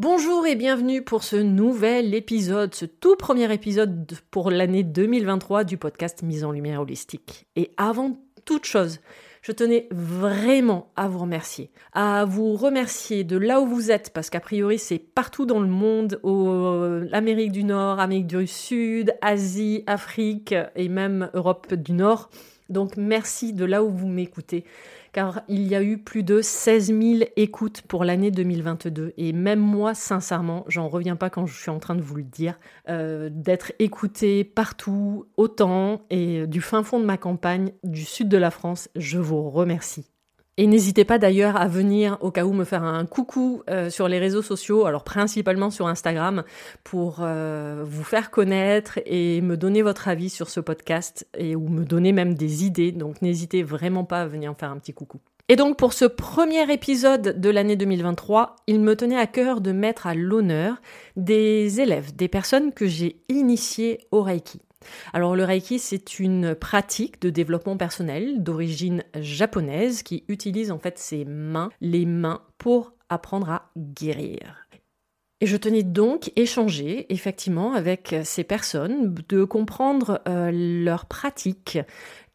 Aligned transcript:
Bonjour 0.00 0.46
et 0.46 0.54
bienvenue 0.54 1.02
pour 1.02 1.24
ce 1.24 1.34
nouvel 1.34 2.14
épisode, 2.14 2.72
ce 2.72 2.84
tout 2.84 3.16
premier 3.16 3.52
épisode 3.52 4.08
pour 4.30 4.48
l'année 4.52 4.84
2023 4.84 5.64
du 5.64 5.76
podcast 5.76 6.22
Mise 6.22 6.44
en 6.44 6.52
Lumière 6.52 6.82
Holistique. 6.82 7.48
Et 7.56 7.72
avant 7.78 8.16
toute 8.44 8.64
chose, 8.64 9.00
je 9.42 9.50
tenais 9.50 9.88
vraiment 9.90 10.92
à 10.94 11.08
vous 11.08 11.18
remercier, 11.18 11.72
à 11.94 12.24
vous 12.26 12.54
remercier 12.54 13.24
de 13.24 13.36
là 13.36 13.60
où 13.60 13.66
vous 13.66 13.90
êtes, 13.90 14.10
parce 14.10 14.30
qu'a 14.30 14.38
priori 14.38 14.78
c'est 14.78 15.00
partout 15.00 15.46
dans 15.46 15.58
le 15.58 15.66
monde, 15.66 16.20
au, 16.22 17.00
l'Amérique 17.10 17.50
du 17.50 17.64
Nord, 17.64 17.98
Amérique 17.98 18.28
du 18.28 18.46
Sud, 18.46 19.16
Asie, 19.20 19.82
Afrique 19.88 20.54
et 20.76 20.88
même 20.88 21.28
Europe 21.34 21.74
du 21.74 21.92
Nord. 21.92 22.30
Donc 22.68 22.96
merci 22.96 23.52
de 23.52 23.64
là 23.64 23.82
où 23.82 23.90
vous 23.90 24.08
m'écoutez 24.08 24.64
car 25.12 25.42
il 25.48 25.66
y 25.66 25.74
a 25.74 25.82
eu 25.82 25.98
plus 25.98 26.22
de 26.22 26.40
16 26.42 26.86
000 26.86 27.30
écoutes 27.36 27.82
pour 27.82 28.04
l'année 28.04 28.30
2022. 28.30 29.14
Et 29.16 29.32
même 29.32 29.60
moi, 29.60 29.94
sincèrement, 29.94 30.64
j'en 30.68 30.88
reviens 30.88 31.16
pas 31.16 31.30
quand 31.30 31.46
je 31.46 31.58
suis 31.58 31.70
en 31.70 31.78
train 31.78 31.94
de 31.94 32.02
vous 32.02 32.16
le 32.16 32.22
dire, 32.22 32.58
euh, 32.88 33.28
d'être 33.32 33.72
écouté 33.78 34.44
partout, 34.44 35.26
autant, 35.36 36.02
et 36.10 36.46
du 36.46 36.60
fin 36.60 36.82
fond 36.82 37.00
de 37.00 37.04
ma 37.04 37.16
campagne, 37.16 37.72
du 37.84 38.04
sud 38.04 38.28
de 38.28 38.36
la 38.36 38.50
France, 38.50 38.88
je 38.96 39.18
vous 39.18 39.50
remercie. 39.50 40.10
Et 40.60 40.66
n'hésitez 40.66 41.04
pas 41.04 41.18
d'ailleurs 41.18 41.56
à 41.56 41.68
venir 41.68 42.18
au 42.20 42.32
cas 42.32 42.44
où 42.44 42.52
me 42.52 42.64
faire 42.64 42.82
un 42.82 43.06
coucou 43.06 43.62
euh, 43.70 43.90
sur 43.90 44.08
les 44.08 44.18
réseaux 44.18 44.42
sociaux, 44.42 44.86
alors 44.86 45.04
principalement 45.04 45.70
sur 45.70 45.86
Instagram, 45.86 46.42
pour 46.82 47.18
euh, 47.20 47.84
vous 47.86 48.02
faire 48.02 48.32
connaître 48.32 48.98
et 49.06 49.40
me 49.40 49.56
donner 49.56 49.82
votre 49.82 50.08
avis 50.08 50.28
sur 50.28 50.50
ce 50.50 50.58
podcast 50.58 51.28
et 51.38 51.54
ou 51.54 51.68
me 51.68 51.84
donner 51.84 52.10
même 52.10 52.34
des 52.34 52.64
idées. 52.64 52.90
Donc 52.90 53.22
n'hésitez 53.22 53.62
vraiment 53.62 54.02
pas 54.02 54.22
à 54.22 54.26
venir 54.26 54.50
en 54.50 54.56
faire 54.56 54.72
un 54.72 54.78
petit 54.78 54.92
coucou. 54.92 55.20
Et 55.48 55.54
donc 55.54 55.78
pour 55.78 55.92
ce 55.92 56.06
premier 56.06 56.70
épisode 56.72 57.40
de 57.40 57.50
l'année 57.50 57.76
2023, 57.76 58.56
il 58.66 58.80
me 58.80 58.96
tenait 58.96 59.16
à 59.16 59.28
cœur 59.28 59.60
de 59.60 59.70
mettre 59.70 60.08
à 60.08 60.14
l'honneur 60.14 60.82
des 61.14 61.80
élèves, 61.80 62.16
des 62.16 62.26
personnes 62.26 62.72
que 62.72 62.88
j'ai 62.88 63.20
initiées 63.28 64.00
au 64.10 64.22
Reiki. 64.22 64.60
Alors 65.12 65.36
le 65.36 65.44
Reiki, 65.44 65.78
c'est 65.78 66.18
une 66.18 66.54
pratique 66.54 67.20
de 67.20 67.30
développement 67.30 67.76
personnel 67.76 68.42
d'origine 68.42 69.04
japonaise 69.20 70.02
qui 70.02 70.24
utilise 70.28 70.70
en 70.70 70.78
fait 70.78 70.98
ses 70.98 71.24
mains, 71.24 71.70
les 71.80 72.06
mains, 72.06 72.42
pour 72.58 72.92
apprendre 73.08 73.50
à 73.50 73.70
guérir. 73.76 74.68
Et 75.40 75.46
je 75.46 75.56
tenais 75.56 75.84
donc 75.84 76.32
échanger 76.34 77.06
effectivement 77.12 77.72
avec 77.72 78.14
ces 78.24 78.42
personnes, 78.42 79.14
de 79.28 79.44
comprendre 79.44 80.20
euh, 80.26 80.50
leur 80.52 81.06
pratique, 81.06 81.78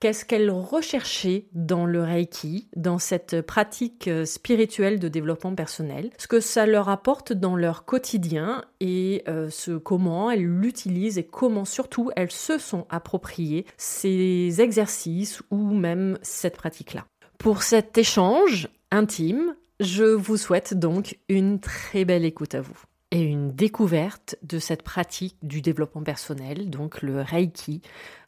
qu'est-ce 0.03 0.25
qu'elles 0.25 0.51
recherchaient 0.51 1.45
dans 1.53 1.85
le 1.85 2.03
Reiki, 2.03 2.67
dans 2.75 2.99
cette 2.99 3.41
pratique 3.41 4.09
euh, 4.09 4.25
spirituelle 4.25 4.99
de 4.99 5.07
développement 5.07 5.55
personnel, 5.55 6.09
ce 6.17 6.27
que 6.27 6.41
ça 6.41 6.65
leur 6.65 6.89
apporte 6.89 7.31
dans 7.31 7.55
leur 7.55 7.85
quotidien 7.85 8.65
et 8.81 9.23
euh, 9.29 9.49
ce 9.49 9.77
comment 9.77 10.29
elles 10.29 10.43
l'utilisent 10.43 11.17
et 11.17 11.23
comment 11.23 11.63
surtout 11.63 12.11
elles 12.17 12.33
se 12.33 12.57
sont 12.57 12.85
appropriées 12.89 13.65
ces 13.77 14.59
exercices 14.59 15.41
ou 15.51 15.73
même 15.73 16.19
cette 16.21 16.57
pratique-là. 16.57 17.05
Pour 17.37 17.63
cet 17.63 17.97
échange 17.97 18.67
intime, 18.91 19.55
je 19.79 20.03
vous 20.03 20.35
souhaite 20.35 20.73
donc 20.73 21.17
une 21.29 21.61
très 21.61 22.03
belle 22.03 22.25
écoute 22.25 22.55
à 22.55 22.59
vous 22.61 22.77
et 23.11 23.21
une 23.21 23.51
découverte 23.51 24.37
de 24.41 24.57
cette 24.57 24.81
pratique 24.81 25.37
du 25.43 25.61
développement 25.61 26.01
personnel, 26.01 26.71
donc 26.71 27.03
le 27.03 27.21
Reiki, 27.21 27.83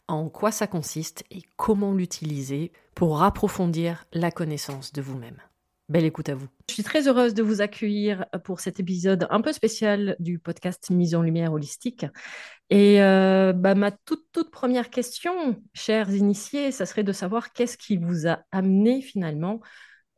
en 0.08 0.28
quoi 0.28 0.50
ça 0.50 0.66
consiste 0.66 1.24
et 1.30 1.42
comment 1.56 1.92
l'utiliser 1.92 2.72
pour 2.94 3.22
approfondir 3.22 4.04
la 4.12 4.30
connaissance 4.30 4.92
de 4.92 5.02
vous-même. 5.02 5.40
Belle 5.88 6.04
écoute 6.04 6.28
à 6.28 6.34
vous. 6.34 6.48
Je 6.68 6.74
suis 6.74 6.82
très 6.82 7.06
heureuse 7.06 7.32
de 7.32 7.44
vous 7.44 7.60
accueillir 7.60 8.26
pour 8.42 8.58
cet 8.58 8.80
épisode 8.80 9.28
un 9.30 9.40
peu 9.40 9.52
spécial 9.52 10.16
du 10.18 10.40
podcast 10.40 10.90
Mise 10.90 11.14
en 11.14 11.22
lumière 11.22 11.52
holistique. 11.52 12.06
Et 12.70 13.00
euh, 13.02 13.52
bah, 13.52 13.76
ma 13.76 13.92
toute, 13.92 14.24
toute 14.32 14.50
première 14.50 14.90
question, 14.90 15.62
chers 15.74 16.10
initiés, 16.10 16.72
ça 16.72 16.86
serait 16.86 17.04
de 17.04 17.12
savoir 17.12 17.52
qu'est-ce 17.52 17.78
qui 17.78 17.98
vous 17.98 18.26
a 18.26 18.40
amené 18.50 19.00
finalement 19.00 19.60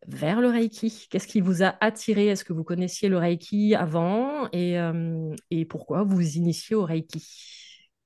vers 0.07 0.41
le 0.41 0.49
Reiki? 0.49 1.07
Qu'est-ce 1.11 1.29
qui 1.29 1.43
vous 1.43 1.63
a 1.63 1.77
attiré? 1.83 2.29
Est-ce 2.29 2.45
que 2.45 2.55
vous 2.55 2.65
connaissiez 2.65 3.11
le 3.11 3.19
Reiki 3.19 3.75
avant? 3.75 4.49
Et, 4.53 4.79
euh, 4.79 5.35
et 5.51 5.67
pourquoi 5.67 6.03
vous 6.03 6.37
initiez 6.37 6.77
au 6.77 6.85
Reiki? 6.85 7.23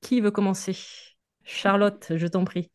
Qui 0.01 0.19
veut 0.19 0.31
commencer? 0.31 0.75
Charlotte, 1.43 2.13
je 2.15 2.27
t'en 2.27 2.45
prie. 2.45 2.69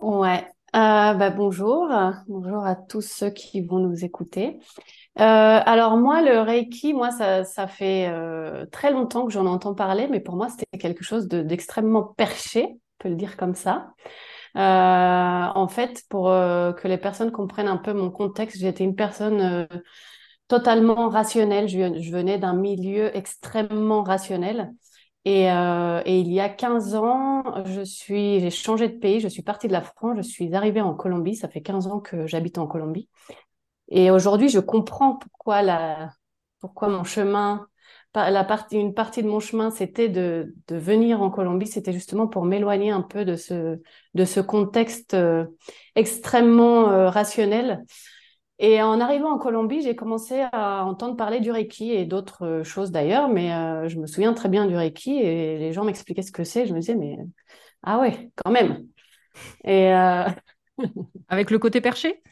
Ouais, 0.00 0.46
euh, 0.76 1.14
bah, 1.14 1.30
bonjour, 1.30 1.88
bonjour 2.28 2.64
à 2.64 2.76
tous 2.76 3.00
ceux 3.00 3.30
qui 3.30 3.60
vont 3.62 3.78
nous 3.78 4.04
écouter. 4.04 4.58
Euh, 5.18 5.22
alors 5.22 5.96
moi, 5.96 6.22
le 6.22 6.40
Reiki, 6.40 6.94
moi, 6.94 7.10
ça, 7.10 7.44
ça 7.44 7.66
fait 7.66 8.12
très 8.70 8.92
longtemps 8.92 9.26
que 9.26 9.32
j'en 9.32 9.46
entends 9.46 9.74
parler, 9.74 10.06
mais 10.08 10.20
pour 10.20 10.36
moi, 10.36 10.48
c'était 10.48 10.78
quelque 10.78 11.02
chose 11.02 11.26
d'extrêmement 11.28 12.02
perché, 12.02 12.64
on 12.64 13.02
peut 13.02 13.08
le 13.08 13.16
dire 13.16 13.36
comme 13.36 13.54
ça. 13.54 13.94
Euh, 14.56 14.60
en 14.60 15.68
fait, 15.68 16.04
pour 16.08 16.30
euh, 16.30 16.72
que 16.72 16.88
les 16.88 16.98
personnes 16.98 17.30
comprennent 17.32 17.68
un 17.68 17.76
peu 17.76 17.92
mon 17.92 18.10
contexte, 18.10 18.58
j'étais 18.58 18.84
une 18.84 18.96
personne 18.96 19.40
euh, 19.40 19.66
totalement 20.48 21.08
rationnelle. 21.08 21.68
Je, 21.68 22.10
venais 22.10 22.38
d'un 22.38 22.54
milieu 22.54 23.16
extrêmement 23.16 24.02
rationnel. 24.02 24.72
Et, 25.24 25.44
et, 25.44 26.20
il 26.20 26.32
y 26.32 26.40
a 26.40 26.48
15 26.48 26.94
ans, 26.94 27.64
je 27.66 27.82
suis, 27.82 28.40
j'ai 28.40 28.50
changé 28.50 28.88
de 28.88 28.98
pays, 28.98 29.20
je 29.20 29.28
suis 29.28 29.42
partie 29.42 29.68
de 29.68 29.72
la 29.72 29.82
France, 29.82 30.16
je 30.16 30.22
suis 30.22 30.54
arrivée 30.54 30.80
en 30.80 30.94
Colombie, 30.94 31.36
ça 31.36 31.48
fait 31.48 31.60
15 31.60 31.86
ans 31.86 32.00
que 32.00 32.26
j'habite 32.26 32.56
en 32.58 32.66
Colombie. 32.66 33.08
Et 33.88 34.10
aujourd'hui, 34.10 34.48
je 34.48 34.60
comprends 34.60 35.16
pourquoi 35.16 35.62
la, 35.62 36.10
pourquoi 36.60 36.88
mon 36.88 37.04
chemin, 37.04 37.66
la 38.14 38.44
partie, 38.44 38.76
une 38.76 38.94
partie 38.94 39.22
de 39.22 39.28
mon 39.28 39.40
chemin, 39.40 39.70
c'était 39.70 40.08
de, 40.08 40.54
de 40.68 40.76
venir 40.76 41.22
en 41.22 41.30
Colombie, 41.30 41.66
c'était 41.66 41.92
justement 41.92 42.26
pour 42.26 42.44
m'éloigner 42.44 42.90
un 42.90 43.02
peu 43.02 43.24
de 43.24 43.36
ce, 43.36 43.80
de 44.14 44.24
ce 44.24 44.40
contexte 44.40 45.14
euh, 45.14 45.46
extrêmement 45.94 46.90
euh, 46.90 47.08
rationnel. 47.10 47.84
Et 48.60 48.82
en 48.82 48.98
arrivant 49.00 49.30
en 49.32 49.38
Colombie, 49.38 49.82
j'ai 49.82 49.94
commencé 49.94 50.44
à 50.52 50.84
entendre 50.84 51.16
parler 51.16 51.40
du 51.40 51.50
Reiki 51.52 51.92
et 51.92 52.06
d'autres 52.06 52.44
euh, 52.44 52.64
choses 52.64 52.90
d'ailleurs, 52.90 53.28
mais 53.28 53.50
je 53.88 53.98
me 53.98 54.06
souviens 54.06 54.34
très 54.34 54.48
bien 54.48 54.66
du 54.66 54.76
Reiki 54.76 55.18
et 55.18 55.58
les 55.58 55.72
gens 55.72 55.84
m'expliquaient 55.84 56.22
ce 56.22 56.32
que 56.32 56.44
c'est. 56.44 56.66
Je 56.66 56.74
me 56.74 56.80
disais, 56.80 56.96
mais 56.96 57.18
ah 57.84 58.00
ouais, 58.00 58.30
quand 58.36 58.50
même. 58.50 58.86
Et 59.64 59.92
Avec 61.28 61.50
le 61.50 61.58
côté 61.58 61.80
perché? 61.80 62.22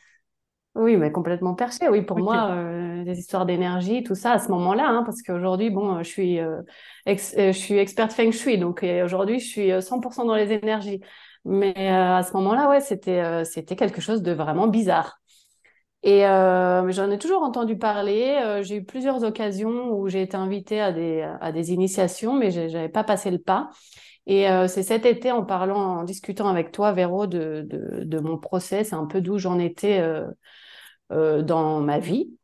Oui, 0.74 0.96
mais 0.96 1.10
complètement 1.10 1.54
perché. 1.54 1.88
Oui, 1.88 2.02
pour 2.02 2.18
moi, 2.18 2.50
euh, 2.50 3.04
des 3.04 3.18
histoires 3.18 3.46
d'énergie, 3.46 4.02
tout 4.02 4.14
ça, 4.14 4.32
à 4.32 4.38
ce 4.38 4.50
moment-là, 4.50 4.86
hein, 4.88 5.02
parce 5.06 5.22
qu'aujourd'hui, 5.22 5.70
bon, 5.70 6.02
je 6.02 6.08
suis, 6.08 6.38
euh, 6.38 6.60
je 7.06 7.52
suis 7.52 7.78
experte 7.78 8.12
feng 8.12 8.30
shui, 8.30 8.58
donc 8.58 8.84
aujourd'hui, 9.04 9.40
je 9.40 9.46
suis 9.46 9.82
100% 9.82 10.26
dans 10.26 10.34
les 10.34 10.52
énergies. 10.52 11.00
Mais 11.46 11.88
à 11.88 12.22
ce 12.22 12.32
moment-là, 12.34 12.68
ouais, 12.68 12.80
c'était, 12.80 13.44
c'était 13.44 13.76
quelque 13.76 14.00
chose 14.00 14.20
de 14.20 14.32
vraiment 14.32 14.66
bizarre. 14.66 15.20
Et 16.08 16.20
j'en 16.22 17.10
ai 17.10 17.18
toujours 17.18 17.42
entendu 17.42 17.76
parler. 17.76 18.60
j'ai 18.62 18.76
eu 18.76 18.84
plusieurs 18.84 19.24
occasions 19.24 19.90
où 19.90 20.08
j'ai 20.08 20.22
été 20.22 20.36
invitée 20.36 20.80
à 20.80 20.92
des, 20.92 21.72
initiations, 21.72 22.34
mais 22.34 22.52
je 22.52 22.60
n'avais 22.60 22.88
pas 22.88 23.02
passé 23.02 23.30
le 23.30 23.38
pas. 23.38 23.70
Et 24.26 24.46
c'est 24.68 24.84
cet 24.84 25.04
été, 25.04 25.32
en 25.32 25.44
parlant, 25.44 25.98
en 25.98 26.04
discutant 26.04 26.48
avec 26.48 26.70
toi, 26.70 26.92
Véro, 26.92 27.26
de, 27.26 28.18
mon 28.20 28.38
procès, 28.38 28.84
c'est 28.84 28.94
un 28.94 29.06
peu 29.06 29.20
d'où 29.20 29.38
j'en 29.38 29.58
étais 29.58 30.00
euh, 31.12 31.42
dans 31.42 31.80
ma 31.80 31.98
vie. 32.00 32.36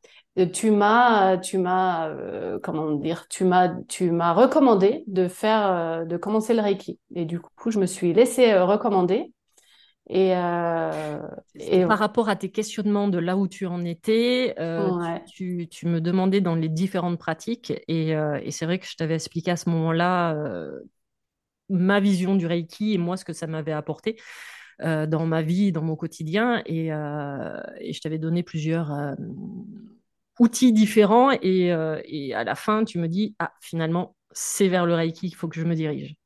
Tu 0.52 0.70
m'as, 0.70 1.36
euh, 1.36 2.58
comment 2.62 2.92
dire, 2.92 3.26
tu 3.28 3.44
m'as, 3.44 3.72
recommandé 4.32 5.04
de 5.06 5.28
faire, 5.28 5.66
euh, 5.66 6.04
de 6.04 6.16
commencer 6.16 6.54
le 6.54 6.62
Reiki. 6.62 6.98
Et 7.14 7.24
du 7.24 7.40
coup, 7.40 7.70
je 7.70 7.78
me 7.78 7.86
suis 7.86 8.12
laissée 8.14 8.54
recommander. 8.58 9.32
Et, 10.14 10.32
et, 11.54 11.86
par 11.86 11.98
rapport 11.98 12.28
à 12.28 12.36
tes 12.36 12.50
questionnements 12.50 13.08
de 13.08 13.18
là 13.18 13.36
où 13.38 13.48
tu 13.48 13.64
en 13.66 13.82
étais, 13.84 14.54
tu, 15.26 15.68
tu, 15.70 15.86
me 15.86 16.00
demandais 16.00 16.42
dans 16.42 16.54
les 16.54 16.68
différentes 16.68 17.18
pratiques. 17.18 17.72
Et, 17.88 18.10
et 18.10 18.50
c'est 18.50 18.66
vrai 18.66 18.78
que 18.78 18.86
je 18.86 18.94
t'avais 18.96 19.14
expliqué 19.14 19.50
à 19.50 19.56
ce 19.56 19.70
moment-là 19.70 20.36
ma 21.70 22.00
vision 22.00 22.36
du 22.36 22.46
Reiki 22.46 22.92
et 22.92 22.98
moi 22.98 23.16
ce 23.16 23.24
que 23.24 23.32
ça 23.32 23.46
m'avait 23.46 23.72
apporté. 23.72 24.16
Euh, 24.80 25.06
dans 25.06 25.26
ma 25.26 25.42
vie, 25.42 25.70
dans 25.70 25.82
mon 25.82 25.96
quotidien. 25.96 26.62
Et, 26.66 26.92
euh, 26.92 27.60
je 27.80 28.00
t'avais 28.00 28.18
donné 28.18 28.42
plusieurs 28.42 28.92
euh, 28.92 29.14
outils 30.40 30.72
différents. 30.72 31.30
Et, 31.42 31.72
à 31.72 32.44
la 32.44 32.54
fin, 32.54 32.84
tu 32.84 32.98
me 32.98 33.06
dis, 33.06 33.36
ah, 33.38 33.52
finalement, 33.60 34.16
c'est 34.32 34.68
vers 34.68 34.86
le 34.86 34.94
Reiki 34.94 35.28
qu'il 35.28 35.36
faut 35.36 35.48
que 35.48 35.60
je 35.60 35.64
me 35.64 35.74
dirige. 35.74 36.16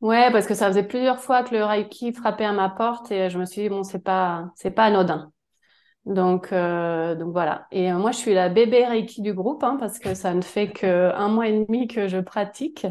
Ouais, 0.00 0.30
parce 0.32 0.46
que 0.46 0.54
ça 0.54 0.68
faisait 0.68 0.82
plusieurs 0.86 1.20
fois 1.20 1.42
que 1.44 1.54
le 1.54 1.62
Reiki 1.64 2.12
frappait 2.14 2.44
à 2.46 2.52
ma 2.52 2.70
porte 2.70 3.10
et 3.12 3.28
je 3.28 3.38
me 3.38 3.44
suis 3.44 3.62
dit, 3.62 3.68
bon, 3.68 3.82
c'est 3.82 3.98
pas, 4.02 4.50
c'est 4.56 4.70
pas 4.70 4.84
anodin. 4.84 5.30
Donc, 6.06 6.50
donc 6.52 7.32
voilà. 7.32 7.66
Et 7.72 7.92
moi, 7.92 8.12
je 8.12 8.18
suis 8.18 8.34
la 8.34 8.48
bébé 8.50 8.86
Reiki 8.86 9.22
du 9.22 9.34
groupe 9.34 9.64
hein, 9.64 9.76
parce 9.80 9.98
que 9.98 10.14
ça 10.14 10.34
ne 10.34 10.42
fait 10.42 10.72
qu'un 10.72 11.28
mois 11.28 11.48
et 11.48 11.64
demi 11.66 11.88
que 11.88 12.08
je 12.08 12.18
pratique. 12.18 12.86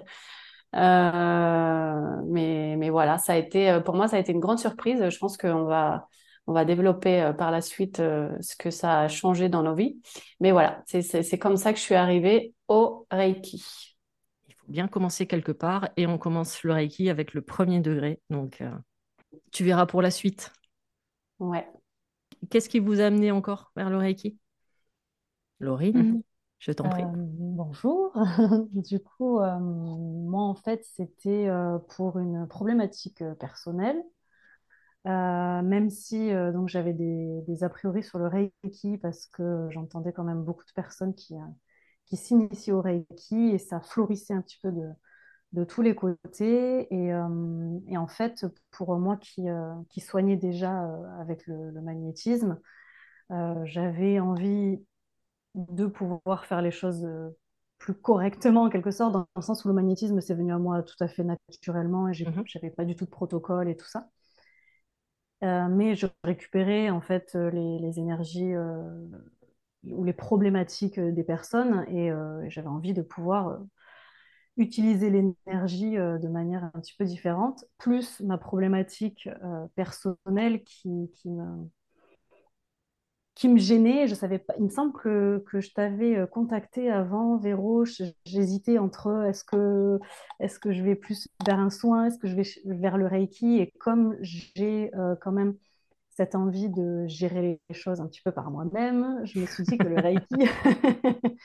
Euh, 0.76 2.22
mais, 2.28 2.76
mais 2.78 2.90
voilà, 2.92 3.18
ça 3.18 3.34
a 3.34 3.38
été, 3.38 3.72
euh, 3.72 3.80
pour 3.82 3.96
moi, 3.96 4.08
ça 4.08 4.18
a 4.18 4.20
été 4.20 4.32
une 4.34 4.40
grande 4.40 4.60
surprise. 4.60 5.10
Je 5.10 5.18
pense 5.20 5.38
qu'on 5.38 5.66
va, 5.66 6.08
on 6.48 6.54
va 6.54 6.66
développer 6.66 7.22
euh, 7.24 7.34
par 7.34 7.52
la 7.52 7.62
suite 7.62 7.98
ce 7.98 8.56
que 8.58 8.72
ça 8.72 9.02
a 9.02 9.08
changé 9.08 9.50
dans 9.50 9.64
nos 9.64 9.76
vies. 9.76 10.02
Mais 10.42 10.52
voilà, 10.52 10.84
c'est 10.88 11.40
comme 11.40 11.58
ça 11.58 11.74
que 11.74 11.80
je 11.80 11.84
suis 11.84 11.96
arrivée 11.96 12.54
au 12.68 13.08
Reiki. 13.12 13.89
Bien 14.70 14.88
commencer 14.88 15.28
quelque 15.28 15.52
part 15.52 15.90
et 15.98 16.08
on 16.08 16.18
commence 16.18 16.64
le 16.64 16.74
Reiki 16.74 17.10
avec 17.10 17.34
le 17.34 17.42
premier 17.42 17.80
degré. 17.80 18.22
Donc, 18.30 18.64
tu 19.52 19.64
verras 19.64 19.86
pour 19.86 20.02
la 20.02 20.12
suite. 20.12 20.54
Ouais. 21.40 21.68
Qu'est-ce 22.50 22.70
qui 22.70 22.80
vous 22.80 23.02
a 23.02 23.06
amené 23.06 23.32
encore 23.32 23.72
vers 23.76 23.90
le 23.90 23.98
Reiki? 23.98 24.38
Laurine 25.60 26.14
mmh. 26.14 26.22
Je 26.60 26.74
t'en 26.74 26.90
prie. 26.90 27.04
Euh, 27.04 27.08
bonjour. 27.16 28.12
du 28.74 29.00
coup, 29.00 29.40
euh, 29.40 29.60
moi, 29.60 30.44
en 30.44 30.56
fait, 30.56 30.84
c'était 30.84 31.48
euh, 31.48 31.78
pour 31.96 32.20
une 32.20 32.48
problématique 32.48 33.24
personnelle. 33.40 34.04
même 35.06 35.90
si 35.90 36.32
donc 36.54 36.68
j'avais 36.68 36.94
des, 36.94 37.42
des, 37.48 37.64
a 37.64 37.70
priori 37.70 38.04
sur 38.04 38.20
le 38.20 38.28
Reiki 38.28 38.98
parce 38.98 39.26
que 39.28 39.68
j'entendais 39.72 40.12
quand 40.12 40.26
même 40.26 40.44
beaucoup 40.44 40.66
de 40.66 40.74
personnes 40.74 41.16
qui, 41.16 41.36
qui 42.10 42.18
s'initient 42.18 42.72
au 42.74 42.82
Reiki 42.82 43.52
et 43.52 43.58
ça 43.60 43.80
florissait 43.82 44.34
un 44.34 44.42
petit 44.42 44.60
peu 44.62 44.72
de, 44.72 44.90
de 45.54 45.64
tous 45.64 45.82
les 45.82 45.96
côtés. 45.96 46.94
Et, 46.94 47.08
et, 47.88 47.98
en 47.98 48.08
fait, 48.08 48.46
pour 48.72 48.98
moi 48.98 49.18
qui, 49.18 49.46
qui 49.90 50.02
soignais 50.02 50.38
déjà 50.38 50.84
avec 51.20 51.48
le, 51.48 51.72
le 51.72 51.82
magnétisme, 51.82 52.60
j'avais 53.66 54.20
envie 54.20 54.80
de 55.56 55.86
pouvoir 55.88 56.46
faire 56.46 56.62
les 56.62 56.72
choses 56.72 57.04
euh, 57.06 57.30
plus 57.78 57.94
correctement 57.94 58.64
en 58.64 58.70
quelque 58.70 58.92
sorte, 58.92 59.14
dans 59.14 59.28
le 59.36 59.42
sens 59.42 59.64
où 59.66 59.68
le 59.68 59.74
magnétisme 59.74 60.22
c'est 60.22 60.36
venu 60.36 60.52
à 60.54 60.58
moi 60.58 60.84
tout 60.84 61.02
à 61.02 61.08
fait 61.08 61.24
naturellement 61.24 62.10
et 62.10 62.14
je 62.14 62.26
n'avais 62.26 62.70
mhm. 62.70 62.76
pas 62.76 62.86
du 62.86 62.96
tout 62.96 63.06
de 63.06 63.10
protocole 63.10 63.70
et 63.70 63.76
tout 63.76 63.88
ça. 63.88 64.10
Euh, 65.44 65.68
mais 65.70 65.96
je 65.96 66.06
récupérais 66.24 66.90
en 66.90 67.00
fait 67.00 67.32
euh, 67.36 67.50
les, 67.50 67.98
énergies 67.98 68.52
ou 69.84 70.04
les 70.04 70.14
problématiques 70.14 71.00
des 71.00 71.24
personnes 71.24 71.86
et, 71.90 72.12
j'avais 72.50 72.68
envie 72.68 72.94
de 72.94 73.02
pouvoir 73.02 73.60
utiliser 74.58 75.10
l'énergie 75.10 75.96
de 75.96 76.28
manière 76.28 76.66
un 76.66 76.80
petit 76.82 76.96
peu 76.98 77.06
différente, 77.06 77.66
plus 77.78 78.20
ma 78.22 78.38
problématique 78.38 79.30
personnelle 79.76 80.64
qui, 80.64 81.12
qui 81.14 81.30
me 81.30 81.70
qui 83.40 83.48
me 83.48 83.58
gênait. 83.58 84.08
Je 84.08 84.16
savais 84.16 84.38
pas. 84.38 84.54
Il 84.58 84.66
me 84.66 84.70
semble 84.70 84.92
que, 84.92 85.42
que 85.48 85.62
je 85.62 85.72
t'avais 85.72 86.18
euh, 86.18 86.28
contacté 86.28 86.92
avant, 86.92 87.38
Véro. 87.38 87.86
J'hésitais 88.26 88.78
entre 88.78 89.26
est-ce 89.30 89.46
que, 89.46 89.98
est 90.42 90.60
que 90.60 90.74
je 90.74 90.84
vais 90.84 90.96
plus 90.96 91.30
vers 91.46 91.58
un 91.58 91.70
soin, 91.70 92.08
est-ce 92.08 92.20
que 92.20 92.28
je 92.28 92.36
vais 92.36 92.44
vers 92.66 92.98
le 92.98 93.08
Reiki? 93.08 93.60
Et 93.60 93.72
comme 93.80 94.18
j'ai 94.20 94.94
euh, 94.96 95.16
quand 95.22 95.32
même 95.32 95.56
cette 96.20 96.36
envie 96.36 96.70
de 96.70 97.08
gérer 97.08 97.62
les 97.70 97.76
choses 97.76 98.02
un 98.02 98.08
petit 98.08 98.22
peu 98.22 98.34
par 98.34 98.52
moi-même, 98.52 99.22
je 99.26 99.40
me 99.40 99.46
suis 99.46 99.64
dit 99.64 99.78
que 99.78 99.88
le 99.88 99.96
Reiki 100.02 100.36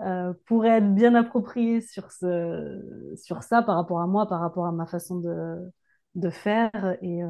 euh, 0.00 0.32
pourrait 0.46 0.78
être 0.78 0.94
bien 0.94 1.14
approprié 1.14 1.80
sur, 1.82 2.10
ce, 2.10 3.14
sur 3.16 3.42
ça 3.42 3.62
par 3.62 3.76
rapport 3.76 4.00
à 4.00 4.06
moi, 4.06 4.26
par 4.26 4.40
rapport 4.40 4.66
à 4.66 4.72
ma 4.72 4.86
façon 4.86 5.16
de, 5.20 5.58
de 6.14 6.30
faire. 6.30 6.96
Et, 7.02 7.22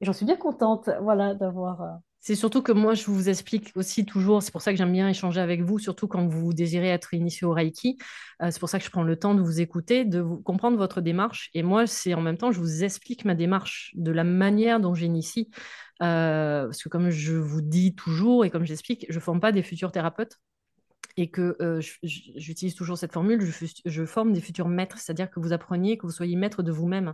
et 0.00 0.04
j'en 0.04 0.12
suis 0.12 0.26
bien 0.26 0.36
contente 0.36 0.90
voilà, 1.00 1.34
d'avoir 1.34 1.98
c'est 2.26 2.36
surtout 2.36 2.62
que 2.62 2.72
moi, 2.72 2.94
je 2.94 3.04
vous 3.04 3.28
explique 3.28 3.70
aussi 3.74 4.06
toujours, 4.06 4.42
c'est 4.42 4.50
pour 4.50 4.62
ça 4.62 4.72
que 4.72 4.78
j'aime 4.78 4.92
bien 4.92 5.06
échanger 5.10 5.42
avec 5.42 5.60
vous, 5.60 5.78
surtout 5.78 6.08
quand 6.08 6.26
vous 6.26 6.54
désirez 6.54 6.88
être 6.88 7.12
initié 7.12 7.46
au 7.46 7.52
Reiki. 7.52 7.98
Euh, 8.40 8.50
c'est 8.50 8.58
pour 8.60 8.70
ça 8.70 8.78
que 8.78 8.84
je 8.86 8.90
prends 8.90 9.02
le 9.02 9.16
temps 9.16 9.34
de 9.34 9.42
vous 9.42 9.60
écouter, 9.60 10.06
de 10.06 10.20
vous 10.20 10.38
comprendre 10.38 10.78
votre 10.78 11.02
démarche. 11.02 11.50
Et 11.52 11.62
moi, 11.62 11.86
c'est 11.86 12.14
en 12.14 12.22
même 12.22 12.38
temps, 12.38 12.50
je 12.50 12.58
vous 12.60 12.82
explique 12.82 13.26
ma 13.26 13.34
démarche 13.34 13.92
de 13.94 14.10
la 14.10 14.24
manière 14.24 14.80
dont 14.80 14.94
j'initie. 14.94 15.50
Euh, 16.00 16.64
parce 16.64 16.82
que 16.82 16.88
comme 16.88 17.10
je 17.10 17.34
vous 17.34 17.60
dis 17.60 17.94
toujours 17.94 18.46
et 18.46 18.50
comme 18.50 18.64
j'explique, 18.64 19.04
je 19.10 19.16
ne 19.16 19.20
forme 19.20 19.40
pas 19.40 19.52
des 19.52 19.62
futurs 19.62 19.92
thérapeutes 19.92 20.38
et 21.18 21.30
que 21.30 21.58
euh, 21.60 21.82
j'utilise 22.02 22.74
toujours 22.74 22.96
cette 22.96 23.12
formule, 23.12 23.42
je, 23.42 23.66
je, 23.84 24.04
forme 24.06 24.32
des 24.32 24.40
futurs 24.40 24.68
maîtres, 24.68 24.96
c'est-à-dire 24.98 25.30
que 25.30 25.40
vous 25.40 25.52
appreniez, 25.52 25.98
que 25.98 26.06
vous 26.06 26.12
soyez 26.12 26.36
maître 26.36 26.62
de 26.62 26.72
vous-même. 26.72 27.12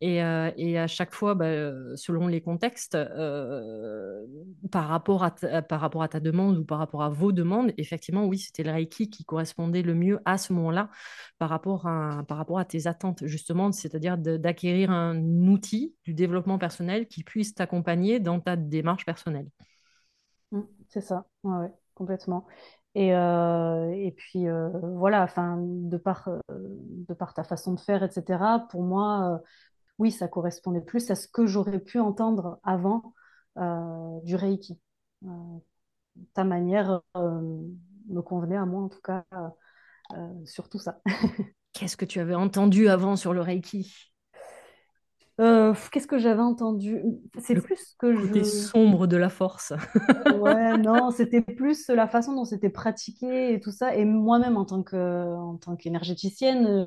Et, 0.00 0.22
euh, 0.22 0.52
et, 0.56 0.78
à 0.78 0.86
chaque 0.86 1.12
fois, 1.12 1.34
bah, 1.34 1.96
selon 1.96 2.28
les 2.28 2.40
contextes, 2.40 2.94
euh, 2.94 4.24
par, 4.70 4.86
rapport 4.86 5.24
à 5.24 5.32
ta, 5.32 5.60
par 5.60 5.80
rapport 5.80 6.04
à 6.04 6.08
ta 6.08 6.20
demande 6.20 6.56
ou 6.58 6.64
par 6.64 6.78
rapport 6.78 7.02
à 7.02 7.08
vos 7.08 7.32
demandes, 7.32 7.72
effectivement, 7.78 8.24
oui, 8.24 8.38
c'était 8.38 8.62
le 8.62 8.70
Reiki 8.70 9.10
qui 9.10 9.24
correspondait 9.24 9.82
le 9.82 9.96
mieux 9.96 10.20
à 10.24 10.38
ce 10.38 10.52
moment-là 10.52 10.88
par, 11.38 11.48
rapport 11.48 11.88
à, 11.88 12.22
par 12.28 12.36
rapport 12.36 12.60
à 12.60 12.64
tes 12.64 12.86
attentes, 12.86 13.26
justement, 13.26 13.72
c'est-à-dire 13.72 14.16
d'acquérir 14.18 14.92
un 14.92 15.18
outil 15.48 15.96
du 16.04 16.14
développement 16.14 16.58
personnel 16.58 17.08
qui 17.08 17.24
puisse 17.24 17.54
t'accompagner 17.54 18.20
dans 18.20 18.38
ta 18.38 18.54
démarche 18.54 19.04
personnelle. 19.04 19.48
Mmh, 20.52 20.60
c'est 20.90 21.00
ça, 21.00 21.26
ouais, 21.42 21.72
complètement. 21.94 22.46
Et, 22.94 23.14
euh, 23.14 23.90
et 23.90 24.12
puis 24.12 24.46
voilà, 24.80 25.26
de 25.36 25.96
par, 25.96 26.30
de 26.48 27.14
par 27.14 27.34
ta 27.34 27.42
façon 27.42 27.74
de 27.74 27.80
faire, 27.80 28.04
etc., 28.04 28.60
pour 28.70 28.82
moi, 28.82 29.42
oui, 29.98 30.12
ça 30.12 30.28
correspondait 30.28 30.80
plus 30.80 31.10
à 31.10 31.14
ce 31.14 31.28
que 31.28 31.46
j'aurais 31.46 31.80
pu 31.80 31.98
entendre 31.98 32.60
avant 32.62 33.14
euh, 33.58 34.20
du 34.22 34.36
Reiki. 34.36 34.80
Euh, 35.24 35.28
ta 36.34 36.44
manière 36.44 37.02
euh, 37.16 37.40
me 38.08 38.20
convenait 38.22 38.56
à 38.56 38.64
moi, 38.64 38.82
en 38.82 38.88
tout 38.88 39.00
cas, 39.00 39.24
sur 40.46 40.68
tout 40.68 40.78
ça. 40.78 41.02
Qu'est-ce 41.72 41.96
que 41.96 42.04
tu 42.04 42.18
avais 42.18 42.34
entendu 42.34 42.88
avant 42.88 43.16
sur 43.16 43.32
le 43.34 43.40
Reiki? 43.40 44.12
Euh, 45.40 45.74
qu'est-ce 45.92 46.06
que 46.06 46.18
j'avais 46.18 46.42
entendu? 46.42 47.02
C'est 47.38 47.56
plus 47.56 47.94
que 47.98 48.12
côté 48.12 48.44
je... 48.44 48.44
sombre 48.44 49.06
de 49.06 49.16
la 49.16 49.28
force. 49.30 49.72
Ouais, 50.30 50.76
non, 50.76 51.10
c'était 51.10 51.40
plus 51.40 51.88
la 51.88 52.06
façon 52.06 52.34
dont 52.34 52.44
c'était 52.44 52.68
pratiqué 52.68 53.54
et 53.54 53.60
tout 53.60 53.70
ça. 53.70 53.94
Et 53.96 54.04
moi-même, 54.04 54.58
en 54.58 54.66
tant 54.66 54.82
que, 54.82 54.96
en 55.36 55.56
tant 55.56 55.74
qu'énergéticienne, 55.74 56.66
euh, 56.66 56.86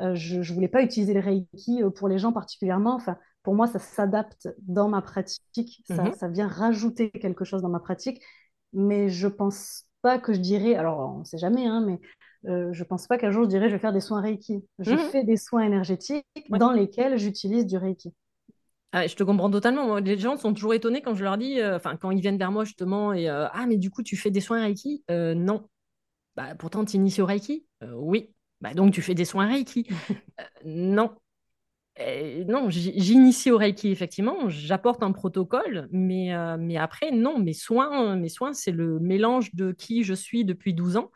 euh, 0.00 0.14
je 0.14 0.38
ne 0.38 0.44
voulais 0.54 0.68
pas 0.68 0.82
utiliser 0.82 1.12
le 1.12 1.20
Reiki 1.20 1.82
euh, 1.82 1.90
pour 1.90 2.08
les 2.08 2.18
gens 2.18 2.32
particulièrement. 2.32 2.94
Enfin, 2.94 3.18
pour 3.42 3.54
moi, 3.54 3.66
ça 3.66 3.78
s'adapte 3.78 4.48
dans 4.62 4.88
ma 4.88 5.02
pratique. 5.02 5.82
Ça, 5.86 6.10
Mhm, 6.10 6.12
ça 6.12 6.28
vient 6.28 6.48
rajouter 6.48 7.10
quelque 7.10 7.44
chose 7.44 7.60
dans 7.62 7.68
ma 7.68 7.80
pratique. 7.80 8.22
Mais 8.72 9.08
je 9.10 9.28
pense 9.28 9.84
pas 10.02 10.18
que 10.18 10.32
je 10.32 10.38
dirais, 10.40 10.74
alors 10.76 11.16
on 11.16 11.18
ne 11.20 11.24
sait 11.24 11.38
jamais, 11.38 11.66
hein, 11.66 11.82
mais 11.86 12.00
euh, 12.46 12.72
je 12.72 12.84
pense 12.84 13.06
pas 13.06 13.18
qu'un 13.18 13.30
jour 13.30 13.44
je 13.44 13.48
dirais 13.48 13.68
je 13.68 13.74
vais 13.74 13.80
faire 13.80 13.92
des 13.92 14.00
soins 14.00 14.20
Reiki. 14.20 14.64
Je 14.78 14.92
mhm, 14.92 14.98
fais 14.98 15.24
des 15.24 15.36
soins 15.36 15.62
énergétiques 15.62 16.24
ouais. 16.50 16.58
dans 16.58 16.72
lesquels 16.72 17.18
j'utilise 17.18 17.66
du 17.66 17.76
Reiki. 17.76 18.14
Ah, 18.92 19.06
je 19.06 19.14
te 19.14 19.22
comprends 19.22 19.50
totalement. 19.50 19.86
Moi, 19.86 20.00
les 20.00 20.18
gens 20.18 20.36
sont 20.36 20.52
toujours 20.52 20.74
étonnés 20.74 21.00
quand 21.00 21.14
je 21.14 21.22
leur 21.22 21.38
dis, 21.38 21.60
euh, 21.60 21.76
enfin, 21.76 21.96
quand 21.96 22.10
ils 22.10 22.20
viennent 22.20 22.38
vers 22.38 22.50
moi 22.50 22.64
justement, 22.64 23.12
et 23.12 23.28
euh, 23.30 23.46
Ah, 23.52 23.66
mais 23.66 23.76
du 23.76 23.90
coup, 23.90 24.02
tu 24.02 24.16
fais 24.16 24.30
des 24.30 24.40
soins 24.40 24.62
Reiki? 24.62 25.04
Euh, 25.10 25.34
non. 25.34 25.68
Bah, 26.36 26.54
pourtant, 26.56 26.84
tu 26.84 26.96
inities 26.96 27.22
au 27.22 27.26
Reiki? 27.26 27.66
Oui. 27.94 28.30
Bah, 28.60 28.74
donc, 28.74 28.92
tu 28.92 29.00
fais 29.00 29.14
des 29.14 29.24
soins 29.24 29.46
Reiki? 29.46 29.86
Non. 30.64 31.12
Non, 32.46 32.70
j'initie 32.70 33.50
au 33.50 33.58
Reiki, 33.58 33.90
effectivement. 33.90 34.48
J'apporte 34.48 35.02
un 35.02 35.12
protocole, 35.12 35.86
mais, 35.92 36.34
euh, 36.34 36.56
mais 36.58 36.78
après, 36.78 37.10
non. 37.10 37.38
Mes 37.38 37.52
soins, 37.52 38.16
mes 38.16 38.30
soins, 38.30 38.54
c'est 38.54 38.70
le 38.70 38.98
mélange 38.98 39.54
de 39.54 39.72
qui 39.72 40.02
je 40.02 40.14
suis 40.14 40.44
depuis 40.44 40.72
12 40.72 40.96
ans. 40.96 41.10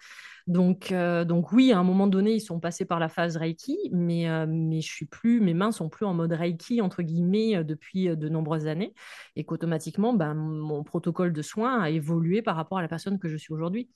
Donc, 0.46 0.92
euh, 0.92 1.24
donc 1.24 1.52
oui, 1.52 1.72
à 1.72 1.78
un 1.78 1.82
moment 1.84 2.06
donné, 2.06 2.34
ils 2.34 2.40
sont 2.40 2.60
passés 2.60 2.84
par 2.84 2.98
la 3.00 3.08
phase 3.08 3.38
Reiki, 3.38 3.78
mais, 3.92 4.28
euh, 4.28 4.44
mais 4.46 4.82
suis 4.82 5.06
plus, 5.06 5.40
mes 5.40 5.54
mains 5.54 5.72
sont 5.72 5.88
plus 5.88 6.04
en 6.04 6.12
mode 6.12 6.32
Reiki, 6.32 6.82
entre 6.82 7.02
guillemets, 7.02 7.56
euh, 7.56 7.64
depuis 7.64 8.14
de 8.14 8.28
nombreuses 8.28 8.66
années, 8.66 8.92
et 9.36 9.44
qu'automatiquement, 9.44 10.12
ben, 10.12 10.34
mon 10.34 10.84
protocole 10.84 11.32
de 11.32 11.40
soins 11.40 11.80
a 11.80 11.88
évolué 11.88 12.42
par 12.42 12.56
rapport 12.56 12.76
à 12.76 12.82
la 12.82 12.88
personne 12.88 13.18
que 13.18 13.28
je 13.28 13.38
suis 13.38 13.54
aujourd'hui. 13.54 13.88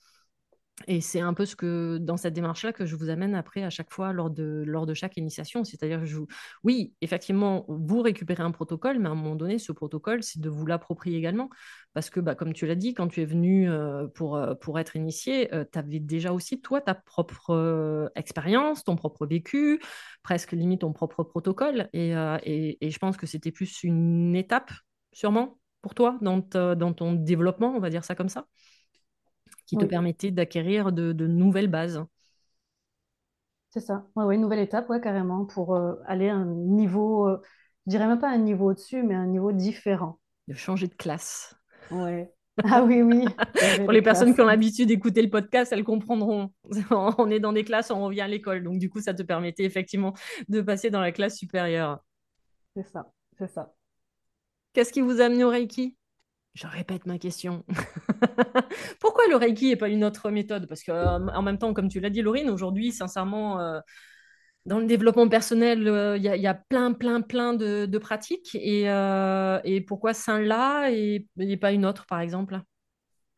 Et 0.87 1.01
c'est 1.01 1.19
un 1.19 1.33
peu 1.33 1.45
ce 1.45 1.55
que, 1.55 1.97
dans 1.99 2.17
cette 2.17 2.33
démarche-là, 2.33 2.73
que 2.73 2.85
je 2.85 2.95
vous 2.95 3.09
amène 3.09 3.35
après 3.35 3.63
à 3.63 3.69
chaque 3.69 3.91
fois 3.91 4.13
lors 4.13 4.29
de, 4.29 4.63
lors 4.65 4.85
de 4.85 4.93
chaque 4.93 5.17
initiation. 5.17 5.63
C'est-à-dire, 5.63 6.03
vous... 6.05 6.27
oui, 6.63 6.93
effectivement, 7.01 7.65
vous 7.67 8.01
récupérez 8.01 8.43
un 8.43 8.51
protocole, 8.51 8.99
mais 8.99 9.07
à 9.09 9.11
un 9.11 9.15
moment 9.15 9.35
donné, 9.35 9.59
ce 9.59 9.71
protocole, 9.71 10.23
c'est 10.23 10.39
de 10.39 10.49
vous 10.49 10.65
l'approprier 10.65 11.17
également. 11.17 11.49
Parce 11.93 12.09
que, 12.09 12.19
bah, 12.19 12.35
comme 12.35 12.53
tu 12.53 12.65
l'as 12.65 12.75
dit, 12.75 12.93
quand 12.93 13.07
tu 13.07 13.21
es 13.21 13.25
venu 13.25 13.69
euh, 13.69 14.07
pour, 14.07 14.37
euh, 14.37 14.55
pour 14.55 14.79
être 14.79 14.95
initié, 14.95 15.53
euh, 15.53 15.65
tu 15.71 15.77
avais 15.77 15.99
déjà 15.99 16.31
aussi, 16.31 16.61
toi, 16.61 16.81
ta 16.81 16.95
propre 16.95 18.11
expérience, 18.15 18.83
ton 18.83 18.95
propre 18.95 19.25
vécu, 19.25 19.81
presque 20.23 20.53
limite 20.53 20.81
ton 20.81 20.93
propre 20.93 21.23
protocole. 21.23 21.89
Et, 21.93 22.11
et, 22.43 22.85
et 22.85 22.91
je 22.91 22.99
pense 22.99 23.17
que 23.17 23.27
c'était 23.27 23.51
plus 23.51 23.83
une 23.83 24.35
étape, 24.35 24.71
sûrement, 25.11 25.59
pour 25.81 25.95
toi, 25.95 26.17
dans, 26.21 26.37
dans 26.75 26.93
ton 26.93 27.13
développement, 27.13 27.73
on 27.75 27.79
va 27.79 27.89
dire 27.89 28.03
ça 28.03 28.15
comme 28.15 28.29
ça 28.29 28.45
qui 29.69 29.77
te 29.77 29.85
permettait 29.85 30.31
d'acquérir 30.31 30.91
de, 30.91 31.13
de 31.13 31.27
nouvelles 31.27 31.67
bases, 31.69 32.03
C'est 33.71 33.79
ça. 33.81 34.07
Ouais, 34.15 34.23
ouais, 34.25 34.35
une 34.35 34.41
nouvelle 34.41 34.59
étape, 34.59 34.89
ouais, 34.89 35.01
carrément, 35.01 35.45
pour 35.45 35.75
euh, 35.75 35.95
aller 36.05 36.29
à 36.29 36.35
un 36.35 36.45
niveau, 36.45 37.27
euh, 37.27 37.41
je 37.85 37.91
dirais 37.91 38.07
même 38.07 38.19
pas 38.19 38.29
un 38.29 38.37
niveau 38.37 38.71
au-dessus, 38.71 39.03
mais 39.03 39.15
un 39.15 39.27
niveau 39.27 39.51
différent. 39.51 40.19
de 40.47 40.53
changer 40.53 40.87
de 40.87 40.95
classe. 40.95 41.55
Ouais. 41.89 42.33
Ah 42.63 42.83
oui, 42.83 43.01
oui, 43.01 43.25
Pour 43.85 43.93
les 43.93 44.01
personnes 44.01 44.33
qui 44.35 44.41
ont 44.41 44.45
l'habitude 44.45 44.87
d'écouter 44.89 45.21
le 45.21 45.29
podcast, 45.29 45.71
elles 45.71 45.83
comprendront. 45.83 46.51
On 46.91 47.29
est 47.29 47.39
dans 47.39 47.53
des 47.53 47.63
classes, 47.63 47.89
on 47.91 48.03
revient 48.03 48.21
à 48.21 48.27
l'école. 48.27 48.63
Donc, 48.63 48.79
du 48.79 48.89
coup, 48.89 48.99
ça 49.01 49.13
te 49.13 49.23
permettait 49.23 49.63
effectivement 49.63 50.13
de 50.49 50.61
passer 50.61 50.89
dans 50.89 50.99
la 51.01 51.11
classe 51.11 51.37
supérieure. 51.37 51.99
C'est 52.75 52.83
ça, 52.83 53.13
c'est 53.37 53.47
ça. 53.47 53.75
Qu'est-ce 54.73 54.91
qui 54.91 55.01
vous 55.01 55.21
a 55.21 55.25
amené 55.25 55.43
au 55.43 55.49
Reiki? 55.49 55.95
Je 56.55 56.67
répète 56.67 57.05
ma 57.05 57.17
question. 57.17 57.63
Pourquoi 58.99 59.23
le 59.29 59.35
Reiki 59.35 59.69
et 59.71 59.75
pas 59.75 59.87
une 59.87 60.03
autre 60.03 60.29
méthode? 60.31 60.67
Parce 60.67 60.83
que, 60.83 60.91
euh, 60.91 61.27
en 61.27 61.41
même 61.41 61.57
temps, 61.57 61.73
comme 61.73 61.89
tu 61.89 61.99
l'as 61.99 62.09
dit, 62.09 62.21
Laurine, 62.21 62.49
aujourd'hui, 62.49 62.91
sincèrement, 62.91 63.61
euh, 63.61 63.79
dans 64.65 64.79
le 64.79 64.85
développement 64.85 65.29
personnel, 65.29 65.87
euh, 65.87 66.17
il 66.17 66.23
y, 66.23 66.47
a- 66.47 66.53
plein, 66.55 66.93
plein, 66.93 67.21
plein 67.21 67.53
de, 67.53 67.97
pratiques. 67.97 68.55
Et, 68.55 68.85
pourquoi 69.87 70.13
celle-là 70.13 70.89
et, 70.91 71.27
pas 71.61 71.71
une 71.71 71.85
autre, 71.85 72.05
par 72.07 72.19
exemple? 72.19 72.59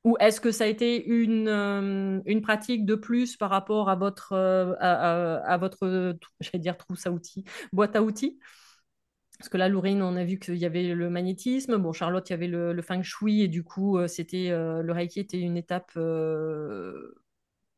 Ou 0.03 0.18
est-ce 0.20 0.41
que 0.41 0.51
ça 0.51 0.63
a 0.63 0.68
été 0.68 1.06
une, 1.06 2.41
pratique 2.41 2.86
de 2.86 2.96
plus 2.96 3.38
par 3.38 3.51
rapport 3.51 3.89
à 3.89 3.96
votre, 3.96 4.34
à, 4.80 5.38
à- 5.38 5.58
votre, 5.58 6.18
j'allais 6.39 6.60
dire 6.62 6.77
trousse 6.77 7.06
à 7.06 7.12
outils, 7.12 7.44
boîte 7.72 7.96
à 7.96 8.01
outils? 8.01 8.39
Parce 9.41 9.50
que 9.50 9.57
là, 9.57 9.69
Lourine, 9.69 10.03
on 10.03 10.17
a 10.17 10.24
vu 10.24 10.38
qu'il 10.38 10.57
y 10.57 10.65
avait 10.67 10.93
le 10.93 11.10
magnétisme. 11.10 11.77
Bon, 11.77 11.93
Charlotte, 11.93 12.29
il 12.29 12.33
y 12.33 12.36
avait 12.36 12.45
le, 12.45 12.79
feng 12.83 13.01
shui. 13.01 13.41
Et 13.41 13.48
du 13.48 13.63
coup, 13.63 13.98
euh, 13.98 14.07
c'était, 14.07 14.51
euh, 14.51 14.83
le 14.83 14.93
reiki 14.93 15.19
était 15.19 15.39
une 15.39 15.57
étape 15.57 15.91
euh, 15.98 17.15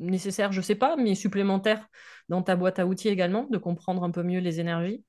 nécessaire, 0.02 0.52
je 0.52 0.60
sais 0.60 0.76
pas, 0.76 0.98
mais 0.98 1.16
supplémentaire 1.16 1.88
dans 2.28 2.42
ta 2.42 2.58
boîte 2.58 2.80
à 2.80 2.86
outils 2.86 3.08
également, 3.08 3.46
de 3.50 3.58
comprendre 3.58 4.04
un 4.04 4.12
peu 4.12 4.24
mieux 4.24 4.42
les 4.42 4.60
énergies. 4.60 5.06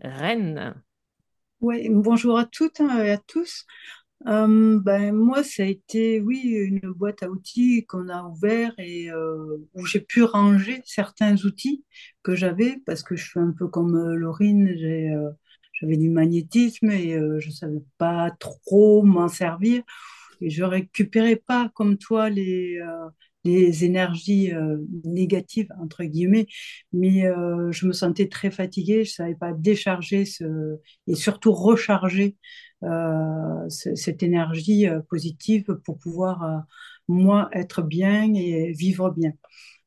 Reine. 0.00 0.82
Ouais, 1.60 1.88
bonjour 1.90 2.38
à 2.38 2.46
toutes 2.46 2.80
et 2.80 3.10
à 3.10 3.18
tous. 3.18 3.66
Ben, 4.24 5.12
moi, 5.12 5.42
ça 5.44 5.62
a 5.62 5.66
été, 5.66 6.20
oui, 6.20 6.40
une 6.42 6.80
boîte 6.92 7.22
à 7.22 7.30
outils 7.30 7.86
qu'on 7.86 8.08
a 8.08 8.22
ouvert 8.24 8.72
et 8.78 9.10
où 9.74 9.86
j'ai 9.86 10.00
pu 10.00 10.22
ranger 10.22 10.82
certains 10.84 11.36
outils 11.44 11.84
que 12.22 12.34
j'avais 12.34 12.78
parce 12.86 13.02
que 13.02 13.16
je 13.16 13.24
suis 13.28 13.40
un 13.40 13.52
peu 13.56 13.68
comme 13.68 13.96
Laurine, 14.14 14.74
j'ai, 14.76 15.10
j'avais 15.80 15.96
du 15.96 16.10
magnétisme 16.10 16.90
et 16.90 17.18
je 17.38 17.50
savais 17.50 17.82
pas 17.98 18.30
trop 18.40 19.02
m'en 19.02 19.28
servir 19.28 19.82
et 20.40 20.50
je 20.50 20.64
récupérais 20.64 21.36
pas 21.36 21.70
comme 21.74 21.98
toi 21.98 22.30
les, 22.30 22.80
les 23.44 23.84
énergies 23.84 24.52
négatives, 25.04 25.68
entre 25.80 26.04
guillemets, 26.04 26.46
mais 26.92 27.22
je 27.70 27.86
me 27.86 27.92
sentais 27.92 28.28
très 28.28 28.50
fatiguée, 28.50 29.04
je 29.04 29.12
savais 29.12 29.34
pas 29.36 29.52
décharger 29.52 30.24
ce, 30.24 30.44
et 31.06 31.14
surtout 31.14 31.52
recharger 31.52 32.36
cette 33.68 34.22
énergie 34.22 34.88
euh, 34.88 35.00
positive 35.00 35.78
pour 35.84 35.98
pouvoir, 35.98 36.42
euh, 36.44 36.58
moi, 37.08 37.48
être 37.52 37.82
bien 37.82 38.32
et 38.34 38.72
vivre 38.72 39.10
bien. 39.10 39.32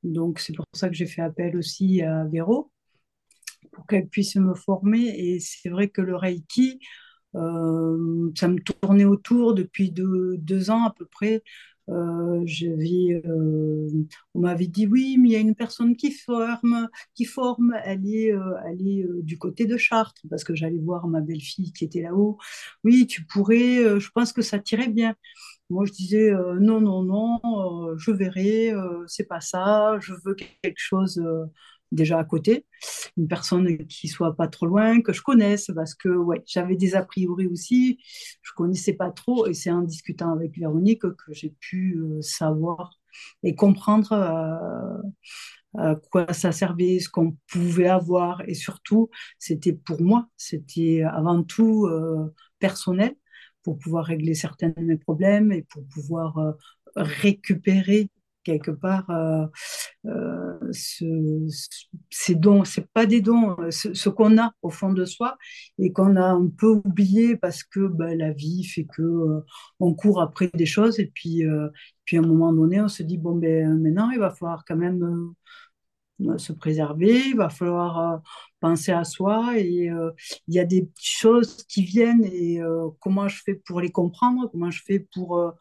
Donc, 0.03 0.39
c'est 0.39 0.53
pour 0.53 0.65
ça 0.73 0.89
que 0.89 0.95
j'ai 0.95 1.05
fait 1.05 1.21
appel 1.21 1.57
aussi 1.57 2.01
à 2.01 2.25
Véro 2.25 2.71
pour 3.71 3.85
qu'elle 3.87 4.07
puisse 4.07 4.35
me 4.35 4.53
former. 4.55 5.07
Et 5.17 5.39
c'est 5.39 5.69
vrai 5.69 5.89
que 5.89 6.01
le 6.01 6.15
Reiki, 6.15 6.79
euh, 7.35 8.31
ça 8.35 8.47
me 8.47 8.59
tournait 8.59 9.05
autour 9.05 9.53
depuis 9.53 9.91
deux 9.91 10.69
ans 10.71 10.85
à 10.85 10.93
peu 10.93 11.05
près. 11.05 11.43
Euh, 11.89 12.45
euh, 12.63 13.89
on 14.33 14.39
m'avait 14.39 14.67
dit 14.67 14.87
oui, 14.87 15.17
mais 15.19 15.29
il 15.29 15.31
y 15.33 15.35
a 15.35 15.39
une 15.39 15.55
personne 15.55 15.95
qui 15.95 16.11
forme, 16.11 16.87
qui 17.15 17.25
forme, 17.25 17.75
elle 17.83 18.05
est, 18.07 18.31
euh, 18.33 18.55
elle 18.65 18.87
est 18.87 19.05
du 19.23 19.37
côté 19.37 19.65
de 19.65 19.77
Chartres, 19.77 20.21
parce 20.29 20.43
que 20.43 20.55
j'allais 20.55 20.79
voir 20.79 21.07
ma 21.07 21.21
belle-fille 21.21 21.73
qui 21.73 21.85
était 21.85 22.01
là-haut. 22.01 22.37
Oui, 22.83 23.07
tu 23.07 23.25
pourrais, 23.25 23.99
je 23.99 24.09
pense 24.11 24.33
que 24.33 24.41
ça 24.41 24.59
tirait 24.59 24.89
bien. 24.89 25.15
Moi, 25.69 25.85
je 25.85 25.93
disais 25.93 26.31
non, 26.59 26.81
non, 26.81 27.03
non, 27.03 27.97
je 27.97 28.11
verrai, 28.11 28.73
c'est 29.07 29.25
pas 29.27 29.41
ça, 29.41 29.97
je 30.01 30.13
veux 30.25 30.35
quelque 30.35 30.77
chose 30.77 31.21
déjà 31.91 32.19
à 32.19 32.23
côté, 32.23 32.65
une 33.17 33.27
personne 33.27 33.85
qui 33.87 34.07
soit 34.07 34.35
pas 34.35 34.47
trop 34.47 34.65
loin, 34.65 35.01
que 35.01 35.13
je 35.13 35.21
connaisse, 35.21 35.71
parce 35.75 35.93
que 35.93 36.09
ouais, 36.09 36.43
j'avais 36.45 36.75
des 36.75 36.95
a 36.95 37.03
priori 37.03 37.47
aussi, 37.47 37.99
je 38.41 38.51
connaissais 38.55 38.93
pas 38.93 39.11
trop, 39.11 39.47
et 39.47 39.53
c'est 39.53 39.71
en 39.71 39.81
discutant 39.81 40.31
avec 40.31 40.57
Véronique 40.57 41.01
que 41.01 41.33
j'ai 41.33 41.53
pu 41.59 41.97
euh, 41.97 42.21
savoir 42.21 42.99
et 43.43 43.55
comprendre 43.55 44.13
euh, 44.13 45.01
à 45.77 45.95
quoi 45.95 46.31
ça 46.33 46.51
servait, 46.51 46.99
ce 46.99 47.09
qu'on 47.09 47.37
pouvait 47.47 47.87
avoir, 47.87 48.41
et 48.47 48.53
surtout, 48.55 49.09
c'était 49.39 49.73
pour 49.73 50.01
moi, 50.01 50.27
c'était 50.37 51.03
avant 51.03 51.43
tout 51.43 51.87
euh, 51.87 52.33
personnel 52.59 53.15
pour 53.63 53.77
pouvoir 53.77 54.05
régler 54.05 54.33
certains 54.33 54.69
de 54.69 54.81
mes 54.81 54.97
problèmes 54.97 55.51
et 55.51 55.61
pour 55.63 55.83
pouvoir 55.87 56.55
récupérer 56.95 58.09
quelque 58.43 58.71
part 58.71 59.09
euh, 59.09 59.45
euh, 60.05 60.57
ce, 60.71 61.05
ce- 61.49 61.85
ces 62.09 62.35
dons, 62.35 62.63
c'est 62.65 62.87
pas 62.93 63.05
des 63.05 63.21
dons, 63.21 63.55
euh, 63.59 63.71
ce, 63.71 64.09
qu'on 64.09 64.37
a 64.37 64.51
au 64.61 64.69
fond 64.69 64.93
de 64.93 65.05
soi 65.05 65.37
et 65.79 65.91
qu'on 65.93 66.15
a 66.15 66.23
un 66.25 66.47
peu 66.49 66.67
oublié 66.85 67.35
parce 67.37 67.63
que 67.63 67.87
ben, 67.87 68.17
la 68.17 68.31
vie 68.33 68.63
fait 68.65 68.85
que 68.85 69.01
euh, 69.01 69.41
on 69.79 69.93
court 69.93 70.21
après 70.21 70.49
des 70.53 70.65
choses 70.65 70.99
et 70.99 71.11
puis 71.13 71.45
euh, 71.45 71.69
puis 72.05 72.17
à 72.17 72.21
un 72.21 72.23
moment 72.27 72.53
donné 72.53 72.81
on 72.81 72.87
se 72.87 73.03
dit 73.03 73.17
bon 73.17 73.35
ben 73.35 73.77
maintenant 73.79 74.09
il 74.11 74.19
va 74.19 74.31
falloir 74.31 74.63
quand 74.65 74.75
même 74.75 75.33
se 76.37 76.53
préserver, 76.53 77.19
il 77.29 77.35
va 77.35 77.49
falloir 77.49 78.21
penser 78.59 78.91
à 78.91 79.03
soi 79.03 79.57
et 79.57 79.89
il 80.47 80.53
y 80.53 80.59
a 80.59 80.65
des 80.65 80.87
choses 81.01 81.63
qui 81.67 81.83
viennent 81.83 82.23
et 82.25 82.59
comment 82.99 83.27
je 83.27 83.41
fais 83.43 83.55
pour 83.55 83.81
les 83.81 83.91
comprendre, 83.91 84.47
comment 84.51 84.69
je 84.69 84.83
fais 84.85 84.99
pour, 85.13 85.53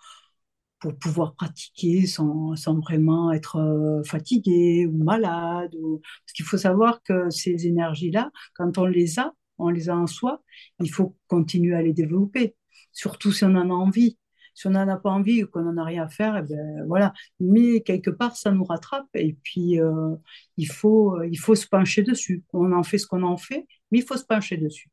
pour 0.81 0.97
pouvoir 0.97 1.35
pratiquer 1.35 2.07
sans, 2.07 2.57
sans 2.57 2.79
vraiment 2.81 3.33
être 3.33 3.57
euh, 3.57 4.03
fatigué 4.05 4.87
ou 4.87 5.05
malade. 5.05 5.73
Parce 5.73 6.33
qu'il 6.35 6.45
faut 6.45 6.59
savoir 6.59 7.03
que 7.03 7.31
ces 7.31 7.67
énergies-là, 7.67 8.31
quand 8.55 8.79
on 8.79 8.87
les 8.87 9.19
a, 9.19 9.35
on 9.59 9.69
les 9.69 9.91
a 9.91 9.97
en 9.97 10.07
soi, 10.07 10.43
il 10.81 10.91
faut 10.91 11.17
continuer 11.29 11.75
à 11.75 11.83
les 11.83 11.93
développer, 11.93 12.57
surtout 12.93 13.33
si 13.33 13.45
on 13.45 13.55
en 13.55 13.71
a 13.71 13.75
envie. 13.75 14.19
Si 14.55 14.67
on 14.67 14.71
n'en 14.71 14.89
a 14.89 14.97
pas 14.97 15.11
envie 15.11 15.45
ou 15.45 15.47
qu'on 15.47 15.63
n'en 15.63 15.77
a 15.81 15.85
rien 15.85 16.03
à 16.05 16.09
faire, 16.09 16.37
eh 16.37 16.43
ben 16.43 16.85
voilà. 16.87 17.13
Mais 17.39 17.81
quelque 17.83 18.11
part, 18.11 18.37
ça 18.37 18.51
nous 18.51 18.65
rattrape 18.65 19.09
et 19.15 19.39
puis 19.43 19.81
euh, 19.81 20.17
il, 20.57 20.67
faut, 20.69 21.23
il 21.23 21.39
faut 21.39 21.55
se 21.55 21.67
pencher 21.67 22.03
dessus. 22.03 22.45
On 22.53 22.73
en 22.73 22.83
fait 22.83 22.99
ce 22.99 23.07
qu'on 23.07 23.23
en 23.23 23.37
fait, 23.37 23.67
mais 23.91 23.99
il 23.99 24.05
faut 24.05 24.17
se 24.17 24.25
pencher 24.25 24.57
dessus. 24.57 24.91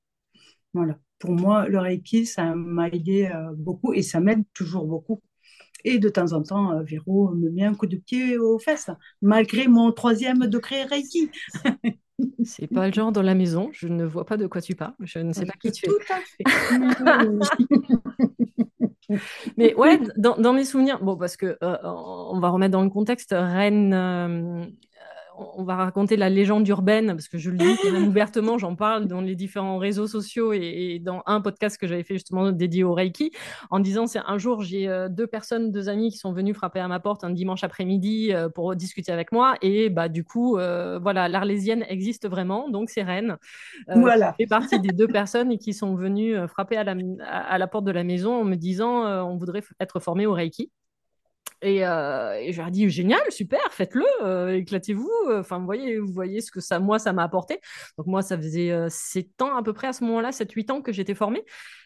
Voilà. 0.73 0.99
Pour 1.19 1.31
moi, 1.31 1.67
le 1.67 1.79
Reiki, 1.79 2.25
ça 2.25 2.53
m'a 2.55 2.89
aidé 2.89 3.29
euh, 3.33 3.53
beaucoup 3.55 3.93
et 3.93 4.03
ça 4.03 4.19
m'aide 4.19 4.43
toujours 4.53 4.85
beaucoup. 4.85 5.21
Et 5.89 5.99
de 5.99 6.09
temps 6.09 6.33
en 6.33 6.43
temps, 6.43 6.73
euh, 6.73 6.83
Véro 6.83 7.29
me 7.29 7.49
met 7.49 7.63
un 7.63 7.73
coup 7.73 7.87
de 7.87 7.95
pied 7.95 8.37
aux 8.37 8.59
fesses, 8.59 8.89
malgré 9.21 9.69
mon 9.69 9.93
troisième 9.93 10.47
degré 10.47 10.83
Reiki. 10.83 11.31
C'est 12.43 12.67
pas 12.67 12.87
le 12.87 12.93
genre 12.93 13.13
dans 13.13 13.21
la 13.21 13.35
maison. 13.35 13.69
Je 13.71 13.87
ne 13.87 14.03
vois 14.03 14.25
pas 14.25 14.35
de 14.35 14.47
quoi 14.47 14.59
tu 14.59 14.75
parles. 14.75 14.95
Je 14.99 15.19
ne 15.19 15.31
sais 15.31 15.45
pas 15.45 15.53
qui 15.61 15.71
tu 15.71 15.85
es. 15.85 15.87
Tout 15.87 15.95
à 16.09 16.19
fait. 16.19 16.43
Mais 19.55 19.73
ouais, 19.75 19.97
dans, 20.17 20.51
mes 20.51 20.65
souvenirs, 20.65 21.01
bon, 21.01 21.15
parce 21.15 21.37
que 21.37 21.57
euh, 21.63 21.77
on 21.83 22.37
va 22.41 22.49
remettre 22.49 22.73
dans 22.73 22.83
le 22.83 22.89
contexte, 22.89 23.29
Rennes, 23.31 23.93
euh, 23.93 24.65
on 25.37 25.63
va 25.63 25.75
raconter 25.75 26.17
la 26.17 26.29
légende 26.29 26.67
urbaine, 26.67 27.07
parce 27.07 27.27
que 27.27 27.37
je 27.37 27.49
le 27.49 27.57
dis 27.57 27.65
ouvertement, 28.07 28.57
j'en 28.57 28.75
parle 28.75 29.07
dans 29.07 29.21
les 29.21 29.35
différents 29.35 29.77
réseaux 29.77 30.07
sociaux 30.07 30.53
et, 30.53 30.99
dans 31.03 31.21
un 31.25 31.41
podcast 31.41 31.77
que 31.77 31.87
j'avais 31.87 32.03
fait 32.03 32.15
justement 32.15 32.51
dédié 32.51 32.83
au 32.83 32.93
Reiki, 32.93 33.31
en 33.69 33.79
disant 33.79 34.07
c'est 34.07 34.21
un 34.25 34.37
jour, 34.37 34.63
j'ai 34.63 34.87
euh, 34.87 35.09
deux 35.09 35.27
personnes, 35.27 35.71
deux 35.71 35.89
amis 35.89 36.11
qui 36.11 36.17
sont 36.17 36.33
venus 36.33 36.55
frapper 36.55 36.79
à 36.79 36.87
ma 36.87 36.99
porte 36.99 37.23
un 37.23 37.29
dimanche 37.29 37.63
après-midi 37.63 38.33
euh, 38.33 38.49
pour 38.49 38.75
discuter 38.75 39.11
avec 39.11 39.31
moi. 39.31 39.55
Et 39.61 39.89
bah, 39.89 40.09
du 40.09 40.23
coup, 40.23 40.57
euh, 40.57 40.99
voilà, 41.01 41.27
l'Arlésienne 41.27 41.85
existe 41.87 42.27
vraiment, 42.27 42.69
donc 42.69 42.89
c'est 42.89 43.03
Rennes. 43.03 43.37
voilà. 43.87 44.35
Je 44.37 44.43
fais 44.43 44.47
partie 44.47 44.79
des 44.79 44.89
deux 44.89 45.07
personnes 45.07 45.57
qui 45.57 45.73
sont 45.73 45.95
venues 45.95 46.35
frapper 46.47 46.77
à 46.77 46.83
la, 46.83 46.95
à 47.25 47.57
la 47.57 47.67
porte 47.67 47.85
de 47.85 47.91
la 47.91 48.03
maison 48.03 48.41
en 48.41 48.43
me 48.43 48.55
disant 48.55 49.05
on 49.25 49.37
voudrait 49.37 49.63
être 49.79 49.99
formé 49.99 50.25
au 50.25 50.33
Reiki. 50.33 50.71
Euh, 51.63 52.33
et, 52.35 52.53
je 52.53 52.61
leur 52.61 52.71
dit 52.71 52.89
génial, 52.89 53.19
super, 53.29 53.59
faites-le, 53.71 54.05
euh, 54.23 54.55
éclatez-vous. 54.55 55.11
Enfin, 55.31 55.59
vous 55.59 55.65
voyez, 55.65 55.97
vous 55.99 56.11
voyez 56.11 56.41
ce 56.41 56.51
que 56.51 56.59
ça, 56.59 56.79
moi, 56.79 56.99
ça 56.99 57.13
m'a 57.13 57.23
apporté. 57.23 57.59
Donc 57.97 58.07
moi, 58.07 58.21
ça 58.21 58.37
faisait 58.37 58.71
7 58.89 59.27
euh, 59.41 59.45
ans 59.45 59.55
à 59.55 59.63
peu 59.63 59.73
près 59.73 59.87
à 59.87 59.93
ce 59.93 60.03
moment-là, 60.03 60.31
7-8 60.31 60.71
ans 60.71 60.81
que 60.81 60.91
j'étais 60.91 61.15
formée. 61.15 61.43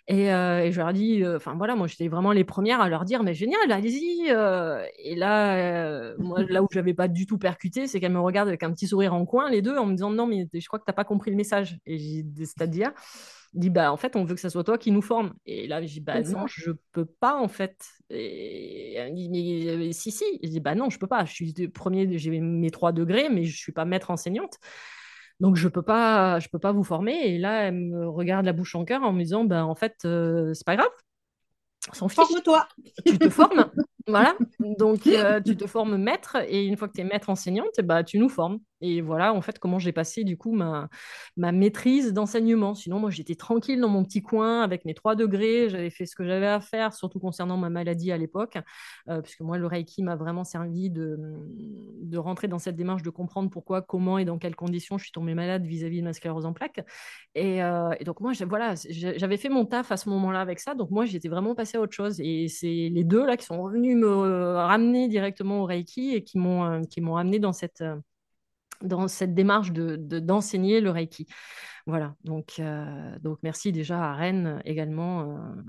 Et, 0.07 0.25
je 0.25 0.77
leur 0.77 0.89
ai 0.89 0.93
dit, 0.93 1.23
enfin 1.25 1.55
voilà, 1.55 1.75
moi 1.75 1.87
j'étais 1.87 2.07
vraiment 2.07 2.31
les 2.31 2.43
premières 2.43 2.81
à 2.81 2.89
leur 2.89 3.05
dire, 3.05 3.23
mais 3.23 3.33
génial, 3.33 3.71
allez-y. 3.71 4.27
et 4.27 5.15
là, 5.15 6.13
moi, 6.17 6.43
là 6.43 6.61
où 6.63 6.67
j'avais 6.71 6.93
pas 6.93 7.07
du 7.07 7.25
tout 7.25 7.37
percuté, 7.37 7.87
c'est 7.87 7.99
qu'elles 7.99 8.11
me 8.11 8.19
regardent 8.19 8.49
avec 8.49 8.63
un 8.63 8.71
petit 8.71 8.87
sourire 8.87 9.13
en 9.13 9.25
coin, 9.25 9.49
les 9.49 9.61
deux, 9.61 9.77
en 9.77 9.85
me 9.85 9.93
disant, 9.93 10.09
non, 10.09 10.27
mais 10.27 10.47
je 10.53 10.67
crois 10.67 10.79
que 10.79 10.85
tu 10.85 10.89
n'as 10.89 10.95
pas 10.95 11.05
compris 11.05 11.31
le 11.31 11.37
message. 11.37 11.79
Et 11.85 12.25
c'est-à-dire, 12.39 12.91
dit 13.53 13.69
bah 13.69 13.91
en 13.91 13.97
fait 13.97 14.15
on 14.15 14.23
veut 14.23 14.35
que 14.35 14.41
ça 14.41 14.49
soit 14.49 14.63
toi 14.63 14.77
qui 14.77 14.91
nous 14.91 15.01
forme. 15.01 15.33
Et 15.45 15.67
là 15.67 15.81
je 15.81 15.87
dis 15.87 15.99
bah 15.99 16.21
non 16.21 16.47
je 16.47 16.71
peux 16.91 17.05
pas 17.05 17.35
en 17.35 17.47
fait. 17.47 17.85
Et 18.09 18.93
elle 18.93 19.13
dit 19.13 19.29
mais 19.29 19.69
euh, 19.69 19.91
si 19.91 20.11
si. 20.11 20.23
Je 20.41 20.49
dis 20.49 20.59
bah 20.59 20.75
non 20.75 20.89
je 20.89 20.99
peux 20.99 21.07
pas. 21.07 21.25
Je 21.25 21.33
suis 21.33 21.53
premier 21.69 22.17
j'ai 22.17 22.39
mes 22.39 22.71
trois 22.71 22.91
degrés 22.91 23.29
mais 23.29 23.43
je 23.43 23.57
suis 23.57 23.71
pas 23.71 23.85
maître 23.85 24.11
enseignante 24.11 24.57
donc 25.41 25.57
je 25.57 25.67
peux 25.67 25.81
pas 25.81 26.39
je 26.39 26.47
peux 26.47 26.59
pas 26.59 26.71
vous 26.71 26.85
former 26.85 27.13
et 27.13 27.37
là 27.37 27.63
elle 27.63 27.75
me 27.75 28.07
regarde 28.07 28.45
la 28.45 28.53
bouche 28.53 28.75
en 28.75 28.85
cœur 28.85 29.03
en 29.03 29.11
me 29.11 29.21
disant 29.21 29.43
bah 29.43 29.65
en 29.65 29.75
fait 29.75 29.97
euh, 30.05 30.53
c'est 30.53 30.65
pas 30.65 30.77
grave 30.77 30.91
Forme-toi. 31.93 32.67
Tu 33.05 33.17
te 33.17 33.29
formes. 33.29 33.65
voilà. 34.07 34.35
Donc, 34.59 35.07
euh, 35.07 35.41
tu 35.41 35.57
te 35.57 35.65
formes 35.65 35.97
maître 35.97 36.37
et 36.47 36.63
une 36.63 36.77
fois 36.77 36.87
que 36.87 36.93
tu 36.93 37.01
es 37.01 37.03
maître 37.03 37.29
enseignante, 37.29 37.81
bah, 37.83 38.03
tu 38.03 38.19
nous 38.19 38.29
formes. 38.29 38.59
Et 38.81 39.01
voilà, 39.01 39.33
en 39.33 39.41
fait, 39.41 39.59
comment 39.59 39.79
j'ai 39.79 39.91
passé 39.91 40.23
du 40.23 40.37
coup 40.37 40.51
ma, 40.53 40.89
ma 41.37 41.51
maîtrise 41.51 42.13
d'enseignement. 42.13 42.75
Sinon, 42.75 42.99
moi, 42.99 43.09
j'étais 43.09 43.35
tranquille 43.35 43.79
dans 43.79 43.89
mon 43.89 44.03
petit 44.03 44.21
coin 44.21 44.61
avec 44.61 44.85
mes 44.85 44.93
trois 44.93 45.15
degrés. 45.15 45.69
J'avais 45.69 45.89
fait 45.89 46.05
ce 46.05 46.15
que 46.15 46.25
j'avais 46.25 46.47
à 46.47 46.61
faire, 46.61 46.93
surtout 46.93 47.19
concernant 47.19 47.57
ma 47.57 47.69
maladie 47.69 48.11
à 48.11 48.17
l'époque, 48.17 48.57
euh, 49.09 49.21
puisque 49.21 49.41
moi, 49.41 49.57
le 49.57 49.67
Reiki 49.67 50.03
m'a 50.03 50.15
vraiment 50.15 50.43
servi 50.43 50.89
de, 50.89 51.17
de 52.01 52.17
rentrer 52.17 52.47
dans 52.47 52.59
cette 52.59 52.75
démarche 52.75 53.03
de 53.03 53.09
comprendre 53.09 53.49
pourquoi, 53.49 53.81
comment 53.81 54.17
et 54.17 54.25
dans 54.25 54.37
quelles 54.37 54.55
conditions 54.55 54.97
je 54.97 55.03
suis 55.03 55.11
tombée 55.11 55.33
malade 55.33 55.65
vis-à-vis 55.65 55.99
de 55.99 56.05
ma 56.05 56.13
sclérose 56.13 56.45
en 56.45 56.53
plaques. 56.53 56.83
Et, 57.35 57.63
euh, 57.63 57.89
donc, 58.05 58.19
moi, 58.19 58.33
voilà, 58.47 58.73
j'avais 58.89 59.37
fait 59.37 59.49
mon 59.49 59.65
taf 59.65 59.91
à 59.91 59.97
ce 59.97 60.09
moment-là 60.09 60.41
avec 60.41 60.59
ça. 60.59 60.75
Donc, 60.75 60.91
moi, 60.91 61.05
j'étais 61.05 61.29
vraiment 61.29 61.55
passée 61.55 61.77
à 61.77 61.81
autre 61.81 61.93
chose. 61.93 62.19
Et 62.19 62.47
c'est 62.47 62.89
les 62.91 63.03
deux 63.03 63.25
là 63.25 63.37
qui 63.37 63.45
sont 63.45 63.61
revenus 63.61 63.95
me 63.95 64.55
ramener 64.55 65.07
directement 65.07 65.61
au 65.61 65.65
Reiki 65.65 66.15
et 66.15 66.23
qui 66.23 66.37
m'ont 66.37 66.65
euh, 66.65 66.81
m'ont 67.01 67.17
amené 67.17 67.39
dans 67.39 67.53
cette 67.53 67.83
dans 68.81 69.07
cette 69.07 69.33
démarche 69.33 69.71
de, 69.71 69.95
d'enseigner 69.95 70.81
le 70.81 70.89
Reiki. 70.89 71.27
Voilà, 71.87 72.15
donc, 72.23 72.55
euh, 72.59 73.17
donc 73.21 73.39
merci 73.43 73.71
déjà 73.71 73.99
à 73.99 74.13
Rennes 74.13 74.61
également. 74.65 75.21
Euh, 75.21 75.61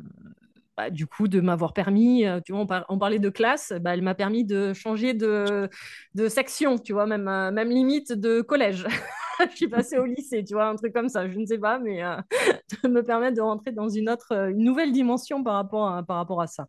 bah, 0.76 0.90
du 0.90 1.06
coup, 1.06 1.28
de 1.28 1.40
m'avoir 1.40 1.72
permis, 1.72 2.26
euh, 2.26 2.40
tu 2.44 2.52
vois, 2.52 2.66
on, 2.88 2.98
parlait 2.98 3.18
de 3.18 3.28
classe, 3.28 3.72
bah, 3.80 3.94
elle 3.94 4.02
m'a 4.02 4.14
permis 4.14 4.44
de 4.44 4.72
changer 4.72 5.14
de, 5.14 5.68
de 6.14 6.28
section, 6.28 6.78
tu 6.78 6.92
vois, 6.92 7.06
même, 7.06 7.24
même 7.24 7.68
limite 7.68 8.12
de 8.12 8.40
collège. 8.40 8.86
je 9.50 9.56
suis 9.56 9.68
passée 9.68 9.98
au 9.98 10.04
lycée, 10.06 10.44
tu 10.44 10.54
vois, 10.54 10.66
un 10.68 10.76
truc 10.76 10.92
comme 10.92 11.08
ça, 11.08 11.28
je 11.28 11.38
ne 11.38 11.46
sais 11.46 11.58
pas, 11.58 11.78
mais 11.78 12.00
de 12.84 12.88
me 12.88 13.02
permettre 13.02 13.36
de 13.36 13.42
rentrer 13.42 13.72
dans 13.72 13.88
une 13.88 14.08
autre, 14.08 14.32
une 14.50 14.64
nouvelle 14.64 14.92
dimension 14.92 15.42
par 15.42 15.54
rapport 15.54 15.88
à, 15.88 16.02
par 16.02 16.16
rapport 16.16 16.40
à 16.40 16.46
ça 16.46 16.66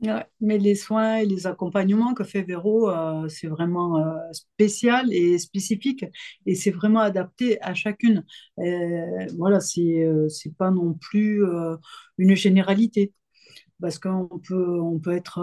mais 0.00 0.58
les 0.58 0.74
soins 0.74 1.16
et 1.16 1.26
les 1.26 1.46
accompagnements 1.46 2.14
que 2.14 2.24
fait 2.24 2.42
Véro, 2.42 2.88
euh, 2.90 3.28
c'est 3.28 3.48
vraiment 3.48 3.98
euh, 3.98 4.32
spécial 4.32 5.12
et 5.12 5.38
spécifique. 5.38 6.04
Et 6.46 6.54
c'est 6.54 6.70
vraiment 6.70 7.00
adapté 7.00 7.60
à 7.62 7.74
chacune. 7.74 8.24
voilà, 9.36 9.60
c'est 9.60 10.04
euh, 10.04 10.28
pas 10.58 10.70
non 10.70 10.94
plus 10.94 11.42
une 12.18 12.34
généralité. 12.36 13.12
Parce 13.80 13.98
qu'on 14.00 14.28
peut, 14.48 14.80
on 14.80 14.98
peut 14.98 15.12
être 15.12 15.38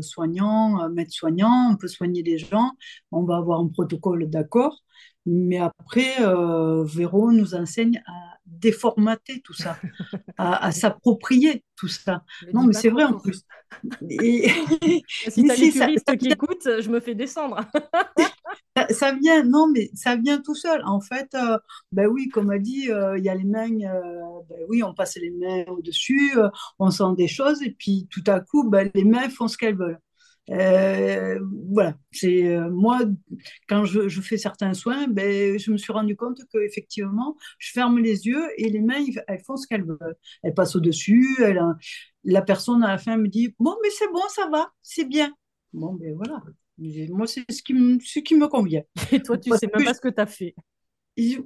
soignant, 0.00 0.88
maître 0.90 1.12
soignant, 1.12 1.72
on 1.72 1.76
peut 1.76 1.88
soigner 1.88 2.22
les 2.22 2.38
gens, 2.38 2.70
on 3.10 3.24
va 3.24 3.36
avoir 3.36 3.60
un 3.60 3.68
protocole 3.68 4.30
d'accord, 4.30 4.84
mais 5.26 5.58
après, 5.58 6.18
Véro 6.84 7.32
nous 7.32 7.56
enseigne 7.56 8.00
à 8.06 8.37
déformater 8.50 9.40
tout 9.40 9.54
ça, 9.54 9.78
à, 10.36 10.72
s'approprier 10.72 11.64
tout 11.76 11.88
ça. 11.88 12.24
non, 12.52 12.64
mais 12.64 12.72
c'est 12.72 12.90
vrai 12.90 13.04
en 13.04 13.18
plus. 13.18 13.44
Et... 14.08 14.48
si 15.28 15.42
tu 15.44 15.50
as 15.50 15.56
les 15.56 15.70
puristes 15.70 16.16
qui 16.16 16.28
écoutent, 16.28 16.68
je 16.80 16.88
me 16.90 17.00
fais 17.00 17.14
descendre. 17.14 17.60
ça, 18.90 19.12
vient, 19.12 19.42
non, 19.44 19.68
mais 19.68 19.90
ça 19.94 20.16
vient 20.16 20.40
tout 20.40 20.54
seul. 20.54 20.82
En 20.84 21.00
fait, 21.00 21.34
euh, 21.34 21.58
ben 21.92 22.06
oui, 22.06 22.28
comme 22.28 22.50
a 22.50 22.58
dit, 22.58 22.90
euh, 22.90 23.18
il 23.18 23.24
y 23.24 23.28
a 23.28 23.34
les 23.34 23.44
mains, 23.44 23.70
euh, 23.70 24.40
ben 24.48 24.58
oui, 24.68 24.82
on 24.82 24.94
passe 24.94 25.16
les 25.16 25.30
mains 25.30 25.64
au-dessus, 25.68 26.36
on 26.78 26.90
sent 26.90 27.14
des 27.16 27.28
choses, 27.28 27.62
et 27.62 27.70
puis 27.70 28.06
tout 28.10 28.24
à 28.26 28.40
coup, 28.40 28.68
ben, 28.68 28.90
les 28.94 29.04
mains 29.04 29.28
font 29.28 29.48
ce 29.48 29.56
qu'elles 29.56 29.76
veulent. 29.76 30.00
Euh, 30.50 31.38
voilà, 31.70 31.94
c'est 32.10 32.46
euh, 32.46 32.70
moi 32.70 33.00
quand 33.68 33.84
je, 33.84 34.08
je, 34.08 34.20
fais 34.20 34.38
certains 34.38 34.72
soins, 34.72 35.06
ben, 35.06 35.58
je 35.58 35.70
me 35.70 35.76
suis 35.76 35.92
rendu 35.92 36.16
compte 36.16 36.40
que 36.52 36.58
effectivement, 36.58 37.36
je 37.58 37.72
ferme 37.72 37.98
les 37.98 38.26
yeux 38.26 38.48
et 38.56 38.70
les 38.70 38.80
mains 38.80 39.04
elles 39.26 39.40
font 39.40 39.56
ce 39.56 39.66
qu'elles 39.66 39.84
veulent. 39.84 40.16
Elles 40.42 40.54
passent 40.54 40.76
au 40.76 40.80
dessus. 40.80 41.26
Elle, 41.40 41.60
la 42.24 42.42
personne 42.42 42.82
à 42.82 42.88
la 42.88 42.98
fin 42.98 43.16
me 43.16 43.28
dit 43.28 43.54
bon 43.58 43.76
mais 43.82 43.90
c'est 43.90 44.10
bon, 44.10 44.22
ça 44.28 44.48
va, 44.48 44.70
c'est 44.82 45.04
bien. 45.04 45.34
Bon 45.72 45.92
ben 45.94 46.14
voilà, 46.14 46.40
moi 47.10 47.26
c'est 47.26 47.44
ce 47.50 47.62
qui 47.62 47.74
me 47.74 47.98
ce 48.00 48.20
qui 48.20 48.34
me 48.34 48.48
convient. 48.48 48.82
Et 49.12 49.20
toi 49.22 49.36
tu 49.36 49.50
sais 49.50 49.68
même 49.74 49.84
pas 49.84 49.94
ce 49.94 50.00
que 50.00 50.08
tu 50.08 50.20
as 50.20 50.26
fait. 50.26 50.54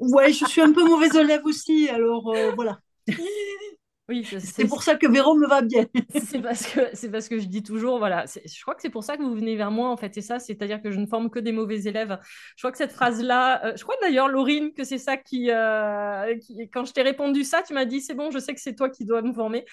Ouais, 0.01 0.33
je 0.33 0.45
suis 0.47 0.61
un 0.61 0.73
peu 0.73 0.85
mauvaise 0.87 1.17
élève 1.17 1.45
aussi, 1.45 1.89
alors 1.89 2.29
euh, 2.31 2.53
voilà. 2.55 2.79
Oui, 4.13 4.27
c'est 4.41 4.67
pour 4.67 4.83
ça 4.83 4.97
que 4.97 5.07
Véro 5.11 5.35
me 5.37 5.47
va 5.47 5.63
bien. 5.63 5.87
c'est 6.23 6.43
parce 6.43 6.67
que 6.67 6.81
c'est 6.93 7.11
parce 7.11 7.31
que 7.31 7.39
je 7.39 7.47
dis 7.47 7.63
toujours, 7.63 7.97
voilà, 7.97 8.27
je 8.27 8.61
crois 8.61 8.75
que 8.75 8.83
c'est 8.83 8.91
pour 8.91 9.05
ça 9.05 9.17
que 9.17 9.23
vous 9.23 9.35
venez 9.35 9.57
vers 9.57 9.71
moi 9.71 9.89
en 9.89 9.97
fait, 9.97 10.15
et 10.19 10.21
ça, 10.21 10.39
c'est-à-dire 10.39 10.83
que 10.83 10.91
je 10.91 11.01
ne 11.01 11.07
forme 11.07 11.31
que 11.31 11.39
des 11.39 11.53
mauvais 11.53 11.85
élèves. 11.85 12.19
Je 12.57 12.63
crois 12.63 12.73
que 12.73 12.77
cette 12.77 12.93
phrase-là, 12.93 13.65
euh, 13.65 13.73
je 13.75 13.83
crois 13.83 13.95
d'ailleurs, 14.03 14.29
Laurine, 14.29 14.75
que 14.75 14.85
c'est 14.85 14.99
ça 14.99 15.15
euh, 15.15 16.37
qui, 16.37 16.69
quand 16.71 16.85
je 16.85 16.93
t'ai 16.93 17.01
répondu 17.01 17.43
ça, 17.43 17.63
tu 17.63 17.73
m'as 17.73 17.87
dit, 17.87 18.03
c'est 18.03 18.15
bon, 18.15 18.31
je 18.31 18.39
sais 18.39 18.55
que 18.55 18.61
c'est 18.61 18.75
toi 18.75 18.91
qui 18.91 19.07
dois 19.07 19.23
me 19.23 19.33
former. 19.33 19.65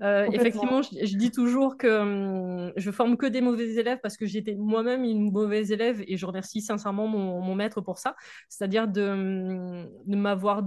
Euh, 0.00 0.28
effectivement, 0.30 0.80
je, 0.82 1.16
dis 1.16 1.32
toujours 1.32 1.76
que 1.76 1.88
hum, 1.88 2.72
je 2.76 2.90
forme 2.92 3.16
que 3.16 3.26
des 3.26 3.40
mauvais 3.40 3.74
élèves 3.74 3.98
parce 4.00 4.16
que 4.16 4.26
j'étais 4.26 4.54
moi-même 4.54 5.02
une 5.02 5.32
mauvaise 5.32 5.72
élève 5.72 6.04
et 6.06 6.16
je 6.16 6.24
remercie 6.24 6.60
sincèrement 6.60 7.08
mon, 7.08 7.40
mon 7.40 7.54
maître 7.56 7.80
pour 7.80 7.98
ça, 7.98 8.14
c'est-à-dire 8.48 8.86
de, 8.86 9.02
hum, 9.02 9.88
de 10.06 10.16
m'avoir 10.16 10.62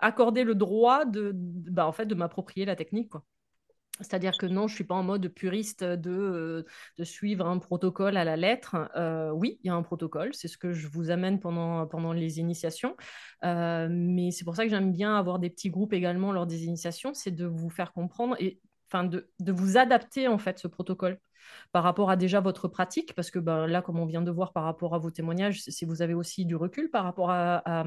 accorder 0.00 0.44
le 0.44 0.54
droit 0.54 1.04
de, 1.04 1.32
bah, 1.34 1.86
en 1.86 1.92
fait, 1.92 2.06
de 2.06 2.14
m'approprier 2.14 2.64
la 2.66 2.76
technique. 2.76 3.10
Quoi. 3.10 3.24
C'est-à-dire 4.00 4.36
que 4.38 4.46
non, 4.46 4.66
je 4.66 4.72
ne 4.72 4.76
suis 4.76 4.84
pas 4.84 4.94
en 4.94 5.02
mode 5.02 5.28
puriste 5.28 5.84
de, 5.84 6.10
euh, 6.10 6.66
de 6.98 7.04
suivre 7.04 7.46
un 7.46 7.58
protocole 7.58 8.16
à 8.16 8.24
la 8.24 8.36
lettre. 8.36 8.90
Euh, 8.96 9.30
oui, 9.30 9.58
il 9.62 9.68
y 9.68 9.70
a 9.70 9.74
un 9.74 9.82
protocole, 9.82 10.34
c'est 10.34 10.48
ce 10.48 10.56
que 10.56 10.72
je 10.72 10.88
vous 10.88 11.10
amène 11.10 11.38
pendant, 11.38 11.86
pendant 11.86 12.12
les 12.12 12.38
initiations. 12.38 12.96
Euh, 13.44 13.88
mais 13.90 14.30
c'est 14.30 14.44
pour 14.44 14.56
ça 14.56 14.64
que 14.64 14.70
j'aime 14.70 14.92
bien 14.92 15.16
avoir 15.16 15.38
des 15.38 15.50
petits 15.50 15.70
groupes 15.70 15.92
également 15.92 16.32
lors 16.32 16.46
des 16.46 16.64
initiations, 16.64 17.14
c'est 17.14 17.30
de 17.30 17.46
vous 17.46 17.70
faire 17.70 17.92
comprendre 17.92 18.36
et 18.40 18.60
enfin 18.88 19.04
de, 19.04 19.30
de, 19.38 19.52
vous 19.52 19.76
adapter 19.76 20.26
en 20.26 20.38
fait 20.38 20.58
ce 20.58 20.66
protocole 20.66 21.20
par 21.72 21.82
rapport 21.84 22.10
à 22.10 22.16
déjà 22.16 22.40
votre 22.40 22.68
pratique, 22.68 23.14
parce 23.14 23.30
que 23.30 23.38
ben, 23.38 23.66
là, 23.66 23.82
comme 23.82 23.98
on 23.98 24.06
vient 24.06 24.22
de 24.22 24.30
voir 24.30 24.52
par 24.52 24.64
rapport 24.64 24.94
à 24.94 24.98
vos 24.98 25.10
témoignages, 25.10 25.62
si 25.62 25.84
vous 25.84 26.02
avez 26.02 26.14
aussi 26.14 26.44
du 26.44 26.56
recul 26.56 26.90
par 26.90 27.04
rapport 27.04 27.30
à, 27.30 27.84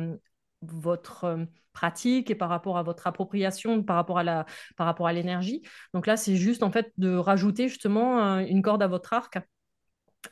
votre 0.71 1.45
pratique 1.73 2.29
et 2.31 2.35
par 2.35 2.49
rapport 2.49 2.77
à 2.77 2.83
votre 2.83 3.07
appropriation, 3.07 3.83
par 3.83 3.95
rapport 3.95 4.19
à 4.19 4.23
la, 4.23 4.45
par 4.77 4.85
rapport 4.85 5.07
à 5.07 5.13
l'énergie. 5.13 5.61
Donc 5.93 6.07
là, 6.07 6.17
c'est 6.17 6.35
juste 6.35 6.63
en 6.63 6.71
fait 6.71 6.91
de 6.97 7.15
rajouter 7.15 7.67
justement 7.67 8.39
une 8.39 8.61
corde 8.61 8.83
à 8.83 8.87
votre 8.87 9.13
arc 9.13 9.39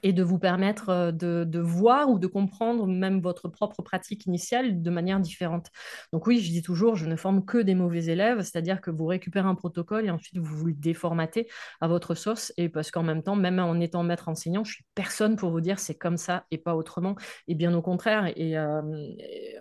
et 0.04 0.14
de 0.14 0.24
vous 0.24 0.40
permettre 0.40 0.90
euh, 0.90 1.12
de, 1.12 1.60
voir 1.60 2.10
ou 2.10 2.20
de 2.20 2.28
comprendre 2.28 2.88
même 2.88 3.22
votre 3.22 3.48
propre 3.48 3.82
pratique 3.82 4.26
initiale 4.26 4.82
de 4.82 4.90
manière 4.90 5.20
différente. 5.20 5.68
Donc 6.14 6.28
oui, 6.28 6.40
je 6.40 6.50
dis 6.50 6.62
toujours, 6.62 6.96
je 6.96 7.06
ne 7.06 7.16
forme 7.16 7.46
que 7.46 7.58
des 7.58 7.76
mauvais 7.76 8.06
élèves, 8.06 8.42
c'est-à-dire 8.42 8.82
que 8.82 8.92
vous 8.92 9.06
récupérez 9.06 9.48
un 9.48 9.56
protocole 9.56 10.06
et 10.06 10.10
ensuite 10.10 10.38
vous 10.38 10.66
le 10.66 10.74
déformatez 10.74 11.48
à 11.80 11.88
votre 11.88 12.16
sauce, 12.16 12.54
et 12.58 12.70
parce 12.70 12.92
qu'en 12.92 13.04
même 13.04 13.24
temps, 13.24 13.36
même 13.36 13.60
en 13.60 13.80
étant 13.80 14.04
maître 14.04 14.30
enseignant, 14.30 14.64
je 14.64 14.74
suis 14.74 14.86
personne 14.96 15.36
pour 15.36 15.52
vous 15.52 15.62
dire 15.62 15.80
c'est 15.80 15.96
comme 15.96 16.18
ça 16.18 16.46
et 16.52 16.58
pas 16.58 16.76
autrement, 16.76 17.16
et 17.48 17.56
bien 17.56 17.74
au 17.74 17.82
contraire, 17.82 18.32
et, 18.36 18.58
euh, 18.58 18.82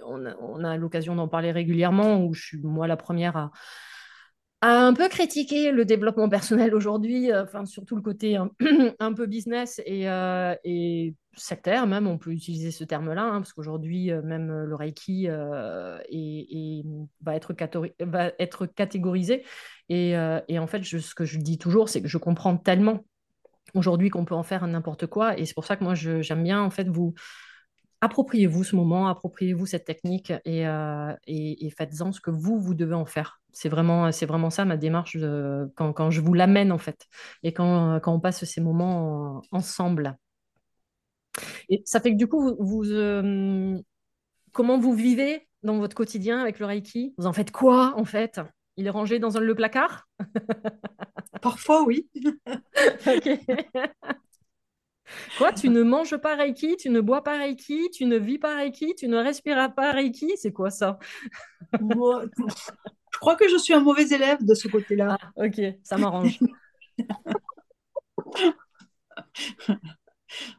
on 0.07 0.65
a 0.65 0.77
l'occasion 0.77 1.15
d'en 1.15 1.29
parler 1.29 1.53
régulièrement, 1.53 2.25
où 2.25 2.35
je 2.35 2.43
suis 2.43 2.59
moi 2.59 2.87
la 2.87 2.97
première 2.97 3.37
à 3.37 3.51
a 4.63 4.79
un 4.79 4.93
peu 4.93 5.09
critiqué 5.09 5.73
le 5.73 5.85
développement 5.85 6.29
personnel 6.29 6.75
aujourd'hui, 6.75 7.33
euh, 7.33 7.45
enfin 7.45 7.65
surtout 7.65 7.97
le 7.97 8.03
côté 8.03 8.37
un, 8.37 8.51
peu 9.17 9.27
business 9.27 9.81
et, 9.87 10.09
euh, 10.09 10.55
sectaire 11.37 11.87
même, 11.87 12.07
on 12.07 12.19
peut 12.19 12.33
utiliser 12.33 12.71
ce 12.71 12.85
terme-là, 12.85 13.23
hein, 13.23 13.41
parce 13.41 13.53
qu'aujourd'hui 13.53 14.11
euh, 14.11 14.21
même 14.23 14.65
le 14.65 14.75
Reiki 14.75 15.27
et, 15.27 16.85
va, 17.23 17.35
être 18.39 18.67
catégorisé. 18.67 19.45
Et, 19.89 20.11
et 20.49 20.59
en 20.59 20.67
fait, 20.67 20.85
ce 20.85 21.15
que 21.15 21.25
je 21.25 21.39
dis 21.39 21.59
toujours, 21.59 21.89
c'est 21.89 22.03
que 22.03 22.09
je 22.09 22.19
comprends 22.19 22.57
tellement 22.57 23.05
aujourd'hui 23.75 24.11
qu'on 24.11 24.25
peut 24.25 24.35
en 24.35 24.43
faire 24.43 24.67
n'importe 24.67 25.07
quoi, 25.07 25.39
et 25.39 25.47
c'est 25.47 25.55
pour 25.55 25.65
ça 25.65 25.77
que 25.77 25.85
moi 25.85 25.95
j'aime 25.95 26.43
bien 26.43 26.61
en 26.61 26.71
fait 26.71 26.89
vous 26.89 27.15
appropriez-vous 28.01 28.65
ce 28.65 28.77
moment, 28.77 29.09
appropriez-vous 29.09 29.67
cette 29.67 29.85
technique 29.85 30.33
et, 30.45 30.65
et 31.27 31.71
faites-en 31.71 32.13
ce 32.13 32.21
que 32.21 32.31
vous, 32.31 32.59
vous 32.59 32.75
devez 32.75 32.95
en 32.95 33.07
faire. 33.07 33.41
C'est 33.53 33.69
vraiment, 33.69 34.13
c'est 34.13 34.27
vraiment 34.27 34.51
ça 34.51 34.65
ma 34.65 34.77
démarche 34.77 35.17
quand, 35.75 35.93
quand, 35.93 36.11
je 36.11 36.21
vous 36.21 36.35
l'amène 36.35 36.73
en 36.73 36.79
fait 36.79 37.07
et 37.43 37.53
quand, 37.53 38.01
quand, 38.01 38.15
on 38.15 38.21
passe 38.21 38.45
ces 38.45 38.61
moments 38.61 39.43
ensemble. 39.51 40.17
Et 41.69 41.83
ça 41.85 42.01
fait 42.01 42.13
que 42.13 42.17
du 42.17 42.27
coup, 42.27 42.57
vous, 42.59 42.91
euh, 42.91 43.79
comment 44.53 44.79
vous 44.79 44.95
vivez 44.95 45.47
dans 45.63 45.79
votre 45.79 45.95
quotidien 45.95 46.41
avec 46.41 46.59
le 46.59 46.67
Reiki? 46.67 47.15
Vous 47.19 47.27
en 47.27 47.33
faites 47.33 47.51
quoi 47.51 47.95
en 47.97 48.05
fait? 48.05 48.41
Il 48.77 48.87
est 48.87 48.91
rangé 48.91 49.19
dans 49.19 49.37
un, 49.37 49.41
le 49.41 49.55
placard? 49.55 50.09
Parfois 51.43 51.85
oui. 51.85 52.09
Quoi, 55.39 55.53
tu 55.53 55.69
ne 55.69 55.83
manges 55.83 56.17
pas 56.17 56.37
Reiki, 56.37 56.77
tu 56.77 56.91
ne 56.91 57.01
bois 57.01 57.23
pas 57.23 57.39
Reiki, 57.39 57.91
tu 57.91 58.07
ne 58.07 58.17
vis 58.17 58.39
pas 58.39 58.57
Reiki, 58.57 58.95
tu 58.95 59.09
ne 59.09 59.17
respires 59.17 59.75
pas 59.75 59.93
Reiki 59.93 60.33
C'est 60.37 60.53
quoi 60.53 60.71
ça? 60.71 60.99
Je 61.73 63.19
crois 63.19 63.37
que 63.37 63.49
je 63.49 63.57
suis 63.57 63.75
un 63.75 63.81
mauvais 63.81 64.09
élève 64.09 64.45
de 64.45 64.55
ce 64.55 64.69
côté-là. 64.69 65.19
Ah, 65.21 65.45
ok, 65.45 65.61
ça 65.83 65.99
m'arrange. 65.99 66.39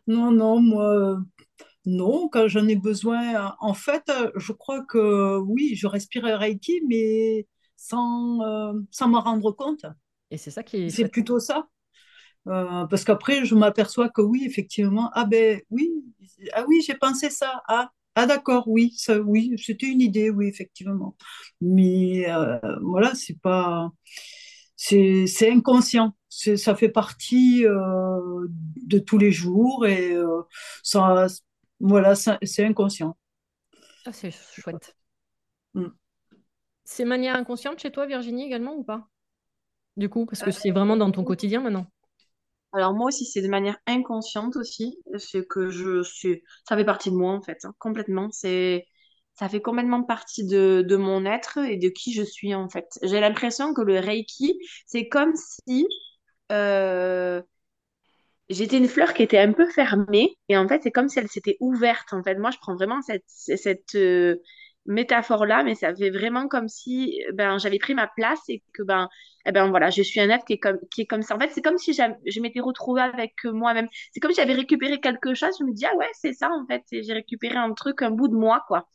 non, 0.08 0.32
non, 0.32 0.62
moi, 0.62 1.18
non, 1.86 2.30
quand 2.30 2.48
j'en 2.48 2.68
ai 2.68 2.76
besoin. 2.76 3.56
En 3.60 3.74
fait, 3.74 4.12
je 4.36 4.52
crois 4.52 4.84
que 4.86 5.40
oui, 5.40 5.76
je 5.76 5.88
respire 5.88 6.26
Reiki, 6.26 6.82
mais 6.88 7.48
sans, 7.76 8.42
euh, 8.42 8.74
sans 8.92 9.08
m'en 9.08 9.22
rendre 9.22 9.52
compte. 9.52 9.86
Et 10.30 10.38
c'est 10.38 10.52
ça 10.52 10.64
qui 10.64 10.84
est. 10.84 10.90
C'est 10.90 11.08
plutôt 11.08 11.40
ça. 11.40 11.68
Euh, 12.48 12.86
parce 12.88 13.04
qu'après, 13.04 13.46
je 13.46 13.56
m'aperçois 13.56 14.10
que 14.10 14.22
oui, 14.22 14.44
effectivement, 14.46 15.12
ah 15.14 15.26
ben 15.26 15.62
oui, 15.70 15.92
ah 16.54 16.66
oui, 16.68 16.82
j'ai 16.86 16.96
pensé 16.96 17.30
ça. 17.30 17.62
Ah, 17.68 17.92
ah 18.16 18.26
d'accord, 18.26 18.68
oui, 18.68 18.94
ça, 18.98 19.20
oui, 19.20 19.54
c'était 19.58 19.88
une 19.88 20.02
idée, 20.02 20.30
oui, 20.30 20.48
effectivement. 20.48 21.16
Mais 21.62 22.30
euh, 22.30 22.60
voilà, 22.82 23.14
c'est 23.16 23.40
pas, 23.40 23.92
c'est, 24.76 25.52
inconscient. 25.52 26.16
ça 26.30 26.76
fait 26.76 26.90
partie 26.90 27.66
euh, 27.66 28.48
de 28.84 29.00
tous 29.00 29.18
les 29.18 29.32
jours 29.32 29.86
et 29.86 30.14
euh, 30.14 30.42
ça, 30.84 31.28
voilà, 31.80 32.16
c'est 32.16 32.66
inconscient. 32.66 33.16
Ah, 34.06 34.12
c'est 34.12 34.32
chouette. 34.32 34.96
Mm. 35.76 35.88
C'est 36.84 37.06
manière 37.06 37.36
inconsciente 37.36 37.80
chez 37.80 37.92
toi, 37.92 38.08
Virginie, 38.08 38.46
également 38.46 38.76
ou 38.76 38.84
pas? 38.84 39.08
Du 39.96 40.10
coup, 40.10 40.26
parce 40.26 40.42
que 40.42 40.52
c'est 40.52 40.72
vraiment 40.72 40.98
dans 40.98 41.12
ton 41.12 41.24
quotidien 41.24 41.62
maintenant. 41.62 41.86
Alors 42.74 42.94
moi 42.94 43.08
aussi, 43.08 43.26
c'est 43.26 43.42
de 43.42 43.48
manière 43.50 43.78
inconsciente 43.88 44.56
aussi, 44.56 44.98
c'est 45.18 45.46
que 45.48 45.70
je 45.70 46.04
suis, 46.04 46.42
ça 46.68 46.78
fait 46.78 46.86
partie 46.86 47.12
de 47.12 47.16
moi 47.16 47.34
en 47.34 47.42
fait, 47.42 47.58
hein, 47.66 47.74
complètement. 47.80 48.30
C'est, 48.32 48.88
ça 49.36 49.50
fait 49.50 49.62
complètement 49.62 50.04
partie 50.04 50.46
de, 50.46 50.84
de 50.88 50.96
mon 50.96 51.26
être 51.26 51.58
et 51.60 51.78
de 51.78 51.90
qui 51.90 52.14
je 52.14 52.24
suis 52.24 52.56
en 52.56 52.70
fait. 52.70 52.88
J'ai 53.04 53.20
l'impression 53.20 53.74
que 53.74 53.82
le 53.82 54.00
Reiki, 54.00 54.58
c'est 54.88 55.08
comme 55.10 55.34
si 55.36 55.86
euh, 56.52 57.42
j'étais 58.50 58.78
une 58.78 58.88
fleur 58.88 59.14
qui 59.14 59.24
était 59.24 59.38
un 59.40 59.54
peu 59.54 59.70
fermée 59.70 60.38
et 60.50 60.58
en 60.58 60.68
fait, 60.68 60.82
c'est 60.84 60.92
comme 60.92 61.10
si 61.10 61.20
elle 61.20 61.30
s'était 61.30 61.58
ouverte. 61.60 62.14
En 62.14 62.24
fait, 62.24 62.36
moi, 62.36 62.52
je 62.52 62.58
prends 62.62 62.76
vraiment 62.76 63.02
cette, 63.02 63.24
cette, 63.28 63.96
euh, 63.96 64.38
métaphore-là, 64.86 65.64
mais 65.64 65.76
ça 65.76 65.96
fait 65.96 66.10
vraiment 66.10 66.48
comme 66.48 66.68
si 66.68 67.22
ben, 67.34 67.58
j'avais 67.60 67.80
pris 67.80 67.94
ma 67.94 68.08
place 68.08 68.42
et 68.50 68.64
que 68.74 68.84
ben, 68.84 69.10
eh 69.46 69.52
ben 69.52 69.70
voilà, 69.70 69.90
je 69.90 70.02
suis 70.02 70.20
un 70.20 70.30
être 70.30 70.46
qui 70.46 70.54
est 70.54 70.60
comme, 70.60 70.80
qui 70.92 71.02
est 71.02 71.06
comme 71.06 71.22
ça. 71.22 71.36
En 71.36 71.40
fait, 71.40 71.50
c'est 71.52 71.62
comme 71.62 71.78
si 71.78 71.94
je 71.94 72.40
m'étais 72.42 72.60
retrouvée 72.60 73.02
avec 73.02 73.34
moi-même. 73.46 73.88
C'est 74.14 74.20
comme 74.20 74.32
si 74.32 74.42
j'avais 74.42 74.54
récupéré 74.54 75.00
quelque 75.00 75.34
chose. 75.34 75.52
Je 75.60 75.64
me 75.66 75.74
dis, 75.74 75.86
ah 75.86 75.96
ouais, 75.96 76.10
c'est 76.14 76.34
ça 76.34 76.50
en 76.52 76.66
fait. 76.68 76.84
J'ai 76.92 77.14
récupéré 77.14 77.56
un 77.58 77.74
truc, 77.74 78.02
un 78.02 78.12
bout 78.12 78.28
de 78.28 78.36
moi, 78.36 78.64
quoi. 78.68 78.88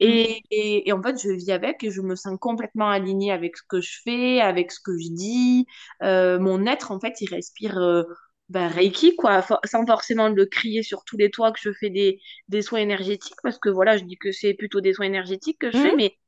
Et, 0.00 0.42
et, 0.50 0.92
en 0.92 1.00
fait, 1.02 1.20
je 1.22 1.30
vis 1.30 1.52
avec 1.52 1.84
et 1.84 1.90
je 1.90 2.00
me 2.00 2.16
sens 2.16 2.36
complètement 2.40 2.90
alignée 2.90 3.30
avec 3.32 3.56
ce 3.56 3.62
que 3.68 3.80
je 3.80 4.00
fais, 4.02 4.40
avec 4.40 4.72
ce 4.72 4.80
que 4.80 4.92
je 4.98 5.08
dis. 5.12 5.66
Euh, 6.02 6.38
mon 6.40 6.66
être, 6.66 6.90
en 6.90 6.98
fait, 7.00 7.20
il 7.20 7.30
respire 7.32 7.78
euh, 7.78 8.02
ben, 8.48 8.68
Reiki, 8.68 9.16
quoi, 9.16 9.44
sans 9.64 9.86
forcément 9.86 10.28
le 10.28 10.46
crier 10.46 10.82
sur 10.82 11.04
tous 11.04 11.16
les 11.16 11.30
toits 11.30 11.52
que 11.52 11.58
je 11.60 11.72
fais 11.72 11.90
des, 11.90 12.20
des 12.48 12.62
soins 12.62 12.80
énergétiques, 12.80 13.36
parce 13.42 13.58
que 13.58 13.70
voilà, 13.70 13.96
je 13.96 14.04
dis 14.04 14.16
que 14.16 14.32
c'est 14.32 14.54
plutôt 14.54 14.80
des 14.80 14.92
soins 14.92 15.06
énergétiques 15.06 15.58
que 15.58 15.70
je 15.70 15.78
fais, 15.78 15.92
mhm. 15.92 15.96
mais, 15.96 16.18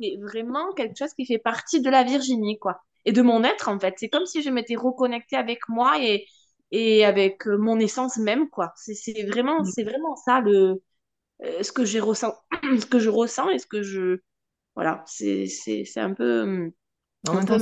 c'est 0.00 0.16
vraiment 0.22 0.72
quelque 0.72 0.96
chose 0.96 1.12
qui 1.12 1.26
fait 1.26 1.38
partie 1.38 1.82
de 1.82 1.90
la 1.90 2.02
Virginie, 2.02 2.58
quoi, 2.58 2.80
et 3.04 3.12
de 3.12 3.20
mon 3.22 3.44
être, 3.44 3.68
en 3.68 3.78
fait. 3.78 3.94
C'est 3.98 4.08
comme 4.08 4.24
si 4.24 4.42
je 4.42 4.50
m'étais 4.50 4.76
reconnectée 4.76 5.36
avec 5.36 5.68
moi 5.68 6.02
et, 6.02 6.26
et 6.70 7.04
avec 7.04 7.46
euh, 7.46 7.58
mon 7.58 7.78
essence 7.78 8.16
même, 8.16 8.48
quoi. 8.48 8.72
C'est 8.76 9.26
vraiment, 9.26 9.60
mhm. 9.60 9.66
c'est 9.66 9.84
vraiment 9.84 10.16
ça, 10.16 10.40
le, 10.40 10.82
euh, 11.44 11.62
ce 11.62 11.72
que 11.72 11.84
j'ai 11.84 12.00
ressent, 12.00 12.34
ce 12.80 12.86
que 12.86 12.98
je 12.98 13.10
ressens 13.10 13.50
et 13.50 13.58
ce 13.58 13.66
que 13.66 13.82
je, 13.82 14.20
voilà, 14.74 15.02
c'est 15.06 15.46
un 15.96 16.14
peu, 16.14 16.70
un 17.26 17.44
peu 17.44 17.58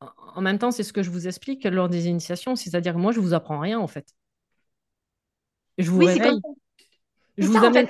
en 0.00 0.40
même 0.42 0.58
temps, 0.58 0.70
c'est 0.70 0.82
ce 0.82 0.92
que 0.92 1.02
je 1.02 1.10
vous 1.10 1.26
explique 1.26 1.64
lors 1.64 1.88
des 1.88 2.08
initiations, 2.08 2.56
c'est-à-dire 2.56 2.94
que 2.94 2.98
moi, 2.98 3.12
je 3.12 3.20
vous 3.20 3.34
apprends 3.34 3.58
rien 3.58 3.78
en 3.78 3.86
fait. 3.86 4.14
Je 5.78 5.90
vous 5.90 5.98
réveille. 6.00 6.40
Je 7.38 7.46
vous 7.46 7.64
amène... 7.64 7.88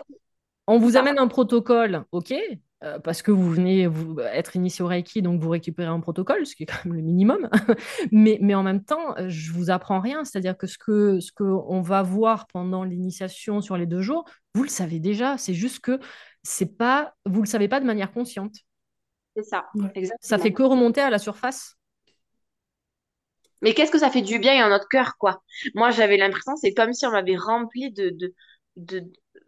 On 0.69 0.79
vous 0.79 0.97
amène 0.97 1.19
un 1.19 1.29
protocole, 1.29 2.05
ok, 2.11 2.35
euh, 2.83 2.99
parce 2.99 3.23
que 3.23 3.31
vous 3.31 3.49
venez 3.49 3.87
vous, 3.87 4.19
être 4.21 4.57
initié 4.57 4.85
au 4.85 4.89
Reiki, 4.89 5.23
donc 5.23 5.41
vous 5.41 5.49
récupérez 5.49 5.89
un 5.89 6.01
protocole, 6.01 6.45
ce 6.45 6.57
qui 6.57 6.65
est 6.65 6.67
quand 6.67 6.85
même 6.85 6.95
le 6.95 7.03
minimum. 7.03 7.49
mais, 8.13 8.39
mais 8.43 8.55
en 8.55 8.65
même 8.65 8.83
temps, 8.83 9.15
je 9.29 9.53
vous 9.53 9.71
apprends 9.71 10.01
rien, 10.01 10.25
c'est-à-dire 10.25 10.59
que 10.59 10.67
ce 10.67 10.77
que 10.77 11.21
ce 11.21 11.31
qu'on 11.31 11.81
va 11.83 12.03
voir 12.03 12.49
pendant 12.49 12.83
l'initiation 12.83 13.61
sur 13.61 13.77
les 13.77 13.87
deux 13.87 14.03
jours, 14.03 14.25
vous 14.55 14.65
le 14.65 14.69
savez 14.69 14.99
déjà. 14.99 15.39
C'est 15.39 15.55
juste 15.55 15.79
que 15.81 16.01
c'est 16.43 16.77
pas, 16.77 17.15
vous 17.25 17.41
le 17.41 17.47
savez 17.47 17.69
pas 17.69 17.79
de 17.79 17.87
manière 17.87 18.13
consciente. 18.13 18.57
C'est 19.37 19.45
ça. 19.45 19.67
Exactement. 19.95 20.19
Ça 20.21 20.39
fait 20.39 20.53
que 20.53 20.63
remonter 20.63 21.01
à 21.01 21.11
la 21.11 21.19
surface 21.19 21.76
mais 23.63 23.75
qu'est-ce 23.75 23.91
que 23.91 23.99
ça 23.99 24.11
fait 24.11 24.23
du 24.23 24.39
bien 24.39 24.65
à 24.65 24.69
notre 24.69 24.89
cœur, 24.89 25.17
quoi? 25.19 25.43
Moi, 25.75 25.91
j'avais 25.91 26.17
l'impression, 26.17 26.57
c'est 26.57 26.75
comme 26.75 26.93
si 26.93 27.07
on 27.07 27.11
m'avait 27.13 27.37
rempli 27.37 27.91
de, 27.93 28.11
de, 28.11 28.35
de, 28.77 29.05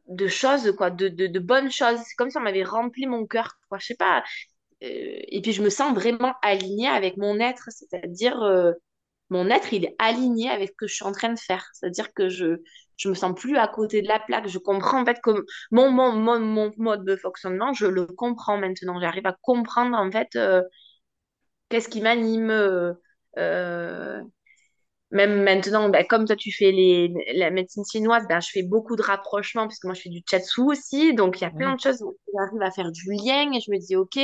de, 0.09 0.27
choses, 0.29 0.73
quoi, 0.77 0.91
de, 0.91 1.09
de, 1.09 1.27
de 1.27 1.39
bonnes 1.39 1.71
choses. 1.71 1.99
C'est 2.07 2.15
comme 2.17 2.31
si 2.31 2.39
on 2.39 2.41
m'avait 2.43 2.65
rempli 2.65 3.07
mon 3.07 3.27
cœur, 3.27 3.55
quoi. 3.69 3.79
Je 3.79 3.87
sais 3.87 3.97
pas. 3.97 4.23
Euh, 4.83 4.87
et 5.29 5.41
puis, 5.43 5.53
je 5.53 5.63
me 5.63 5.71
sens 5.71 5.95
vraiment 5.95 6.35
alignée 6.43 6.89
avec 6.89 7.17
mon 7.17 7.39
être, 7.41 7.69
c'est-à-dire, 7.71 8.43
euh, 8.43 8.73
mon 9.31 9.51
être, 9.51 9.73
il 9.75 9.85
est 9.85 9.97
aligné 9.99 10.51
avec 10.51 10.71
ce 10.71 10.75
que 10.77 10.87
je 10.87 10.95
suis 10.95 11.05
en 11.05 11.13
train 11.13 11.33
de 11.33 11.39
faire. 11.39 11.67
C'est-à-dire 11.75 12.13
que 12.15 12.29
je, 12.29 12.63
je 12.97 13.09
me 13.11 13.15
sens 13.15 13.35
plus 13.39 13.57
à 13.59 13.69
côté 13.69 14.03
de 14.03 14.09
la 14.09 14.19
plaque. 14.21 14.49
Je 14.49 14.59
comprends, 14.59 15.01
en 15.03 15.05
fait, 15.05 15.21
que 15.23 15.45
mon, 15.71 15.91
mon, 15.91 16.13
mon, 16.41 16.73
mode 16.79 17.05
de 17.05 17.17
fonctionnement, 17.17 17.73
je 17.75 17.87
le 17.87 18.07
comprends 18.07 18.59
maintenant. 18.59 19.01
J'arrive 19.01 19.27
à 19.27 19.37
comprendre, 19.43 19.97
en 19.97 20.11
fait, 20.11 20.35
euh, 20.37 20.63
qu'est-ce 21.69 21.89
qui 21.89 22.01
m'anime 22.01 22.51
même 25.11 25.43
maintenant, 25.43 25.89
ben, 25.89 26.05
comme 26.07 26.27
toi 26.27 26.37
tu 26.37 26.53
fais 26.53 26.71
les, 26.71 27.13
la 27.35 27.51
médecine 27.51 27.83
chinoise, 27.91 28.27
ben, 28.29 28.41
je 28.41 28.51
fais 28.53 28.63
beaucoup 28.63 28.95
de 28.95 29.03
rapprochements 29.03 29.67
parce 29.67 29.79
que 29.79 29.87
moi 29.87 29.95
je 29.95 30.03
fais 30.03 30.11
du 30.11 30.23
chatsu 30.29 30.61
aussi. 30.61 31.15
Donc 31.15 31.41
il 31.41 31.45
y 31.45 31.47
a 31.47 31.51
plein 31.51 31.75
de 31.75 31.81
choses 31.81 32.03
où 32.03 32.17
j'arrive 32.35 32.63
à 32.63 32.71
faire 32.71 32.93
du 32.93 33.11
lien 33.13 33.51
et 33.53 33.61
je 33.61 33.71
me 33.71 33.79
dis, 33.79 33.97
OK, 33.97 34.19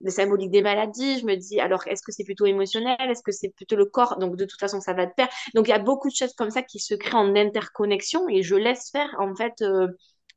le 0.00 0.10
symbolique 0.10 0.50
des 0.50 0.62
maladies, 0.62 1.18
je 1.18 1.26
me 1.26 1.36
dis, 1.36 1.60
alors 1.60 1.86
est-ce 1.86 2.02
que 2.02 2.12
c'est 2.12 2.24
plutôt 2.24 2.46
émotionnel? 2.46 2.96
Est-ce 3.00 3.22
que 3.22 3.32
c'est 3.32 3.50
plutôt 3.50 3.76
le 3.76 3.84
corps? 3.84 4.18
Donc 4.18 4.36
de 4.36 4.46
toute 4.46 4.60
façon, 4.60 4.80
ça 4.80 4.94
va 4.94 5.04
de 5.04 5.12
pair. 5.14 5.28
Donc 5.54 5.68
il 5.68 5.70
y 5.70 5.74
a 5.74 5.78
beaucoup 5.78 6.08
de 6.08 6.14
choses 6.14 6.32
comme 6.34 6.50
ça 6.50 6.62
qui 6.62 6.78
se 6.78 6.94
créent 6.94 7.14
en 7.18 7.36
interconnexion 7.36 8.26
et 8.28 8.42
je 8.42 8.54
laisse 8.54 8.90
faire 8.90 9.14
en 9.18 9.34
fait. 9.34 9.60
Euh, 9.60 9.88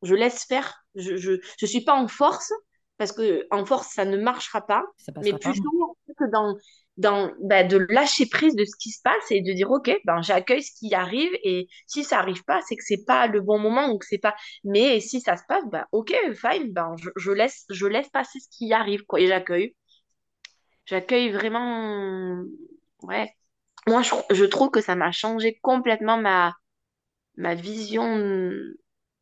je 0.02 0.16
laisse 0.16 0.46
faire. 0.46 0.84
Je, 0.96 1.16
je, 1.16 1.34
je 1.58 1.66
suis 1.66 1.82
pas 1.82 1.94
en 1.94 2.08
force 2.08 2.52
parce 2.98 3.14
que 3.14 3.48
en 3.50 3.66
force, 3.66 3.94
ça 3.94 4.04
ne 4.06 4.18
marchera 4.18 4.66
pas. 4.66 4.84
mais 5.22 5.32
plutôt 5.34 5.96
que 6.18 6.30
dans, 6.32 6.56
bah, 7.00 7.64
de 7.64 7.78
lâcher 7.90 8.26
prise 8.28 8.56
de 8.56 8.66
ce 8.66 8.76
qui 8.78 8.92
se 8.92 9.02
passe 9.02 9.32
et 9.32 9.42
de 9.42 9.54
dire 9.54 9.72
ok 9.72 9.92
ben 10.06 10.22
j'accueille 10.22 10.64
ce 10.64 10.72
qui 10.78 10.94
arrive 10.94 11.32
et 11.44 11.68
si 11.88 12.04
ça 12.04 12.20
arrive 12.20 12.44
pas 12.44 12.60
c'est 12.68 12.76
que 12.76 12.84
c'est 12.86 13.06
pas 13.06 13.28
le 13.28 13.42
bon 13.42 13.58
moment 13.60 13.90
ou 13.90 13.98
que 13.98 14.06
c'est 14.06 14.18
pas 14.18 14.36
mais 14.66 15.00
si 15.00 15.22
ça 15.22 15.38
se 15.38 15.44
passe 15.48 15.64
bah 15.72 15.88
ok 15.94 16.14
fine 16.36 16.72
ben 16.74 16.96
je, 17.02 17.10
je, 17.16 17.32
laisse 17.32 17.66
je 17.70 17.88
laisse 17.88 18.10
passer 18.10 18.40
ce 18.40 18.48
qui 18.52 18.74
arrive 18.74 19.06
quoi 19.06 19.20
et 19.22 19.28
j'accueille. 19.28 19.76
J'accueille 20.86 21.32
vraiment 21.32 22.44
ouais. 23.04 23.34
Moi 23.88 24.02
je, 24.02 24.14
je 24.32 24.46
trouve 24.46 24.72
que 24.72 24.82
ça 24.82 24.96
m'a 24.96 25.12
changé 25.12 25.60
complètement 25.62 26.18
ma 26.18 26.56
ma 27.38 27.56
vision 27.56 28.18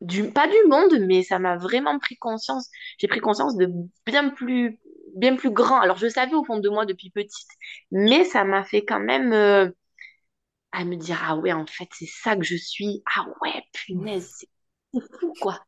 du 0.00 0.30
pas 0.32 0.46
du 0.46 0.56
monde 0.68 0.98
mais 1.06 1.22
ça 1.22 1.38
m'a 1.38 1.56
vraiment 1.56 1.98
pris 1.98 2.16
conscience. 2.16 2.70
J'ai 2.98 3.08
pris 3.08 3.20
conscience 3.20 3.56
de 3.56 3.68
bien 4.06 4.30
plus 4.30 4.78
bien 5.16 5.36
plus 5.36 5.50
grand. 5.50 5.80
Alors, 5.80 5.96
je 5.96 6.08
savais 6.08 6.34
au 6.34 6.44
fond 6.44 6.58
de 6.58 6.68
moi 6.68 6.86
depuis 6.86 7.10
petite, 7.10 7.48
mais 7.90 8.24
ça 8.24 8.44
m'a 8.44 8.64
fait 8.64 8.84
quand 8.84 9.00
même 9.00 9.32
euh, 9.32 9.70
à 10.72 10.84
me 10.84 10.96
dire, 10.96 11.20
ah 11.24 11.36
ouais, 11.36 11.52
en 11.52 11.66
fait, 11.66 11.88
c'est 11.92 12.08
ça 12.08 12.36
que 12.36 12.44
je 12.44 12.56
suis. 12.56 13.02
Ah 13.16 13.26
ouais, 13.42 13.62
punaise, 13.72 14.46
c'est 14.92 15.00
fou, 15.18 15.32
quoi. 15.40 15.60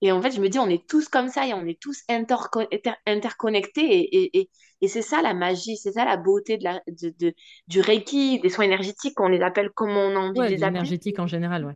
Et 0.00 0.12
en 0.12 0.20
fait, 0.20 0.32
je 0.32 0.40
me 0.40 0.48
dis, 0.48 0.58
on 0.58 0.68
est 0.68 0.86
tous 0.86 1.08
comme 1.08 1.28
ça 1.28 1.46
et 1.46 1.54
on 1.54 1.66
est 1.66 1.80
tous 1.80 2.02
interconnectés. 2.08 3.82
Et, 3.82 4.38
et, 4.38 4.50
et, 4.82 4.88
c'est 4.88 5.02
ça 5.02 5.22
la 5.22 5.32
magie, 5.32 5.78
c'est 5.78 5.92
ça 5.92 6.04
la 6.04 6.18
beauté 6.18 6.58
de 6.58 6.64
la, 6.64 6.82
de, 6.86 7.34
du 7.68 7.80
Reiki, 7.80 8.38
des 8.40 8.50
soins 8.50 8.66
énergétiques, 8.66 9.18
on 9.20 9.28
les 9.28 9.40
appelle 9.40 9.70
comme 9.70 9.96
on 9.96 10.14
a 10.14 10.18
envie 10.18 10.42
de 10.42 10.46
les 10.48 10.62
appeler. 10.62 10.66
énergétique 10.66 11.18
en 11.18 11.26
général, 11.26 11.64
ouais 11.64 11.74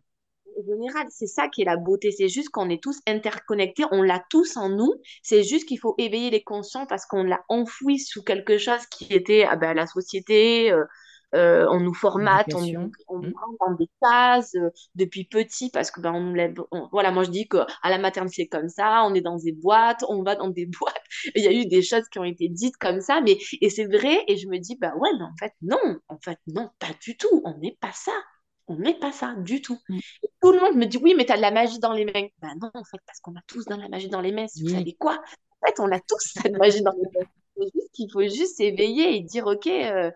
général. 0.63 1.07
C'est 1.09 1.27
ça 1.27 1.47
qui 1.47 1.61
est 1.61 1.65
la 1.65 1.77
beauté. 1.77 2.11
C'est 2.11 2.29
juste 2.29 2.49
qu'on 2.49 2.69
est 2.69 2.81
tous 2.81 2.99
interconnectés. 3.07 3.83
On 3.91 4.01
l'a 4.01 4.23
tous 4.29 4.57
en 4.57 4.69
nous. 4.69 4.93
C'est 5.23 5.43
juste 5.43 5.67
qu'il 5.67 5.79
faut 5.79 5.95
éveiller 5.97 6.29
les 6.29 6.43
conscients 6.43 6.85
parce 6.85 7.05
qu'on 7.05 7.23
l'a 7.23 7.43
enfoui 7.49 7.99
sous 7.99 8.23
quelque 8.23 8.57
chose 8.57 8.85
qui 8.91 9.13
était 9.13 9.45
ah 9.49 9.55
ben, 9.55 9.73
la 9.73 9.87
société. 9.87 10.71
Euh, 10.71 10.85
euh, 11.35 11.67
on 11.69 11.79
nous 11.79 11.93
formate, 11.93 12.47
on, 12.55 12.89
on 13.07 13.19
mmh. 13.19 13.33
dans 13.59 13.75
des 13.77 13.89
cases 14.01 14.55
euh, 14.55 14.69
depuis 14.95 15.25
petit 15.25 15.69
parce 15.69 15.91
que 15.91 16.01
ben 16.01 16.11
on 16.11 16.21
nous 16.21 16.33
lève. 16.33 16.55
voilà, 16.91 17.11
moi 17.11 17.23
je 17.23 17.29
dis 17.29 17.47
que 17.47 17.57
à 17.83 17.89
la 17.91 17.99
maternité 17.99 18.43
c'est 18.43 18.47
comme 18.47 18.69
ça, 18.69 19.03
on 19.05 19.13
est 19.13 19.21
dans 19.21 19.37
des 19.37 19.51
boîtes, 19.51 20.03
on 20.09 20.23
va 20.23 20.35
dans 20.35 20.49
des 20.49 20.65
boîtes. 20.79 21.03
Il 21.35 21.43
y 21.43 21.47
a 21.47 21.51
eu 21.51 21.67
des 21.67 21.83
choses 21.83 22.07
qui 22.09 22.17
ont 22.17 22.23
été 22.23 22.49
dites 22.49 22.77
comme 22.77 22.99
ça, 23.01 23.21
mais 23.21 23.37
et 23.61 23.69
c'est 23.69 23.85
vrai 23.85 24.23
et 24.27 24.37
je 24.37 24.47
me 24.47 24.57
dis 24.57 24.75
bah 24.75 24.93
ouais, 24.97 25.09
mais 25.19 25.25
en 25.25 25.35
fait 25.39 25.53
non, 25.61 25.99
en 26.07 26.17
fait 26.17 26.39
non, 26.47 26.71
pas 26.79 26.93
du 26.99 27.15
tout. 27.15 27.41
On 27.45 27.55
n'est 27.59 27.77
pas 27.79 27.91
ça 27.93 28.13
on 28.69 28.75
n'est 28.75 28.97
pas 28.97 29.11
ça 29.11 29.33
du 29.35 29.61
tout. 29.61 29.79
Mm. 29.89 29.99
tout 30.41 30.51
le 30.51 30.59
monde 30.59 30.75
me 30.75 30.85
dit 30.85 30.97
oui, 30.97 31.15
mais 31.17 31.25
tu 31.25 31.33
as 31.33 31.37
de 31.37 31.41
la 31.41 31.51
magie 31.51 31.79
dans 31.79 31.91
les 31.91 32.05
mains. 32.05 32.27
Ben 32.39 32.55
non, 32.61 32.69
en 32.73 32.83
fait, 32.83 32.99
parce 33.05 33.19
qu'on 33.19 33.35
a 33.35 33.41
tous 33.47 33.65
de 33.65 33.75
la 33.75 33.89
magie 33.89 34.09
dans 34.09 34.21
les 34.21 34.31
mains. 34.31 34.45
Vous 34.61 34.69
savez 34.69 34.93
quoi 34.93 35.21
En 35.61 35.67
fait, 35.67 35.79
on 35.79 35.91
a 35.91 35.99
tous 35.99 36.35
de 36.43 36.49
la 36.49 36.57
magie 36.57 36.81
dans 36.81 36.93
les 36.93 37.19
mains. 37.19 37.71
Il 37.97 38.09
faut 38.11 38.21
juste 38.21 38.57
s'éveiller 38.57 39.17
et 39.17 39.21
dire 39.21 39.47
ok, 39.47 39.67
euh, 39.67 40.11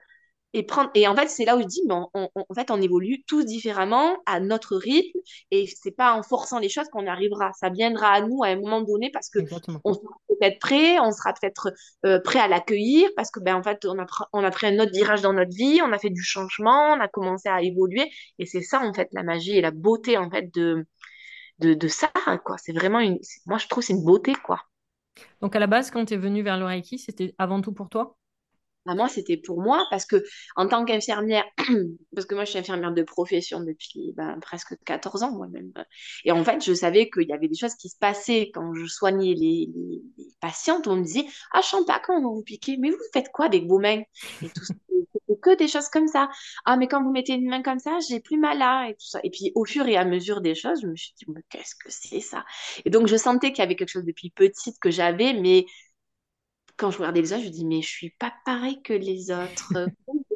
et 0.53 0.63
prendre 0.63 0.89
et 0.93 1.07
en 1.07 1.15
fait 1.15 1.27
c'est 1.29 1.45
là 1.45 1.57
où 1.57 1.61
je 1.61 1.67
dis 1.67 1.81
mais 1.87 1.95
en 2.15 2.53
fait 2.55 2.71
on 2.71 2.81
évolue 2.81 3.23
tous 3.27 3.43
différemment 3.43 4.17
à 4.25 4.39
notre 4.39 4.75
rythme 4.75 5.19
et 5.51 5.67
c'est 5.67 5.91
pas 5.91 6.13
en 6.13 6.23
forçant 6.23 6.59
les 6.59 6.69
choses 6.69 6.87
qu'on 6.89 7.07
arrivera. 7.07 7.51
Ça 7.59 7.69
viendra 7.69 8.09
à 8.09 8.21
nous 8.21 8.43
à 8.43 8.47
un 8.47 8.55
moment 8.55 8.81
donné 8.81 9.09
parce 9.11 9.29
que 9.29 9.39
on 9.83 9.93
sera 9.93 10.15
peut-être 10.29 10.59
prêt 10.59 10.99
on 10.99 11.11
sera 11.11 11.33
peut-être 11.33 11.73
euh, 12.05 12.19
prêt 12.19 12.39
à 12.39 12.47
l'accueillir 12.47 13.09
parce 13.15 13.31
que 13.31 13.39
ben 13.39 13.55
en 13.55 13.63
fait 13.63 13.83
on 13.85 13.99
a 13.99 14.05
on 14.33 14.43
a 14.43 14.51
pris 14.51 14.67
un 14.67 14.79
autre 14.79 14.91
virage 14.91 15.21
dans 15.21 15.33
notre 15.33 15.55
vie 15.55 15.81
on 15.83 15.91
a 15.91 15.99
fait 15.99 16.09
du 16.09 16.23
changement 16.23 16.93
on 16.93 16.99
a 16.99 17.07
commencé 17.07 17.49
à 17.49 17.61
évoluer 17.61 18.09
et 18.39 18.45
c'est 18.45 18.61
ça 18.61 18.81
en 18.81 18.93
fait 18.93 19.09
la 19.13 19.23
magie 19.23 19.57
et 19.57 19.61
la 19.61 19.71
beauté 19.71 20.17
en 20.17 20.29
fait 20.29 20.53
de 20.53 20.85
de, 21.59 21.73
de 21.73 21.87
ça 21.87 22.11
quoi. 22.45 22.57
C'est 22.57 22.73
vraiment 22.73 22.99
une 22.99 23.19
moi 23.45 23.57
je 23.57 23.67
trouve 23.67 23.83
c'est 23.83 23.93
une 23.93 24.03
beauté 24.03 24.33
quoi. 24.33 24.61
Donc 25.41 25.55
à 25.55 25.59
la 25.59 25.67
base 25.67 25.91
quand 25.91 26.05
tu 26.05 26.15
es 26.15 26.17
venu 26.17 26.41
vers 26.41 26.57
le 26.57 26.65
Reiki 26.65 26.97
c'était 26.99 27.35
avant 27.37 27.61
tout 27.61 27.73
pour 27.73 27.89
toi? 27.89 28.17
Bah, 28.85 28.95
moi, 28.95 29.07
c'était 29.07 29.37
pour 29.37 29.61
moi 29.61 29.85
parce 29.89 30.05
que 30.05 30.23
en 30.55 30.67
tant 30.67 30.85
qu'infirmière, 30.85 31.45
parce 32.15 32.25
que 32.25 32.35
moi, 32.35 32.45
je 32.45 32.51
suis 32.51 32.59
infirmière 32.59 32.93
de 32.93 33.03
profession 33.03 33.61
depuis 33.61 34.13
ben, 34.15 34.37
presque 34.41 34.75
14 34.85 35.23
ans 35.23 35.31
moi-même. 35.31 35.71
Et 36.25 36.31
en 36.31 36.43
fait, 36.43 36.63
je 36.63 36.73
savais 36.73 37.09
qu'il 37.09 37.27
y 37.27 37.33
avait 37.33 37.47
des 37.47 37.57
choses 37.57 37.75
qui 37.75 37.89
se 37.89 37.97
passaient 37.97 38.51
quand 38.53 38.73
je 38.73 38.85
soignais 38.85 39.33
les, 39.33 39.69
les, 39.73 40.01
patientes. 40.41 40.87
On 40.87 40.97
me 40.97 41.03
disait, 41.03 41.25
ah, 41.53 41.61
je 41.61 41.67
sens 41.67 41.85
pas 41.85 42.01
quand 42.05 42.21
vous 42.21 42.35
vous 42.35 42.43
piquez, 42.43 42.77
mais 42.77 42.89
vous 42.89 42.97
faites 43.13 43.29
quoi 43.31 43.45
avec 43.45 43.65
vos 43.67 43.79
mains? 43.79 44.01
Et 44.41 44.49
tout 44.49 44.65
c'était 44.65 45.39
que 45.41 45.55
des 45.55 45.67
choses 45.67 45.89
comme 45.89 46.07
ça. 46.07 46.29
Ah, 46.65 46.77
mais 46.77 46.87
quand 46.87 47.03
vous 47.03 47.11
mettez 47.11 47.33
une 47.33 47.49
main 47.49 47.61
comme 47.61 47.79
ça, 47.79 47.97
j'ai 48.07 48.19
plus 48.19 48.37
mal 48.37 48.57
là 48.57 48.87
et 48.89 48.93
tout 48.93 49.05
ça. 49.05 49.19
Et 49.23 49.29
puis, 49.29 49.51
au 49.55 49.65
fur 49.65 49.87
et 49.87 49.97
à 49.97 50.05
mesure 50.05 50.41
des 50.41 50.55
choses, 50.55 50.81
je 50.81 50.87
me 50.87 50.95
suis 50.95 51.13
dit, 51.17 51.25
mais 51.27 51.41
qu'est-ce 51.49 51.75
que 51.75 51.89
c'est 51.89 52.19
ça? 52.19 52.45
Et 52.85 52.89
donc, 52.89 53.07
je 53.07 53.15
sentais 53.15 53.51
qu'il 53.51 53.59
y 53.59 53.61
avait 53.65 53.75
quelque 53.75 53.89
chose 53.89 54.05
depuis 54.05 54.29
petite 54.29 54.79
que 54.79 54.91
j'avais, 54.91 55.33
mais 55.33 55.65
quand 56.77 56.91
je 56.91 56.97
regardais 56.97 57.21
les 57.21 57.33
autres, 57.33 57.43
je 57.43 57.47
me 57.47 57.53
dis, 57.53 57.65
mais 57.65 57.81
je 57.81 57.89
suis 57.89 58.11
pas 58.11 58.33
pareil 58.45 58.81
que 58.81 58.93
les 58.93 59.31
autres. 59.31 59.73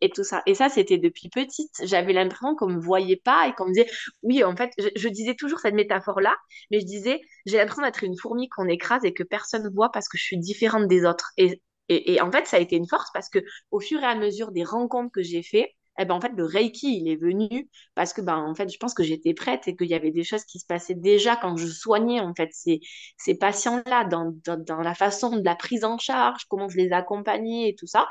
et 0.00 0.10
tout 0.10 0.24
ça. 0.24 0.42
Et 0.46 0.54
ça, 0.54 0.68
c'était 0.68 0.98
depuis 0.98 1.28
petite. 1.28 1.70
J'avais 1.82 2.12
l'impression 2.12 2.54
qu'on 2.54 2.68
me 2.68 2.80
voyait 2.80 3.16
pas 3.16 3.48
et 3.48 3.52
qu'on 3.54 3.66
me 3.66 3.72
disait, 3.72 3.90
oui, 4.22 4.44
en 4.44 4.54
fait, 4.56 4.70
je, 4.96 5.08
disais 5.08 5.34
toujours 5.34 5.60
cette 5.60 5.74
métaphore-là, 5.74 6.36
mais 6.70 6.80
je 6.80 6.86
disais, 6.86 7.20
j'ai 7.46 7.56
l'impression 7.56 7.82
d'être 7.82 8.04
une 8.04 8.16
fourmi 8.16 8.48
qu'on 8.48 8.68
écrase 8.68 9.04
et 9.04 9.14
que 9.14 9.22
personne 9.22 9.68
voit 9.74 9.90
parce 9.90 10.08
que 10.08 10.18
je 10.18 10.24
suis 10.24 10.38
différente 10.38 10.88
des 10.88 11.04
autres. 11.04 11.32
Et, 11.36 11.62
et, 11.88 12.14
et, 12.14 12.20
en 12.20 12.30
fait, 12.30 12.46
ça 12.46 12.58
a 12.58 12.60
été 12.60 12.76
une 12.76 12.86
force 12.86 13.10
parce 13.12 13.28
que 13.28 13.38
au 13.70 13.80
fur 13.80 14.00
et 14.00 14.06
à 14.06 14.14
mesure 14.14 14.52
des 14.52 14.64
rencontres 14.64 15.12
que 15.12 15.22
j'ai 15.22 15.42
fait, 15.42 15.74
eh 15.98 16.04
ben, 16.06 16.14
en 16.14 16.20
fait, 16.20 16.32
le 16.34 16.44
Reiki, 16.44 16.98
il 17.00 17.08
est 17.08 17.16
venu 17.16 17.68
parce 17.94 18.14
que, 18.14 18.22
ben, 18.22 18.36
en 18.36 18.54
fait, 18.54 18.72
je 18.72 18.78
pense 18.78 18.94
que 18.94 19.02
j'étais 19.02 19.34
prête 19.34 19.68
et 19.68 19.76
qu'il 19.76 19.88
y 19.88 19.94
avait 19.94 20.10
des 20.10 20.24
choses 20.24 20.44
qui 20.44 20.58
se 20.58 20.64
passaient 20.66 20.94
déjà 20.94 21.36
quand 21.36 21.56
je 21.56 21.66
soignais, 21.66 22.20
en 22.20 22.34
fait, 22.34 22.48
ces, 22.52 22.80
ces 23.18 23.34
patients-là, 23.36 24.04
dans, 24.04 24.32
dans, 24.44 24.58
dans, 24.58 24.80
la 24.80 24.94
façon 24.94 25.36
de 25.36 25.44
la 25.44 25.54
prise 25.54 25.84
en 25.84 25.98
charge, 25.98 26.44
comment 26.48 26.68
je 26.68 26.78
les 26.78 26.92
accompagnais 26.92 27.68
et 27.68 27.74
tout 27.74 27.86
ça. 27.86 28.08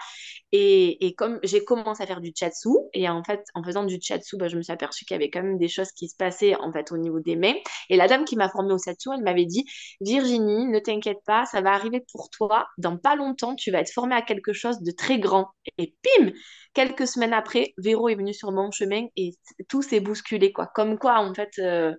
Et, 0.52 1.06
et 1.08 1.16
comme 1.16 1.40
j'ai 1.44 1.64
commencé 1.64 2.04
à 2.04 2.08
faire 2.08 2.22
du 2.22 2.32
chatsu, 2.38 2.70
et 2.94 3.10
en 3.10 3.24
fait, 3.24 3.44
en 3.56 3.64
faisant 3.64 3.84
du 3.84 3.98
chatsu, 4.00 4.38
ben, 4.38 4.48
je 4.48 4.58
me 4.58 4.62
suis 4.62 4.74
aperçue 4.74 5.06
qu'il 5.06 5.16
y 5.16 5.20
avait 5.20 5.32
quand 5.32 5.42
même 5.42 5.58
des 5.58 5.68
choses 5.68 5.92
qui 5.92 6.08
se 6.08 6.16
passaient, 6.16 6.56
en 6.56 6.72
fait, 6.72 6.92
au 6.92 6.98
niveau 6.98 7.20
des 7.20 7.36
mains. 7.36 7.56
Et 7.90 7.98
la 7.98 8.08
dame 8.08 8.26
qui 8.26 8.36
m'a 8.36 8.50
formée 8.50 8.74
au 8.74 8.78
chatsu, 8.78 9.10
elle 9.12 9.24
m'avait 9.24 9.46
dit, 9.46 9.66
Virginie, 10.02 10.68
ne 10.68 10.80
t'inquiète 10.80 11.24
pas, 11.26 11.46
ça 11.46 11.62
va 11.62 11.72
arriver 11.72 12.04
pour 12.12 12.30
toi. 12.30 12.68
Dans 12.78 12.98
pas 12.98 13.16
longtemps, 13.16 13.56
tu 13.56 13.72
vas 13.72 13.80
être 13.80 13.92
formée 13.92 14.16
à 14.16 14.22
quelque 14.22 14.54
chose 14.54 14.82
de 14.82 14.92
très 14.92 15.20
grand. 15.20 15.50
Et 15.80 15.96
pim! 16.04 16.32
Quelques 16.74 17.06
semaines 17.06 17.34
après, 17.34 17.71
Véro 17.78 18.10
est 18.10 18.16
venu 18.16 18.34
sur 18.34 18.52
mon 18.52 18.72
chemin 18.72 19.08
et 19.16 19.32
tout 19.68 19.82
s'est 19.82 20.00
bousculé, 20.00 20.52
quoi. 20.52 20.68
Comme 20.74 20.98
quoi, 20.98 21.20
en 21.20 21.34
fait. 21.34 21.52
Euh... 21.60 21.94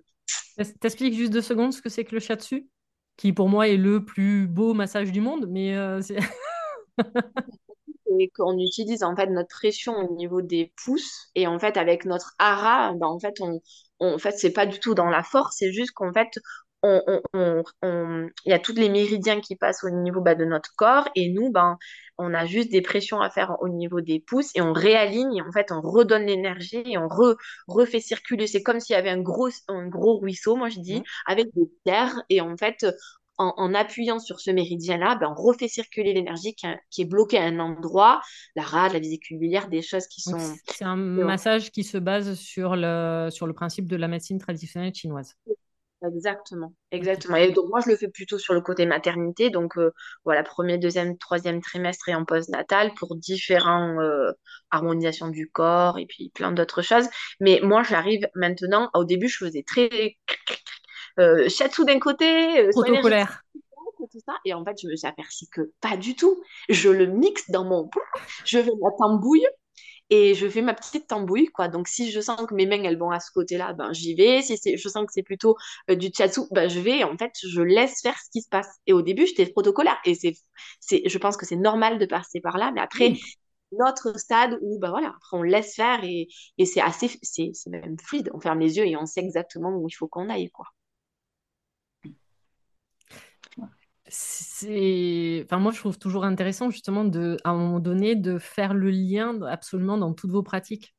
T'expliques 0.79 1.15
juste 1.15 1.33
deux 1.33 1.41
secondes 1.41 1.73
ce 1.73 1.81
que 1.81 1.89
c'est 1.89 2.05
que 2.05 2.15
le 2.15 2.19
shiatsu, 2.19 2.67
qui 3.17 3.33
pour 3.33 3.49
moi 3.49 3.67
est 3.67 3.77
le 3.77 4.03
plus 4.05 4.47
beau 4.47 4.73
massage 4.73 5.11
du 5.11 5.21
monde, 5.21 5.47
mais 5.49 5.75
euh, 5.75 6.01
c'est. 6.01 6.17
et 8.19 8.29
qu'on 8.29 8.57
utilise 8.59 9.03
en 9.03 9.15
fait 9.15 9.27
notre 9.27 9.49
pression 9.49 9.93
au 9.95 10.15
niveau 10.15 10.41
des 10.41 10.73
pouces 10.83 11.29
et 11.35 11.47
en 11.47 11.59
fait 11.59 11.77
avec 11.77 12.05
notre 12.05 12.33
hara 12.37 12.93
ben, 12.93 13.07
en 13.07 13.19
fait 13.19 13.41
on, 13.41 13.59
on 13.99 14.15
en 14.15 14.17
fait 14.17 14.33
c'est 14.33 14.51
pas 14.51 14.65
du 14.65 14.79
tout 14.79 14.93
dans 14.93 15.09
la 15.09 15.23
force 15.23 15.55
c'est 15.57 15.71
juste 15.71 15.91
qu'en 15.91 16.13
fait 16.13 16.29
il 16.83 18.33
y 18.45 18.53
a 18.53 18.59
tous 18.59 18.73
les 18.73 18.89
méridiens 18.89 19.39
qui 19.39 19.55
passent 19.55 19.83
au 19.83 19.89
niveau 19.89 20.21
bah, 20.21 20.35
de 20.35 20.45
notre 20.45 20.71
corps 20.75 21.07
et 21.15 21.29
nous, 21.29 21.51
ben, 21.51 21.77
on 22.17 22.33
a 22.33 22.45
juste 22.45 22.71
des 22.71 22.81
pressions 22.81 23.21
à 23.21 23.29
faire 23.29 23.57
au 23.61 23.69
niveau 23.69 24.01
des 24.01 24.19
pouces 24.19 24.51
et 24.55 24.61
on 24.61 24.73
réaligne 24.73 25.37
et 25.37 25.41
en 25.41 25.51
fait 25.51 25.71
on 25.71 25.81
redonne 25.81 26.25
l'énergie 26.25 26.83
et 26.85 26.97
on 26.97 27.07
refait 27.67 27.99
circuler. 27.99 28.47
C'est 28.47 28.63
comme 28.63 28.79
s'il 28.79 28.95
y 28.95 28.99
avait 28.99 29.09
un 29.09 29.21
gros, 29.21 29.49
un 29.67 29.87
gros 29.87 30.19
ruisseau, 30.19 30.55
moi 30.55 30.69
je 30.69 30.79
dis, 30.79 30.99
mmh. 30.99 31.03
avec 31.27 31.47
des 31.55 31.69
terres 31.85 32.21
et 32.29 32.41
en 32.41 32.57
fait 32.57 32.85
en, 33.37 33.73
appuyant 33.73 34.19
sur 34.19 34.39
ce 34.39 34.51
méridien-là, 34.51 35.15
ben, 35.15 35.33
on 35.35 35.41
refait 35.41 35.67
circuler 35.67 36.13
l'énergie 36.13 36.55
qui, 36.55 37.01
est 37.01 37.05
bloquée 37.05 37.37
à 37.37 37.43
un 37.43 37.59
endroit, 37.59 38.21
la 38.55 38.63
rade, 38.63 38.93
la 38.93 38.99
vésicule 38.99 39.39
biliaire, 39.39 39.69
des 39.69 39.81
choses 39.81 40.07
qui 40.07 40.21
sont... 40.21 40.37
C'est 40.67 40.85
un 40.85 40.95
massage 40.95 41.71
qui 41.71 41.83
se 41.83 41.97
base 41.97 42.35
sur 42.35 42.75
le, 42.75 43.29
sur 43.31 43.47
le 43.47 43.53
principe 43.53 43.87
de 43.87 43.95
la 43.95 44.07
médecine 44.07 44.37
traditionnelle 44.37 44.93
chinoise. 44.93 45.35
Exactement, 46.05 46.73
exactement. 46.91 47.37
Et 47.37 47.51
donc 47.51 47.69
moi 47.69 47.79
je 47.79 47.89
le 47.89 47.95
fais 47.95 48.09
plutôt 48.09 48.37
sur 48.37 48.53
le 48.53 48.61
côté 48.61 48.85
maternité, 48.85 49.49
donc 49.49 49.77
euh, 49.77 49.91
voilà 50.25 50.43
premier, 50.43 50.77
deuxième, 50.77 51.17
troisième 51.17 51.61
trimestre 51.61 52.09
et 52.09 52.15
en 52.15 52.25
natal 52.49 52.93
pour 52.95 53.15
différentes 53.15 53.99
euh, 53.99 54.33
harmonisations 54.69 55.29
du 55.29 55.49
corps 55.49 55.97
et 55.99 56.05
puis 56.05 56.29
plein 56.35 56.51
d'autres 56.51 56.81
choses. 56.81 57.07
Mais 57.39 57.61
moi 57.63 57.83
j'arrive 57.83 58.27
maintenant, 58.35 58.89
au 58.93 59.05
début 59.05 59.29
je 59.29 59.45
faisais 59.45 59.63
très 59.63 60.17
euh, 61.19 61.47
d'un 61.85 61.99
côté, 61.99 62.59
euh, 62.59 62.69
protocolaire. 62.71 63.43
Tout 64.11 64.19
ça. 64.25 64.33
Et 64.43 64.53
en 64.53 64.65
fait, 64.65 64.75
je 64.81 64.87
me 64.89 64.95
suis 64.97 65.07
aperçue 65.07 65.45
que 65.49 65.71
pas 65.79 65.95
du 65.95 66.13
tout. 66.15 66.43
Je 66.67 66.89
le 66.89 67.05
mixe 67.05 67.49
dans 67.49 67.63
mon... 67.63 67.89
Je 68.43 68.59
vais 68.59 68.71
la 68.81 68.89
tambouille 68.99 69.47
et 70.13 70.35
je 70.35 70.47
fais 70.47 70.61
ma 70.61 70.73
petite 70.73 71.07
tambouille, 71.07 71.47
quoi. 71.47 71.67
Donc, 71.69 71.87
si 71.87 72.11
je 72.11 72.19
sens 72.21 72.45
que 72.47 72.53
mes 72.53 72.65
mains, 72.67 72.83
elles 72.83 72.97
vont 72.97 73.09
à 73.11 73.19
ce 73.19 73.31
côté-là, 73.31 73.73
ben, 73.73 73.93
j'y 73.93 74.13
vais. 74.15 74.41
Si 74.41 74.57
je 74.77 74.87
sens 74.89 75.05
que 75.05 75.13
c'est 75.13 75.23
plutôt 75.23 75.57
euh, 75.89 75.95
du 75.95 76.11
chatsu, 76.15 76.41
ben, 76.51 76.69
je 76.69 76.79
vais. 76.79 77.03
en 77.03 77.17
fait, 77.17 77.31
je 77.43 77.61
laisse 77.61 78.01
faire 78.01 78.17
ce 78.17 78.29
qui 78.31 78.41
se 78.41 78.49
passe. 78.49 78.67
Et 78.85 78.93
au 78.93 79.01
début, 79.01 79.25
j'étais 79.25 79.47
protocolaire. 79.47 79.97
Et 80.05 80.13
c'est, 80.15 80.33
c'est, 80.79 81.01
je 81.09 81.17
pense 81.17 81.35
que 81.37 81.45
c'est 81.45 81.55
normal 81.55 81.97
de 81.99 82.05
passer 82.05 82.41
par 82.41 82.57
là. 82.57 82.71
Mais 82.73 82.81
après, 82.81 83.13
notre 83.73 84.17
stade 84.19 84.57
où, 84.61 84.79
ben 84.79 84.89
voilà, 84.91 85.09
après, 85.09 85.37
on 85.37 85.43
laisse 85.43 85.75
faire 85.75 86.03
et, 86.03 86.27
et 86.57 86.65
c'est 86.65 86.81
assez, 86.81 87.09
c'est, 87.23 87.51
c'est 87.53 87.69
même 87.71 87.97
fluide. 87.99 88.29
On 88.33 88.39
ferme 88.39 88.59
les 88.59 88.77
yeux 88.77 88.85
et 88.87 88.97
on 88.97 89.05
sait 89.05 89.21
exactement 89.21 89.75
où 89.77 89.87
il 89.89 89.93
faut 89.93 90.07
qu'on 90.07 90.29
aille, 90.29 90.49
quoi. 90.51 90.67
C'est 94.13 95.41
enfin 95.45 95.57
moi 95.57 95.71
je 95.71 95.79
trouve 95.79 95.97
toujours 95.97 96.23
intéressant 96.23 96.69
justement 96.69 97.01
à 97.01 97.49
un 97.49 97.57
moment 97.57 97.79
donné 97.79 98.15
de 98.15 98.37
faire 98.37 98.75
le 98.75 98.91
lien 98.91 99.41
absolument 99.41 99.97
dans 99.97 100.13
toutes 100.13 100.29
vos 100.29 100.43
pratiques 100.43 100.93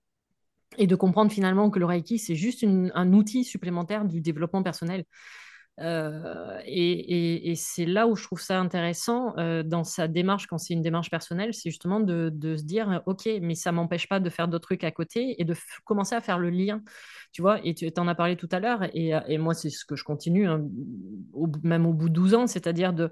et 0.78 0.88
de 0.88 0.96
comprendre 0.96 1.30
finalement 1.30 1.70
que 1.70 1.78
le 1.78 1.86
Reiki 1.86 2.18
c'est 2.18 2.34
juste 2.34 2.64
un 2.64 3.12
outil 3.12 3.44
supplémentaire 3.44 4.04
du 4.04 4.20
développement 4.20 4.64
personnel 4.64 5.04
euh, 5.80 6.60
et, 6.66 7.54
c'est 7.56 7.84
là 7.84 8.06
où 8.06 8.14
je 8.14 8.24
trouve 8.24 8.40
ça 8.40 8.60
intéressant 8.60 9.36
euh, 9.38 9.62
dans 9.62 9.84
sa 9.84 10.06
démarche, 10.06 10.46
quand 10.46 10.58
c'est 10.58 10.74
une 10.74 10.82
démarche 10.82 11.10
personnelle, 11.10 11.52
c'est 11.52 11.70
justement 11.70 12.00
de, 12.00 12.30
se 12.56 12.62
dire, 12.62 13.02
OK, 13.06 13.28
mais 13.42 13.54
ça 13.54 13.72
m'empêche 13.72 14.08
pas 14.08 14.20
de 14.20 14.30
faire 14.30 14.48
d'autres 14.48 14.68
trucs 14.68 14.84
à 14.84 14.90
côté 14.90 15.40
et 15.40 15.44
de 15.44 15.54
commencer 15.84 16.14
à 16.14 16.20
faire 16.20 16.38
le 16.38 16.50
lien. 16.50 16.82
Tu 17.32 17.42
vois, 17.42 17.58
et 17.64 17.74
tu 17.74 17.90
en 17.96 18.06
as 18.06 18.14
parlé 18.14 18.36
tout 18.36 18.48
à 18.52 18.60
l'heure, 18.60 18.84
et, 18.94 19.38
moi, 19.38 19.54
c'est 19.54 19.70
ce 19.70 19.84
que 19.84 19.96
je 19.96 20.04
continue, 20.04 20.46
hein, 20.46 20.64
même 21.62 21.86
au 21.86 21.92
bout 21.92 22.08
de 22.08 22.14
12 22.14 22.34
ans, 22.34 22.46
c'est-à-dire 22.46 22.92
de 22.92 23.10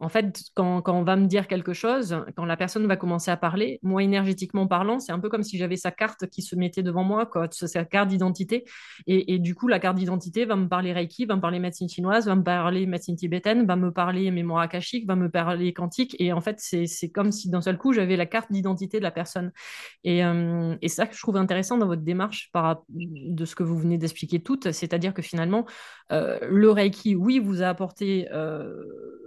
en 0.00 0.08
fait, 0.08 0.40
quand, 0.54 0.82
on 0.86 1.02
va 1.02 1.16
me 1.16 1.26
dire 1.26 1.46
quelque 1.46 1.74
chose, 1.74 2.24
quand 2.34 2.46
la 2.46 2.56
personne 2.56 2.86
va 2.86 2.96
commencer 2.96 3.30
à 3.30 3.36
parler, 3.36 3.78
moi, 3.82 4.02
énergétiquement 4.02 4.66
parlant, 4.66 4.98
c'est 4.98 5.12
un 5.12 5.18
peu 5.18 5.28
comme 5.28 5.42
si 5.42 5.58
j'avais 5.58 5.76
sa 5.76 5.90
carte 5.90 6.26
qui 6.26 6.40
se 6.40 6.56
mettait 6.56 6.82
devant 6.82 7.04
moi, 7.04 7.30
sa 7.50 7.84
carte 7.84 8.08
d'identité. 8.08 8.64
Et, 9.06 9.38
du 9.38 9.54
coup, 9.54 9.68
la 9.68 9.78
carte 9.78 9.96
d'identité 9.96 10.46
va 10.46 10.56
me 10.56 10.68
parler 10.68 10.94
Reiki, 10.94 11.26
va 11.26 11.36
me 11.36 11.40
parler 11.42 11.58
médecine 11.58 11.88
chinoise, 11.88 12.26
va 12.26 12.34
me 12.34 12.42
parler 12.42 12.86
médecine 12.86 13.14
tibétaine, 13.14 13.66
va 13.66 13.76
me 13.76 13.92
parler 13.92 14.30
mémoire 14.30 14.62
akashique, 14.62 15.06
va 15.06 15.16
me 15.16 15.30
parler 15.30 15.74
quantique. 15.74 16.16
Et 16.18 16.32
en 16.32 16.40
fait, 16.40 16.56
c'est 16.58 17.10
comme 17.10 17.30
si 17.30 17.50
d'un 17.50 17.60
seul 17.60 17.76
coup, 17.76 17.92
j'avais 17.92 18.16
la 18.16 18.26
carte 18.26 18.50
d'identité 18.50 18.98
de 18.98 19.02
la 19.02 19.10
personne. 19.10 19.52
Et, 20.04 20.24
euh, 20.24 20.76
et 20.80 20.88
ça 20.88 21.06
que 21.06 21.14
je 21.14 21.20
trouve 21.20 21.36
intéressant 21.36 21.76
dans 21.76 21.86
votre 21.86 22.02
démarche 22.02 22.48
par, 22.52 22.82
de 22.88 23.44
ce 23.44 23.54
que 23.54 23.62
vous 23.62 23.76
venez 23.76 23.98
d'expliquer 23.98 24.40
toutes, 24.40 24.72
c'est-à-dire 24.72 25.12
que 25.12 25.22
finalement, 25.22 25.66
euh, 26.10 26.38
le 26.48 26.70
Reiki, 26.70 27.14
oui, 27.14 27.38
vous 27.38 27.62
a 27.62 27.66
apporté... 27.66 28.28
Euh, 28.32 29.20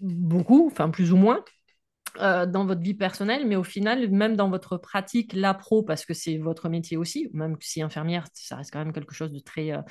beaucoup, 0.00 0.66
enfin 0.66 0.90
plus 0.90 1.12
ou 1.12 1.16
moins, 1.16 1.42
euh, 2.20 2.46
dans 2.46 2.64
votre 2.64 2.80
vie 2.80 2.94
personnelle, 2.94 3.46
mais 3.46 3.54
au 3.54 3.62
final, 3.62 4.10
même 4.10 4.34
dans 4.34 4.50
votre 4.50 4.76
pratique, 4.76 5.32
la 5.34 5.54
pro, 5.54 5.82
parce 5.82 6.04
que 6.04 6.14
c'est 6.14 6.38
votre 6.38 6.68
métier 6.68 6.96
aussi, 6.96 7.28
même 7.32 7.56
si 7.60 7.82
infirmière, 7.82 8.26
ça 8.32 8.56
reste 8.56 8.72
quand 8.72 8.80
même 8.80 8.92
quelque 8.92 9.14
chose 9.14 9.32
de 9.32 9.38
très... 9.38 9.72
Euh, 9.72 9.82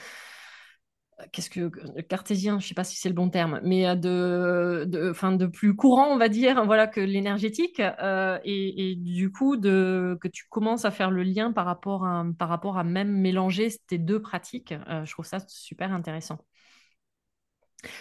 qu'est-ce 1.32 1.50
que 1.50 1.72
cartésien, 2.02 2.60
je 2.60 2.66
ne 2.66 2.68
sais 2.68 2.74
pas 2.74 2.84
si 2.84 2.98
c'est 2.98 3.08
le 3.08 3.16
bon 3.16 3.30
terme, 3.30 3.62
mais 3.64 3.88
euh, 3.88 3.96
de, 3.96 4.86
de, 4.86 5.14
fin, 5.14 5.32
de 5.32 5.46
plus 5.46 5.76
courant, 5.76 6.08
on 6.12 6.18
va 6.18 6.28
dire, 6.28 6.66
voilà, 6.66 6.88
que 6.88 7.00
l'énergétique, 7.00 7.82
et, 8.44 8.96
du 8.98 9.32
coup, 9.32 9.56
de, 9.56 10.18
que 10.20 10.28
tu 10.28 10.46
commences 10.50 10.86
à 10.86 10.92
faire 10.92 11.12
le 11.12 11.24
lien 11.24 11.54
par 11.54 11.66
rapport 11.66 12.06
à, 12.06 12.26
par 12.38 12.50
rapport 12.50 12.78
à 12.78 12.84
même 12.84 13.12
mélanger 13.12 13.70
ces 13.90 13.98
deux 13.98 14.22
pratiques, 14.22 14.74
je 15.06 15.12
trouve 15.12 15.26
ça 15.26 15.40
super 15.48 15.94
intéressant. 15.94 16.40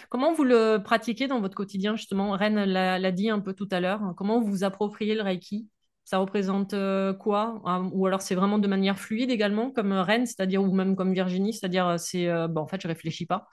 Comment 0.09 0.33
vous 0.33 0.43
le 0.43 0.77
pratiquez 0.83 1.27
dans 1.27 1.39
votre 1.39 1.55
quotidien, 1.55 1.95
justement? 1.95 2.31
Rennes 2.31 2.63
l'a 2.63 3.11
dit 3.11 3.29
un 3.29 3.39
peu 3.39 3.53
tout 3.53 3.67
à 3.71 3.79
l'heure. 3.79 4.13
Comment 4.17 4.41
vous 4.41 4.47
vous 4.47 4.63
appropriez 4.63 5.15
le 5.15 5.21
Reiki? 5.21 5.67
Ça 6.03 6.19
représente 6.19 6.73
euh, 6.73 7.13
quoi? 7.13 7.61
Ah, 7.65 7.81
Ou 7.91 8.05
alors 8.07 8.21
c'est 8.21 8.35
vraiment 8.35 8.59
de 8.59 8.67
manière 8.67 8.97
fluide 8.97 9.29
également, 9.29 9.71
comme 9.71 9.91
Rennes, 9.91 10.25
c'est-à-dire, 10.25 10.63
ou 10.63 10.73
même 10.73 10.95
comme 10.95 11.13
Virginie, 11.13 11.53
c'est-à-dire, 11.53 11.85
euh, 11.87 11.97
c'est, 11.97 12.29
euh, 12.29 12.47
bon, 12.47 12.61
en 12.61 12.67
fait, 12.67 12.81
je 12.81 12.87
réfléchis 12.87 13.25
pas. 13.25 13.47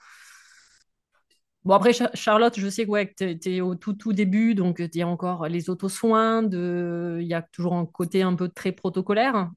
Bon, 1.65 1.73
après, 1.73 1.91
Charlotte, 2.13 2.57
je 2.57 2.69
sais 2.69 2.85
que 2.85 3.13
tu 3.13 3.55
es, 3.55 3.61
au 3.61 3.75
tout, 3.75 3.93
tout 3.93 4.13
début, 4.13 4.53
donc 4.55 4.77
il 4.79 4.95
y 4.95 5.01
a 5.01 5.07
encore 5.07 5.47
les 5.47 5.69
auto-soins, 5.69 6.43
de... 6.43 7.17
il 7.21 7.27
y 7.27 7.33
a 7.33 7.41
toujours 7.41 7.73
un 7.73 7.85
côté 7.85 8.21
un 8.21 8.35
peu 8.35 8.49
très 8.49 8.71
protocolaire. 8.71 9.49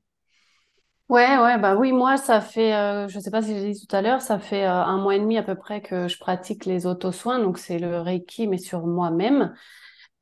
Ouais, 1.09 1.39
ouais, 1.39 1.57
bah 1.59 1.75
oui, 1.75 1.93
moi, 1.93 2.19
ça 2.19 2.43
fait, 2.43 2.75
euh, 2.75 3.09
je 3.09 3.19
sais 3.19 3.31
pas 3.31 3.41
si 3.41 3.59
j'ai 3.59 3.73
dit 3.73 3.87
tout 3.87 3.97
à 3.97 4.03
l'heure, 4.03 4.21
ça 4.21 4.39
fait 4.39 4.65
euh, 4.67 4.71
un 4.71 4.99
mois 4.99 5.17
et 5.17 5.19
demi 5.21 5.39
à 5.39 5.43
peu 5.43 5.55
près 5.55 5.81
que 5.81 6.07
je 6.07 6.19
pratique 6.19 6.67
les 6.67 6.85
auto-soins, 6.85 7.39
donc 7.39 7.57
c'est 7.57 7.79
le 7.79 7.99
Reiki, 8.03 8.47
mais 8.47 8.59
sur 8.59 8.87
moi-même. 8.87 9.55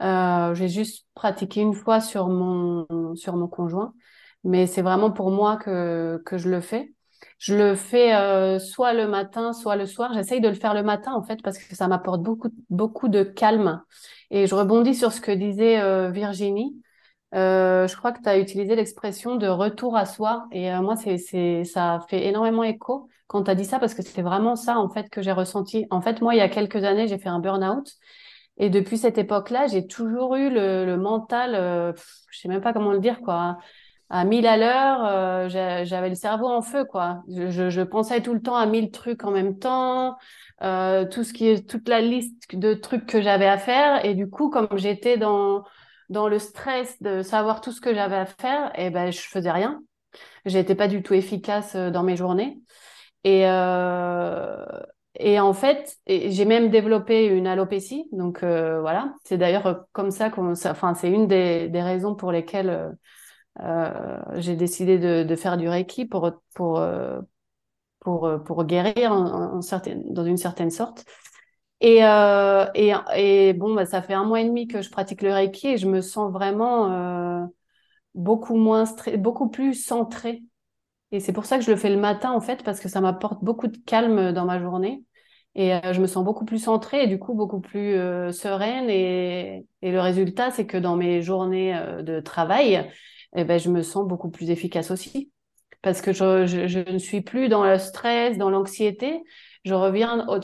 Euh, 0.02 0.54
j'ai 0.54 0.68
juste 0.68 1.06
pratiqué 1.14 1.60
une 1.62 1.74
fois 1.74 2.00
sur 2.00 2.28
mon, 2.28 2.86
sur 3.16 3.36
mon 3.36 3.48
conjoint, 3.48 3.94
mais 4.44 4.66
c'est 4.66 4.82
vraiment 4.82 5.10
pour 5.12 5.30
moi 5.30 5.56
que, 5.58 6.22
que 6.26 6.38
je 6.38 6.50
le 6.50 6.60
fais. 6.60 6.94
Je 7.38 7.54
le 7.56 7.74
fais 7.76 8.14
euh, 8.14 8.58
soit 8.60 8.94
le 8.94 9.08
matin, 9.08 9.52
soit 9.54 9.76
le 9.76 9.86
soir. 9.86 10.12
J'essaye 10.14 10.40
de 10.40 10.48
le 10.48 10.54
faire 10.54 10.74
le 10.74 10.82
matin, 10.84 11.12
en 11.14 11.22
fait, 11.24 11.42
parce 11.42 11.58
que 11.58 11.76
ça 11.76 11.88
m'apporte 11.88 12.22
beaucoup, 12.22 12.50
beaucoup 12.70 13.08
de 13.08 13.24
calme. 13.24 13.82
Et 14.30 14.46
je 14.46 14.54
rebondis 14.54 14.94
sur 14.94 15.12
ce 15.12 15.20
que 15.20 15.32
disait 15.32 15.80
euh, 15.80 16.10
Virginie. 16.10 16.80
Euh, 17.34 17.86
je 17.88 17.96
crois 17.96 18.12
que 18.12 18.22
tu 18.22 18.28
as 18.28 18.38
utilisé 18.38 18.76
l'expression 18.76 19.36
de 19.36 19.46
retour 19.48 19.96
à 19.96 20.06
soi. 20.06 20.46
Et 20.52 20.72
euh, 20.72 20.80
moi, 20.80 20.96
c'est, 20.96 21.18
c'est, 21.18 21.64
ça 21.64 22.00
fait 22.08 22.26
énormément 22.26 22.62
écho 22.62 23.08
quand 23.26 23.44
tu 23.44 23.50
as 23.50 23.54
dit 23.54 23.64
ça, 23.64 23.78
parce 23.78 23.94
que 23.94 24.02
c'est 24.02 24.22
vraiment 24.22 24.56
ça, 24.56 24.78
en 24.78 24.88
fait, 24.88 25.10
que 25.10 25.22
j'ai 25.22 25.32
ressenti. 25.32 25.86
En 25.90 26.00
fait, 26.00 26.20
moi, 26.20 26.34
il 26.34 26.38
y 26.38 26.40
a 26.40 26.48
quelques 26.48 26.84
années, 26.84 27.08
j'ai 27.08 27.18
fait 27.18 27.28
un 27.28 27.40
burn-out. 27.40 27.90
Et 28.58 28.70
depuis 28.70 28.98
cette 28.98 29.18
époque-là, 29.18 29.66
j'ai 29.66 29.86
toujours 29.86 30.36
eu 30.36 30.48
le, 30.50 30.86
le 30.86 30.96
mental, 30.96 31.54
euh, 31.54 31.92
je 32.30 32.38
sais 32.40 32.48
même 32.48 32.60
pas 32.62 32.72
comment 32.72 32.92
le 32.92 33.00
dire, 33.00 33.20
quoi, 33.20 33.58
à 34.08 34.24
mille 34.24 34.46
à 34.46 34.56
l'heure. 34.56 35.04
Euh, 35.04 35.84
j'avais 35.84 36.08
le 36.08 36.14
cerveau 36.14 36.46
en 36.46 36.62
feu, 36.62 36.84
quoi. 36.84 37.22
Je, 37.28 37.70
je, 37.70 37.82
pensais 37.82 38.22
tout 38.22 38.32
le 38.34 38.40
temps 38.40 38.56
à 38.56 38.66
mille 38.66 38.90
trucs 38.90 39.24
en 39.24 39.30
même 39.30 39.58
temps, 39.58 40.16
euh, 40.62 41.04
tout 41.06 41.24
ce 41.24 41.32
qui 41.32 41.48
est, 41.48 41.68
toute 41.68 41.88
la 41.88 42.00
liste 42.00 42.54
de 42.54 42.74
trucs 42.74 43.06
que 43.06 43.20
j'avais 43.20 43.46
à 43.46 43.58
faire. 43.58 44.04
Et 44.04 44.14
du 44.14 44.30
coup, 44.30 44.48
comme 44.50 44.68
j'étais 44.76 45.18
dans 45.18 45.64
dans 46.08 46.28
le 46.28 46.38
stress 46.38 47.00
de 47.02 47.22
savoir 47.22 47.60
tout 47.60 47.72
ce 47.72 47.80
que 47.80 47.94
j'avais 47.94 48.16
à 48.16 48.26
faire, 48.26 48.70
et 48.78 48.86
eh 48.86 48.90
ben 48.90 49.10
je 49.10 49.20
faisais 49.20 49.50
rien. 49.50 49.82
J'étais 50.44 50.74
pas 50.74 50.88
du 50.88 51.02
tout 51.02 51.14
efficace 51.14 51.74
euh, 51.74 51.90
dans 51.90 52.02
mes 52.02 52.16
journées. 52.16 52.58
Et 53.24 53.46
euh, 53.46 54.64
et 55.18 55.40
en 55.40 55.54
fait, 55.54 55.96
j'ai 56.06 56.44
même 56.44 56.70
développé 56.70 57.26
une 57.26 57.46
alopécie. 57.46 58.06
Donc 58.12 58.42
euh, 58.42 58.80
voilà, 58.80 59.14
c'est 59.24 59.38
d'ailleurs 59.38 59.86
comme 59.92 60.10
ça 60.10 60.30
qu'on, 60.30 60.52
enfin 60.52 60.94
c'est 60.94 61.10
une 61.10 61.26
des, 61.26 61.68
des, 61.70 61.82
raisons 61.82 62.14
pour 62.14 62.32
lesquelles 62.32 62.96
j'ai 64.34 64.56
décidé 64.56 64.98
de, 64.98 65.36
faire 65.36 65.56
du 65.56 65.68
reiki 65.70 66.04
pour 66.04 66.32
pour 66.54 66.86
pour 68.00 68.30
pour 68.44 68.64
guérir 68.64 69.12
en 69.12 69.62
certaine, 69.62 70.02
dans 70.12 70.24
une 70.26 70.36
certaine 70.36 70.70
sorte. 70.70 71.06
Et, 71.80 72.04
euh, 72.04 72.66
et, 72.74 72.92
et, 73.16 73.52
bon, 73.52 73.74
bah, 73.74 73.84
ça 73.84 74.02
fait 74.02 74.14
un 74.14 74.24
mois 74.24 74.40
et 74.40 74.44
demi 74.44 74.66
que 74.66 74.80
je 74.80 74.90
pratique 74.90 75.22
le 75.22 75.32
Reiki 75.32 75.68
et 75.68 75.76
je 75.76 75.86
me 75.86 76.00
sens 76.00 76.32
vraiment 76.32 76.90
euh, 76.92 77.46
beaucoup 78.14 78.56
moins 78.56 78.84
beaucoup 79.18 79.50
plus 79.50 79.74
centrée. 79.74 80.42
Et 81.12 81.20
c'est 81.20 81.32
pour 81.32 81.46
ça 81.46 81.58
que 81.58 81.64
je 81.64 81.70
le 81.70 81.76
fais 81.76 81.90
le 81.90 81.98
matin, 82.00 82.32
en 82.32 82.40
fait, 82.40 82.64
parce 82.64 82.80
que 82.80 82.88
ça 82.88 83.00
m'apporte 83.00 83.44
beaucoup 83.44 83.68
de 83.68 83.76
calme 83.78 84.32
dans 84.32 84.46
ma 84.46 84.60
journée. 84.60 85.04
Et 85.54 85.74
euh, 85.74 85.92
je 85.92 86.00
me 86.00 86.06
sens 86.06 86.24
beaucoup 86.24 86.44
plus 86.44 86.58
centrée 86.58 87.04
et 87.04 87.06
du 87.06 87.18
coup 87.18 87.34
beaucoup 87.34 87.60
plus 87.60 87.94
sereine. 88.32 88.90
Et, 88.90 89.66
et, 89.82 89.92
le 89.92 90.00
résultat, 90.00 90.50
c'est 90.50 90.66
que 90.66 90.76
dans 90.78 90.96
mes 90.96 91.22
journées 91.22 91.78
de 92.02 92.20
travail, 92.20 92.90
eh 93.36 93.44
ben, 93.44 93.58
je 93.58 93.70
me 93.70 93.82
sens 93.82 94.06
beaucoup 94.06 94.30
plus 94.30 94.50
efficace 94.50 94.90
aussi. 94.90 95.30
Parce 95.82 96.00
que 96.00 96.12
je, 96.12 96.46
je, 96.46 96.66
je 96.66 96.80
ne 96.80 96.98
suis 96.98 97.20
plus 97.20 97.48
dans 97.48 97.64
le 97.64 97.78
stress, 97.78 98.38
dans 98.38 98.50
l'anxiété. 98.50 99.22
Je 99.64 99.74
reviens 99.74 100.26
au, 100.28 100.40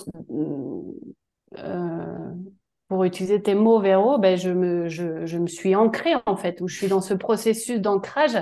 euh, 1.59 2.33
pour 2.89 3.05
utiliser 3.05 3.43
tes 3.43 3.55
mots, 3.55 3.81
Véro, 3.81 4.19
ben 4.19 4.37
je, 4.37 4.51
me, 4.51 4.89
je, 4.89 5.27
je 5.27 5.39
me 5.39 5.47
suis 5.47 5.75
ancrée 5.75 6.13
en 6.27 6.37
fait, 6.37 6.61
où 6.61 6.69
je 6.69 6.77
suis 6.77 6.89
dans 6.89 7.01
ce 7.01 7.15
processus 7.15 7.81
d'ancrage, 7.81 8.39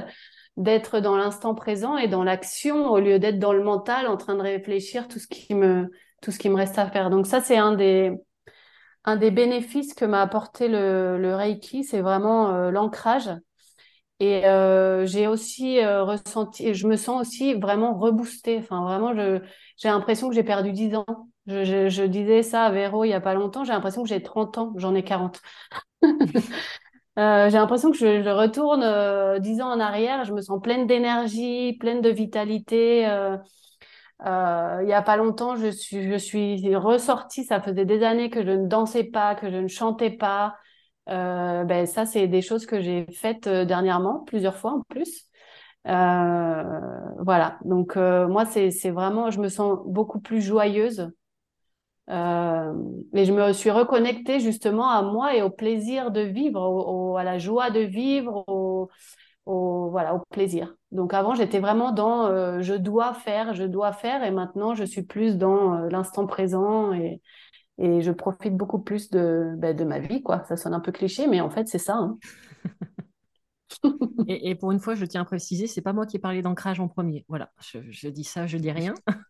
d'être 0.56 1.00
dans 1.00 1.16
l'instant 1.16 1.54
présent 1.54 1.96
et 1.96 2.08
dans 2.08 2.24
l'action 2.24 2.90
au 2.90 2.98
lieu 2.98 3.18
d'être 3.18 3.38
dans 3.38 3.52
le 3.52 3.62
mental 3.62 4.06
en 4.08 4.16
train 4.16 4.34
de 4.34 4.42
réfléchir 4.42 5.08
tout 5.08 5.18
ce 5.18 5.28
qui 5.28 5.54
me, 5.54 5.90
tout 6.22 6.32
ce 6.32 6.38
qui 6.38 6.48
me 6.48 6.56
reste 6.56 6.78
à 6.78 6.90
faire. 6.90 7.10
Donc 7.10 7.26
ça, 7.26 7.40
c'est 7.40 7.56
un 7.56 7.72
des, 7.72 8.12
un 9.04 9.16
des 9.16 9.30
bénéfices 9.30 9.94
que 9.94 10.04
m'a 10.04 10.22
apporté 10.22 10.68
le, 10.68 11.18
le 11.18 11.34
Reiki, 11.34 11.84
c'est 11.84 12.00
vraiment 12.00 12.50
euh, 12.54 12.70
l'ancrage. 12.70 13.30
Et 14.20 14.44
euh, 14.46 15.06
j'ai 15.06 15.26
aussi 15.26 15.78
euh, 15.80 16.04
ressenti, 16.04 16.74
je 16.74 16.86
me 16.86 16.96
sens 16.96 17.22
aussi 17.22 17.54
vraiment 17.54 17.98
reboostée. 17.98 18.58
Enfin, 18.58 18.82
vraiment, 18.84 19.14
j'ai 19.14 19.88
l'impression 19.88 20.28
que 20.28 20.34
j'ai 20.34 20.44
perdu 20.44 20.72
10 20.72 20.94
ans. 20.94 21.06
Je, 21.50 22.06
disais 22.06 22.42
ça 22.42 22.64
à 22.64 22.70
Véro 22.70 23.04
il 23.04 23.08
y 23.08 23.12
a 23.12 23.20
pas 23.20 23.34
longtemps. 23.34 23.64
J'ai 23.64 23.72
l'impression 23.72 24.02
que 24.02 24.08
j'ai 24.08 24.22
30 24.22 24.58
ans. 24.58 24.72
J'en 24.76 24.94
ai 24.94 25.04
40. 25.04 25.40
Euh, 27.18 27.50
j'ai 27.50 27.58
l'impression 27.58 27.90
que 27.90 27.98
je, 27.98 28.30
retourne 28.30 28.82
euh, 28.82 29.40
10 29.40 29.60
ans 29.60 29.70
en 29.70 29.80
arrière. 29.80 30.24
Je 30.24 30.32
me 30.32 30.40
sens 30.40 30.62
pleine 30.62 30.86
d'énergie, 30.86 31.76
pleine 31.78 32.00
de 32.00 32.08
vitalité. 32.08 33.06
Euh, 33.08 33.36
euh, 34.24 34.78
il 34.82 34.88
y 34.88 34.92
a 34.94 35.02
pas 35.02 35.16
longtemps, 35.16 35.56
je 35.56 35.70
suis, 35.70 36.08
je 36.10 36.16
suis 36.16 36.74
ressortie. 36.76 37.44
Ça 37.44 37.60
faisait 37.60 37.84
des 37.84 38.04
années 38.04 38.30
que 38.30 38.42
je 38.42 38.50
ne 38.52 38.66
dansais 38.68 39.04
pas, 39.04 39.34
que 39.34 39.50
je 39.50 39.56
ne 39.56 39.68
chantais 39.68 40.10
pas. 40.10 40.54
ben 41.06 41.84
ça, 41.84 42.06
c'est 42.06 42.28
des 42.28 42.42
choses 42.42 42.64
que 42.64 42.80
j'ai 42.80 43.06
faites 43.12 43.48
dernièrement, 43.48 44.20
plusieurs 44.20 44.56
fois 44.56 44.72
en 44.72 44.82
plus. 44.88 45.28
Euh, 45.86 46.80
voilà, 47.24 47.58
donc 47.64 47.96
euh, 47.96 48.28
moi, 48.28 48.44
c'est 48.46 48.90
vraiment, 48.90 49.30
je 49.30 49.40
me 49.40 49.48
sens 49.48 49.78
beaucoup 49.86 50.20
plus 50.20 50.40
joyeuse. 50.42 51.10
Euh, 52.08 52.72
et 53.14 53.24
je 53.24 53.32
me 53.32 53.52
suis 53.52 53.70
reconnectée 53.70 54.40
justement 54.40 54.88
à 54.90 55.02
moi 55.02 55.36
et 55.36 55.42
au 55.42 55.50
plaisir 55.50 56.10
de 56.10 56.20
vivre, 56.22 56.60
au, 56.60 57.16
à 57.16 57.22
la 57.24 57.38
joie 57.38 57.70
de 57.70 57.80
vivre, 57.80 58.44
au, 58.48 58.90
au, 59.46 59.90
voilà, 59.90 60.14
au 60.14 60.20
plaisir. 60.30 60.74
Donc 60.92 61.14
avant, 61.14 61.34
j'étais 61.34 61.60
vraiment 61.60 61.92
dans 61.92 62.26
euh, 62.26 62.60
je 62.62 62.74
dois 62.74 63.14
faire, 63.14 63.54
je 63.54 63.64
dois 63.64 63.92
faire, 63.92 64.24
et 64.24 64.30
maintenant, 64.32 64.74
je 64.74 64.84
suis 64.84 65.02
plus 65.04 65.36
dans 65.38 65.74
euh, 65.74 65.88
l'instant 65.90 66.26
présent 66.26 66.92
et, 66.94 67.22
et 67.78 68.02
je 68.02 68.12
profite 68.12 68.56
beaucoup 68.56 68.80
plus 68.80 69.10
de, 69.10 69.54
ben, 69.58 69.76
de 69.76 69.84
ma 69.84 70.00
vie, 70.00 70.22
quoi. 70.22 70.44
Ça 70.48 70.56
sonne 70.56 70.74
un 70.74 70.80
peu 70.80 70.92
cliché, 70.92 71.26
mais 71.28 71.40
en 71.40 71.50
fait, 71.50 71.68
c'est 71.68 71.78
ça. 71.78 71.94
hein. 71.96 72.18
Et, 74.26 74.50
et 74.50 74.54
pour 74.54 74.72
une 74.72 74.80
fois, 74.80 74.94
je 74.94 75.04
tiens 75.04 75.22
à 75.22 75.24
préciser, 75.24 75.66
c'est 75.66 75.82
pas 75.82 75.92
moi 75.92 76.06
qui 76.06 76.16
ai 76.16 76.20
parlé 76.20 76.42
d'ancrage 76.42 76.80
en 76.80 76.88
premier. 76.88 77.24
Voilà, 77.28 77.50
je, 77.60 77.78
je 77.90 78.08
dis 78.08 78.24
ça, 78.24 78.46
je 78.46 78.58
dis 78.58 78.70
rien. 78.70 78.94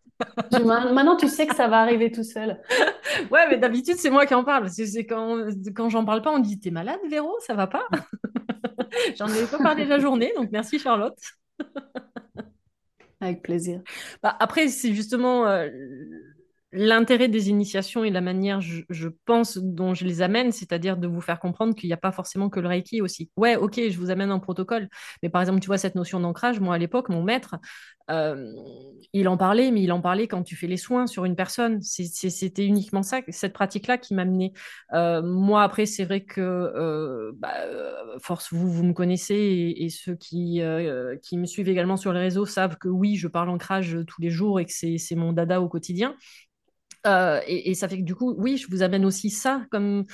Maintenant, 0.52 1.16
tu 1.16 1.28
sais 1.28 1.46
que 1.46 1.54
ça 1.54 1.68
va 1.68 1.80
arriver 1.80 2.10
tout 2.10 2.24
seul. 2.24 2.60
Ouais, 3.30 3.46
mais 3.50 3.58
d'habitude, 3.58 3.96
c'est 3.96 4.10
moi 4.10 4.24
qui 4.24 4.34
en 4.34 4.44
parle. 4.44 4.70
C'est 4.70 5.04
quand, 5.04 5.44
quand 5.74 5.88
j'en 5.88 6.04
parle 6.04 6.22
pas, 6.22 6.30
on 6.30 6.38
dit 6.38 6.60
T'es 6.60 6.70
malade, 6.70 7.00
Véro 7.10 7.34
Ça 7.40 7.54
va 7.54 7.66
pas? 7.66 7.86
J'en 9.18 9.26
ai 9.28 9.46
pas 9.46 9.58
parlé 9.58 9.84
la 9.84 9.98
journée, 9.98 10.32
donc 10.36 10.50
merci 10.52 10.78
Charlotte. 10.78 11.18
Avec 13.20 13.42
plaisir. 13.42 13.82
Bah, 14.22 14.36
après, 14.40 14.68
c'est 14.68 14.94
justement 14.94 15.46
euh, 15.46 15.68
l'intérêt 16.72 17.28
des 17.28 17.50
initiations 17.50 18.04
et 18.04 18.10
la 18.10 18.20
manière, 18.20 18.60
je, 18.60 18.82
je 18.88 19.08
pense, 19.26 19.58
dont 19.58 19.94
je 19.94 20.04
les 20.04 20.22
amène, 20.22 20.52
c'est-à-dire 20.52 20.96
de 20.96 21.08
vous 21.08 21.20
faire 21.20 21.40
comprendre 21.40 21.74
qu'il 21.74 21.88
n'y 21.88 21.92
a 21.92 21.98
pas 21.98 22.12
forcément 22.12 22.48
que 22.48 22.60
le 22.60 22.68
Reiki 22.68 23.02
aussi. 23.02 23.30
Ouais, 23.36 23.56
ok, 23.56 23.80
je 23.90 23.98
vous 23.98 24.10
amène 24.10 24.30
un 24.30 24.38
protocole, 24.38 24.88
mais 25.22 25.28
par 25.28 25.42
exemple, 25.42 25.60
tu 25.60 25.66
vois, 25.66 25.78
cette 25.78 25.96
notion 25.96 26.20
d'ancrage, 26.20 26.60
moi 26.60 26.76
à 26.76 26.78
l'époque, 26.78 27.08
mon 27.08 27.22
maître, 27.22 27.56
euh, 28.09 28.55
il 29.12 29.28
en 29.28 29.36
parlait, 29.36 29.70
mais 29.70 29.82
il 29.82 29.92
en 29.92 30.01
parlait 30.01 30.28
quand 30.28 30.42
tu 30.42 30.55
fais 30.55 30.66
les 30.68 30.76
soins 30.76 31.07
sur 31.07 31.24
une 31.24 31.34
personne. 31.34 31.80
C'était 31.82 32.64
uniquement 32.64 33.03
ça, 33.03 33.20
cette 33.28 33.53
pratique-là 33.53 33.98
qui 33.98 34.14
m'a 34.14 34.22
amené. 34.22 34.53
Euh, 34.92 35.20
moi, 35.22 35.62
après, 35.64 35.86
c'est 35.86 36.05
vrai 36.05 36.22
que, 36.22 36.40
euh, 36.40 37.32
bah, 37.34 37.55
euh, 37.64 38.18
force, 38.20 38.53
vous, 38.53 38.70
vous 38.70 38.84
me 38.84 38.92
connaissez 38.92 39.74
et, 39.76 39.88
ceux 39.88 40.14
qui, 40.14 40.62
qui 41.22 41.38
me 41.38 41.46
suivent 41.46 41.68
également 41.68 41.96
sur 41.96 42.12
les 42.12 42.20
réseaux 42.20 42.46
savent 42.46 42.76
que 42.76 42.88
oui, 42.88 43.16
je 43.16 43.26
parle 43.26 43.48
ancrage 43.48 43.98
tous 44.07 44.20
les 44.20 44.30
jours 44.30 44.61
et 44.61 44.64
que 44.64 44.72
c'est 44.72 45.16
mon 45.16 45.32
dada 45.32 45.61
au 45.61 45.68
quotidien. 45.68 46.14
Et, 47.05 47.74
ça 47.74 47.88
fait 47.88 47.98
que 47.98 48.05
du 48.05 48.14
coup, 48.14 48.34
oui, 48.38 48.57
je 48.57 48.68
vous 48.68 48.82
amène 48.82 49.05
aussi 49.05 49.30
ça 49.30 49.66
comme 49.70 50.05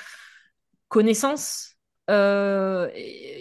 connaissance 0.88 1.76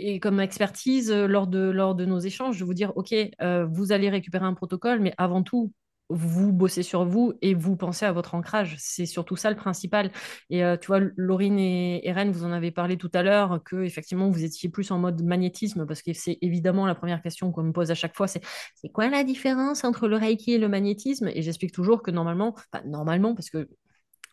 et 0.06 0.20
comme 0.20 0.39
expertise 0.39 1.12
euh, 1.12 1.28
lors 1.28 1.47
de, 1.47 1.60
lors 1.60 1.95
de 1.95 2.06
nos 2.06 2.20
échanges, 2.20 2.60
de 2.60 2.66
vous 2.66 2.76
dire, 2.76 2.93
OK, 2.95 3.14
euh, 3.41 3.66
vous 3.66 3.91
allez 3.91 4.10
récupérer 4.10 4.45
un 4.45 4.53
protocole, 4.53 4.99
mais 4.99 5.14
avant 5.18 5.41
tout, 5.41 5.74
vous 6.10 6.53
bossez 6.53 6.84
sur 6.84 7.03
vous 7.03 7.34
et 7.41 7.56
vous 7.56 7.76
pensez 7.76 8.06
à 8.06 8.12
votre 8.12 8.36
ancrage. 8.36 8.76
C'est 8.78 9.08
surtout 9.08 9.36
ça 9.36 9.49
le 9.49 9.56
principal. 9.56 10.12
Et 10.51 10.64
euh, 10.64 10.78
tu 10.78 10.86
vois, 10.88 10.99
Laurine 11.18 11.58
et 11.58 12.08
Eren, 12.08 12.30
vous 12.30 12.45
en 12.45 12.51
avez 12.51 12.70
parlé 12.70 12.97
tout 12.97 13.10
à 13.16 13.24
l'heure, 13.24 13.64
que 13.66 13.78
effectivement 13.84 14.30
vous 14.30 14.43
étiez 14.43 14.70
plus 14.70 14.91
en 14.91 14.99
mode 14.99 15.24
magnétisme, 15.24 15.88
parce 15.88 16.03
que 16.03 16.14
c'est 16.14 16.38
évidemment 16.41 16.86
la 16.86 16.93
première 16.93 17.24
question 17.24 17.51
qu'on 17.51 17.64
me 17.64 17.72
pose 17.72 17.89
à 17.89 17.95
chaque 17.95 18.16
fois, 18.16 18.28
c'est 18.28 18.41
c'est 18.76 18.89
quoi 18.89 19.10
la 19.10 19.24
différence 19.24 19.84
entre 19.84 20.08
le 20.08 20.18
Reiki 20.18 20.53
et 20.53 20.58
le 20.60 20.70
magnétisme? 20.70 21.30
Et 21.34 21.41
j'explique 21.41 21.72
toujours 21.72 22.03
que 22.03 22.12
normalement, 22.12 22.53
enfin 22.56 22.84
normalement, 22.86 23.34
parce 23.34 23.49
que 23.49 23.68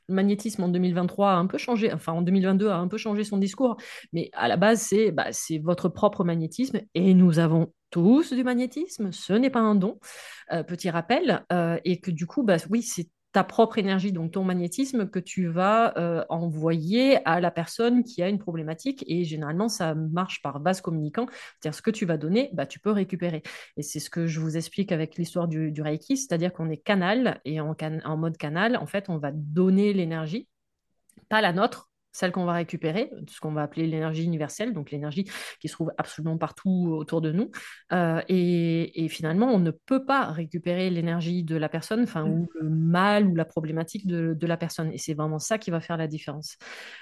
magnétisme 0.09 0.65
en 0.65 0.69
2023 0.69 1.31
a 1.31 1.35
un 1.35 1.47
peu 1.47 1.59
changé, 1.59 1.93
enfin 1.93 2.13
en 2.13 2.23
2022 2.23 2.69
a 2.69 2.77
un 2.77 2.89
peu 2.89 2.97
changé 2.97 3.25
son 3.25 3.39
discours, 3.39 3.77
mais 4.13 4.31
à 4.33 4.49
la 4.49 4.57
base, 4.57 4.81
c'est 4.81 5.11
bah, 5.11 5.29
votre 5.63 5.89
propre 5.89 6.25
magnétisme 6.25 6.81
et 6.95 7.15
nous 7.15 7.39
avons 7.39 7.73
tous 7.91 8.33
du 8.33 8.43
magnétisme, 8.43 9.13
ce 9.13 9.35
n'est 9.35 9.51
pas 9.51 9.61
un 9.61 9.75
don, 9.75 9.99
euh, 10.53 10.63
petit 10.63 10.91
rappel, 10.91 11.45
euh, 11.53 11.79
et 11.85 12.01
que 12.01 12.11
du 12.11 12.27
coup, 12.27 12.43
bah, 12.43 12.57
oui, 12.71 12.83
c'est 12.83 13.09
ta 13.33 13.45
propre 13.45 13.79
énergie, 13.79 14.13
donc 14.13 14.33
ton 14.33 14.45
magnétisme, 14.45 15.09
que 15.09 15.19
tu 15.19 15.47
vas 15.49 15.97
euh, 15.99 16.25
envoyer 16.29 17.27
à 17.27 17.41
la 17.41 17.51
personne 17.51 18.05
qui 18.05 18.23
a 18.23 18.29
une 18.29 18.39
problématique, 18.39 19.05
et 19.07 19.25
généralement, 19.25 19.69
ça 19.69 19.95
marche 19.95 20.43
par 20.43 20.61
vase 20.61 20.81
communicant, 20.81 21.27
c'est-à-dire 21.61 21.75
ce 21.75 21.83
que 21.83 21.91
tu 21.91 22.05
vas 22.05 22.19
donner, 22.19 22.51
bah, 22.53 22.67
tu 22.67 22.79
peux 22.79 22.91
récupérer. 22.91 23.43
Et 23.77 23.83
c'est 23.83 24.01
ce 24.01 24.11
que 24.11 24.27
je 24.27 24.41
vous 24.41 24.57
explique 24.57 24.93
avec 24.93 25.17
l'histoire 25.17 25.49
du, 25.49 25.73
Reiki, 25.83 26.17
c'est-à-dire 26.17 26.53
qu'on 26.53 26.71
est 26.71 26.77
canal, 26.77 27.41
et 27.45 27.61
en, 27.61 27.75
can 27.75 27.99
en 28.05 28.17
mode 28.17 28.37
canal, 28.37 28.77
en 28.77 28.87
fait, 28.87 29.09
on 29.09 29.19
va 29.19 29.33
donner 29.33 29.93
l'énergie, 29.93 30.49
pas 31.29 31.41
la 31.41 31.53
nôtre, 31.53 31.92
celle 32.13 32.31
qu'on 32.31 32.45
va 32.45 32.53
récupérer, 32.53 33.11
ce 33.29 33.41
qu'on 33.41 33.53
va 33.53 33.63
appeler 33.63 33.87
l'énergie 33.87 34.25
universelle, 34.25 34.73
donc 34.73 34.91
l'énergie 34.91 35.25
qui 35.61 35.69
se 35.69 35.73
trouve 35.73 35.93
absolument 35.99 36.37
partout 36.37 36.91
autour 36.93 37.21
de 37.21 37.33
nous. 37.33 37.51
Euh, 37.93 38.21
et, 38.29 39.05
et, 39.05 39.09
finalement, 39.09 39.47
on 39.47 39.59
ne 39.59 39.71
peut 39.71 40.05
pas 40.05 40.27
récupérer 40.27 40.91
l'énergie 40.91 41.43
de 41.43 41.57
la 41.57 41.69
personne, 41.69 42.03
enfin, 42.03 42.25
ou 42.25 42.49
le 42.61 42.69
mal 42.69 43.27
ou 43.27 43.35
la 43.35 43.45
problématique 43.45 44.07
de, 44.07 44.35
de 44.35 44.47
la 44.47 44.57
personne. 44.57 44.93
Et 44.93 44.99
c'est 44.99 45.15
vraiment 45.15 45.39
ça 45.39 45.59
qui 45.59 45.71
va 45.71 45.81
faire 45.81 45.97
la 45.97 46.07
différence. 46.07 46.59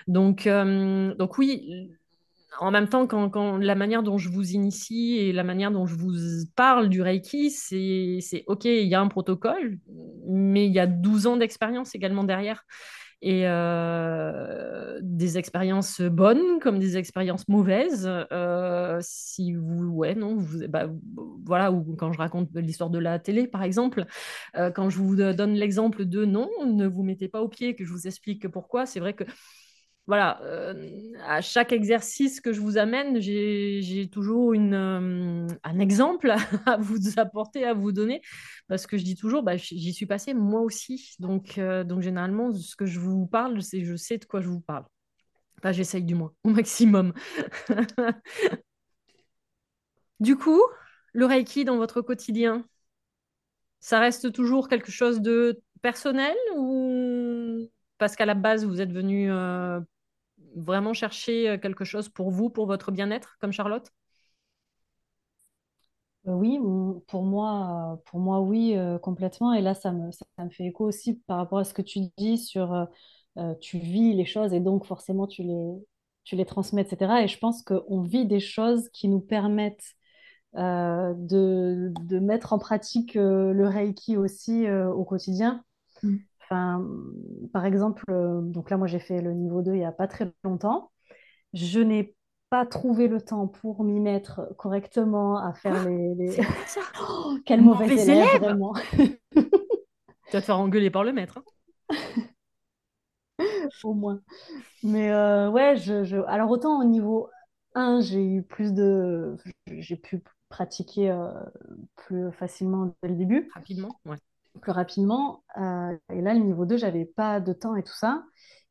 Donc, 0.07 0.47
euh, 0.47 1.15
donc 1.17 1.39
oui, 1.39 1.91
en 2.59 2.71
même 2.71 2.89
temps, 2.89 3.07
quand, 3.07 3.31
quand, 3.31 3.59
la 3.59 3.75
manière 3.75 4.03
dont 4.03 4.19
je 4.19 4.29
vous 4.29 4.53
initie 4.53 5.19
et 5.19 5.33
la 5.33 5.45
manière 5.45 5.71
dont 5.71 5.87
je 5.87 5.95
vous 5.95 6.15
parle 6.57 6.89
du 6.89 7.03
Reiki, 7.03 7.51
c'est 7.51 8.45
OK, 8.47 8.65
il 8.65 8.89
y 8.89 8.95
a 8.95 9.01
un 9.01 9.09
protocole, 9.09 9.79
mais 10.27 10.67
il 10.67 10.73
y 10.73 10.81
a 10.81 10.87
12 10.87 11.27
ans 11.27 11.37
d'expérience 11.37 11.95
également 11.95 12.25
derrière. 12.25 12.65
Et 13.23 13.43
euh, 13.45 14.99
des 15.03 15.37
expériences 15.37 16.01
bonnes 16.01 16.59
comme 16.61 16.79
des 16.79 16.97
expériences 16.97 17.47
mauvaises. 17.49 18.11
Euh, 18.33 18.99
si 19.03 19.53
vous, 19.53 19.89
ouais, 19.91 20.15
non, 20.15 20.37
vous, 20.37 20.67
bah, 20.69 20.87
voilà, 21.45 21.71
ou 21.71 21.97
quand 21.97 22.13
je 22.13 22.19
raconte 22.19 22.49
l'histoire 22.55 22.89
de 22.89 22.99
la 22.99 23.19
télé, 23.19 23.47
par 23.47 23.63
exemple, 23.63 24.07
euh, 24.57 24.71
quand 24.71 24.89
je 24.89 24.99
vous 24.99 25.17
donne 25.17 25.53
l'exemple 25.53 26.07
de 26.07 26.25
non, 26.25 26.49
ne 26.67 26.87
vous 26.87 27.03
mettez 27.03 27.29
pas 27.29 27.43
au 27.43 27.49
pied, 27.49 27.75
que 27.75 27.85
je 27.85 27.93
vous 27.93 28.07
explique 28.07 28.49
pourquoi, 28.49 28.87
c'est 28.87 29.01
vrai 29.01 29.13
que 29.13 29.25
voilà, 30.11 30.43
euh, 30.43 30.75
à 31.25 31.41
chaque 31.41 31.73
exercice 31.73 32.41
que 32.41 32.53
je 32.53 32.61
vous 32.61 32.79
amène, 32.79 33.21
j'ai 33.21 34.09
toujours 34.11 34.55
euh, 34.55 35.47
un 35.63 35.79
exemple 35.79 36.35
à 36.67 36.79
vous 36.79 37.21
apporter, 37.21 37.65
à 37.65 37.75
vous 37.75 37.93
donner, 37.93 38.21
parce 38.67 38.89
que 38.89 38.99
je 38.99 39.05
dis 39.05 39.15
toujours, 39.15 39.45
bah, 39.45 39.57
j'y 39.57 39.93
suis 39.93 40.07
passée 40.07 40.35
moi 40.35 40.63
aussi. 40.63 41.15
Donc, 41.21 41.59
euh, 41.59 41.85
donc 41.85 42.03
généralement, 42.03 42.53
ce 42.53 42.75
que 42.75 42.87
je 42.87 42.99
vous 42.99 43.29
parle, 43.29 43.63
c'est 43.63 43.85
je 43.85 43.95
sais 43.95 44.19
de 44.19 44.25
quoi 44.25 44.41
je 44.41 44.49
vous 44.49 44.61
parle. 44.61 44.85
Enfin, 45.59 45.71
j'essaye 45.71 46.03
du 46.03 46.17
moins, 46.17 46.33
au 46.43 46.49
maximum. 46.49 47.13
du 50.19 50.37
coup, 50.37 50.61
le 51.13 51.25
Reiki 51.25 51.65
dans 51.65 51.77
votre 51.77 52.01
quotidien, 52.03 52.65
ça 53.79 54.01
reste 54.01 54.33
toujours 54.33 54.69
quelque 54.69 54.91
chose 54.91 55.21
de 55.21 55.61
personnel 55.83 56.35
ou 56.57 57.71
parce 57.99 58.17
qu'à 58.17 58.27
la 58.27 58.35
base, 58.35 58.65
vous 58.65 58.81
êtes 58.81 58.91
venu 58.91 59.31
vraiment 60.57 60.95
chercher 60.95 61.59
quelque 61.63 61.85
chose 61.85 62.09
pour 62.09 62.31
vous, 62.31 62.51
pour 62.51 62.67
votre 62.67 62.91
bien-être, 62.93 63.37
comme 63.41 63.53
Charlotte? 63.53 63.91
Euh, 66.27 66.33
Oui, 66.33 66.59
pour 67.09 67.23
moi, 67.25 67.95
euh, 67.95 67.97
pour 68.07 68.21
moi, 68.21 68.41
oui, 68.41 68.77
euh, 68.77 68.99
complètement. 68.99 69.53
Et 69.55 69.63
là, 69.63 69.75
ça 69.75 69.93
me, 69.93 70.11
ça, 70.13 70.25
ça 70.37 70.45
me 70.45 70.51
fait 70.51 70.65
écho 70.67 70.85
aussi 70.87 71.15
par 71.27 71.39
rapport 71.39 71.59
à 71.59 71.65
ce 71.65 71.75
que 71.75 71.83
tu 71.83 72.01
dis 72.19 72.39
sur 72.39 72.73
euh, 72.75 72.85
euh, 73.39 73.55
tu 73.61 73.79
vis 73.79 74.15
les 74.15 74.25
choses 74.27 74.53
et 74.53 74.61
donc 74.61 74.85
forcément 74.87 75.27
tu 75.27 75.43
les, 75.43 75.73
tu 76.25 76.37
les 76.37 76.45
transmets, 76.47 76.83
etc. 76.83 77.23
Et 77.23 77.29
je 77.29 77.39
pense 77.39 77.63
qu'on 77.63 78.03
vit 78.03 78.27
des 78.27 78.41
choses 78.41 78.89
qui 78.91 79.09
nous 79.09 79.21
permettent 79.21 79.95
euh, 80.57 81.15
de, 81.17 81.93
de 82.03 82.19
mettre 82.21 82.53
en 82.55 82.59
pratique 82.61 83.17
euh, 83.17 83.53
le 83.55 83.69
Reiki 83.69 84.17
aussi 84.19 84.67
euh, 84.67 84.89
au 84.91 85.05
quotidien. 85.05 85.65
Mm. 86.03 86.25
Enfin, 86.51 86.85
par 87.53 87.65
exemple, 87.65 88.05
euh, 88.11 88.41
donc 88.43 88.71
là, 88.71 88.77
moi, 88.77 88.87
j'ai 88.89 88.99
fait 88.99 89.21
le 89.23 89.33
niveau 89.35 89.63
2 89.63 89.73
il 89.75 89.79
n'y 89.79 89.85
a 89.85 89.93
pas 89.93 90.09
très 90.09 90.33
longtemps. 90.45 90.91
Je 91.55 91.81
n'ai 91.81 92.17
pas 92.51 92.67
trouvé 92.67 93.09
le 93.09 93.21
temps 93.21 93.49
pour 93.49 93.85
m'y 93.85 94.01
mettre 94.01 94.43
correctement 94.59 95.39
à 95.39 95.53
faire 95.55 95.81
les... 95.81 96.15
les... 96.17 96.39
Ça 96.67 96.81
Oh, 97.01 97.39
quel 97.47 97.63
Mauvais 97.63 97.87
mauvais 97.89 98.03
élève, 98.03 98.35
élève 98.35 98.37
vraiment. 98.37 98.75
Tu 100.31 100.37
vas 100.37 100.41
te 100.41 100.47
faire 100.47 100.59
engueuler 100.59 100.91
par 100.91 101.05
le 101.05 101.13
maître. 101.13 101.39
hein. 101.39 101.45
au 103.83 103.95
moins. 103.95 104.21
Mais 104.83 105.11
euh, 105.13 105.51
ouais, 105.51 105.77
je, 105.77 106.05
je- 106.05 106.19
alors 106.29 106.51
autant 106.51 106.81
au 106.81 106.85
niveau 106.85 107.31
1, 107.75 108.01
j'ai 108.01 108.25
eu 108.25 108.43
plus 108.43 108.73
de... 108.75 109.37
J'ai 109.69 109.97
pu 109.97 110.23
pratiquer 110.49 111.11
euh, 111.11 111.33
plus 111.97 112.33
facilement 112.33 112.95
dès 113.03 113.11
le 113.11 113.17
début, 113.17 113.51
Rapidement, 113.55 114.01
ouais. 114.07 114.17
Plus 114.61 114.73
rapidement. 114.73 115.45
Euh, 115.59 115.97
et 116.13 116.21
là, 116.21 116.35
le 116.35 116.41
niveau 116.41 116.67
2, 116.67 116.77
j'avais 116.77 117.05
pas 117.05 117.41
de 117.41 117.53
temps 117.53 117.77
et 117.77 117.83
tout 117.83 117.95
ça. 117.95 118.25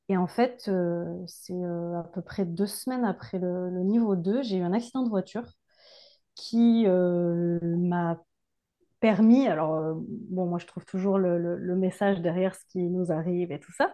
Et 0.10 0.18
en 0.18 0.28
fait, 0.28 0.66
euh, 0.68 1.06
c'est 1.28 1.54
euh, 1.54 2.00
à 2.00 2.04
peu 2.04 2.22
près 2.22 2.46
deux 2.46 2.66
semaines 2.66 3.06
après 3.06 3.40
le, 3.40 3.70
niveau 3.84 4.16
2, 4.16 4.42
j'ai 4.42 4.58
eu 4.58 4.64
un 4.64 4.74
accident 4.74 5.04
de 5.04 5.10
voiture 5.10 5.46
qui 6.36 6.86
m'a 6.88 8.18
permis, 9.02 9.48
alors 9.48 9.96
bon, 10.30 10.46
moi 10.46 10.58
je 10.58 10.66
trouve 10.68 10.86
toujours 10.86 11.18
le, 11.18 11.76
message 11.76 12.22
derrière 12.22 12.56
ce 12.56 12.66
qui 12.70 12.80
nous 12.80 13.12
arrive 13.12 13.52
et 13.52 13.60
tout 13.60 13.74
ça. 13.74 13.94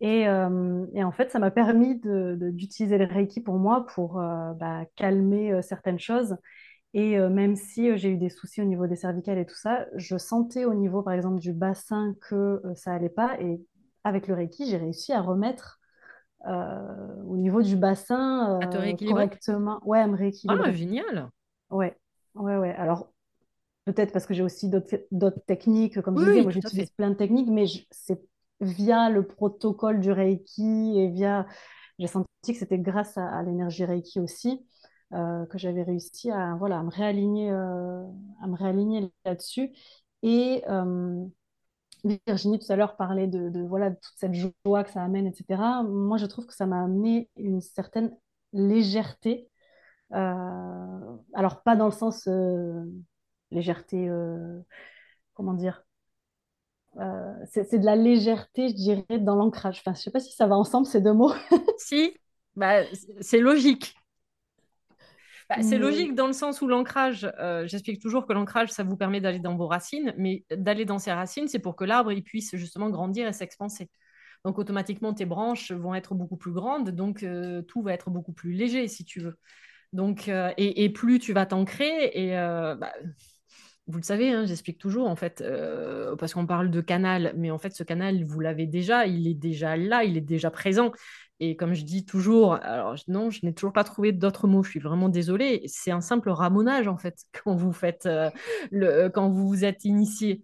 Et, 0.00 0.26
en 0.28 1.12
fait, 1.12 1.30
ça 1.30 1.38
m'a 1.38 1.50
permis 1.50 2.00
d'utiliser 2.00 2.96
le 2.96 3.04
Reiki 3.04 3.42
pour 3.42 3.56
moi 3.56 3.84
pour 3.86 4.14
bah, 4.14 4.86
calmer 4.96 5.60
certaines 5.62 5.98
choses. 5.98 6.38
Et 6.96 7.18
euh, 7.18 7.28
même 7.28 7.56
si 7.56 7.90
euh, 7.90 7.98
j'ai 7.98 8.08
eu 8.08 8.16
des 8.16 8.30
soucis 8.30 8.62
au 8.62 8.64
niveau 8.64 8.86
des 8.86 8.96
cervicales 8.96 9.36
et 9.36 9.44
tout 9.44 9.54
ça, 9.54 9.84
je 9.96 10.16
sentais 10.16 10.64
au 10.64 10.72
niveau, 10.72 11.02
par 11.02 11.12
exemple, 11.12 11.38
du 11.38 11.52
bassin 11.52 12.14
que 12.22 12.34
euh, 12.64 12.74
ça 12.74 12.94
allait 12.94 13.10
pas. 13.10 13.38
Et 13.38 13.60
avec 14.02 14.26
le 14.28 14.34
Reiki, 14.34 14.66
j'ai 14.66 14.78
réussi 14.78 15.12
à 15.12 15.20
remettre 15.20 15.78
au 16.46 17.36
niveau 17.36 17.60
du 17.60 17.74
bassin 17.76 18.56
À 18.60 18.68
te 18.68 18.78
rééquilibrer? 18.78 19.28
correctement. 19.28 19.80
Ouais, 19.84 19.98
à 19.98 20.06
me 20.06 20.16
Ah, 20.46 20.54
rééquilibrer. 20.54 20.72
génial 20.72 21.28
Ouais, 21.70 21.98
ouais, 22.36 22.56
ouais. 22.56 22.72
Alors, 22.74 23.08
peut-être 23.84 24.12
parce 24.12 24.26
que 24.26 24.34
j'ai 24.34 24.44
aussi 24.44 24.70
d'autres 24.70 25.40
techniques, 25.46 26.00
comme 26.02 26.14
Oui, 26.14 26.22
je 26.22 26.28
disais, 26.28 26.42
moi 26.42 26.52
j'utilise 26.52 26.90
plein 26.90 27.10
de 27.10 27.16
techniques, 27.16 27.48
mais 27.50 27.66
c'est 27.90 28.22
via 28.60 29.10
le 29.10 29.26
protocole 29.26 30.00
du 30.00 30.12
Reiki 30.12 30.94
et 30.98 31.08
via... 31.08 31.46
J'ai 31.98 32.06
senti 32.06 32.28
que 32.46 32.54
c'était 32.54 32.78
grâce 32.78 33.18
à, 33.18 33.42
l'énergie 33.42 33.84
Reiki 33.84 34.20
aussi 34.20 34.64
euh, 35.12 35.46
que 35.46 35.58
j'avais 35.58 35.82
réussi 35.82 36.30
à, 36.30 36.56
voilà, 36.56 36.78
à 36.78 36.82
me 36.82 36.90
réaligner, 36.90 37.50
euh, 37.50 38.04
à 38.42 38.46
réaligner 38.54 39.10
là-dessus. 39.24 39.72
Et 40.22 40.62
Virginie 42.26 42.58
tout 42.60 42.70
à 42.70 42.76
l'heure 42.76 42.96
parlait 42.96 43.26
de, 43.26 43.62
voilà, 43.62 43.90
toute 43.90 44.14
cette 44.16 44.34
joie 44.34 44.84
que 44.84 44.90
ça 44.90 45.02
amène, 45.02 45.26
etc. 45.26 45.82
Moi, 45.82 46.18
je 46.18 46.26
trouve 46.26 46.46
que 46.46 46.54
ça 46.54 46.66
m'a 46.66 46.84
amené 46.84 47.28
une 47.36 47.60
certaine 47.60 48.16
légèreté. 48.52 49.48
alors, 50.10 51.62
pas 51.64 51.76
dans 51.76 51.86
le 51.86 51.92
sens 51.92 52.28
légèreté, 53.50 54.10
comment 55.34 55.54
dire 55.54 55.86
euh, 56.98 57.34
c'est 57.50 57.78
de 57.78 57.84
la 57.84 57.96
légèreté, 57.96 58.68
je 58.68 58.74
dirais, 58.74 59.18
dans 59.18 59.34
l'ancrage. 59.34 59.82
Je 59.84 59.90
ne 59.90 59.94
sais 59.94 60.10
pas 60.10 60.20
si 60.20 60.32
ça 60.32 60.46
va 60.46 60.56
ensemble, 60.56 60.86
ces 60.86 61.00
deux 61.00 61.12
mots. 61.12 61.32
si, 61.78 62.16
bah, 62.54 62.82
c'est 63.20 63.38
logique. 63.40 63.96
Bah, 65.48 65.62
c'est 65.62 65.78
logique 65.78 66.14
dans 66.14 66.26
le 66.26 66.32
sens 66.32 66.60
où 66.60 66.66
l'ancrage, 66.66 67.30
euh, 67.38 67.66
j'explique 67.66 68.00
toujours 68.00 68.26
que 68.26 68.32
l'ancrage, 68.32 68.70
ça 68.70 68.82
vous 68.82 68.96
permet 68.96 69.20
d'aller 69.20 69.38
dans 69.38 69.56
vos 69.56 69.68
racines, 69.68 70.12
mais 70.18 70.44
d'aller 70.50 70.84
dans 70.84 70.98
ces 70.98 71.12
racines, 71.12 71.46
c'est 71.46 71.60
pour 71.60 71.76
que 71.76 71.84
l'arbre 71.84 72.10
il 72.10 72.24
puisse 72.24 72.56
justement 72.56 72.90
grandir 72.90 73.28
et 73.28 73.32
s'expanser. 73.32 73.88
Donc 74.44 74.58
automatiquement, 74.58 75.14
tes 75.14 75.24
branches 75.24 75.70
vont 75.70 75.94
être 75.94 76.14
beaucoup 76.14 76.36
plus 76.36 76.52
grandes, 76.52 76.90
donc 76.90 77.22
euh, 77.22 77.62
tout 77.62 77.82
va 77.82 77.92
être 77.92 78.10
beaucoup 78.10 78.32
plus 78.32 78.52
léger, 78.52 78.88
si 78.88 79.04
tu 79.04 79.20
veux. 79.20 79.38
Donc, 79.92 80.28
et, 80.28 80.90
plus 80.90 81.20
tu 81.20 81.32
vas 81.32 81.46
t'ancrer, 81.46 82.10
et 82.12 82.32
bah, 82.32 82.92
vous 83.88 83.98
le 83.98 84.04
savez, 84.04 84.30
hein, 84.32 84.44
j'explique 84.46 84.78
toujours, 84.78 85.08
en 85.08 85.14
fait, 85.14 85.40
euh, 85.40 86.16
parce 86.16 86.34
qu'on 86.34 86.46
parle 86.46 86.70
de 86.70 86.80
canal, 86.80 87.32
mais 87.36 87.52
en 87.52 87.58
fait, 87.58 87.72
ce 87.72 87.84
canal, 87.84 88.24
vous 88.24 88.40
l'avez 88.40 88.66
déjà, 88.66 89.06
il 89.06 89.28
est 89.28 89.34
déjà 89.34 89.76
là, 89.76 90.02
il 90.02 90.16
est 90.16 90.22
déjà 90.22 90.50
présent. 90.50 90.90
Et 91.40 91.56
comme 91.56 91.74
je 91.74 91.84
dis 91.84 92.04
toujours, 92.06 92.54
alors 92.54 92.96
non, 93.08 93.30
je 93.30 93.44
n'ai 93.44 93.52
toujours 93.52 93.72
pas 93.72 93.84
trouvé 93.84 94.12
d'autres 94.12 94.48
mots, 94.48 94.62
je 94.62 94.70
suis 94.70 94.80
vraiment 94.80 95.08
désolée, 95.08 95.62
c'est 95.66 95.90
un 95.90 96.00
simple 96.00 96.30
ramonage, 96.30 96.88
en 96.88 96.96
fait, 96.96 97.24
quand 97.44 97.54
vous 97.54 97.72
faites, 97.72 98.06
euh, 98.06 98.30
le, 98.70 99.08
quand 99.08 99.28
vous 99.28 99.48
vous 99.48 99.64
êtes 99.64 99.84
initié. 99.84 100.42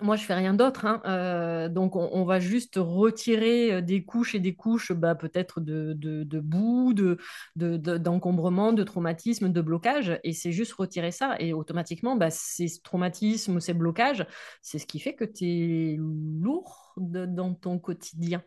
Moi, 0.00 0.16
je 0.16 0.24
fais 0.24 0.34
rien 0.34 0.54
d'autre. 0.54 0.84
Hein. 0.86 1.00
Euh, 1.06 1.68
donc, 1.68 1.94
on, 1.96 2.24
va 2.24 2.40
juste 2.40 2.74
retirer 2.76 3.74
euh, 3.74 3.80
des 3.80 4.04
couches 4.04 4.34
et 4.34 4.40
des 4.40 4.54
couches, 4.54 4.90
bah, 4.90 5.14
peut-être 5.14 5.60
de, 5.60 5.92
de, 5.94 6.40
boue, 6.40 6.92
de, 6.92 7.18
d'encombrement, 7.56 8.72
de, 8.72 8.82
traumatisme, 8.82 9.50
de 9.50 9.60
blocage. 9.60 10.18
Et 10.24 10.32
c'est 10.32 10.50
juste 10.50 10.72
retirer 10.72 11.12
ça. 11.12 11.36
Et 11.38 11.52
automatiquement, 11.52 12.16
bah, 12.16 12.30
ces 12.30 12.80
traumatismes, 12.82 13.60
ces 13.60 13.74
blocages, 13.74 14.26
c'est 14.60 14.78
ce 14.78 14.86
qui 14.86 14.98
fait 14.98 15.14
que 15.14 15.24
tu 15.24 15.44
es 15.44 15.96
lourd 15.98 16.94
dans 16.96 17.54
ton 17.54 17.78
quotidien. 17.78 18.42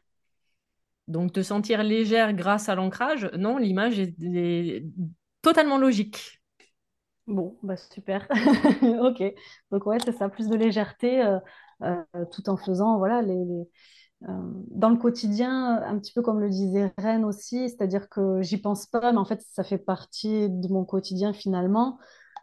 Donc, 1.08 1.34
te 1.34 1.44
sentir 1.44 1.84
légère 1.84 2.34
grâce 2.34 2.70
à 2.70 2.76
l'ancrage, 2.76 3.30
non, 3.38 3.58
l'image 3.58 4.00
est 4.00 4.86
totalement 5.42 5.78
logique. 5.78 6.42
Bon, 7.28 7.58
bah 7.64 7.76
super. 7.78 8.28
Ok. 9.02 9.24
Donc 9.72 9.86
ouais, 9.88 9.98
c'est 10.06 10.12
ça, 10.12 10.30
plus 10.30 10.48
de 10.48 10.56
légèreté, 10.56 11.24
euh, 11.24 11.40
euh, 11.84 12.04
tout 12.32 12.48
en 12.50 12.58
faisant, 12.58 12.98
voilà, 13.00 13.22
euh, 13.24 13.64
dans 14.72 14.90
le 14.90 14.98
quotidien, 14.98 15.82
un 15.84 15.98
petit 16.00 16.14
peu 16.14 16.22
comme 16.22 16.40
le 16.40 16.50
disait 16.50 16.94
Rennes 16.98 17.26
aussi, 17.26 17.70
c'est-à-dire 17.70 18.10
que 18.10 18.42
j'y 18.42 18.58
pense 18.58 18.86
pas, 18.88 19.12
mais 19.12 19.18
en 19.18 19.26
fait, 19.26 19.42
ça 19.52 19.64
fait 19.64 19.78
partie 19.80 20.50
de 20.50 20.68
mon 20.70 20.86
quotidien 20.86 21.34
finalement. 21.34 21.98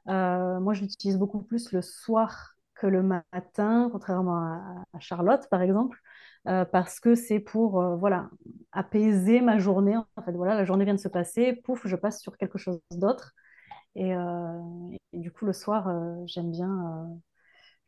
moi, 0.07 0.75
je 0.75 0.83
l'utilise 0.83 1.17
beaucoup 1.19 1.43
plus 1.43 1.73
le 1.73 1.83
soir 1.83 2.55
que 2.75 2.87
le 2.89 3.03
matin, 3.03 3.89
contrairement 3.93 4.37
à 4.93 4.99
Charlotte, 5.01 5.49
par 5.51 5.63
exemple, 5.63 5.99
parce 6.45 7.01
que 7.01 7.15
c'est 7.15 7.41
pour, 7.41 7.81
voilà, 7.97 8.29
apaiser 8.73 9.41
ma 9.41 9.59
journée. 9.59 9.97
En 9.97 10.23
fait, 10.25 10.33
voilà, 10.33 10.55
la 10.55 10.65
journée 10.65 10.85
vient 10.85 10.95
de 10.95 11.01
se 11.01 11.09
passer, 11.09 11.53
pouf, 11.65 11.87
je 11.87 11.97
passe 11.97 12.21
sur 12.21 12.37
quelque 12.37 12.59
chose 12.59 12.81
d'autre. 12.91 13.35
Euh, 13.99 14.91
et, 15.13 15.19
du 15.19 15.31
coup, 15.31 15.45
le 15.45 15.53
soir, 15.53 15.89
euh, 15.89 16.23
j'aime 16.27 16.51
bien 16.51 16.71
euh, 16.71 17.15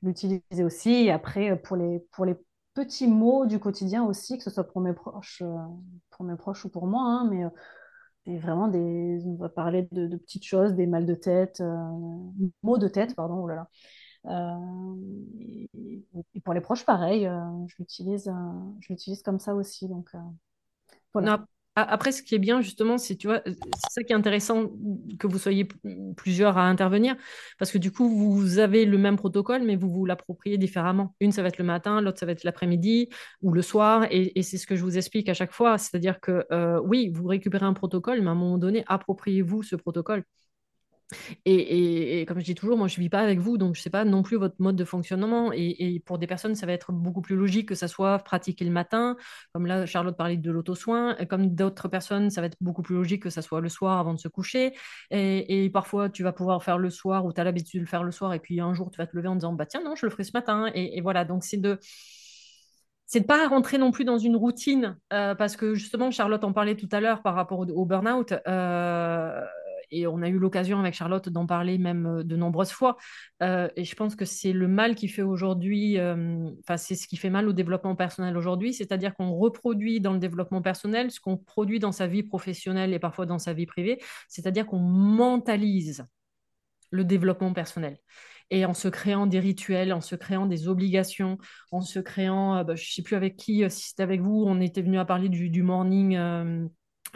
l'utiliser 0.02 0.64
aussi. 0.64 1.10
Après, 1.10 1.56
pour 1.60 1.76
les, 1.76 2.00
pour 2.12 2.24
les 2.24 2.34
petits 2.74 3.08
mots 3.08 3.46
du 3.46 3.58
quotidien 3.58 4.04
aussi, 4.04 4.36
que 4.38 4.44
ce 4.44 4.50
soit 4.50 4.64
pour 4.64 4.80
mes 4.80 4.92
proches, 4.92 5.42
pour 6.10 6.24
mes 6.24 6.36
proches 6.36 6.64
ou 6.64 6.68
pour 6.68 6.86
moi, 6.86 7.02
hein, 7.02 7.30
mais 7.30 8.38
vraiment 8.38 8.68
des, 8.68 9.20
on 9.26 9.36
va 9.36 9.48
parler 9.48 9.88
de, 9.92 10.16
petites 10.16 10.44
choses, 10.44 10.74
des 10.74 10.86
mal 10.86 11.06
de 11.06 11.14
tête, 11.14 11.62
mots 12.62 12.78
de 12.78 12.88
tête, 12.88 13.14
pardon, 13.14 13.44
oh 13.44 13.48
là 13.48 13.54
là. 13.54 13.68
Et, 14.26 15.68
pour 16.44 16.54
les 16.54 16.60
proches, 16.60 16.84
pareil, 16.84 17.28
je 17.68 17.74
l'utilise, 17.78 18.32
je 18.80 18.88
l'utilise 18.88 19.22
comme 19.22 19.38
ça 19.38 19.54
aussi. 19.54 19.88
Donc. 19.88 20.10
Après, 21.76 22.12
ce 22.12 22.22
qui 22.22 22.36
est 22.36 22.38
bien, 22.38 22.60
justement, 22.60 22.98
c'est, 22.98 23.20
ça 23.20 24.02
qui 24.04 24.12
est 24.12 24.14
intéressant 24.14 24.70
que 25.18 25.26
vous 25.26 25.38
soyez 25.38 25.66
plusieurs 26.16 26.56
à 26.56 26.68
intervenir, 26.68 27.16
parce 27.58 27.72
que 27.72 27.78
du 27.78 27.90
coup, 27.90 28.08
vous 28.08 28.60
avez 28.60 28.84
le 28.84 28.96
même 28.96 29.16
protocole, 29.16 29.64
mais 29.64 29.74
vous 29.74 29.90
vous 29.90 30.04
l'appropriez 30.04 30.56
différemment. 30.56 31.16
Une, 31.18 31.32
ça 31.32 31.42
va 31.42 31.48
être 31.48 31.58
le 31.58 31.64
matin, 31.64 32.00
l'autre, 32.00 32.20
ça 32.20 32.26
va 32.26 32.32
être 32.32 32.44
l'après-midi 32.44 33.08
ou 33.42 33.52
le 33.52 33.60
soir, 33.60 34.06
et, 34.10 34.40
c'est 34.42 34.56
ce 34.56 34.68
que 34.68 34.76
je 34.76 34.84
vous 34.84 34.96
explique 34.96 35.28
à 35.28 35.34
chaque 35.34 35.52
fois. 35.52 35.76
C'est-à-dire 35.76 36.20
que, 36.20 36.46
euh, 36.52 36.80
oui, 36.84 37.10
vous 37.12 37.26
récupérez 37.26 37.66
un 37.66 37.74
protocole, 37.74 38.20
mais 38.20 38.28
à 38.28 38.32
un 38.32 38.36
moment 38.36 38.58
donné, 38.58 38.84
appropriez-vous 38.86 39.64
ce 39.64 39.74
protocole. 39.74 40.22
Et, 41.44 42.24
comme 42.26 42.40
je 42.40 42.44
dis 42.44 42.54
toujours, 42.54 42.76
moi 42.76 42.88
je 42.88 42.98
ne 42.98 43.02
vis 43.02 43.08
pas 43.08 43.20
avec 43.20 43.38
vous, 43.38 43.58
donc 43.58 43.74
je 43.74 43.80
ne 43.80 43.82
sais 43.82 43.90
pas 43.90 44.04
non 44.04 44.22
plus 44.22 44.36
votre 44.36 44.56
mode 44.58 44.76
de 44.76 44.84
fonctionnement. 44.84 45.50
Et, 45.52 46.02
pour 46.06 46.18
des 46.18 46.26
personnes, 46.26 46.54
ça 46.54 46.66
va 46.66 46.72
être 46.72 46.92
beaucoup 46.92 47.20
plus 47.22 47.36
logique 47.36 47.68
que 47.68 47.74
ça 47.74 47.88
soit 47.88 48.18
pratiqué 48.18 48.64
le 48.64 48.70
matin, 48.70 49.16
comme 49.52 49.66
là 49.66 49.86
Charlotte 49.86 50.16
parlait 50.16 50.36
de 50.36 50.50
l'auto-soin, 50.50 51.16
comme 51.28 51.54
d'autres 51.54 51.88
personnes, 51.88 52.30
ça 52.30 52.40
va 52.40 52.46
être 52.48 52.56
beaucoup 52.60 52.82
plus 52.82 52.94
logique 52.94 53.22
que 53.22 53.30
ça 53.30 53.42
soit 53.42 53.60
le 53.60 53.68
soir 53.68 53.98
avant 53.98 54.14
de 54.14 54.18
se 54.18 54.28
coucher. 54.28 54.74
Et, 55.10 55.70
parfois, 55.72 56.08
tu 56.10 56.22
vas 56.22 56.32
pouvoir 56.32 56.62
faire 56.62 56.78
le 56.78 56.90
soir 56.90 57.24
ou 57.24 57.32
tu 57.32 57.40
as 57.40 57.44
l'habitude 57.44 57.80
de 57.80 57.84
le 57.84 57.88
faire 57.88 58.04
le 58.04 58.12
soir, 58.12 58.32
et 58.34 58.40
puis 58.40 58.60
un 58.60 58.74
jour, 58.74 58.90
tu 58.90 58.98
vas 58.98 59.06
te 59.06 59.16
lever 59.16 59.28
en 59.28 59.36
disant, 59.36 59.52
bah 59.52 59.66
tiens, 59.66 59.82
non, 59.82 59.94
je 59.94 60.06
le 60.06 60.10
ferai 60.10 60.24
ce 60.24 60.32
matin. 60.34 60.70
Et, 60.74 61.00
voilà, 61.00 61.24
donc 61.24 61.44
c'est 61.44 61.58
de 61.58 61.78
c'est 63.06 63.20
de 63.20 63.26
pas 63.26 63.46
rentrer 63.48 63.76
non 63.76 63.90
plus 63.90 64.04
dans 64.04 64.16
une 64.16 64.34
routine 64.34 64.98
euh, 65.12 65.34
parce 65.34 65.56
que 65.56 65.74
justement 65.74 66.10
Charlotte 66.10 66.42
en 66.42 66.54
parlait 66.54 66.74
tout 66.74 66.88
à 66.90 67.00
l'heure 67.00 67.22
par 67.22 67.34
rapport 67.34 67.60
au, 67.60 67.84
burn-out 67.84 68.32
euh, 68.48 69.44
et 69.90 70.06
on 70.06 70.22
a 70.22 70.28
eu 70.28 70.38
l'occasion 70.38 70.78
avec 70.80 70.94
Charlotte 70.94 71.28
d'en 71.28 71.46
parler 71.46 71.78
même 71.78 72.06
euh, 72.06 72.24
de 72.24 72.36
nombreuses 72.36 72.70
fois. 72.70 72.96
Euh, 73.42 73.68
et 73.76 73.84
je 73.84 73.94
pense 73.94 74.16
que 74.16 74.24
c'est 74.24 74.52
le 74.52 74.68
mal 74.68 74.94
qui 74.94 75.08
fait 75.08 75.22
aujourd'hui, 75.22 75.98
euh, 75.98 76.50
enfin, 76.60 76.76
c'est 76.76 76.94
ce 76.94 77.06
qui 77.06 77.16
fait 77.16 77.30
mal 77.30 77.48
au 77.48 77.52
développement 77.52 77.96
personnel 77.96 78.36
aujourd'hui, 78.36 78.74
c'est-à-dire 78.74 79.14
qu'on 79.14 79.32
reproduit 79.32 80.00
dans 80.00 80.12
le 80.12 80.18
développement 80.18 80.62
personnel 80.62 81.10
ce 81.10 81.20
qu'on 81.20 81.36
produit 81.36 81.78
dans 81.78 81.92
sa 81.92 82.06
vie 82.06 82.22
professionnelle 82.22 82.92
et 82.92 82.98
parfois 82.98 83.26
dans 83.26 83.38
sa 83.38 83.52
vie 83.52 83.66
privée, 83.66 84.00
c'est-à-dire 84.28 84.66
qu'on 84.66 84.80
mentalise 84.80 86.06
le 86.90 87.04
développement 87.04 87.52
personnel. 87.52 87.98
Et 88.50 88.66
en 88.66 88.74
se 88.74 88.88
créant 88.88 89.26
des 89.26 89.40
rituels, 89.40 89.92
en 89.92 90.02
se 90.02 90.14
créant 90.14 90.46
des 90.46 90.68
obligations, 90.68 91.38
en 91.72 91.80
se 91.80 91.98
créant, 91.98 92.62
bah, 92.62 92.76
je 92.76 92.82
ne 92.82 92.86
sais 92.86 93.02
plus 93.02 93.16
avec 93.16 93.36
qui, 93.36 93.64
si 93.70 93.88
c'était 93.88 94.02
avec 94.02 94.20
vous, 94.20 94.44
on 94.46 94.60
était 94.60 94.82
venu 94.82 94.98
à 94.98 95.04
parler 95.04 95.30
du, 95.30 95.48
du 95.48 95.62
morning 95.62 96.68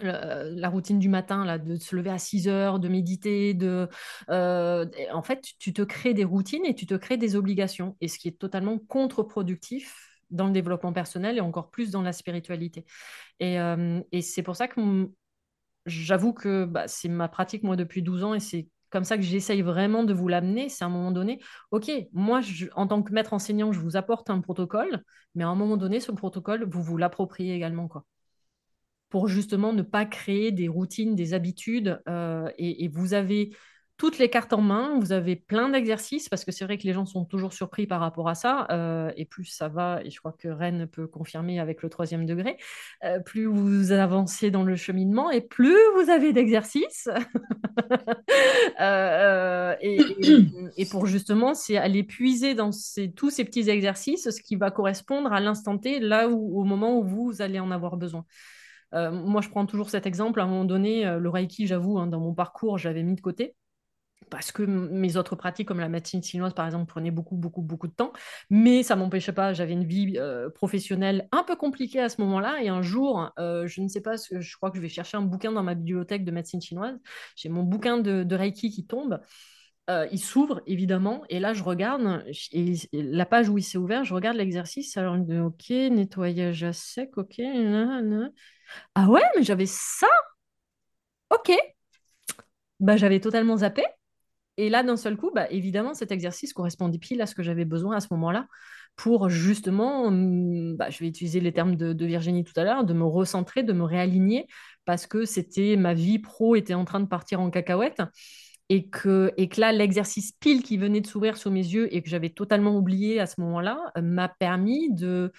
la 0.02 0.68
routine 0.68 0.98
du 0.98 1.08
matin, 1.08 1.44
là, 1.44 1.58
de 1.58 1.76
se 1.76 1.94
lever 1.96 2.10
à 2.10 2.18
6 2.18 2.48
heures, 2.48 2.78
de 2.78 2.88
méditer, 2.88 3.54
de, 3.54 3.88
euh, 4.30 4.86
en 5.12 5.22
fait, 5.22 5.44
tu 5.58 5.72
te 5.72 5.82
crées 5.82 6.14
des 6.14 6.24
routines 6.24 6.64
et 6.64 6.74
tu 6.74 6.86
te 6.86 6.94
crées 6.94 7.16
des 7.16 7.36
obligations, 7.36 7.96
et 8.00 8.08
ce 8.08 8.18
qui 8.18 8.28
est 8.28 8.38
totalement 8.38 8.78
contre-productif 8.78 9.94
dans 10.30 10.46
le 10.46 10.52
développement 10.52 10.92
personnel 10.92 11.38
et 11.38 11.40
encore 11.40 11.70
plus 11.70 11.90
dans 11.90 12.02
la 12.02 12.12
spiritualité. 12.12 12.84
Et, 13.40 13.60
euh, 13.60 14.00
c'est 14.20 14.42
pour 14.42 14.56
ça 14.56 14.68
que 14.68 14.80
j'avoue 15.86 16.32
que 16.32 16.64
bah, 16.64 16.88
c'est 16.88 17.08
ma 17.08 17.28
pratique, 17.28 17.62
moi, 17.62 17.76
depuis 17.76 18.02
12 18.02 18.24
ans, 18.24 18.34
et 18.34 18.40
c'est 18.40 18.68
comme 18.90 19.04
ça 19.04 19.16
que 19.16 19.22
j'essaye 19.22 19.62
vraiment 19.62 20.02
de 20.04 20.14
vous 20.14 20.28
l'amener, 20.28 20.68
c'est 20.68 20.84
à 20.84 20.86
un 20.86 20.90
moment 20.90 21.12
donné, 21.12 21.40
ok, 21.70 21.90
moi, 22.12 22.40
en 22.74 22.86
tant 22.86 23.02
que 23.02 23.12
maître 23.12 23.32
enseignant, 23.34 23.72
je 23.72 23.80
vous 23.80 23.96
apporte 23.96 24.30
un 24.30 24.40
protocole, 24.40 25.02
mais 25.34 25.44
à 25.44 25.48
un 25.48 25.54
moment 25.54 25.76
donné, 25.76 26.00
ce 26.00 26.12
protocole, 26.12 26.64
vous 26.64 26.82
vous 26.82 26.96
l'appropriez 26.96 27.54
également, 27.54 27.88
quoi 27.88 28.04
pour 29.10 29.28
justement 29.28 29.72
ne 29.72 29.82
pas 29.82 30.04
créer 30.04 30.52
des 30.52 30.68
routines, 30.68 31.14
des 31.14 31.34
habitudes. 31.34 32.00
Euh, 32.08 32.50
et, 32.58 32.88
vous 32.88 33.14
avez 33.14 33.50
toutes 33.96 34.18
les 34.18 34.30
cartes 34.30 34.52
en 34.52 34.60
main, 34.60 34.96
vous 35.00 35.10
avez 35.10 35.34
plein 35.34 35.68
d'exercices, 35.68 36.28
parce 36.28 36.44
que 36.44 36.52
c'est 36.52 36.64
vrai 36.64 36.78
que 36.78 36.84
les 36.84 36.92
gens 36.92 37.04
sont 37.04 37.24
toujours 37.24 37.52
surpris 37.52 37.88
par 37.88 37.98
rapport 37.98 38.28
à 38.28 38.36
ça, 38.36 38.68
euh, 38.70 39.10
et 39.16 39.24
plus 39.24 39.46
ça 39.46 39.66
va, 39.66 40.00
et 40.04 40.10
je 40.10 40.20
crois 40.20 40.36
que 40.38 40.46
Rennes 40.46 40.86
peut 40.86 41.08
confirmer 41.08 41.58
avec 41.58 41.82
le 41.82 41.88
troisième 41.88 42.24
degré, 42.24 42.58
euh, 43.02 43.18
plus 43.18 43.46
vous 43.46 43.90
avancez 43.90 44.52
dans 44.52 44.62
le 44.62 44.76
cheminement, 44.76 45.32
et 45.32 45.40
plus 45.40 45.76
vous 45.96 46.10
avez 46.10 46.32
d'exercices. 46.32 47.08
et, 49.82 50.86
pour 50.92 51.06
justement, 51.06 51.54
c'est 51.54 51.76
aller 51.76 52.04
puiser 52.04 52.54
dans 52.54 52.70
tous 53.16 53.30
ces 53.30 53.44
petits 53.44 53.68
exercices 53.68 54.30
ce 54.30 54.40
qui 54.40 54.54
va 54.54 54.70
correspondre 54.70 55.32
à 55.32 55.40
l'instant 55.40 55.76
T, 55.76 55.98
là 55.98 56.28
où, 56.28 56.60
au 56.60 56.64
moment 56.64 57.00
où 57.00 57.02
vous 57.02 57.42
allez 57.42 57.58
en 57.58 57.72
avoir 57.72 57.96
besoin. 57.96 58.24
Euh, 58.94 59.10
moi, 59.10 59.40
je 59.40 59.48
prends 59.48 59.66
toujours 59.66 59.90
cet 59.90 60.06
exemple. 60.06 60.40
À 60.40 60.44
un 60.44 60.46
moment 60.46 60.64
donné, 60.64 61.06
euh, 61.06 61.18
le 61.18 61.28
Reiki, 61.28 61.66
j'avoue, 61.66 61.98
hein, 61.98 62.06
dans 62.06 62.20
mon 62.20 62.34
parcours, 62.34 62.78
j'avais 62.78 63.02
mis 63.02 63.14
de 63.14 63.20
côté 63.20 63.54
parce 64.30 64.52
que 64.52 64.62
mes 64.62 65.16
autres 65.16 65.36
pratiques 65.36 65.68
comme 65.68 65.80
la 65.80 65.88
médecine 65.88 66.22
chinoise 66.22 66.52
par 66.52 66.66
exemple 66.66 66.86
prenaient 66.86 67.12
beaucoup 67.12 67.36
beaucoup 67.36 67.62
beaucoup 67.62 67.86
de 67.86 67.92
temps. 67.92 68.12
Mais 68.50 68.82
ça 68.82 68.94
m'empêchait 68.96 69.32
pas. 69.32 69.54
J'avais 69.54 69.72
une 69.72 69.84
vie 69.84 70.18
euh, 70.18 70.50
professionnelle 70.50 71.28
un 71.32 71.44
peu 71.44 71.56
compliquée 71.56 72.00
à 72.00 72.08
ce 72.10 72.20
moment-là. 72.20 72.60
Et 72.62 72.68
un 72.68 72.82
jour 72.82 73.30
je 73.38 73.80
ne 73.80 73.88
sais 73.88 74.02
pas 74.02 74.16
je 74.16 74.56
crois 74.56 74.70
que 74.70 74.76
je 74.76 74.82
vais 74.82 74.88
chercher 74.88 75.16
un 75.16 75.22
bouquin 75.22 75.52
dans 75.52 75.62
ma 75.62 75.74
bibliothèque 75.74 76.24
de 76.24 76.30
médecine 76.30 76.60
chinoise. 76.60 76.98
J'ai 77.36 77.48
mon 77.48 77.62
bouquin 77.62 77.98
de, 77.98 78.34
Reiki 78.34 78.70
qui 78.70 78.86
tombe 78.86 79.20
euh, 79.88 80.06
il 80.12 80.18
s'ouvre 80.18 80.62
évidemment. 80.66 81.22
Et 81.28 81.40
là 81.40 81.54
je 81.54 81.62
regarde 81.62 82.24
la 82.92 83.26
page 83.26 83.48
où 83.48 83.58
il 83.58 83.62
s'est 83.62 83.78
ouvert 83.78 84.04
je 84.04 84.14
regarde 84.14 84.36
l'exercice. 84.36 84.96
Alors 84.96 85.16
ok 85.16 85.70
nettoyage 85.70 86.64
à 86.64 86.72
sec 86.72 87.16
ok 87.16 87.40
ah 88.94 89.08
ouais 89.08 89.22
mais 89.36 89.42
j'avais 89.42 89.66
ça? 89.66 90.06
Ok. 91.30 91.52
Bah, 92.80 92.96
j'avais 92.96 93.20
totalement 93.20 93.56
zappé. 93.58 93.82
Et 94.56 94.70
là, 94.70 94.82
d'un 94.82 94.96
seul 94.96 95.16
coup, 95.16 95.30
bah, 95.34 95.48
évidemment, 95.50 95.94
cet 95.94 96.12
exercice 96.12 96.52
correspondait 96.52 96.98
pile 96.98 97.22
à 97.22 97.26
ce 97.26 97.34
que 97.34 97.42
j'avais 97.42 97.64
besoin 97.64 97.96
à 97.96 98.00
ce 98.00 98.08
moment-là 98.12 98.46
pour 98.96 99.28
justement, 99.28 100.10
bah, 100.10 100.90
je 100.90 100.98
vais 100.98 101.08
utiliser 101.08 101.40
les 101.40 101.52
termes 101.52 101.76
de, 101.76 102.04
Virginie 102.06 102.44
tout 102.44 102.58
à 102.58 102.64
l'heure, 102.64 102.84
de 102.84 102.94
me 102.94 103.04
recentrer, 103.04 103.62
de 103.62 103.72
me 103.72 103.84
réaligner, 103.84 104.46
parce 104.84 105.06
que 105.06 105.24
c'était 105.24 105.76
ma 105.76 105.94
vie 105.94 106.18
pro 106.18 106.56
était 106.56 106.74
en 106.74 106.84
train 106.84 107.00
de 107.00 107.06
partir 107.06 107.40
en 107.40 107.50
cacahuète. 107.50 108.02
Et 108.70 108.88
que, 108.88 109.32
et 109.38 109.48
que 109.48 109.60
là, 109.60 109.72
l'exercice 109.72 110.32
pile 110.32 110.62
qui 110.62 110.76
venait 110.76 111.00
de 111.00 111.06
s'ouvrir 111.06 111.38
sous 111.38 111.50
mes 111.50 111.60
yeux 111.64 111.94
et 111.94 112.02
que 112.02 112.08
j'avais 112.08 112.28
totalement 112.28 112.76
oublié 112.76 113.18
à 113.18 113.26
ce 113.26 113.40
moment-là 113.40 113.92
m'a 113.96 114.28
permis 114.28 114.92
de, 114.92 115.32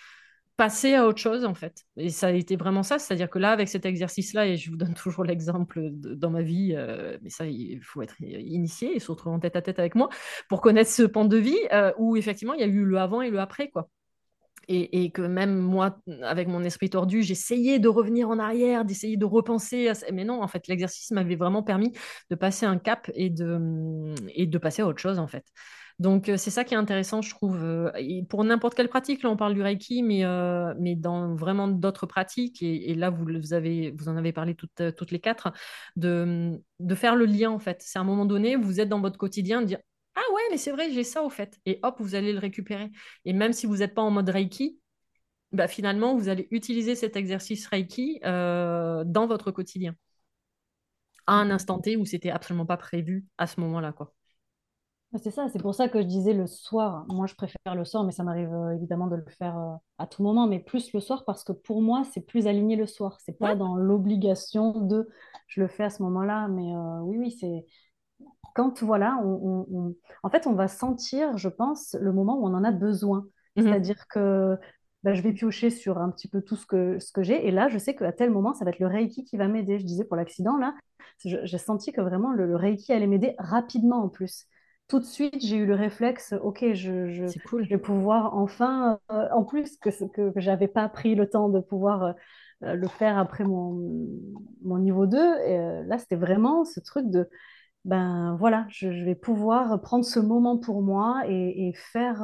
passer 0.59 0.93
à 0.93 1.07
autre 1.07 1.19
chose 1.19 1.45
en 1.45 1.53
fait. 1.53 1.85
Et 1.95 2.09
ça 2.09 2.27
a 2.27 2.31
été 2.31 2.57
vraiment 2.57 2.83
ça, 2.83 2.99
c'est-à-dire 2.99 3.29
que 3.29 3.39
là, 3.39 3.51
avec 3.51 3.69
cet 3.69 3.85
exercice-là, 3.85 4.45
et 4.45 4.57
je 4.57 4.69
vous 4.69 4.75
donne 4.75 4.93
toujours 5.03 5.23
l'exemple 5.23 5.89
dans 5.93 6.29
ma 6.29 6.41
vie, 6.41 6.73
euh, 6.75 7.17
mais 7.21 7.29
ça, 7.29 7.45
il 7.45 7.79
faut 7.81 8.01
être 8.01 8.19
initié 8.19 8.93
et 8.93 8.99
se 8.99 9.09
retrouver 9.09 9.33
en 9.33 9.39
tête 9.39 9.55
à 9.55 9.61
tête 9.61 9.79
avec 9.79 9.95
moi 9.95 10.09
pour 10.49 10.59
connaître 10.59 10.91
ce 10.91 11.03
pan 11.03 11.23
de 11.23 11.37
vie 11.37 11.57
euh, 11.71 11.93
où 11.97 12.17
effectivement, 12.17 12.53
il 12.55 12.59
y 12.59 12.63
a 12.63 12.67
eu 12.67 12.83
le 12.83 12.99
avant 12.99 13.21
et 13.21 13.29
le 13.29 13.39
après, 13.39 13.69
quoi. 13.69 13.89
Et, 14.71 15.09
que 15.09 15.23
même 15.23 15.57
moi, 15.57 15.97
avec 16.21 16.47
mon 16.47 16.63
esprit 16.63 16.91
tordu, 16.91 17.23
j'essayais 17.23 17.79
de 17.79 17.87
revenir 17.87 18.29
en 18.29 18.37
arrière, 18.37 18.85
d'essayer 18.85 19.17
de 19.17 19.25
repenser. 19.25 19.91
Mais 20.13 20.23
non, 20.23 20.43
en 20.43 20.47
fait, 20.47 20.67
l'exercice 20.67 21.09
m'avait 21.09 21.35
vraiment 21.35 21.63
permis 21.63 21.91
de 22.29 22.35
passer 22.35 22.67
un 22.67 22.77
cap 22.77 23.09
et 23.15 23.31
de, 23.31 24.13
et 24.35 24.45
de 24.45 24.57
passer 24.59 24.83
à 24.83 24.87
autre 24.87 24.99
chose, 24.99 25.17
en 25.17 25.27
fait. 25.27 25.43
Donc, 25.99 26.29
euh, 26.29 26.37
c'est 26.37 26.49
ça 26.49 26.63
qui 26.63 26.73
est 26.73 26.77
intéressant, 26.77 27.21
je 27.21 27.29
trouve. 27.29 27.61
Euh, 27.63 27.91
pour 28.29 28.43
n'importe 28.45 28.73
quelle 28.75 28.87
pratique, 28.87 29.21
là, 29.21 29.29
on 29.29 29.35
parle 29.35 29.53
du 29.53 29.61
Reiki, 29.61 30.01
mais, 30.01 30.23
euh, 30.23 30.73
mais 30.79 30.95
dans 30.95 31.35
vraiment 31.35 31.67
d'autres 31.67 32.05
pratiques, 32.05 32.63
et, 32.63 32.95
là, 32.95 33.09
vous, 33.09 33.53
avez, 33.53 33.91
vous 33.97 34.07
en 34.07 34.15
avez 34.15 34.31
parlé 34.31 34.55
toutes, 34.55 34.81
toutes 34.95 35.11
les 35.11 35.19
quatre, 35.19 35.51
de, 35.97 36.61
de 36.79 36.95
faire 36.95 37.15
le 37.15 37.25
lien, 37.25 37.51
en 37.51 37.59
fait. 37.59 37.81
C'est 37.81 37.99
à 37.99 38.01
un 38.01 38.05
moment 38.05 38.25
donné, 38.25 38.55
vous 38.55 38.79
êtes 38.79 38.87
dans 38.89 39.01
votre 39.01 39.17
quotidien, 39.17 39.61
de 39.61 39.67
dire 39.67 39.79
Ah 40.19 40.33
ouais, 40.33 40.41
mais 40.51 40.57
c'est 40.57 40.71
vrai, 40.71 40.91
j'ai 40.91 41.03
ça, 41.05 41.23
au 41.23 41.29
fait. 41.29 41.57
Et 41.65 41.79
hop, 41.83 41.95
vous 41.99 42.13
allez 42.15 42.33
le 42.33 42.39
récupérer. 42.39 42.91
Et 43.25 43.31
même 43.33 43.53
si 43.53 43.65
vous 43.65 43.77
n'êtes 43.77 43.93
pas 43.95 44.01
en 44.01 44.11
mode 44.11 44.29
Reiki, 44.29 44.79
bah, 45.53 45.67
finalement, 45.67 46.15
vous 46.17 46.29
allez 46.29 46.47
utiliser 46.51 46.95
cet 46.95 47.15
exercice 47.15 47.67
Reiki 47.67 48.19
dans 48.23 49.27
votre 49.27 49.51
quotidien 49.51 49.95
à 51.27 51.33
un 51.35 51.49
instant 51.51 51.79
T 51.79 51.95
où 51.95 52.05
c'était 52.05 52.29
absolument 52.31 52.65
pas 52.65 52.75
prévu 52.75 53.25
à 53.37 53.47
ce 53.47 53.61
moment-là, 53.61 53.93
quoi. 53.93 54.13
C'est 55.23 55.31
ça, 55.31 55.47
c'est 55.49 55.59
pour 55.61 55.73
ça 55.73 55.89
que 55.89 55.99
je 56.01 56.05
disais 56.05 56.33
le 56.33 56.45
soir. 56.45 57.05
Moi, 57.09 57.25
je 57.25 57.33
préfère 57.33 57.73
le 57.73 57.83
soir, 57.83 58.03
mais 58.03 58.11
ça 58.11 58.23
m'arrive 58.23 58.53
euh, 58.53 58.75
évidemment 58.75 59.07
de 59.07 59.15
le 59.15 59.25
faire 59.39 59.57
euh, 59.57 59.73
à 59.97 60.05
tout 60.05 60.21
moment, 60.21 60.45
mais 60.45 60.59
plus 60.59 60.93
le 60.93 60.99
soir 60.99 61.25
parce 61.25 61.43
que 61.43 61.51
pour 61.51 61.81
moi, 61.81 62.03
c'est 62.13 62.21
plus 62.21 62.45
aligné 62.45 62.75
le 62.75 62.85
soir. 62.85 63.17
C'est 63.19 63.39
pas 63.39 63.55
dans 63.55 63.75
l'obligation 63.75 64.79
de 64.81 65.09
je 65.47 65.61
le 65.61 65.67
fais 65.67 65.83
à 65.85 65.89
ce 65.89 66.03
moment-là, 66.03 66.47
mais 66.47 66.75
euh, 66.75 66.99
oui, 67.01 67.17
oui, 67.17 67.31
c'est 67.31 67.65
quand 68.55 68.83
voilà, 68.83 69.19
on, 69.23 69.95
en 70.23 70.29
fait, 70.29 70.47
on 70.47 70.53
va 70.53 70.67
sentir, 70.67 71.37
je 71.37 71.49
pense, 71.49 71.95
le 71.99 72.11
moment 72.11 72.37
où 72.39 72.45
on 72.47 72.53
en 72.53 72.63
a 72.63 72.71
besoin. 72.71 73.25
Mhm. 73.55 73.63
C'est-à-dire 73.63 74.07
que 74.07 74.57
bah, 75.03 75.13
je 75.13 75.21
vais 75.21 75.33
piocher 75.33 75.69
sur 75.69 75.97
un 75.97 76.09
petit 76.09 76.27
peu 76.27 76.41
tout 76.41 76.55
ce 76.55 76.65
que, 76.65 76.99
ce 76.99 77.11
que 77.11 77.23
j'ai, 77.23 77.47
et 77.47 77.51
là, 77.51 77.69
je 77.69 77.77
sais 77.77 77.95
qu'à 77.95 78.11
tel 78.11 78.31
moment, 78.31 78.53
ça 78.53 78.65
va 78.65 78.71
être 78.71 78.79
le 78.79 78.87
Reiki 78.87 79.23
qui 79.23 79.37
va 79.37 79.47
m'aider. 79.47 79.79
Je 79.79 79.85
disais 79.85 80.03
pour 80.03 80.15
l'accident, 80.15 80.57
là, 80.57 80.75
j'ai 81.23 81.57
senti 81.57 81.91
que 81.91 82.01
vraiment 82.01 82.31
le 82.31 82.55
Reiki 82.55 82.93
allait 82.93 83.07
m'aider 83.07 83.35
rapidement 83.37 84.03
en 84.03 84.09
plus 84.09 84.47
tout 84.89 84.99
de 84.99 85.05
suite, 85.05 85.39
j'ai 85.39 85.55
eu 85.55 85.65
le 85.67 85.75
réflexe, 85.75 86.33
ok, 86.41 86.73
je, 86.73 87.09
je, 87.09 87.39
cool. 87.47 87.63
je 87.63 87.69
vais 87.69 87.77
pouvoir 87.77 88.35
enfin, 88.35 88.99
euh, 89.11 89.27
en 89.31 89.43
plus 89.45 89.77
que, 89.77 89.89
que, 90.07 90.31
que 90.31 90.39
j'avais 90.39 90.67
pas 90.67 90.89
pris 90.89 91.13
le 91.13 91.29
temps 91.29 91.47
de 91.47 91.59
pouvoir 91.59 92.03
euh, 92.03 92.11
euh, 92.63 92.73
le 92.73 92.87
faire 92.87 93.19
après 93.19 93.43
mon, 93.43 93.79
mon 94.63 94.79
niveau 94.79 95.05
2. 95.05 95.17
Et, 95.45 95.83
là, 95.85 95.99
c'était 95.99 96.15
vraiment 96.15 96.65
ce 96.65 96.79
truc 96.79 97.07
de, 97.07 97.29
ben 97.85 98.35
voilà, 98.39 98.65
je, 98.69 98.87
vais 98.87 99.15
pouvoir 99.15 99.81
prendre 99.81 100.05
ce 100.05 100.19
moment 100.19 100.57
pour 100.57 100.81
moi 100.81 101.23
et, 101.27 101.73
faire, 101.73 102.23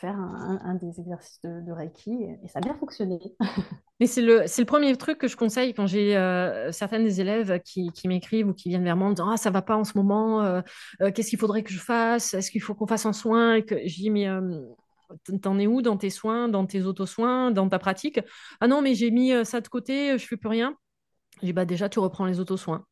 faire 0.00 0.16
un, 0.16 0.74
des 0.74 1.00
exercices 1.00 1.40
de, 1.42 1.72
Reiki. 1.72 2.24
Et 2.42 2.48
ça 2.48 2.58
a 2.58 2.62
bien 2.62 2.74
fonctionné. 2.74 3.18
Mais 4.00 4.06
c'est 4.06 4.22
le, 4.22 4.40
le 4.40 4.64
premier 4.64 4.96
truc 4.96 5.18
que 5.18 5.28
je 5.28 5.36
conseille 5.36 5.72
quand 5.72 5.86
j'ai 5.86 6.16
euh, 6.16 6.72
certaines 6.72 7.04
des 7.04 7.20
élèves 7.20 7.60
qui, 7.64 7.90
qui 7.92 8.08
m'écrivent 8.08 8.48
ou 8.48 8.54
qui 8.54 8.68
viennent 8.68 8.84
vers 8.84 8.96
moi 8.96 9.08
en 9.08 9.10
disant 9.10 9.30
Ah, 9.30 9.36
ça 9.36 9.50
va 9.50 9.62
pas 9.62 9.76
en 9.76 9.84
ce 9.84 9.96
moment, 9.96 10.42
euh, 10.42 10.60
euh, 11.00 11.12
qu'est-ce 11.12 11.30
qu'il 11.30 11.38
faudrait 11.38 11.62
que 11.62 11.70
je 11.70 11.78
fasse? 11.78 12.34
Est-ce 12.34 12.50
qu'il 12.50 12.60
faut 12.60 12.74
qu'on 12.74 12.88
fasse 12.88 13.06
un 13.06 13.12
soin? 13.12 13.54
Et 13.54 13.64
que... 13.64 13.76
Je 13.86 13.94
dis 13.94 14.10
Mais 14.10 14.26
t'en 15.42 15.58
es 15.58 15.66
où 15.66 15.80
dans 15.80 15.96
tes 15.96 16.10
soins, 16.10 16.48
dans 16.48 16.66
tes 16.66 16.82
auto-soins, 16.82 17.52
dans 17.52 17.68
ta 17.68 17.78
pratique? 17.78 18.20
Ah 18.60 18.66
non, 18.66 18.82
mais 18.82 18.94
j'ai 18.94 19.10
mis 19.12 19.32
ça 19.44 19.60
de 19.60 19.68
côté, 19.68 20.18
je 20.18 20.26
fais 20.26 20.36
plus 20.36 20.48
rien. 20.48 20.76
Je 21.40 21.46
dis 21.46 21.52
Bah, 21.52 21.64
déjà, 21.64 21.88
tu 21.88 22.00
reprends 22.00 22.26
les 22.26 22.40
auto-soins. 22.40 22.84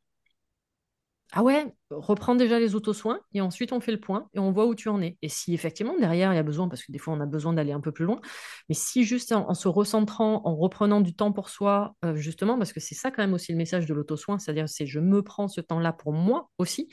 Ah 1.34 1.42
ouais, 1.42 1.64
reprends 1.88 2.34
déjà 2.34 2.58
les 2.58 2.74
auto-soins 2.74 3.18
et 3.32 3.40
ensuite 3.40 3.72
on 3.72 3.80
fait 3.80 3.92
le 3.92 3.98
point 3.98 4.28
et 4.34 4.38
on 4.38 4.52
voit 4.52 4.66
où 4.66 4.74
tu 4.74 4.90
en 4.90 5.00
es. 5.00 5.16
Et 5.22 5.30
si 5.30 5.54
effectivement 5.54 5.94
derrière 5.98 6.30
il 6.30 6.36
y 6.36 6.38
a 6.38 6.42
besoin, 6.42 6.68
parce 6.68 6.84
que 6.84 6.92
des 6.92 6.98
fois 6.98 7.14
on 7.14 7.20
a 7.20 7.26
besoin 7.26 7.54
d'aller 7.54 7.72
un 7.72 7.80
peu 7.80 7.90
plus 7.90 8.04
loin, 8.04 8.20
mais 8.68 8.74
si 8.74 9.02
juste 9.02 9.32
en, 9.32 9.54
se 9.54 9.66
recentrant, 9.66 10.42
en 10.44 10.54
reprenant 10.54 11.00
du 11.00 11.14
temps 11.14 11.32
pour 11.32 11.48
soi, 11.48 11.94
euh, 12.04 12.14
justement, 12.16 12.58
parce 12.58 12.74
que 12.74 12.80
c'est 12.80 12.94
ça 12.94 13.10
quand 13.10 13.22
même 13.22 13.32
aussi 13.32 13.50
le 13.50 13.56
message 13.56 13.86
de 13.86 13.94
l'auto-soin, 13.94 14.38
c'est-à-dire 14.38 14.68
c'est 14.68 14.84
je 14.84 15.00
me 15.00 15.22
prends 15.22 15.48
ce 15.48 15.62
temps-là 15.62 15.94
pour 15.94 16.12
moi 16.12 16.50
aussi, 16.58 16.88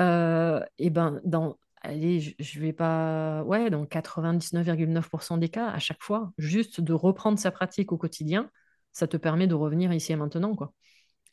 euh, 0.00 0.60
et 0.78 0.88
ben 0.88 1.20
dans 1.24 1.58
allez, 1.82 2.36
je, 2.38 2.60
vais 2.60 2.72
pas, 2.72 3.42
ouais, 3.44 3.68
dans 3.68 3.84
99,9% 3.84 5.36
des 5.38 5.50
cas, 5.50 5.68
à 5.68 5.78
chaque 5.78 6.02
fois, 6.02 6.32
juste 6.38 6.80
de 6.80 6.94
reprendre 6.94 7.38
sa 7.38 7.50
pratique 7.50 7.92
au 7.92 7.98
quotidien, 7.98 8.50
ça 8.92 9.06
te 9.06 9.18
permet 9.18 9.46
de 9.46 9.54
revenir 9.54 9.92
ici 9.92 10.12
et 10.12 10.16
maintenant, 10.16 10.54
quoi 10.56 10.72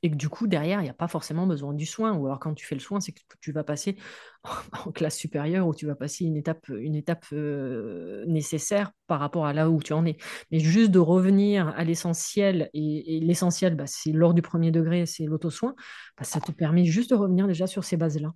et 0.03 0.09
que 0.09 0.15
du 0.15 0.29
coup, 0.29 0.47
derrière, 0.47 0.79
il 0.81 0.83
n'y 0.83 0.89
a 0.89 0.95
pas 0.95 1.07
forcément 1.07 1.45
besoin 1.45 1.73
du 1.73 1.85
soin. 1.85 2.13
Ou 2.13 2.25
alors, 2.25 2.39
quand 2.39 2.53
tu 2.53 2.65
fais 2.65 2.75
le 2.75 2.81
soin, 2.81 2.99
c'est 2.99 3.11
que 3.11 3.21
tu 3.39 3.51
vas 3.51 3.63
passer 3.63 3.97
en 4.85 4.91
classe 4.91 5.15
supérieure 5.15 5.67
ou 5.67 5.75
tu 5.75 5.85
vas 5.85 5.95
passer 5.95 6.25
une 6.25 6.37
étape, 6.37 6.67
une 6.69 6.95
étape 6.95 7.25
euh, 7.33 8.25
nécessaire 8.25 8.91
par 9.07 9.19
rapport 9.19 9.45
à 9.45 9.53
là 9.53 9.69
où 9.69 9.79
tu 9.81 9.93
en 9.93 10.05
es. 10.05 10.17
Mais 10.51 10.59
juste 10.59 10.91
de 10.91 10.99
revenir 10.99 11.67
à 11.69 11.83
l'essentiel, 11.83 12.69
et, 12.73 13.19
l'essentiel, 13.21 13.75
bah, 13.75 13.85
c'est 13.87 14.11
lors 14.11 14.33
du 14.33 14.41
premier 14.41 14.71
degré, 14.71 15.05
c'est 15.05 15.25
l'auto-soin, 15.25 15.75
bah, 16.17 16.23
ça 16.23 16.39
te 16.39 16.51
permet 16.51 16.85
juste 16.85 17.11
de 17.11 17.15
revenir 17.15 17.47
déjà 17.47 17.67
sur 17.67 17.83
ces 17.83 17.97
bases-là. 17.97 18.33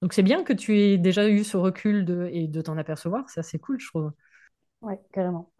Donc, 0.00 0.12
c'est 0.12 0.22
bien 0.22 0.44
que 0.44 0.52
tu 0.52 0.78
aies 0.78 0.98
déjà 0.98 1.28
eu 1.28 1.44
ce 1.44 1.56
recul 1.56 2.04
de, 2.04 2.28
et 2.32 2.46
de 2.46 2.60
t'en 2.60 2.76
apercevoir. 2.76 3.28
Ça, 3.30 3.42
c'est 3.42 3.58
cool, 3.58 3.80
je 3.80 3.88
trouve. 3.88 4.12
Ouais, 4.82 5.00
carrément. 5.12 5.50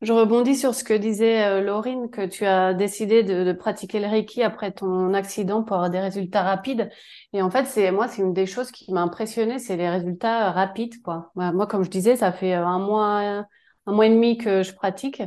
Je 0.00 0.12
rebondis 0.12 0.54
sur 0.56 0.74
ce 0.74 0.84
que 0.84 0.94
disait 0.94 1.44
euh, 1.44 1.60
Laurine, 1.60 2.08
que 2.10 2.24
tu 2.24 2.44
as 2.46 2.72
décidé 2.72 3.24
de, 3.24 3.52
pratiquer 3.52 3.98
le 3.98 4.06
Reiki 4.06 4.42
après 4.42 4.70
ton 4.70 5.12
accident 5.12 5.64
pour 5.64 5.76
avoir 5.76 5.90
des 5.90 5.98
résultats 5.98 6.42
rapides. 6.42 6.88
Et 7.32 7.42
en 7.42 7.50
fait, 7.50 7.66
c'est 7.66 7.90
moi, 7.90 8.06
c'est 8.08 8.22
une 8.22 8.32
des 8.32 8.46
choses 8.46 8.70
qui 8.70 8.92
m'a 8.92 9.02
impressionnée, 9.02 9.58
c'est 9.58 9.76
les 9.76 9.88
résultats 9.88 10.52
rapides, 10.52 11.02
quoi. 11.02 11.32
Moi, 11.34 11.66
comme 11.66 11.82
je 11.84 11.90
disais, 11.90 12.16
ça 12.16 12.32
fait 12.32 12.54
un 12.54 12.78
mois, 12.78 13.44
un 13.86 13.92
mois 13.92 14.06
et 14.06 14.10
demi 14.10 14.38
que 14.38 14.62
je 14.62 14.72
pratique. 14.72 15.22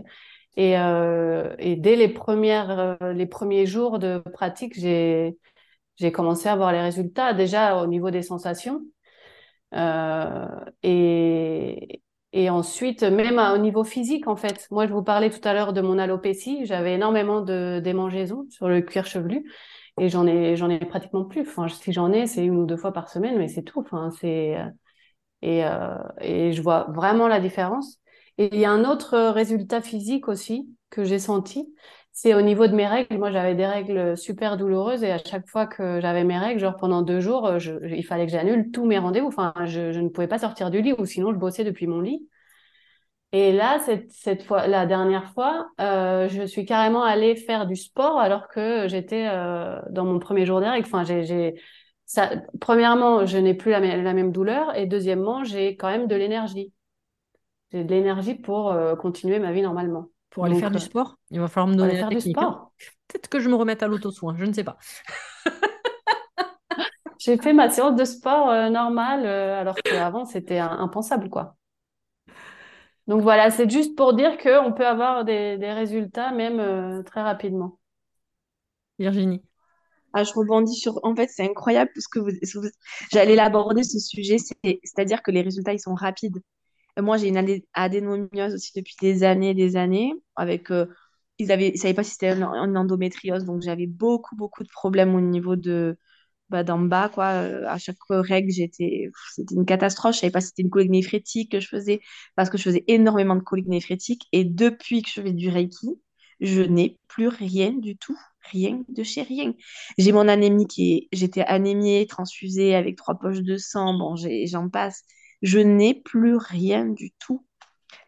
Et, 0.57 0.77
euh, 0.77 1.55
et 1.59 1.75
dès 1.75 1.95
les 1.95 2.09
premières, 2.09 2.97
euh, 3.01 3.13
les 3.13 3.25
premiers 3.25 3.65
jours 3.65 3.99
de 3.99 4.19
pratique, 4.33 4.73
j'ai, 4.79 5.37
j'ai 5.97 6.11
commencé 6.11 6.49
à 6.49 6.55
voir 6.55 6.71
les 6.73 6.81
résultats 6.81 7.33
déjà 7.33 7.77
au 7.77 7.87
niveau 7.87 8.11
des 8.11 8.21
sensations. 8.23 8.81
Euh, 9.73 10.47
et, 10.83 12.00
et 12.33 12.49
ensuite, 12.49 13.03
même 13.03 13.39
au 13.39 13.57
niveau 13.57 13.83
physique, 13.83 14.27
en 14.27 14.35
fait, 14.37 14.67
moi, 14.71 14.87
je 14.87 14.93
vous 14.93 15.03
parlais 15.03 15.29
tout 15.29 15.45
à 15.47 15.53
l'heure 15.53 15.73
de 15.73 15.81
mon 15.81 15.97
alopécie. 15.99 16.65
J'avais 16.65 16.93
énormément 16.95 17.41
de 17.41 17.81
démangeaisons 17.83 18.47
sur 18.49 18.69
le 18.69 18.81
cuir 18.81 19.05
chevelu 19.05 19.51
et 19.99 20.07
j'en 20.09 20.25
ai, 20.27 20.55
j'en 20.55 20.69
ai 20.69 20.79
pratiquement 20.79 21.25
plus. 21.25 21.41
Enfin, 21.41 21.67
si 21.67 21.91
j'en 21.93 22.11
ai, 22.13 22.27
c'est 22.27 22.45
une 22.45 22.57
ou 22.57 22.65
deux 22.65 22.77
fois 22.77 22.93
par 22.93 23.09
semaine, 23.09 23.37
mais 23.37 23.49
c'est 23.49 23.63
tout. 23.63 23.81
Enfin, 23.81 24.11
c'est 24.11 24.57
euh, 24.57 24.65
et, 25.41 25.65
euh, 25.65 25.97
et 26.21 26.53
je 26.53 26.61
vois 26.61 26.85
vraiment 26.91 27.27
la 27.27 27.39
différence. 27.39 27.99
Et 28.37 28.49
il 28.55 28.59
y 28.59 28.65
a 28.65 28.71
un 28.71 28.85
autre 28.85 29.17
résultat 29.31 29.81
physique 29.81 30.27
aussi 30.27 30.69
que 30.89 31.03
j'ai 31.03 31.19
senti, 31.19 31.73
c'est 32.13 32.33
au 32.33 32.41
niveau 32.41 32.67
de 32.67 32.75
mes 32.75 32.87
règles. 32.87 33.17
Moi, 33.17 33.31
j'avais 33.31 33.55
des 33.55 33.65
règles 33.65 34.17
super 34.17 34.57
douloureuses 34.57 35.03
et 35.03 35.11
à 35.11 35.17
chaque 35.17 35.47
fois 35.47 35.65
que 35.65 35.99
j'avais 36.01 36.23
mes 36.23 36.37
règles, 36.37 36.59
genre 36.59 36.75
pendant 36.77 37.01
deux 37.01 37.21
jours, 37.21 37.45
euh, 37.47 37.59
il 37.89 38.05
fallait 38.05 38.25
que 38.25 38.31
j'annule 38.31 38.71
tous 38.71 38.85
mes 38.85 38.99
rendez-vous. 38.99 39.27
Enfin, 39.27 39.53
je, 39.65 39.97
ne 39.99 40.09
pouvais 40.09 40.27
pas 40.27 40.39
sortir 40.39 40.69
du 40.71 40.81
lit 40.81 40.93
ou 40.97 41.05
sinon 41.05 41.31
je 41.31 41.37
bossais 41.37 41.63
depuis 41.63 41.87
mon 41.87 42.01
lit. 42.01 42.27
Et 43.33 43.53
là, 43.53 43.79
cette, 43.79 44.11
cette 44.11 44.43
fois, 44.43 44.67
la 44.67 44.85
dernière 44.85 45.31
fois, 45.33 45.69
euh, 45.79 46.27
je 46.27 46.43
suis 46.45 46.65
carrément 46.65 47.03
allée 47.03 47.35
faire 47.37 47.65
du 47.65 47.77
sport 47.77 48.19
alors 48.19 48.49
que 48.49 48.89
j'étais 48.89 49.27
euh, 49.29 49.79
dans 49.89 50.03
mon 50.05 50.19
premier 50.19 50.45
jour 50.45 50.59
de 50.59 50.65
règles. 50.65 50.89
Premièrement, 52.59 53.25
je 53.25 53.37
n'ai 53.37 53.53
plus 53.53 53.71
la, 53.71 53.79
même 53.79 54.33
douleur 54.33 54.75
et 54.77 54.85
deuxièmement, 54.85 55.45
j'ai 55.45 55.77
quand 55.77 55.89
même 55.89 56.07
de 56.07 56.15
l'énergie. 56.15 56.73
J'ai 57.71 57.85
de 57.85 57.89
l'énergie 57.89 58.35
pour 58.35 58.75
continuer 58.99 59.39
ma 59.39 59.53
vie 59.53 59.61
normalement. 59.61 60.10
Pour 60.31 60.45
aller 60.45 60.59
faire 60.59 60.71
du 60.71 60.79
sport? 60.79 61.17
Il 61.29 61.39
va 61.39 61.47
falloir 61.47 61.67
me 61.67 61.75
donner 61.75 62.01
la 62.01 62.07
technique. 62.07 62.37
Hein. 62.37 62.67
Peut-être 63.07 63.27
que 63.27 63.39
je 63.39 63.49
me 63.49 63.55
remette 63.55 63.83
à 63.83 63.87
l'auto-soin, 63.87 64.35
je 64.37 64.45
ne 64.45 64.53
sais 64.53 64.63
pas. 64.63 64.77
j'ai 67.19 67.37
fait 67.37 67.53
ma 67.53 67.69
séance 67.69 67.95
de 67.95 68.05
sport 68.05 68.47
normale 68.71 69.25
alors 69.25 69.75
qu'avant, 69.75 70.25
c'était 70.25 70.59
impensable, 70.59 71.29
quoi. 71.29 71.55
Donc 73.07 73.21
voilà, 73.21 73.51
c'est 73.51 73.69
juste 73.69 73.97
pour 73.97 74.13
dire 74.13 74.37
qu'on 74.37 74.71
peut 74.71 74.87
avoir 74.87 75.25
des, 75.25 75.57
des 75.57 75.73
résultats 75.73 76.31
même 76.31 77.03
très 77.03 77.21
rapidement. 77.21 77.77
Virginie. 78.99 79.43
Ah, 80.13 80.23
je 80.23 80.33
rebondis 80.33 80.75
sur. 80.75 80.99
En 81.03 81.15
fait, 81.15 81.29
c'est 81.29 81.43
incroyable 81.43 81.91
parce 81.93 82.07
que 82.07 82.19
vous... 82.19 82.29
j'allais 83.11 83.35
l'aborder 83.35 83.83
ce 83.83 83.99
sujet, 83.99 84.37
c'est-à-dire 84.37 85.21
que 85.23 85.31
les 85.31 85.41
résultats 85.41 85.73
ils 85.73 85.79
sont 85.79 85.93
rapides. 85.93 86.41
Moi, 86.99 87.17
j'ai 87.17 87.27
une 87.29 87.61
adénomiose 87.73 88.53
aussi 88.53 88.71
depuis 88.75 88.95
des 89.01 89.23
années, 89.23 89.53
des 89.53 89.75
années. 89.77 90.13
Avec, 90.35 90.71
euh, 90.71 90.85
ils 91.37 91.51
avaient, 91.51 91.75
savaient 91.77 91.93
pas 91.93 92.03
si 92.03 92.11
c'était 92.11 92.33
une 92.33 92.77
endométriose, 92.77 93.45
donc 93.45 93.61
j'avais 93.61 93.87
beaucoup, 93.87 94.35
beaucoup 94.35 94.63
de 94.63 94.69
problèmes 94.69 95.15
au 95.15 95.21
niveau 95.21 95.55
de 95.55 95.97
bah, 96.49 96.63
d'en 96.63 96.79
bas, 96.79 97.09
quoi. 97.09 97.25
Euh, 97.43 97.65
à 97.67 97.77
chaque 97.79 97.97
règle, 98.09 98.51
j'étais, 98.51 99.09
c'était 99.33 99.55
une 99.55 99.65
catastrophe. 99.65 100.15
Je 100.15 100.21
savais 100.21 100.31
pas 100.31 100.41
si 100.41 100.47
c'était 100.49 100.63
une 100.63 100.69
colique 100.69 100.91
néphrétique 100.91 101.51
que 101.51 101.59
je 101.61 101.67
faisais 101.67 102.01
parce 102.35 102.49
que 102.49 102.57
je 102.57 102.63
faisais 102.63 102.83
énormément 102.87 103.35
de 103.35 103.41
colique 103.41 103.67
néphrétique. 103.67 104.27
Et 104.33 104.45
depuis 104.45 105.01
que 105.03 105.09
je 105.13 105.21
fais 105.21 105.33
du 105.33 105.49
Reiki, 105.49 105.89
je 106.39 106.61
n'ai 106.61 106.99
plus 107.07 107.27
rien 107.27 107.71
du 107.73 107.97
tout 107.97 108.17
rien 108.51 108.83
de 108.89 109.03
chez 109.03 109.21
rien. 109.21 109.53
J'ai 109.97 110.11
mon 110.11 110.27
anémie 110.27 110.67
qui 110.67 110.93
est, 110.95 111.07
j'étais 111.17 111.41
anémiée, 111.43 112.07
transfusée 112.07 112.75
avec 112.75 112.97
trois 112.97 113.15
poches 113.19 113.41
de 113.41 113.57
sang, 113.57 113.93
bon, 113.97 114.15
j'en 114.17 114.67
passe. 114.69 115.03
Je 115.41 115.59
n'ai 115.59 115.93
plus 115.93 116.35
rien 116.37 116.85
du 116.85 117.11
tout. 117.19 117.45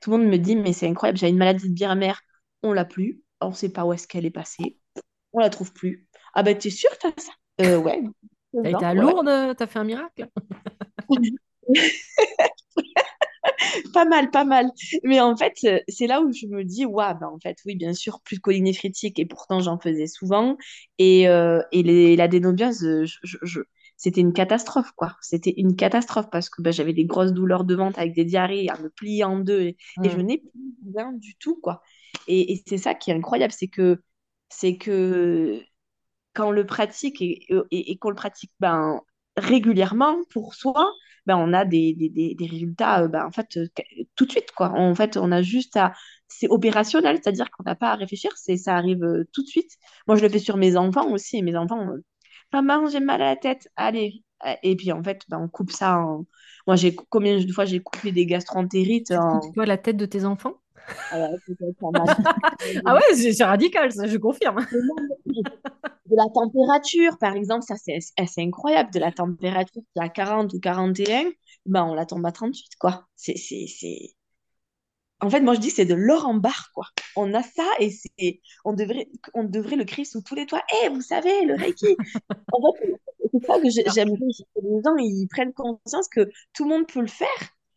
Tout 0.02 0.12
le 0.12 0.18
monde 0.18 0.28
me 0.28 0.38
dit, 0.38 0.56
mais 0.56 0.74
c'est 0.74 0.88
incroyable, 0.88 1.18
j'ai 1.20 1.30
une 1.30 1.38
maladie 1.38 1.70
de 1.70 1.74
bière 1.74 1.96
on 2.64 2.74
l'a 2.74 2.86
plus, 2.86 3.22
on 3.42 3.50
ne 3.50 3.54
sait 3.54 3.70
pas 3.70 3.86
où 3.86 3.94
est-ce 3.94 4.08
qu'elle 4.08 4.26
est 4.26 4.32
passée, 4.32 4.78
on 5.34 5.40
la 5.40 5.50
trouve 5.50 5.74
plus. 5.74 6.08
Ah 6.34 6.44
ben, 6.44 6.58
tu 6.58 6.70
es 6.70 6.72
sûre 6.72 6.98
que 7.00 7.08
as 7.08 7.22
ça? 7.22 7.32
Euh, 7.62 7.78
Ouais. 7.78 8.02
T'as 8.64 8.70
été 8.72 8.86
à 8.86 8.94
Lourdes, 8.94 9.56
t'as 9.58 9.68
fait 9.68 9.80
un 9.80 9.84
miracle? 9.84 10.28
Pas 13.94 14.06
mal, 14.06 14.30
pas 14.32 14.46
mal. 14.46 14.72
Mais 15.04 15.20
en 15.20 15.36
fait, 15.36 15.54
euh, 15.66 15.80
c'est 15.88 16.08
là 16.08 16.22
où 16.22 16.32
je 16.32 16.48
me 16.48 16.64
dis, 16.64 16.86
waouh, 16.86 17.18
bah, 17.20 17.30
en 17.30 17.40
fait, 17.40 17.58
oui, 17.66 17.76
bien 17.76 17.94
sûr, 17.94 18.22
plus 18.22 18.38
de 18.38 18.42
collines 18.42 18.64
néphrétique, 18.66 19.20
et 19.20 19.26
pourtant 19.26 19.60
j'en 19.62 19.80
faisais 19.80 20.08
souvent. 20.08 20.58
Et, 20.98 21.28
euh, 21.28 21.62
et 21.72 21.84
les, 21.84 22.16
la 22.16 22.28
dénobiose, 22.28 22.84
euh, 22.86 23.06
je, 23.06 23.60
c'était 24.04 24.20
une 24.20 24.34
catastrophe, 24.34 24.92
quoi. 24.98 25.16
C'était 25.22 25.54
une 25.56 25.78
catastrophe 25.78 26.30
parce 26.30 26.50
que 26.50 26.62
bah, 26.62 26.72
j'avais 26.72 26.92
des 26.92 27.06
grosses 27.06 27.32
douleurs 27.32 27.64
de 27.64 27.74
ventre 27.74 28.00
avec 28.00 28.14
des 28.14 28.26
diarrhées 28.26 28.68
à 28.68 28.78
me 28.78 28.90
plier 28.90 29.24
en 29.24 29.40
deux 29.40 29.62
et, 29.62 29.78
je 30.04 30.18
n'ai 30.18 30.40
plus 30.40 30.52
rien 30.94 31.14
du 31.14 31.36
tout, 31.38 31.58
quoi. 31.62 31.82
Et, 32.28 32.52
et 32.52 32.64
c'est 32.68 32.78
ça 32.78 32.96
qui 32.96 33.12
est 33.12 33.14
incroyable, 33.14 33.54
c'est 33.54 33.70
que, 33.70 34.02
c'est 34.50 34.76
que 34.76 35.62
quand 36.34 36.50
on 36.50 36.52
le 36.52 36.66
pratique 36.66 37.22
et, 37.22 37.48
et, 37.72 37.92
et 37.92 37.98
qu'on 37.98 38.10
le 38.10 38.16
pratique 38.16 38.52
ben, 38.60 39.00
régulièrement 39.38 40.18
pour 40.32 40.54
soi, 40.54 40.86
ben, 41.26 41.38
on 41.38 41.54
a 41.54 41.64
des, 41.64 41.94
des, 41.94 42.36
des, 42.36 42.46
résultats 42.46 43.08
ben, 43.08 43.26
en 43.26 43.32
fait, 43.32 43.56
euh, 43.56 43.68
tout 44.18 44.26
de 44.26 44.32
suite. 44.32 44.52
Quoi. 44.52 44.72
En 44.72 44.94
fait, 44.96 45.16
on 45.16 45.32
a 45.32 45.42
juste 45.42 45.78
à. 45.78 45.94
C'est 46.28 46.50
opérationnel, 46.50 47.20
c'est-à-dire 47.24 47.50
qu'on 47.52 47.64
n'a 47.64 47.76
pas 47.76 47.92
à 47.92 47.96
réfléchir, 47.96 48.32
c'est, 48.36 48.58
ça 48.58 48.76
arrive 48.76 49.04
euh, 49.04 49.24
tout 49.32 49.44
de 49.44 49.48
suite. 49.48 49.72
Moi, 50.08 50.18
je 50.18 50.24
le 50.24 50.30
fais 50.30 50.40
sur 50.40 50.58
mes 50.58 50.76
enfants 50.76 51.10
aussi. 51.10 51.42
Mes 51.42 51.56
enfants, 51.56 51.94
maman, 52.62 52.88
j'ai 52.88 53.00
mal 53.00 53.22
à 53.22 53.32
la 53.32 53.36
tête, 53.36 53.70
allez. 53.76 54.24
Et 54.62 54.76
puis, 54.76 54.92
en 54.92 55.02
fait, 55.04 55.22
ben, 55.30 55.40
on 55.40 55.48
coupe 55.48 55.72
ça 55.72 55.98
en. 56.00 56.26
Moi, 56.68 56.76
j'ai 56.76 56.96
combien 56.96 57.40
de 57.40 57.52
fois 57.52 57.66
j'ai 57.66 57.80
coupé 57.82 58.12
des 58.12 58.26
gastroentérites 58.26 59.12
en... 59.12 59.40
Tu 59.40 59.66
la 59.66 59.78
tête 59.78 59.98
de 59.98 60.06
tes 60.06 60.26
enfants? 60.26 60.56
Ah, 61.12 61.30
ah 62.86 62.96
ouais, 62.96 63.16
c'est 63.16 63.44
radical, 63.44 63.92
ça, 63.92 64.08
je 64.08 64.18
confirme. 64.18 64.66
De 65.26 66.16
la 66.16 66.26
température, 66.34 67.18
par 67.18 67.36
exemple, 67.36 67.64
ça 67.64 67.76
c'est 67.78 68.42
incroyable. 68.42 68.92
De 68.92 69.00
la 69.00 69.12
température 69.12 69.82
qui 69.82 70.00
est 70.00 70.04
à 70.04 70.10
40 70.10 70.54
ou 70.54 70.60
41, 70.60 71.32
ben, 71.66 71.84
on 71.86 71.94
la 71.94 72.06
tombe 72.06 72.26
à 72.26 72.32
38, 72.32 72.76
quoi. 72.80 73.08
C'est, 73.16 73.36
En 75.24 75.30
fait, 75.30 75.40
moi 75.40 75.54
je 75.54 75.60
dis 75.62 75.70
c'est 75.70 75.86
de 75.86 75.94
l'or 75.94 76.28
en 76.28 76.34
barre, 76.34 76.70
quoi. 76.74 76.86
On 77.16 77.34
a 77.34 77.42
ça 77.42 77.64
et 77.80 77.92
c'est, 77.92 78.42
on 78.66 78.74
devrait, 78.74 79.08
on 79.34 79.46
devrait 79.46 79.78
le 79.78 79.86
crier 79.86 80.04
sous 80.04 80.22
tous 80.22 80.36
les 80.36 80.46
toits. 80.46 80.64
Eh, 80.84 80.90
vous 80.90 81.02
savez, 81.02 81.46
le 81.46 81.56
Reiki. 81.56 81.96
en 82.52 82.74
fait, 82.74 82.94
c'est 83.32 83.46
ça 83.48 83.60
que 83.60 83.70
j'aime 83.70 84.10
bien. 84.10 84.28
Les 84.62 84.82
gens, 84.84 84.96
ils 84.98 85.28
prennent 85.30 85.54
conscience 85.54 86.10
que 86.10 86.30
tout 86.54 86.66
le 86.66 86.70
monde 86.72 86.88
peut 86.88 87.00
le 87.00 87.08
faire 87.08 87.28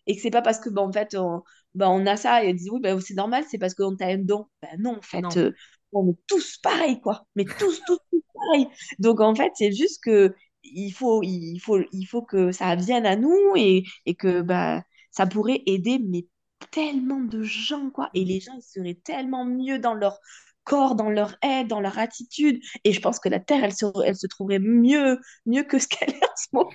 et 0.09 0.17
que 0.17 0.23
c'est 0.23 0.31
pas 0.31 0.43
parce 0.43 0.59
que, 0.59 0.71
ben, 0.71 0.83
en 0.83 0.93
fait, 0.93 1.15
on, 1.15 1.43
ben, 1.75 1.89
on 1.89 2.05
a 2.07 2.17
ça 2.17 2.45
et 2.45 2.51
ils 2.51 2.57
disent 2.57 2.71
oui, 2.71 2.81
ben, 2.81 3.01
c'est 3.01 3.15
normal, 3.15 3.45
c'est 3.49 3.59
parce 3.59 3.75
qu'on 3.75 3.95
t'a 3.95 4.07
un 4.07 4.19
don. 4.19 4.47
Ben 4.61 4.77
non, 4.81 4.97
en 4.97 5.03
fait, 5.03 5.37
euh, 5.37 5.53
on 5.93 6.11
est 6.11 6.19
tous 6.27 6.59
pareils, 6.59 7.01
quoi. 7.01 7.27
Mais 7.37 7.45
tous, 7.45 7.81
tous, 7.87 7.99
tous 8.11 8.23
pareils. 8.35 8.67
Donc, 8.99 9.21
en 9.21 9.37
fait, 9.37 9.53
c'est 9.55 9.71
juste 9.73 10.03
que 10.03 10.35
il 10.65 10.91
faut, 10.91 11.23
il 11.23 11.61
faut, 11.61 11.79
il 11.93 12.07
faut 12.07 12.23
que 12.23 12.51
ça 12.51 12.75
vienne 12.75 13.07
à 13.07 13.15
nous 13.15 13.53
et, 13.55 13.85
et 14.05 14.17
que 14.17 14.43
ben, 14.43 14.83
ça 15.13 15.27
pourrait 15.27 15.63
aider 15.67 16.01
mais 16.05 16.27
tellement 16.71 17.21
de 17.21 17.43
gens, 17.43 17.91
quoi. 17.91 18.11
Et 18.15 18.25
les 18.25 18.41
gens, 18.41 18.55
ils 18.57 18.63
seraient 18.63 18.99
tellement 19.03 19.45
mieux 19.45 19.79
dans 19.79 19.95
leur 19.95 20.19
corps, 20.65 20.95
dans 20.97 21.11
leur 21.11 21.37
aide, 21.43 21.69
dans 21.69 21.81
leur 21.81 21.99
attitude. 21.99 22.61
Et 22.85 22.93
je 22.93 23.01
pense 23.01 23.19
que 23.19 23.29
la 23.29 23.41
Terre, 23.41 23.65
elle 23.65 23.75
se, 23.75 23.87
elle 24.05 24.17
se 24.17 24.27
trouverait 24.27 24.59
mieux, 24.59 25.19
mieux 25.47 25.63
que 25.63 25.79
ce 25.79 25.89
qu'elle 25.89 26.11
est 26.11 26.25
en 26.25 26.37
ce 26.37 26.47
moment. 26.53 26.71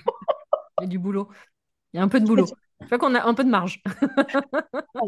Il 0.79 0.83
y 0.83 0.85
a 0.85 0.87
du 0.87 0.99
boulot. 0.99 1.29
Il 1.93 1.97
y 1.97 1.99
a 1.99 2.03
un 2.03 2.07
peu 2.07 2.19
de 2.19 2.25
boulot. 2.25 2.47
Je 2.81 2.85
crois 2.85 2.97
qu'on 2.97 3.15
a 3.15 3.23
un 3.23 3.33
peu 3.33 3.43
de 3.43 3.49
marge. 3.49 3.81
Ah, 4.95 5.01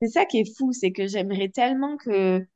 c'est 0.00 0.08
ça 0.08 0.24
qui 0.26 0.38
est 0.40 0.56
fou, 0.56 0.72
c'est 0.72 0.92
que 0.92 1.06
j'aimerais 1.06 1.48
tellement 1.48 1.96
que, 1.96 2.46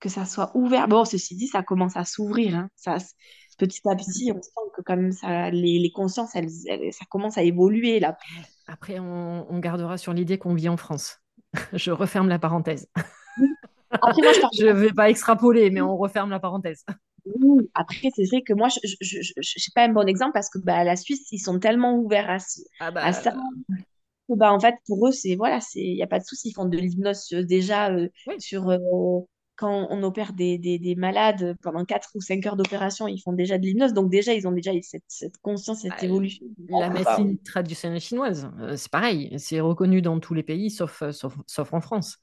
que 0.00 0.08
ça 0.08 0.24
soit 0.26 0.50
ouvert. 0.56 0.88
Bon, 0.88 1.04
ceci 1.04 1.36
dit, 1.36 1.46
ça 1.46 1.62
commence 1.62 1.96
à 1.96 2.04
s'ouvrir. 2.04 2.56
Hein. 2.56 2.70
Ça, 2.76 2.98
petit 3.58 3.80
à 3.88 3.94
petit, 3.96 4.32
on 4.32 4.42
sent 4.42 4.70
que 4.76 4.82
comme 4.82 5.12
ça, 5.12 5.50
les, 5.50 5.78
les 5.78 5.92
consciences, 5.92 6.34
elles, 6.34 6.50
ça 6.92 7.04
commence 7.10 7.38
à 7.38 7.42
évoluer. 7.42 8.00
Là. 8.00 8.16
Après, 8.68 8.98
on, 9.00 9.50
on 9.50 9.58
gardera 9.58 9.98
sur 9.98 10.12
l'idée 10.12 10.38
qu'on 10.38 10.54
vit 10.54 10.68
en 10.68 10.76
France. 10.76 11.18
je 11.72 11.90
referme 11.90 12.28
la 12.28 12.38
parenthèse. 12.38 12.88
je 13.92 14.64
ne 14.66 14.72
vais 14.72 14.92
pas 14.92 15.10
extrapoler, 15.10 15.70
mais 15.70 15.80
on 15.80 15.96
referme 15.96 16.30
la 16.30 16.38
parenthèse. 16.38 16.84
Après, 17.74 18.08
c'est 18.14 18.24
vrai 18.26 18.42
que 18.42 18.52
moi, 18.54 18.68
je 18.68 18.78
ne 19.36 19.42
suis 19.42 19.72
pas 19.74 19.84
un 19.84 19.92
bon 19.92 20.06
exemple 20.06 20.32
parce 20.32 20.48
que 20.48 20.58
bah, 20.58 20.84
la 20.84 20.96
Suisse, 20.96 21.26
ils 21.32 21.38
sont 21.38 21.58
tellement 21.58 21.94
ouverts 21.94 22.30
à, 22.30 22.36
ah 22.80 22.90
bah, 22.90 23.12
ça. 23.12 23.34
bah, 24.28 24.52
en 24.52 24.60
fait, 24.60 24.74
pour 24.86 25.08
eux, 25.08 25.12
c'est 25.12 25.34
voilà, 25.34 25.58
il 25.74 25.94
n'y 25.94 26.02
a 26.02 26.06
pas 26.06 26.20
de 26.20 26.24
souci. 26.24 26.50
Ils 26.50 26.54
font 26.54 26.64
de 26.64 26.76
l'hypnose 26.76 27.32
euh, 27.32 27.42
déjà 27.42 27.90
euh, 27.90 28.08
sur, 28.38 28.70
euh, 28.70 28.78
quand 29.58 29.88
on 29.90 30.04
opère 30.04 30.34
des, 30.34 30.56
des, 30.56 30.78
des, 30.78 30.94
malades 30.94 31.56
pendant 31.62 31.84
4 31.84 32.10
ou 32.14 32.20
5 32.20 32.46
heures 32.46 32.54
d'opération, 32.54 33.08
ils 33.08 33.18
font 33.18 33.32
déjà 33.32 33.58
de 33.58 33.64
l'hypnose. 33.64 33.92
Donc 33.92 34.08
déjà, 34.08 34.32
ils 34.32 34.46
ont 34.46 34.52
déjà 34.52 34.70
cette, 34.82 35.02
cette 35.08 35.36
conscience, 35.38 35.80
cette 35.80 35.90
bah, 35.90 36.04
évolution. 36.04 36.46
La 36.68 36.88
médecine 36.88 37.36
traditionnelle 37.38 38.00
chinoise, 38.00 38.48
euh, 38.60 38.76
c'est 38.76 38.90
pareil. 38.90 39.34
C'est 39.36 39.58
reconnu 39.58 40.00
dans 40.00 40.20
tous 40.20 40.32
les 40.32 40.44
pays, 40.44 40.70
sauf, 40.70 41.02
euh, 41.02 41.10
sauf, 41.10 41.36
sauf, 41.48 41.74
en 41.74 41.80
France. 41.80 42.18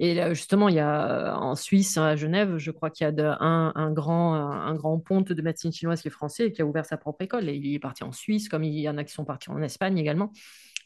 Et 0.00 0.12
là, 0.12 0.34
justement, 0.34 0.68
il 0.68 0.74
y 0.74 0.80
a 0.80 1.38
en 1.38 1.54
Suisse, 1.54 1.96
à 1.98 2.16
Genève, 2.16 2.56
je 2.58 2.72
crois 2.72 2.90
qu'il 2.90 3.04
y 3.04 3.08
a 3.08 3.12
de, 3.12 3.22
un, 3.22 3.72
un, 3.76 3.92
grand, 3.92 4.34
un 4.34 4.74
grand 4.74 4.98
ponte 4.98 5.32
de 5.32 5.40
médecine 5.40 5.72
chinoise 5.72 6.02
qui 6.02 6.08
est 6.08 6.10
français 6.10 6.46
et 6.46 6.52
qui 6.52 6.62
a 6.62 6.66
ouvert 6.66 6.84
sa 6.84 6.96
propre 6.96 7.22
école. 7.22 7.48
Et 7.48 7.54
il 7.54 7.74
est 7.76 7.78
parti 7.78 8.02
en 8.02 8.10
Suisse, 8.10 8.48
comme 8.48 8.64
il 8.64 8.76
y 8.80 8.88
en 8.88 8.98
a 8.98 9.04
qui 9.04 9.12
sont 9.12 9.24
partis 9.24 9.50
en 9.50 9.62
Espagne 9.62 9.98
également 9.98 10.32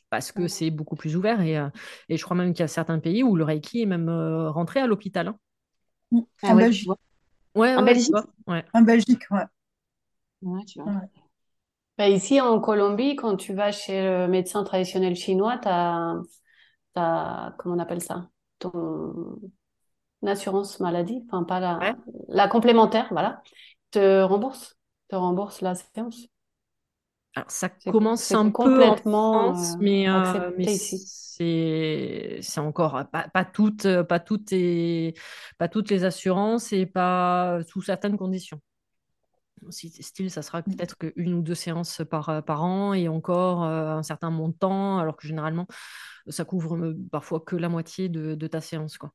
parce 0.09 0.31
que 0.31 0.47
c'est 0.47 0.71
beaucoup 0.71 0.95
plus 0.95 1.17
ouvert. 1.17 1.41
Et, 1.41 1.59
euh, 1.59 1.69
et 2.09 2.17
je 2.17 2.23
crois 2.23 2.37
même 2.37 2.53
qu'il 2.53 2.61
y 2.61 2.65
a 2.65 2.69
certains 2.69 3.01
pays 3.01 3.25
où 3.25 3.35
le 3.35 3.43
Reiki 3.43 3.83
est 3.83 3.87
même 3.87 4.09
rentré 4.09 4.79
à 4.79 4.87
l'hôpital. 4.87 5.29
Hein. 5.29 5.39
Ah 6.43 6.53
en 6.53 6.57
Belgique. 6.57 6.97
Ouais, 7.57 7.75
en 7.77 7.83
Belgique? 7.85 8.29
Ouais. 8.47 8.65
En 8.75 8.83
Belgique, 8.83 9.25
ouais. 9.31 9.45
ouais 10.43 10.65
tu 10.65 10.81
vois. 10.81 10.93
Bah, 11.99 12.09
ici, 12.09 12.41
en 12.41 12.61
Colombie, 12.61 13.17
quand 13.17 13.37
tu 13.37 13.55
vas 13.55 13.73
chez 13.73 14.03
le 14.03 14.29
médecin 14.29 14.65
traditionnel 14.65 15.17
chinois, 15.17 15.59
tu 15.59 15.69
as, 15.69 16.17
as, 16.97 17.55
comment 17.59 17.77
on 17.77 17.79
appelle 17.79 18.03
ça? 18.03 18.31
Ton 18.59 19.41
assurance 20.27 20.81
maladie, 20.81 21.23
enfin 21.27 21.45
pas 21.45 21.61
la, 21.61 21.97
la 22.29 22.49
complémentaire, 22.49 23.09
voilà, 23.13 23.43
te 23.93 24.23
rembourse, 24.23 24.77
te 25.09 25.17
rembourse 25.17 25.61
la 25.63 25.75
séance. 25.77 26.29
Alors, 27.37 27.51
ça 27.51 27.69
commence 27.69 28.33
un 28.33 28.51
peu 28.51 28.83
en 28.83 28.97
France, 28.97 29.75
euh, 29.75 29.79
mais, 29.79 30.09
euh, 30.09 30.51
mais 30.57 30.77
c'est 30.79 32.61
encore 32.61 33.05
pas, 33.13 33.29
pas 33.29 33.45
toutes 33.45 33.87
pas 34.05 34.21
toutes 34.21 34.53
et 34.53 35.15
pas 35.59 35.69
toutes 35.69 35.91
les 35.91 36.05
assurances 36.05 36.73
et 36.73 36.87
pas 36.87 37.59
sous 37.69 37.83
certaines 37.83 38.17
conditions. 38.17 38.59
Si 39.69 39.91
style, 40.03 40.31
ça 40.31 40.41
sera 40.41 40.61
mmh. 40.61 40.63
peut-être 40.65 40.97
qu'une 40.97 41.35
ou 41.35 41.43
deux 41.43 41.55
séances 41.55 42.01
par, 42.11 42.43
par 42.43 42.65
an 42.65 42.95
et 42.95 43.09
encore 43.09 43.65
euh, 43.65 43.91
un 43.91 44.03
certain 44.03 44.31
montant, 44.31 44.99
alors 44.99 45.17
que 45.17 45.27
généralement, 45.27 45.67
ça 46.29 46.45
couvre 46.47 46.95
parfois 47.11 47.41
que 47.41 47.57
la 47.57 47.69
moitié 47.69 48.09
de, 48.09 48.35
de 48.35 48.47
ta 48.47 48.63
séance. 48.63 48.97
Quoi. 48.97 49.13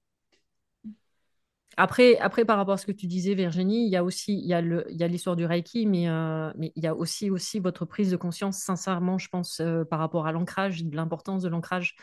Après, 1.77 2.17
après, 2.17 2.43
par 2.45 2.57
rapport 2.57 2.73
à 2.73 2.77
ce 2.77 2.85
que 2.85 2.91
tu 2.91 3.07
disais, 3.07 3.33
Virginie, 3.33 3.85
il 3.85 3.91
y 3.91 3.95
a 3.95 4.03
aussi 4.03 4.39
il 4.39 4.45
y 4.45 4.53
a 4.53 5.07
l'histoire 5.07 5.35
du 5.35 5.45
Reiki, 5.45 5.85
mais, 5.87 6.09
euh, 6.09 6.51
mais 6.57 6.73
il 6.75 6.83
y 6.83 6.87
a 6.87 6.95
aussi, 6.95 7.29
aussi 7.29 7.59
votre 7.59 7.85
prise 7.85 8.11
de 8.11 8.17
conscience, 8.17 8.57
sincèrement, 8.57 9.17
je 9.17 9.29
pense, 9.29 9.59
euh, 9.61 9.85
par 9.85 9.99
rapport 9.99 10.27
à 10.27 10.31
l'ancrage, 10.33 10.83
de 10.83 10.95
l'importance 10.95 11.41
de 11.43 11.49
l'ancrage. 11.49 11.95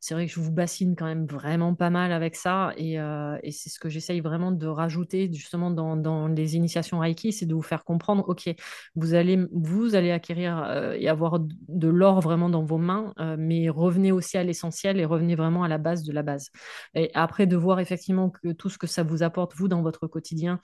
C'est 0.00 0.14
vrai 0.14 0.26
que 0.26 0.32
je 0.32 0.40
vous 0.40 0.52
bassine 0.52 0.96
quand 0.96 1.06
même 1.06 1.26
vraiment 1.26 1.74
pas 1.74 1.90
mal 1.90 2.12
avec 2.12 2.36
ça, 2.36 2.72
et, 2.76 2.98
euh, 3.00 3.36
c'est 3.50 3.68
ce 3.68 3.78
que 3.78 3.88
j'essaye 3.88 4.20
vraiment 4.20 4.52
de 4.52 4.66
rajouter 4.66 5.30
justement 5.32 5.70
dans, 5.70 6.28
les 6.28 6.56
initiations 6.56 6.98
Reiki, 7.00 7.32
c'est 7.32 7.46
de 7.46 7.54
vous 7.54 7.62
faire 7.62 7.84
comprendre, 7.84 8.24
ok, 8.28 8.54
vous 8.94 9.14
allez, 9.14 9.38
vous 9.52 9.94
allez 9.94 10.10
acquérir 10.10 10.94
et 10.98 11.08
avoir 11.08 11.38
de 11.40 11.88
l'or 11.88 12.20
vraiment 12.20 12.48
dans 12.48 12.64
vos 12.64 12.78
mains, 12.78 13.12
mais 13.38 13.68
revenez 13.68 14.12
aussi 14.12 14.38
à 14.38 14.44
l'essentiel 14.44 14.98
et 14.98 15.04
revenez 15.04 15.34
vraiment 15.34 15.62
à 15.64 15.68
la 15.68 15.78
base 15.78 16.02
de 16.04 16.12
la 16.12 16.22
base. 16.22 16.50
Et 16.94 17.10
après, 17.14 17.46
de 17.46 17.56
voir 17.56 17.80
effectivement 17.80 18.30
que 18.30 18.52
tout 18.52 18.70
ce 18.70 18.78
que 18.78 18.86
ça 18.86 19.02
vous 19.02 19.22
apporte, 19.22 19.54
vous, 19.54 19.68
dans 19.68 19.82
votre 19.82 20.06
quotidien. 20.06 20.60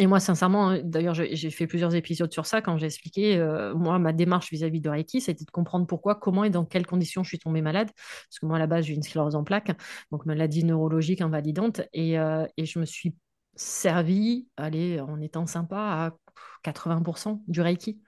Et 0.00 0.06
moi, 0.06 0.18
sincèrement, 0.18 0.70
hein, 0.70 0.80
d'ailleurs, 0.82 1.12
j'ai 1.12 1.50
fait 1.50 1.66
plusieurs 1.66 1.94
épisodes 1.94 2.32
sur 2.32 2.46
ça 2.46 2.62
quand 2.62 2.78
j'ai 2.78 2.86
expliqué, 2.86 3.36
euh, 3.36 3.74
moi, 3.74 3.98
ma 3.98 4.14
démarche 4.14 4.50
vis-à-vis 4.50 4.80
de 4.80 4.88
Reiki, 4.88 5.20
c'était 5.20 5.44
de 5.44 5.50
comprendre 5.50 5.86
pourquoi, 5.86 6.14
comment 6.14 6.42
et 6.42 6.48
dans 6.48 6.64
quelles 6.64 6.86
conditions 6.86 7.22
je 7.22 7.28
suis 7.28 7.38
tombée 7.38 7.60
malade. 7.60 7.90
Parce 7.94 8.38
que 8.40 8.46
moi, 8.46 8.56
à 8.56 8.58
la 8.58 8.66
base, 8.66 8.86
j'ai 8.86 8.94
une 8.94 9.02
sclérose 9.02 9.34
en 9.36 9.44
plaques, 9.44 9.72
donc 10.10 10.24
maladie 10.24 10.64
neurologique 10.64 11.20
invalidante. 11.20 11.82
Et, 11.92 12.18
euh, 12.18 12.46
et 12.56 12.64
je 12.64 12.78
me 12.78 12.86
suis 12.86 13.14
servi, 13.56 14.48
allez, 14.56 15.00
en 15.00 15.20
étant 15.20 15.44
sympa, 15.46 15.76
à 15.76 16.16
80% 16.62 17.42
du 17.46 17.60
Reiki 17.60 18.00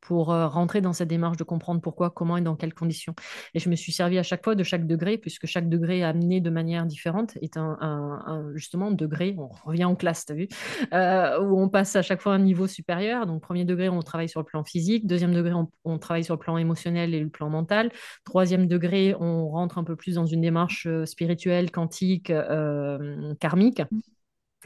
pour 0.00 0.32
euh, 0.32 0.46
rentrer 0.48 0.80
dans 0.80 0.92
cette 0.92 1.08
démarche 1.08 1.36
de 1.36 1.44
comprendre 1.44 1.80
pourquoi, 1.80 2.10
comment 2.10 2.36
et 2.36 2.40
dans 2.40 2.56
quelles 2.56 2.74
conditions. 2.74 3.14
Et 3.54 3.58
je 3.58 3.68
me 3.68 3.76
suis 3.76 3.92
servi 3.92 4.18
à 4.18 4.22
chaque 4.22 4.44
fois 4.44 4.54
de 4.54 4.62
chaque 4.62 4.86
degré, 4.86 5.18
puisque 5.18 5.46
chaque 5.46 5.68
degré 5.68 6.02
amené 6.02 6.40
de 6.40 6.50
manière 6.50 6.86
différente 6.86 7.36
est 7.42 7.56
un, 7.56 7.76
un, 7.80 8.52
justement 8.54 8.90
degré, 8.90 9.34
on 9.38 9.48
revient 9.64 9.84
en 9.84 9.94
classe, 9.94 10.26
tu 10.26 10.32
as 10.32 10.34
vu, 10.34 10.48
euh, 10.92 11.40
où 11.40 11.60
on 11.60 11.68
passe 11.68 11.96
à 11.96 12.02
chaque 12.02 12.20
fois 12.20 12.34
un 12.34 12.38
niveau 12.38 12.66
supérieur. 12.66 13.26
Donc 13.26 13.42
premier 13.42 13.64
degré, 13.64 13.88
on 13.88 14.00
travaille 14.02 14.28
sur 14.28 14.40
le 14.40 14.46
plan 14.46 14.64
physique, 14.64 15.06
deuxième 15.06 15.34
degré, 15.34 15.52
on, 15.54 15.70
on 15.84 15.98
travaille 15.98 16.24
sur 16.24 16.34
le 16.34 16.40
plan 16.40 16.58
émotionnel 16.58 17.14
et 17.14 17.20
le 17.20 17.30
plan 17.30 17.50
mental, 17.50 17.90
troisième 18.24 18.66
degré, 18.66 19.14
on 19.18 19.48
rentre 19.48 19.78
un 19.78 19.84
peu 19.84 19.96
plus 19.96 20.14
dans 20.14 20.26
une 20.26 20.40
démarche 20.40 20.86
euh, 20.86 21.04
spirituelle, 21.06 21.70
quantique, 21.70 22.30
euh, 22.30 23.34
karmique 23.40 23.82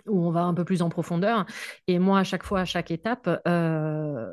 où 0.07 0.27
on 0.27 0.31
va 0.31 0.43
un 0.43 0.55
peu 0.55 0.65
plus 0.65 0.83
en 0.83 0.89
profondeur. 0.89 1.47
Et 1.87 1.99
moi, 1.99 2.19
à 2.19 2.25
chaque 2.25 2.43
fois, 2.45 2.61
à 2.61 2.65
chaque 2.65 2.91
étape, 2.91 3.29
euh, 3.47 4.33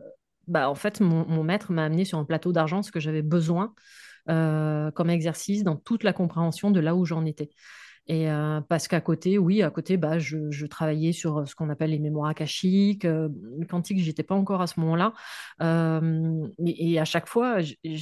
bah, 0.50 0.70
en 0.70 0.76
fait, 0.76 1.00
mon, 1.00 1.44
maître 1.44 1.72
m'a 1.72 1.86
amené 1.86 2.06
sur 2.06 2.18
un 2.18 2.26
plateau 2.26 2.52
d'argent 2.52 2.82
ce 2.84 2.92
que 2.92 3.00
j'avais 3.00 3.22
besoin 3.22 3.74
euh, 4.30 4.92
comme 4.92 5.10
exercice 5.10 5.64
dans 5.64 5.76
toute 5.76 6.04
la 6.04 6.14
compréhension 6.14 6.72
de 6.72 6.80
là 6.80 6.96
où 6.96 7.06
j'en 7.06 7.26
étais. 7.26 7.50
Et 8.10 8.28
euh, 8.28 8.60
parce 8.68 8.88
qu'à 8.88 9.02
côté, 9.02 9.38
oui, 9.38 9.62
à 9.62 9.70
côté, 9.70 9.96
bah, 9.96 10.18
je, 10.18 10.66
travaillais 10.66 11.12
sur 11.12 11.38
euh, 11.38 11.46
ce 11.46 11.54
qu'on 11.54 11.70
appelle 11.70 11.92
les 11.92 12.00
mémoires 12.00 12.30
akashiques. 12.30 13.06
Euh, 13.06 13.30
quantique, 13.70 14.00
j'étais 14.00 14.24
pas 14.24 14.34
encore 14.34 14.64
à 14.64 14.68
ce 14.68 14.80
moment-là. 14.80 15.14
et, 16.66 17.00
à 17.00 17.06
chaque 17.06 17.28
fois, 17.28 17.58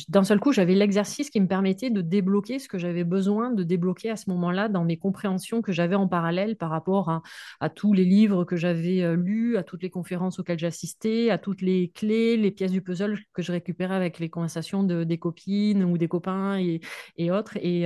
d'un 0.07 0.23
seul 0.23 0.39
coup, 0.39 0.53
j'avais 0.53 0.75
l'exercice 0.75 1.29
qui 1.29 1.41
me 1.41 1.47
permettait 1.47 1.89
de 1.89 1.99
débloquer 1.99 2.57
ce 2.57 2.69
que 2.69 2.77
j'avais 2.77 3.03
besoin 3.03 3.51
de 3.51 3.63
débloquer 3.63 4.09
à 4.09 4.15
ce 4.15 4.29
moment-là 4.29 4.69
dans 4.69 4.85
mes 4.85 4.95
compréhensions 4.95 5.61
que 5.61 5.73
j'avais 5.73 5.95
en 5.95 6.07
parallèle 6.07 6.55
par 6.55 6.69
rapport 6.69 7.09
à, 7.09 7.21
à 7.59 7.69
tous 7.69 7.91
les 7.91 8.05
livres 8.05 8.45
que 8.45 8.55
j'avais 8.55 9.13
lus, 9.17 9.57
à 9.57 9.63
toutes 9.63 9.83
les 9.83 9.89
conférences 9.89 10.39
auxquelles 10.39 10.59
j'assistais, 10.59 11.31
à 11.31 11.37
toutes 11.37 11.61
les 11.61 11.89
clés, 11.89 12.37
les 12.37 12.51
pièces 12.51 12.71
du 12.71 12.81
puzzle 12.81 13.19
que 13.33 13.41
je 13.41 13.51
récupérais 13.51 13.95
avec 13.95 14.19
les 14.19 14.29
conversations 14.29 14.83
de, 14.83 15.03
des 15.03 15.17
copines 15.17 15.83
ou 15.83 15.97
des 15.97 16.07
copains 16.07 16.57
et, 16.57 16.79
et 17.17 17.29
autres. 17.29 17.57
Et, 17.57 17.85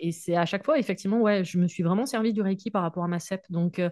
et 0.00 0.10
c'est 0.10 0.34
à 0.34 0.44
chaque 0.44 0.64
fois, 0.64 0.78
effectivement, 0.78 1.19
ouais, 1.20 1.44
je 1.44 1.58
me 1.58 1.66
suis 1.68 1.82
vraiment 1.82 2.06
servi 2.06 2.32
du 2.32 2.42
Reiki 2.42 2.70
par 2.70 2.82
rapport 2.82 3.04
à 3.04 3.08
ma 3.08 3.18
CEP. 3.18 3.42
Donc, 3.50 3.78
euh, 3.78 3.90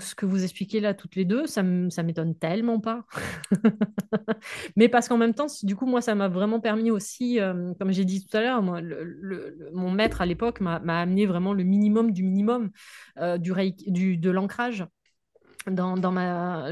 ce 0.00 0.14
que 0.14 0.26
vous 0.26 0.42
expliquez 0.42 0.80
là 0.80 0.94
toutes 0.94 1.16
les 1.16 1.24
deux, 1.24 1.46
ça 1.46 1.62
m'étonne 1.62 2.34
tellement 2.36 2.80
pas. 2.80 3.04
Mais 4.76 4.88
parce 4.88 5.08
qu'en 5.08 5.18
même 5.18 5.34
temps, 5.34 5.46
du 5.62 5.76
coup, 5.76 5.86
moi, 5.86 6.00
ça 6.00 6.14
m'a 6.14 6.28
vraiment 6.28 6.60
permis 6.60 6.90
aussi, 6.90 7.40
euh, 7.40 7.72
comme 7.78 7.92
j'ai 7.92 8.04
dit 8.04 8.26
tout 8.26 8.36
à 8.36 8.40
l'heure, 8.40 8.62
mon 8.62 9.90
maître 9.90 10.20
à 10.20 10.26
l'époque 10.26 10.60
m'a 10.60 10.76
amené 10.76 11.26
vraiment 11.26 11.52
le 11.52 11.64
minimum 11.64 12.12
du 12.12 12.22
minimum 12.22 12.70
euh, 13.18 13.38
de 13.38 14.30
l'ancrage 14.30 14.86
dans, 15.70 16.12
ma 16.12 16.70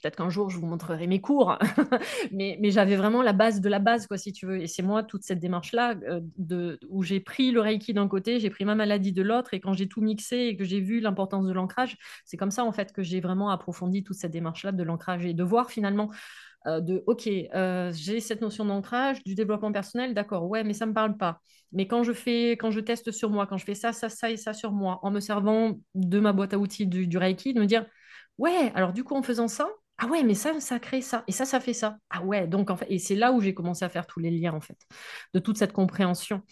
peut-être 0.00 0.16
qu'un 0.16 0.28
jour 0.28 0.50
je 0.50 0.58
vous 0.58 0.66
montrerai 0.66 1.06
mes 1.06 1.20
cours 1.20 1.58
mais, 2.32 2.58
mais 2.60 2.70
j'avais 2.70 2.96
vraiment 2.96 3.22
la 3.22 3.32
base 3.32 3.60
de 3.60 3.68
la 3.68 3.78
base 3.78 4.06
quoi 4.06 4.18
si 4.18 4.32
tu 4.32 4.46
veux 4.46 4.60
et 4.60 4.66
c'est 4.66 4.82
moi 4.82 5.02
toute 5.02 5.22
cette 5.22 5.38
démarche 5.38 5.72
là 5.72 5.94
euh, 6.08 6.20
de 6.36 6.78
où 6.88 7.02
j'ai 7.02 7.20
pris 7.20 7.52
le 7.52 7.60
reiki 7.60 7.94
d'un 7.94 8.08
côté 8.08 8.40
j'ai 8.40 8.50
pris 8.50 8.64
ma 8.64 8.74
maladie 8.74 9.12
de 9.12 9.22
l'autre 9.22 9.54
et 9.54 9.60
quand 9.60 9.72
j'ai 9.72 9.88
tout 9.88 10.00
mixé 10.00 10.36
et 10.36 10.56
que 10.56 10.64
j'ai 10.64 10.80
vu 10.80 11.00
l'importance 11.00 11.46
de 11.46 11.52
l'ancrage 11.52 11.96
c'est 12.24 12.36
comme 12.36 12.50
ça 12.50 12.64
en 12.64 12.72
fait 12.72 12.92
que 12.92 13.02
j'ai 13.02 13.20
vraiment 13.20 13.50
approfondi 13.50 14.02
toute 14.02 14.16
cette 14.16 14.32
démarche 14.32 14.64
là 14.64 14.72
de 14.72 14.82
l'ancrage 14.82 15.24
et 15.24 15.34
de 15.34 15.44
voir 15.44 15.70
finalement 15.70 16.10
euh, 16.66 16.80
de 16.80 17.04
OK, 17.06 17.28
euh, 17.28 17.92
j'ai 17.92 18.20
cette 18.20 18.40
notion 18.40 18.64
d'ancrage, 18.64 19.22
du 19.24 19.34
développement 19.34 19.70
personnel, 19.70 20.14
d'accord, 20.14 20.48
ouais, 20.48 20.64
mais 20.64 20.72
ça 20.72 20.86
ne 20.86 20.90
me 20.90 20.94
parle 20.94 21.16
pas. 21.18 21.40
Mais 21.72 21.86
quand 21.86 22.04
je 22.04 22.12
fais, 22.12 22.52
quand 22.52 22.70
je 22.70 22.80
teste 22.80 23.10
sur 23.12 23.28
moi, 23.28 23.46
quand 23.46 23.58
je 23.58 23.66
fais 23.66 23.74
ça, 23.74 23.92
ça, 23.92 24.08
ça 24.08 24.30
et 24.30 24.38
ça 24.38 24.54
sur 24.54 24.72
moi, 24.72 24.98
en 25.02 25.10
me 25.10 25.20
servant 25.20 25.74
de 25.94 26.20
ma 26.20 26.32
boîte 26.32 26.54
à 26.54 26.58
outils 26.58 26.86
du 26.86 27.18
Reiki, 27.18 27.52
de 27.52 27.60
me 27.60 27.66
dire 27.66 27.84
Ouais, 28.38 28.72
alors 28.74 28.92
du 28.92 29.04
coup, 29.04 29.14
en 29.14 29.22
faisant 29.22 29.48
ça, 29.48 29.68
ah 29.98 30.06
ouais, 30.06 30.24
mais 30.24 30.34
ça, 30.34 30.58
ça 30.60 30.78
crée 30.80 31.00
ça, 31.02 31.22
et 31.28 31.32
ça, 31.32 31.44
ça 31.44 31.60
fait 31.60 31.72
ça. 31.72 31.98
Ah 32.10 32.22
ouais, 32.24 32.46
donc 32.48 32.70
en 32.70 32.76
fait, 32.76 32.86
et 32.88 32.98
c'est 32.98 33.14
là 33.14 33.32
où 33.32 33.40
j'ai 33.40 33.54
commencé 33.54 33.84
à 33.84 33.88
faire 33.88 34.06
tous 34.06 34.18
les 34.20 34.30
liens, 34.30 34.52
en 34.52 34.60
fait, 34.60 34.78
de 35.34 35.38
toute 35.38 35.58
cette 35.58 35.72
compréhension. 35.72 36.42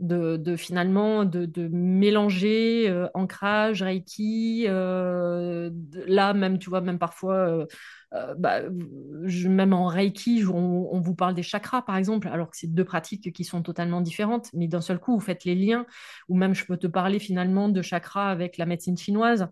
De, 0.00 0.56
finalement 0.56 1.24
de, 1.24 1.68
mélanger 1.68 2.88
euh, 2.88 3.06
ancrage, 3.14 3.82
reiki, 3.84 4.64
euh, 4.66 5.70
là 6.08 6.34
même, 6.34 6.58
tu 6.58 6.70
vois, 6.70 6.80
même 6.80 6.98
parfois, 6.98 7.66
euh, 8.12 8.34
bah, 8.36 8.62
même 8.68 9.72
en 9.72 9.86
reiki, 9.86 10.42
on, 10.52 10.92
on, 10.92 11.00
vous 11.00 11.14
parle 11.14 11.34
des 11.34 11.44
chakras, 11.44 11.82
par 11.82 11.96
exemple, 11.96 12.26
alors 12.26 12.50
que 12.50 12.56
c'est 12.56 12.74
deux 12.74 12.84
pratiques 12.84 13.32
qui 13.32 13.44
sont 13.44 13.62
totalement 13.62 14.00
différentes, 14.00 14.48
mais 14.54 14.66
d'un 14.66 14.80
seul 14.80 14.98
coup, 14.98 15.14
vous 15.14 15.20
faites 15.20 15.44
les 15.44 15.54
liens, 15.54 15.86
ou 16.28 16.36
même 16.36 16.52
je 16.54 16.64
peux 16.66 16.76
te 16.76 16.88
parler 16.88 17.20
finalement 17.20 17.68
de 17.68 17.80
chakras 17.80 18.28
avec 18.28 18.56
la 18.56 18.66
médecine 18.66 18.98
chinoise 18.98 19.46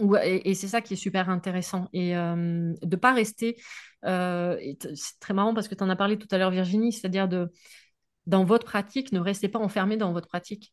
et, 0.00 0.54
c'est 0.54 0.68
ça 0.68 0.80
qui 0.80 0.94
est 0.94 0.96
super 0.96 1.28
intéressant. 1.28 1.88
Et 1.92 2.16
euh, 2.16 2.34
de 2.34 2.86
ne 2.86 2.96
pas 2.96 3.12
rester. 3.12 3.56
Euh, 4.04 4.58
c'est 4.94 5.18
très 5.20 5.34
marrant 5.34 5.54
parce 5.54 5.68
que 5.68 5.74
tu 5.74 5.84
en 5.84 5.90
as 5.90 5.96
parlé 5.96 6.18
tout 6.18 6.28
à 6.30 6.38
l'heure, 6.38 6.50
Virginie, 6.50 6.92
c'est-à-dire 6.92 7.28
dans 8.26 8.44
votre 8.44 8.66
pratique, 8.66 9.12
ne 9.12 9.20
restez 9.20 9.48
pas 9.48 9.58
enfermé 9.58 9.96
dans 9.96 10.12
votre 10.12 10.28
pratique. 10.28 10.72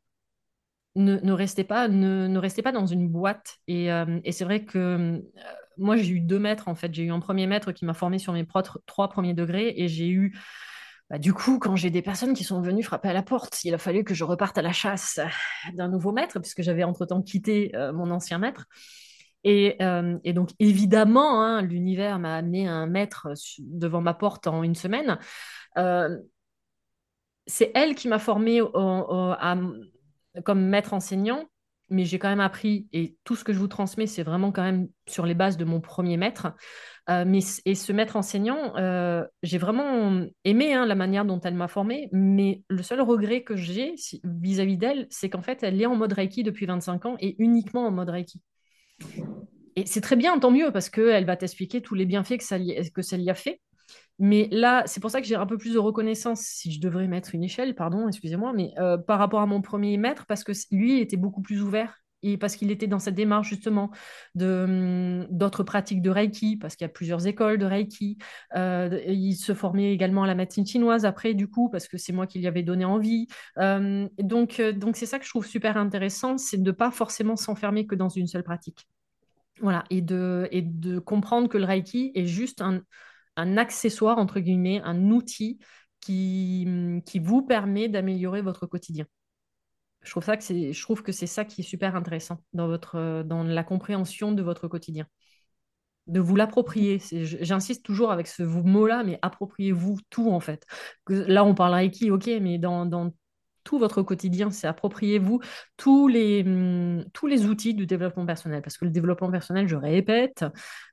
Ne, 0.95 1.31
restez, 1.31 1.63
pas, 1.63 1.87
ne, 1.87 2.37
restez 2.37 2.61
pas 2.61 2.71
dans 2.71 2.85
une 2.85 3.07
boîte. 3.07 3.57
Et, 3.67 3.91
euh, 3.91 4.19
c'est 4.31 4.43
vrai 4.43 4.65
que 4.65 5.21
moi, 5.77 5.95
j'ai 5.95 6.09
eu 6.09 6.19
deux 6.19 6.39
maîtres, 6.39 6.67
en 6.67 6.75
fait. 6.75 6.93
J'ai 6.93 7.03
eu 7.03 7.11
un 7.11 7.19
premier 7.19 7.47
maître 7.47 7.71
qui 7.71 7.85
m'a 7.85 7.93
formé 7.93 8.19
sur 8.19 8.33
mes 8.33 8.45
trois 8.85 9.09
premiers 9.09 9.33
degrés 9.33 9.73
et 9.77 9.87
j'ai 9.87 10.09
eu. 10.09 10.37
Bah, 11.09 11.17
du 11.17 11.33
coup, 11.33 11.57
quand 11.57 11.75
j'ai 11.75 11.89
des 11.89 12.03
personnes 12.03 12.33
qui 12.33 12.43
sont 12.43 12.61
venues 12.61 12.83
frapper 12.83 13.09
à 13.09 13.13
la 13.13 13.23
porte, 13.23 13.63
il 13.63 13.73
a 13.73 13.79
fallu 13.79 14.03
que 14.03 14.13
je 14.13 14.23
reparte 14.23 14.59
à 14.59 14.61
la 14.61 14.73
chasse 14.73 15.19
d'un 15.73 15.87
nouveau 15.87 16.11
maître, 16.11 16.39
puisque 16.39 16.61
j'avais 16.61 16.83
entre-temps 16.83 17.21
quitté 17.21 17.71
mon 17.93 18.11
ancien 18.11 18.37
maître. 18.37 18.65
Euh, 19.47 20.17
et, 20.23 20.33
donc, 20.33 20.51
évidemment, 20.59 21.41
hein, 21.41 21.61
l'univers 21.61 22.19
m'a 22.19 22.35
amené 22.35 22.67
un 22.67 22.87
maître 22.87 23.29
devant 23.59 24.01
ma 24.01 24.13
porte 24.13 24.47
en 24.47 24.63
une 24.63 24.75
semaine. 24.75 25.19
Euh, 25.77 26.17
c'est 27.47 27.71
elle 27.73 27.95
qui 27.95 28.07
m'a 28.07 28.19
formée 28.19 28.61
comme 30.45 30.61
maître 30.67 30.93
enseignant, 30.93 31.45
mais 31.91 32.05
j'ai 32.05 32.19
quand 32.19 32.29
même 32.29 32.39
appris, 32.39 32.87
et 32.93 33.17
tout 33.23 33.35
ce 33.35 33.43
que 33.43 33.51
je 33.51 33.57
vous 33.57 33.67
transmets, 33.67 34.05
c'est 34.05 34.21
vraiment 34.21 34.51
quand 34.51 34.61
même 34.61 34.89
sur 35.07 35.25
les 35.25 35.33
bases 35.33 35.57
de 35.57 35.65
mon 35.65 35.81
premier 35.81 36.17
maître. 36.17 36.53
Euh, 37.09 37.23
mais, 37.25 37.39
et 37.65 37.73
ce 37.73 37.91
maître 37.91 38.15
enseignant, 38.15 38.73
j'ai 39.41 39.57
vraiment 39.57 40.27
aimé 40.43 40.73
hein, 40.73 40.85
la 40.85 40.93
manière 40.93 41.25
dont 41.25 41.39
elle 41.39 41.55
m'a 41.55 41.67
formée, 41.67 42.09
mais 42.11 42.61
le 42.69 42.83
seul 42.83 43.01
regret 43.01 43.41
que 43.41 43.55
j'ai 43.55 43.95
vis-à-vis 44.23 44.77
d'elle, 44.77 45.07
c'est 45.09 45.31
qu'en 45.31 45.41
fait, 45.41 45.63
elle 45.63 45.81
est 45.81 45.87
en 45.87 45.95
mode 45.95 46.13
Reiki 46.13 46.43
depuis 46.43 46.67
25 46.67 47.05
ans 47.07 47.15
et 47.19 47.35
uniquement 47.39 47.87
en 47.87 47.91
mode 47.91 48.09
Reiki. 48.09 48.43
Et 49.75 49.85
c'est 49.85 50.01
très 50.01 50.15
bien, 50.15 50.37
tant 50.39 50.51
mieux, 50.51 50.71
parce 50.71 50.89
qu'elle 50.89 51.25
va 51.25 51.37
t'expliquer 51.37 51.81
tous 51.81 51.95
les 51.95 52.05
bienfaits 52.05 52.37
que 52.37 52.43
ça, 52.43 52.57
lui 53.17 53.29
a 53.29 53.35
fait. 53.35 53.61
Mais 54.19 54.49
là, 54.51 54.83
c'est 54.85 54.99
pour 54.99 55.11
ça 55.11 55.21
que 55.21 55.27
j'ai 55.27 55.35
un 55.35 55.45
peu 55.45 55.57
plus 55.57 55.73
de 55.73 55.79
reconnaissance, 55.79 56.41
si 56.41 56.71
je 56.71 56.81
devrais 56.81 57.07
mettre 57.07 57.33
une 57.33 57.43
échelle, 57.43 57.73
pardon, 57.73 58.07
excusez-moi, 58.07 58.51
mais 58.53 58.73
euh, 58.77 58.97
par 58.97 59.19
rapport 59.19 59.39
à 59.39 59.45
mon 59.45 59.61
premier 59.61 59.97
maître, 59.97 60.25
parce 60.27 60.43
que 60.43 60.51
lui 60.71 60.99
était 60.99 61.17
beaucoup 61.17 61.41
plus 61.41 61.61
ouvert 61.61 62.03
et 62.23 62.37
parce 62.37 62.55
qu'il 62.55 62.71
était 62.71 62.87
dans 62.87 62.99
cette 62.99 63.15
démarche 63.15 63.49
justement 63.49 63.91
de 64.35 64.65
hum, 64.67 65.27
d'autres 65.29 65.63
pratiques 65.63 66.01
de 66.01 66.09
Reiki, 66.09 66.57
parce 66.57 66.75
qu'il 66.75 66.85
y 66.85 66.89
a 66.89 66.93
plusieurs 66.93 67.27
écoles 67.27 67.57
de 67.57 67.65
Reiki. 67.65 68.17
Euh, 68.55 68.99
il 69.07 69.35
se 69.35 69.53
formait 69.53 69.93
également 69.93 70.23
à 70.23 70.27
la 70.27 70.35
médecine 70.35 70.65
chinoise 70.65 71.05
après, 71.05 71.33
du 71.33 71.47
coup, 71.47 71.69
parce 71.69 71.87
que 71.87 71.97
c'est 71.97 72.13
moi 72.13 72.27
qui 72.27 72.39
lui 72.39 72.47
avais 72.47 72.63
donné 72.63 72.85
envie. 72.85 73.27
Euh, 73.57 74.07
donc, 74.19 74.61
donc 74.61 74.95
c'est 74.95 75.05
ça 75.05 75.19
que 75.19 75.25
je 75.25 75.29
trouve 75.29 75.45
super 75.45 75.77
intéressant, 75.77 76.37
c'est 76.37 76.61
de 76.61 76.71
pas 76.71 76.91
forcément 76.91 77.35
s'enfermer 77.35 77.85
que 77.87 77.95
dans 77.95 78.09
une 78.09 78.27
seule 78.27 78.43
pratique. 78.43 78.87
Voilà, 79.61 79.83
et 79.89 80.01
de, 80.01 80.47
et 80.51 80.61
de 80.61 80.99
comprendre 80.99 81.49
que 81.49 81.57
le 81.57 81.65
Reiki 81.65 82.11
est 82.15 82.25
juste 82.25 82.61
un, 82.61 82.81
accessoire, 83.57 84.17
entre 84.17 84.39
guillemets, 84.39 84.81
un 84.83 85.11
outil 85.11 85.59
qui, 86.01 86.67
qui 87.05 87.19
vous 87.19 87.41
permet 87.41 87.87
d'améliorer 87.87 88.41
votre 88.41 88.67
quotidien. 88.67 89.05
Je 90.01 90.11
trouve, 90.11 90.23
ça 90.23 90.37
que 90.37 90.43
c'est, 90.43 90.73
je 90.73 90.81
trouve 90.81 91.03
que 91.03 91.11
c'est 91.11 91.27
ça 91.27 91.45
qui 91.45 91.61
est 91.61 91.63
super 91.63 91.95
intéressant 91.95 92.41
dans, 92.53 92.67
votre, 92.67 93.23
dans 93.23 93.43
la 93.43 93.63
compréhension 93.63 94.31
de 94.31 94.41
votre 94.41 94.67
quotidien. 94.67 95.05
De 96.07 96.19
vous 96.19 96.35
l'approprier. 96.35 96.99
J'insiste 97.11 97.85
toujours 97.85 98.11
avec 98.11 98.27
ce 98.27 98.41
mot-là, 98.41 99.03
mais 99.03 99.19
appropriez-vous 99.21 99.97
tout 100.09 100.31
en 100.31 100.39
fait. 100.39 100.65
Là, 101.07 101.43
on 101.43 101.53
parle 101.53 101.75
Reiki, 101.75 102.09
ok, 102.09 102.27
mais 102.41 102.57
dans, 102.57 102.85
dans 102.85 103.13
tout 103.63 103.77
votre 103.77 104.01
quotidien, 104.01 104.49
c'est 104.49 104.65
appropriez-vous 104.67 105.41
tous 105.77 106.07
les, 106.07 106.43
hum, 106.43 107.05
tous 107.13 107.27
les 107.27 107.45
outils 107.45 107.75
du 107.75 107.85
développement 107.85 108.25
personnel. 108.25 108.63
Parce 108.63 108.77
que 108.77 108.85
le 108.85 108.91
développement 108.91 109.29
personnel, 109.29 109.67
je 109.67 109.75
répète, 109.75 110.45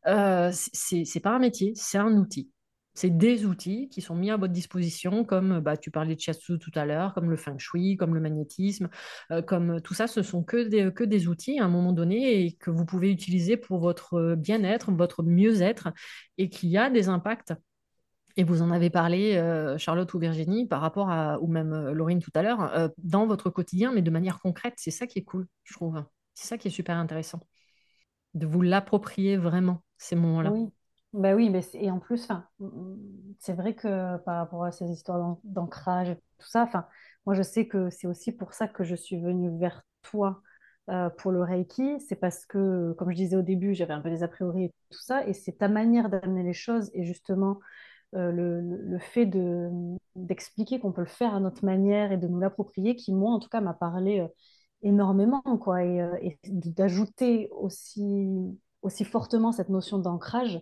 euh, 0.06 0.50
c'est 0.52 1.20
pas 1.20 1.30
un 1.30 1.38
métier, 1.38 1.72
c'est 1.74 1.98
un 1.98 2.12
outil. 2.12 2.50
C'est 2.96 3.16
des 3.16 3.44
outils 3.44 3.90
qui 3.90 4.00
sont 4.00 4.16
mis 4.16 4.30
à 4.30 4.38
votre 4.38 4.54
disposition, 4.54 5.24
comme 5.24 5.60
bah, 5.60 5.76
tu 5.76 5.90
parlais 5.90 6.14
de 6.14 6.20
Shiatsu 6.20 6.58
tout 6.58 6.70
à 6.74 6.86
l'heure, 6.86 7.12
comme 7.12 7.28
le 7.28 7.36
Feng 7.36 7.58
Shui, 7.58 7.96
comme 7.98 8.14
le 8.14 8.20
magnétisme, 8.20 8.88
euh, 9.30 9.42
comme 9.42 9.82
tout 9.82 9.92
ça, 9.92 10.06
ce 10.06 10.22
sont 10.22 10.42
que 10.42 10.66
des, 10.66 10.90
que 10.94 11.04
des 11.04 11.28
outils 11.28 11.58
à 11.60 11.66
un 11.66 11.68
moment 11.68 11.92
donné 11.92 12.40
et 12.40 12.52
que 12.52 12.70
vous 12.70 12.86
pouvez 12.86 13.10
utiliser 13.12 13.58
pour 13.58 13.80
votre 13.80 14.34
bien-être, 14.34 14.90
votre 14.92 15.22
mieux-être, 15.22 15.90
et 16.38 16.48
qui 16.48 16.78
a 16.78 16.88
des 16.88 17.10
impacts. 17.10 17.52
Et 18.38 18.44
vous 18.44 18.62
en 18.62 18.70
avez 18.70 18.88
parlé, 18.88 19.36
euh, 19.36 19.76
Charlotte 19.76 20.12
ou 20.14 20.18
Virginie, 20.18 20.66
par 20.66 20.80
rapport 20.80 21.10
à, 21.10 21.38
ou 21.40 21.48
même 21.48 21.74
euh, 21.74 21.92
Laurine 21.92 22.20
tout 22.20 22.32
à 22.34 22.42
l'heure, 22.42 22.90
dans 22.96 23.26
votre 23.26 23.50
quotidien, 23.50 23.92
mais 23.92 24.00
de 24.00 24.10
manière 24.10 24.40
concrète. 24.40 24.74
C'est 24.78 24.90
ça 24.90 25.06
qui 25.06 25.18
est 25.18 25.24
cool, 25.24 25.46
je 25.64 25.74
trouve. 25.74 26.02
C'est 26.32 26.46
ça 26.46 26.56
qui 26.56 26.68
est 26.68 26.70
super 26.70 26.96
intéressant. 26.96 27.40
De 28.32 28.46
vous 28.46 28.62
l'approprier 28.62 29.36
vraiment, 29.36 29.82
ces 29.98 30.16
moments-là. 30.16 30.50
Oui. 30.50 30.70
Bah 31.12 31.34
oui, 31.34 31.48
mais 31.50 31.62
et 31.74 31.90
en 31.90 31.98
plus, 31.98 32.28
c'est 33.38 33.54
vrai 33.54 33.74
que 33.74 34.16
par 34.18 34.36
rapport 34.38 34.64
à 34.64 34.72
ces 34.72 34.86
histoires 34.90 35.36
d'ancrage 35.44 36.10
et 36.10 36.16
tout 36.38 36.46
ça, 36.48 36.68
moi 37.24 37.34
je 37.34 37.42
sais 37.42 37.66
que 37.66 37.88
c'est 37.90 38.06
aussi 38.06 38.32
pour 38.32 38.52
ça 38.52 38.68
que 38.68 38.84
je 38.84 38.94
suis 38.94 39.18
venue 39.18 39.58
vers 39.58 39.82
toi 40.02 40.42
euh, 40.90 41.08
pour 41.10 41.32
le 41.32 41.42
Reiki. 41.42 42.00
C'est 42.00 42.16
parce 42.16 42.44
que, 42.44 42.92
comme 42.98 43.10
je 43.10 43.16
disais 43.16 43.36
au 43.36 43.42
début, 43.42 43.74
j'avais 43.74 43.94
un 43.94 44.00
peu 44.00 44.10
des 44.10 44.22
a 44.22 44.28
priori 44.28 44.64
et 44.64 44.72
tout 44.90 45.00
ça, 45.02 45.26
et 45.26 45.32
c'est 45.32 45.52
ta 45.58 45.68
manière 45.68 46.10
d'amener 46.10 46.42
les 46.42 46.52
choses 46.52 46.90
et 46.94 47.04
justement 47.04 47.58
euh, 48.14 48.32
le, 48.32 48.60
le, 48.62 48.98
fait 48.98 49.26
de, 49.26 49.70
d'expliquer 50.16 50.80
qu'on 50.80 50.92
peut 50.92 51.02
le 51.02 51.06
faire 51.08 51.34
à 51.34 51.40
notre 51.40 51.64
manière 51.64 52.12
et 52.12 52.18
de 52.18 52.28
nous 52.28 52.40
l'approprier 52.40 52.96
qui, 52.96 53.12
moi 53.14 53.32
en 53.32 53.40
tout 53.40 53.48
cas, 53.48 53.60
m'a 53.60 53.74
parlé 53.74 54.20
euh, 54.20 54.28
énormément, 54.82 55.42
quoi, 55.60 55.84
et, 55.84 55.98
et 56.22 56.38
d'ajouter 56.46 57.48
aussi, 57.52 58.28
aussi 58.82 59.04
fortement 59.04 59.52
cette 59.52 59.68
notion 59.70 59.98
d'ancrage 59.98 60.60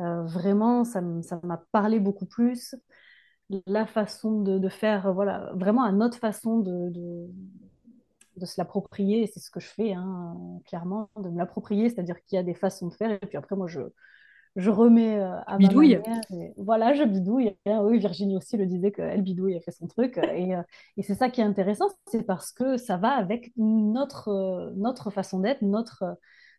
euh, 0.00 0.22
vraiment, 0.24 0.84
ça 0.84 1.00
m'a 1.00 1.62
parlé 1.72 2.00
beaucoup 2.00 2.26
plus. 2.26 2.74
La 3.66 3.86
façon 3.86 4.42
de, 4.42 4.68
faire, 4.68 5.12
voilà, 5.12 5.52
vraiment 5.54 5.82
à 5.82 5.92
notre 5.92 6.18
façon 6.18 6.58
de, 6.60 6.88
de, 6.90 8.46
se 8.46 8.60
l'approprier, 8.60 9.26
c'est 9.26 9.40
ce 9.40 9.50
que 9.50 9.60
je 9.60 9.66
fais, 9.66 9.92
hein, 9.92 10.36
clairement, 10.66 11.10
de 11.20 11.28
me 11.28 11.36
l'approprier, 11.36 11.88
c'est-à-dire 11.88 12.22
qu'il 12.24 12.36
y 12.36 12.38
a 12.38 12.44
des 12.44 12.54
façons 12.54 12.88
de 12.88 12.94
faire, 12.94 13.10
et 13.10 13.18
puis 13.18 13.36
après, 13.36 13.56
moi, 13.56 13.66
je, 13.66 13.80
je 14.56 14.70
remets 14.70 15.18
euh, 15.18 15.36
à 15.46 15.58
bidouille. 15.58 15.96
ma 15.96 16.02
manière. 16.02 16.52
voilà, 16.56 16.94
je 16.94 17.04
bidouille. 17.04 17.56
oui, 17.66 17.98
Virginie 17.98 18.36
aussi 18.36 18.56
le 18.56 18.66
disait 18.66 18.92
qu'elle 18.92 19.22
bidouille, 19.22 19.54
elle 19.54 19.62
fait 19.62 19.70
son 19.72 19.88
truc. 19.88 20.18
Et, 20.18 20.54
euh, 20.54 20.62
et 20.96 21.02
c'est 21.02 21.14
ça 21.14 21.28
qui 21.28 21.40
est 21.40 21.44
intéressant, 21.44 21.86
c'est 22.06 22.22
parce 22.24 22.52
que 22.52 22.76
ça 22.76 22.96
va 22.96 23.10
avec 23.10 23.52
notre, 23.56 24.72
notre 24.76 25.10
façon 25.10 25.40
d'être, 25.40 25.62
notre, 25.62 26.04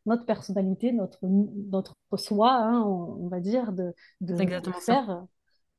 notre 0.06 0.26
personnalité, 0.26 0.91
notre, 0.91 1.20
notre 1.24 1.95
soi, 2.16 2.54
hein, 2.54 2.84
on, 2.84 3.28
va 3.28 3.39
dire, 3.39 3.72
de, 3.72 3.93
de, 4.22 4.36
faire, 4.36 5.26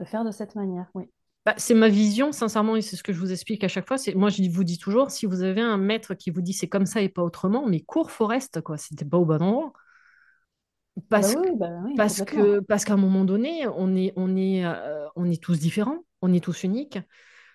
de 0.00 0.04
faire 0.04 0.24
de 0.24 0.30
cette 0.30 0.54
manière. 0.54 0.88
Oui. 0.94 1.10
Bah, 1.44 1.54
c'est 1.56 1.74
ma 1.74 1.88
vision, 1.88 2.30
sincèrement, 2.30 2.76
et 2.76 2.82
c'est 2.82 2.94
ce 2.94 3.02
que 3.02 3.12
je 3.12 3.18
vous 3.18 3.32
explique 3.32 3.64
à 3.64 3.68
chaque 3.68 3.88
fois. 3.88 3.96
Moi, 4.14 4.28
je 4.28 4.48
vous 4.48 4.62
dis 4.62 4.78
toujours, 4.78 5.10
si 5.10 5.26
vous 5.26 5.42
avez 5.42 5.60
un 5.60 5.76
maître 5.76 6.14
qui 6.14 6.30
vous 6.30 6.40
dit 6.40 6.52
c'est 6.52 6.68
comme 6.68 6.86
ça 6.86 7.00
et 7.00 7.08
pas 7.08 7.22
autrement, 7.22 7.66
mais 7.66 7.80
cours 7.80 8.12
Forest, 8.12 8.60
quoi, 8.60 8.76
c'était 8.76 9.04
pas 9.04 9.18
au 9.18 9.24
bon 9.24 9.42
endroit. 9.42 9.72
Parce, 11.08 11.34
bah 11.34 11.42
bah 11.56 11.70
parce 11.96 12.22
que 12.22 12.60
parce 12.60 12.84
qu'à 12.84 12.92
un 12.92 12.98
moment 12.98 13.24
donné, 13.24 13.66
on 13.76 13.96
est 13.96 14.12
on 14.14 14.36
est 14.36 14.66
euh, 14.66 15.06
on 15.16 15.30
est 15.30 15.42
tous 15.42 15.58
différents, 15.58 16.04
on 16.20 16.34
est 16.34 16.44
tous 16.44 16.64
uniques, 16.64 16.98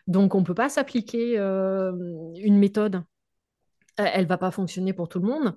donc 0.08 0.34
on 0.34 0.44
peut 0.44 0.56
pas 0.56 0.70
s'appliquer 0.70 1.38
euh, 1.38 1.92
une 2.36 2.58
méthode. 2.58 3.04
Elle 3.96 4.26
va 4.26 4.40
pas 4.40 4.50
fonctionner 4.50 4.92
pour 4.92 5.08
tout 5.08 5.20
le 5.20 5.28
monde. 5.28 5.56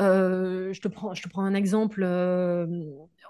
Euh, 0.00 0.72
je, 0.72 0.80
te 0.80 0.88
prends, 0.88 1.14
je 1.14 1.22
te 1.22 1.28
prends 1.28 1.44
un 1.44 1.54
exemple. 1.54 2.02
Euh, 2.02 2.66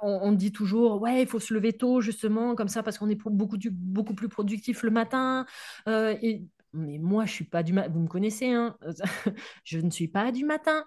on, 0.03 0.33
dit 0.33 0.53
toujours, 0.53 1.01
ouais, 1.03 1.23
il 1.23 1.29
faut 1.29 1.41
se 1.41 1.53
lever 1.53 1.73
tôt, 1.73 2.01
justement, 2.01 2.55
comme 2.55 2.69
ça, 2.69 2.83
parce 2.83 2.99
qu'on 2.99 3.09
est 3.09 3.21
beaucoup, 3.27 3.59
beaucoup 3.71 4.15
plus 4.15 4.29
productif 4.29 4.83
le 4.83 4.91
matin. 4.91 5.47
Euh, 5.89 6.17
mais 6.73 6.99
moi, 6.99 7.27
je 7.27 7.33
suis 7.33 7.45
pas 7.45 7.63
du 7.63 7.73
matin. 7.73 7.91
Vous 7.93 8.01
me 8.01 8.09
connaissez, 8.09 8.53
hein 8.53 8.77
je 9.65 9.79
ne 9.79 9.91
suis 9.91 10.09
pas 10.09 10.33
du 10.33 10.45
matin. 10.45 10.85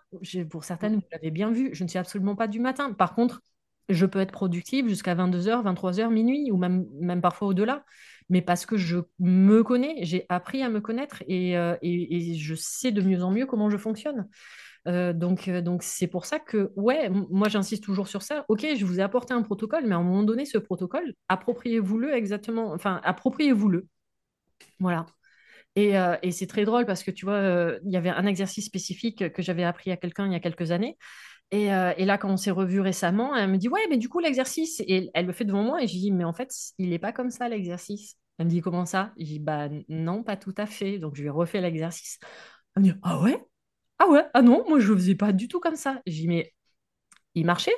pour 0.49 0.63
certaines, 0.63 0.95
vous 0.95 1.07
l'avez 1.11 1.31
bien 1.31 1.51
vu, 1.51 1.71
je 1.73 1.83
ne 1.83 1.89
suis 1.89 1.99
absolument 1.99 2.35
pas 2.35 2.47
du 2.47 2.59
matin. 2.59 2.93
Par 2.93 3.13
contre, 3.13 3.41
je 3.89 4.05
peux 4.05 4.19
être 4.19 4.31
productive 4.31 4.87
jusqu'à 4.87 5.13
22h, 5.13 5.63
23h, 5.63 6.09
minuit, 6.09 6.51
ou 6.51 6.57
même, 6.57 6.87
même 6.99 7.21
parfois 7.21 7.49
au-delà. 7.49 7.83
Mais 8.29 8.41
parce 8.41 8.65
que 8.65 8.77
je 8.77 8.99
me 9.19 9.63
connais, 9.63 9.97
j'ai 10.05 10.25
appris 10.29 10.63
à 10.63 10.69
me 10.69 10.79
connaître 10.79 11.21
et, 11.27 11.55
je 12.37 12.55
sais 12.55 12.91
de 12.91 13.01
mieux 13.01 13.21
en 13.21 13.31
mieux 13.31 13.45
comment 13.45 13.69
je 13.69 13.77
fonctionne. 13.77 14.29
Euh, 14.87 15.13
donc, 15.13 15.47
euh, 15.47 15.61
donc 15.61 15.83
c'est 15.83 16.07
pour 16.07 16.25
ça 16.25 16.39
que, 16.39 16.71
ouais, 16.75 17.09
moi 17.09 17.47
j'insiste 17.49 17.83
toujours 17.83 18.07
sur 18.07 18.21
ça. 18.21 18.45
Ok, 18.49 18.65
je 18.77 18.85
vous 18.85 18.99
ai 18.99 19.03
apporté 19.03 19.33
un 19.33 19.41
protocole, 19.41 19.85
mais 19.85 19.95
à 19.95 19.97
un 19.97 20.03
moment 20.03 20.23
donné, 20.23 20.45
ce 20.45 20.57
protocole, 20.57 21.13
appropriez-vous-le 21.29 22.13
exactement. 22.13 22.73
Enfin, 22.73 22.99
appropriez-vous-le. 23.03 23.87
Voilà. 24.79 25.05
Et, 25.75 25.97
euh, 25.97 26.17
et 26.21 26.31
c'est 26.31 26.47
très 26.47 26.65
drôle 26.65 26.85
parce 26.85 27.03
que 27.03 27.11
tu 27.11 27.25
vois, 27.25 27.77
il 27.85 27.91
y 27.91 27.97
avait 27.97 28.09
un 28.09 28.25
exercice 28.25 28.65
spécifique 28.65 29.31
que 29.33 29.41
j'avais 29.41 29.63
appris 29.63 29.91
à 29.91 29.97
quelqu'un 29.97 30.27
il 30.27 30.33
y 30.33 30.35
a 30.35 30.39
quelques 30.39 30.71
années. 30.71 30.97
Et, 31.51 31.65
et, 31.65 32.05
là, 32.05 32.17
quand 32.17 32.31
on 32.31 32.37
s'est 32.37 32.51
revu 32.51 32.79
récemment, 32.79 33.35
elle 33.35 33.49
me 33.51 33.57
dit 33.57 33.69
Ouais, 33.69 33.85
mais 33.89 33.97
du 33.97 34.09
coup, 34.09 34.19
l'exercice, 34.19 34.81
et 34.87 35.11
elle 35.13 35.27
le 35.27 35.33
fait 35.33 35.45
devant 35.45 35.63
moi, 35.63 35.83
et 35.83 35.87
je 35.87 35.93
dis 35.93 36.11
Mais 36.11 36.23
en 36.23 36.33
fait, 36.33 36.51
il 36.79 36.89
n'est 36.89 36.99
pas 36.99 37.11
comme 37.11 37.29
ça, 37.29 37.47
l'exercice. 37.47 38.17
Elle 38.39 38.47
me 38.47 38.51
dit 38.51 38.61
Comment 38.61 38.85
ça? 38.85 39.13
Je 39.19 39.25
dis 39.25 39.39
Bah 39.39 39.69
non, 39.89 40.23
pas 40.23 40.37
tout 40.37 40.55
à 40.57 40.65
fait. 40.65 40.97
Donc, 40.97 41.15
je 41.15 41.21
lui 41.21 41.27
ai 41.27 41.31
refait 41.31 41.61
l'exercice. 41.61 42.19
Elle 42.75 42.83
me 42.83 42.87
dit 42.89 42.99
Ah 43.03 43.21
ouais? 43.21 43.39
Ah 44.03 44.09
ouais, 44.11 44.25
ah 44.33 44.41
non, 44.41 44.65
moi 44.67 44.79
je 44.79 44.91
le 44.91 44.97
faisais 44.97 45.15
pas 45.15 45.31
du 45.31 45.47
tout 45.47 45.59
comme 45.59 45.75
ça. 45.75 46.01
J'ai 46.05 46.21
dit, 46.21 46.27
mais 46.27 46.53
il 47.35 47.45
marchait? 47.45 47.75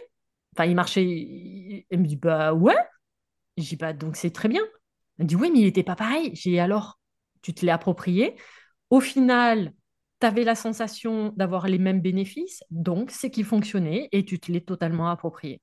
Enfin, 0.55 0.65
il 0.65 0.75
marchait. 0.75 1.85
Elle 1.89 1.99
me 1.99 2.05
dit, 2.07 2.15
bah 2.17 2.53
ouais. 2.53 2.75
J'ai 3.57 3.69
dit, 3.69 3.75
bah 3.77 3.93
donc 3.93 4.15
c'est 4.15 4.31
très 4.31 4.49
bien. 4.49 4.61
Elle 5.19 5.25
me 5.25 5.29
dit, 5.29 5.35
oui, 5.35 5.51
mais 5.51 5.59
il 5.59 5.65
n'était 5.65 5.83
pas 5.83 5.95
pareil. 5.95 6.31
J'ai 6.33 6.51
dit, 6.51 6.59
alors, 6.59 6.99
tu 7.41 7.53
te 7.53 7.65
l'es 7.65 7.71
approprié? 7.71 8.35
Au 8.89 8.99
final, 8.99 9.73
tu 10.19 10.27
avais 10.27 10.43
la 10.43 10.55
sensation 10.55 11.33
d'avoir 11.37 11.67
les 11.67 11.79
mêmes 11.79 12.01
bénéfices, 12.01 12.63
donc 12.71 13.11
c'est 13.11 13.31
qui 13.31 13.43
fonctionnait 13.43 14.09
et 14.11 14.25
tu 14.25 14.39
te 14.39 14.51
l'es 14.51 14.61
totalement 14.61 15.09
approprié. 15.09 15.61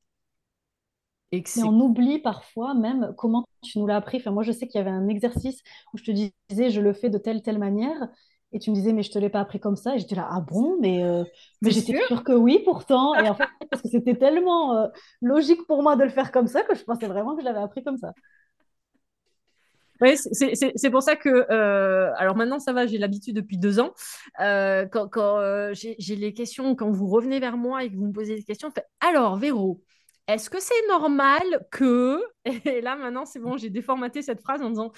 Et 1.32 1.42
on 1.62 1.80
oublie 1.80 2.18
parfois 2.18 2.74
même 2.74 3.14
comment 3.16 3.46
tu 3.62 3.78
nous 3.78 3.86
l'as 3.86 3.96
appris. 3.96 4.18
Enfin, 4.18 4.32
moi, 4.32 4.42
je 4.42 4.52
sais 4.52 4.68
qu'il 4.68 4.78
y 4.78 4.82
avait 4.82 4.90
un 4.90 5.08
exercice 5.08 5.62
où 5.92 5.98
je 5.98 6.04
te 6.04 6.10
disais, 6.10 6.70
je 6.70 6.80
le 6.80 6.92
fais 6.92 7.08
de 7.08 7.16
telle, 7.16 7.40
telle 7.42 7.58
manière. 7.58 7.96
Et 8.52 8.58
tu 8.58 8.70
me 8.70 8.74
disais, 8.74 8.92
mais 8.92 9.02
je 9.02 9.10
te 9.10 9.18
l'ai 9.18 9.30
pas 9.30 9.40
appris 9.40 9.60
comme 9.60 9.76
ça. 9.76 9.94
Et 9.94 9.98
j'étais 9.98 10.14
là, 10.14 10.28
ah 10.30 10.40
bon, 10.40 10.76
mais, 10.80 11.02
euh, 11.02 11.24
mais 11.62 11.70
j'étais 11.70 11.98
sûre 12.06 12.22
que 12.22 12.32
oui 12.32 12.60
pourtant. 12.64 13.14
Et 13.14 13.28
en 13.28 13.34
fait, 13.34 13.48
parce 13.70 13.82
que 13.82 13.88
c'était 13.88 14.14
tellement 14.14 14.76
euh, 14.76 14.88
logique 15.22 15.66
pour 15.66 15.82
moi 15.82 15.96
de 15.96 16.04
le 16.04 16.10
faire 16.10 16.30
comme 16.30 16.46
ça 16.46 16.62
que 16.62 16.74
je 16.74 16.84
pensais 16.84 17.06
vraiment 17.06 17.34
que 17.34 17.40
je 17.40 17.46
l'avais 17.46 17.60
appris 17.60 17.82
comme 17.82 17.96
ça. 17.96 18.12
Oui, 20.00 20.16
c'est 20.16 20.90
pour 20.90 21.02
ça 21.02 21.14
que, 21.14 21.28
euh, 21.28 22.12
alors 22.16 22.34
maintenant 22.34 22.58
ça 22.58 22.72
va, 22.72 22.88
j'ai 22.88 22.98
l'habitude 22.98 23.36
depuis 23.36 23.56
deux 23.56 23.78
ans. 23.78 23.92
quand, 24.38 25.08
quand 25.08 25.70
j'ai 25.72 26.16
les 26.16 26.34
questions, 26.34 26.74
quand 26.74 26.90
vous 26.90 27.06
revenez 27.06 27.38
vers 27.38 27.56
moi 27.56 27.84
et 27.84 27.90
que 27.90 27.94
vous 27.94 28.06
me 28.06 28.12
posez 28.12 28.34
des 28.34 28.42
questions, 28.42 28.72
fait, 28.72 28.84
alors 29.00 29.36
Véro, 29.36 29.80
est-ce 30.26 30.50
que 30.50 30.60
c'est 30.60 30.88
normal 30.88 31.42
que... 31.70 32.20
Et 32.64 32.80
là 32.80 32.96
maintenant 32.96 33.24
c'est 33.24 33.38
bon, 33.38 33.56
j'ai 33.56 33.70
déformaté 33.70 34.22
cette 34.22 34.40
phrase 34.40 34.60
en 34.60 34.70
disant, 34.70 34.90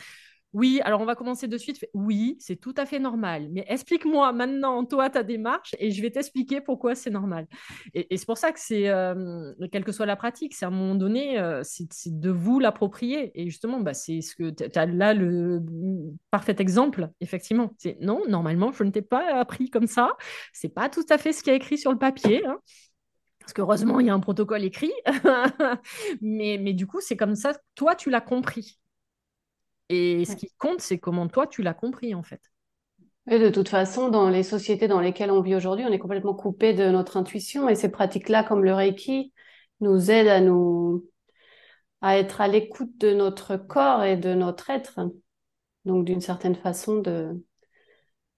oui, 0.54 0.80
alors 0.84 1.00
on 1.00 1.04
va 1.04 1.16
commencer 1.16 1.48
de 1.48 1.58
suite. 1.58 1.84
Oui, 1.94 2.36
c'est 2.38 2.54
tout 2.54 2.74
à 2.76 2.86
fait 2.86 3.00
normal. 3.00 3.48
Mais 3.50 3.64
explique-moi 3.68 4.32
maintenant, 4.32 4.84
toi, 4.84 5.10
ta 5.10 5.24
démarche, 5.24 5.74
et 5.80 5.90
je 5.90 6.00
vais 6.00 6.10
t'expliquer 6.10 6.60
pourquoi 6.60 6.94
c'est 6.94 7.10
normal. 7.10 7.48
Et, 7.92 8.16
c'est 8.16 8.24
pour 8.24 8.38
ça 8.38 8.52
que 8.52 8.60
c'est, 8.60 8.88
euh, 8.88 9.52
quelle 9.72 9.84
que 9.84 9.90
soit 9.90 10.06
la 10.06 10.14
pratique, 10.14 10.54
c'est 10.54 10.64
à 10.64 10.68
un 10.68 10.70
moment 10.70 10.94
donné, 10.94 11.40
euh, 11.40 11.62
c'est 11.64 12.20
de 12.20 12.30
vous 12.30 12.60
l'approprier. 12.60 13.32
Et 13.34 13.50
justement, 13.50 13.80
bah, 13.80 13.94
c'est 13.94 14.20
ce 14.20 14.36
que 14.36 14.50
tu 14.50 14.78
as 14.78 14.86
là 14.86 15.12
le 15.12 15.60
parfait 16.30 16.54
exemple, 16.60 17.10
effectivement. 17.20 17.74
C'est 17.78 17.98
non, 18.00 18.22
normalement, 18.28 18.70
je 18.72 18.84
ne 18.84 18.90
t'ai 18.90 19.02
pas 19.02 19.34
appris 19.34 19.70
comme 19.70 19.88
ça. 19.88 20.16
C'est 20.52 20.68
pas 20.68 20.88
tout 20.88 21.06
à 21.10 21.18
fait 21.18 21.32
ce 21.32 21.42
qui 21.42 21.50
est 21.50 21.56
écrit 21.56 21.78
sur 21.78 21.90
le 21.90 21.98
papier. 21.98 22.46
Hein. 22.46 22.58
Parce 23.40 23.52
qu'heureusement, 23.52 23.98
il 23.98 24.06
y 24.06 24.10
a 24.10 24.14
un 24.14 24.20
protocole 24.20 24.62
écrit. 24.62 24.92
mais, 26.22 26.58
mais 26.62 26.74
du 26.74 26.86
coup, 26.86 27.00
c'est 27.00 27.16
comme 27.16 27.34
ça, 27.34 27.54
toi, 27.74 27.96
tu 27.96 28.08
l'as 28.08 28.20
compris. 28.20 28.78
Et 29.88 30.24
ce 30.24 30.36
qui 30.36 30.50
compte, 30.58 30.80
c'est 30.80 30.98
comment 30.98 31.28
toi, 31.28 31.46
tu 31.46 31.62
l'as 31.62 31.74
compris, 31.74 32.14
en 32.14 32.22
fait. 32.22 32.40
Et 33.30 33.38
de 33.38 33.48
toute 33.48 33.68
façon, 33.68 34.08
dans 34.08 34.28
les 34.28 34.42
sociétés 34.42 34.88
dans 34.88 35.00
lesquelles 35.00 35.30
on 35.30 35.40
vit 35.40 35.54
aujourd'hui, 35.54 35.84
on 35.88 35.92
est 35.92 35.98
complètement 35.98 36.34
coupé 36.34 36.74
de 36.74 36.90
notre 36.90 37.16
intuition. 37.16 37.68
Et 37.68 37.74
ces 37.74 37.90
pratiques-là, 37.90 38.44
comme 38.44 38.64
le 38.64 38.74
Reiki, 38.74 39.32
nous 39.80 40.10
aident 40.10 40.28
à 40.28 40.40
nous 40.40 41.06
à 42.02 42.18
être 42.18 42.42
à 42.42 42.48
l'écoute 42.48 42.98
de 42.98 43.14
notre 43.14 43.56
corps 43.56 44.04
et 44.04 44.18
de 44.18 44.34
notre 44.34 44.68
être. 44.68 45.00
Donc, 45.86 46.04
d'une 46.04 46.20
certaine 46.20 46.54
façon, 46.54 46.98
de, 46.98 47.42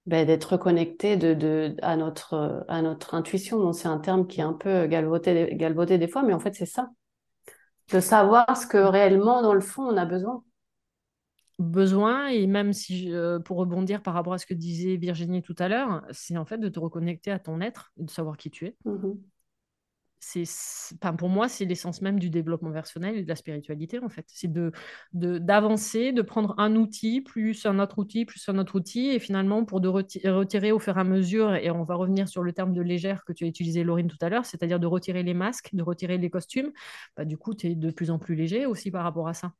ben, 0.07 0.25
d'être 0.25 0.57
de, 0.57 1.35
de, 1.35 1.77
à, 1.83 1.97
notre, 1.97 2.65
à 2.69 2.81
notre 2.81 3.15
intuition. 3.15 3.59
Bon, 3.59 3.73
c'est 3.73 3.89
un 3.89 3.99
terme 3.99 4.29
qui 4.29 4.39
est 4.41 4.45
un 4.45 4.53
peu 4.53 4.87
galvaudé, 4.87 5.51
galvaudé 5.55 5.99
des 5.99 6.07
fois, 6.07 6.23
mais 6.23 6.33
en 6.33 6.39
fait, 6.39 6.55
c'est 6.55 6.65
ça. 6.65 6.91
De 7.93 7.99
savoir 7.99 8.57
ce 8.57 8.69
que 8.69 8.77
réellement, 8.79 9.43
dans 9.43 9.55
le 9.55 9.61
fond, 9.61 9.83
on 9.83 9.97
a 9.97 10.05
besoin 10.05 10.45
besoin, 11.59 12.29
et 12.29 12.47
même 12.47 12.73
si, 12.73 13.11
pour 13.45 13.59
rebondir 13.59 14.03
par 14.03 14.15
rapport 14.15 14.35
à 14.35 14.39
ce 14.39 14.47
que 14.47 14.55
disait 14.55 14.97
Virginie 14.97 15.43
tout 15.43 15.57
à 15.59 15.69
l'heure, 15.69 16.03
c'est 16.11 16.37
en 16.37 16.45
fait 16.45 16.59
de 16.59 16.69
te 16.69 16.79
reconnecter 16.79 17.31
à 17.31 17.39
ton 17.39 17.61
être 17.61 17.93
et 17.99 18.05
de 18.05 18.11
savoir 18.11 18.37
qui 18.37 18.51
tu 18.51 18.67
es. 18.67 18.77
Mmh 18.85 19.15
c'est, 20.19 20.45
enfin, 21.01 21.15
pour 21.15 21.29
moi, 21.29 21.49
c'est 21.49 21.65
l'essence 21.65 22.03
même 22.03 22.19
du 22.19 22.31
développement 22.31 22.73
personnel 22.73 23.17
et 23.17 23.23
de 23.23 23.29
la 23.29 23.37
spiritualité, 23.37 23.99
en 24.01 24.09
fait. 24.09 24.25
C'est 24.29 24.51
de, 24.51 24.73
de, 25.13 25.39
d'avancer, 25.39 26.13
de 26.13 26.23
prendre 26.23 26.55
un 26.59 26.75
outil, 26.75 27.21
plus 27.21 27.65
un 27.67 27.79
autre 27.79 27.99
outil, 27.99 28.25
plus 28.25 28.49
un 28.49 28.59
autre 28.59 28.77
outil, 28.77 29.11
et 29.11 29.19
finalement, 29.21 29.65
pour 29.65 29.81
de 29.81 29.89
retirer 29.89 30.73
au 30.73 30.79
fur 30.79 30.97
et 30.97 31.01
à 31.01 31.05
mesure, 31.05 31.55
et 31.55 31.71
on 31.71 31.85
va 31.85 31.95
revenir 31.95 32.29
sur 32.29 32.43
le 32.43 32.53
terme 32.53 32.73
de 32.73 32.83
légère 32.83 33.25
que 33.25 33.33
tu 33.33 33.45
as 33.45 33.47
utilisé, 33.47 33.85
Laurine, 33.85 34.09
tout 34.09 34.19
à 34.21 34.29
l'heure, 34.29 34.47
c'est-à-dire 34.47 34.81
de 34.81 34.87
retirer 34.87 35.23
les 35.23 35.35
masques, 35.35 35.71
de 35.75 35.83
retirer 35.83 36.19
les 36.19 36.31
costumes, 36.31 36.73
bah, 37.17 37.25
du 37.25 37.37
coup, 37.37 37.55
tu 37.55 37.69
es 37.69 37.75
de 37.75 37.91
plus 37.91 38.11
en 38.11 38.19
plus 38.19 38.35
léger 38.35 38.67
aussi 38.67 38.91
par 38.91 39.05
rapport 39.05 39.29
à 39.29 39.35
ça. 39.35 39.53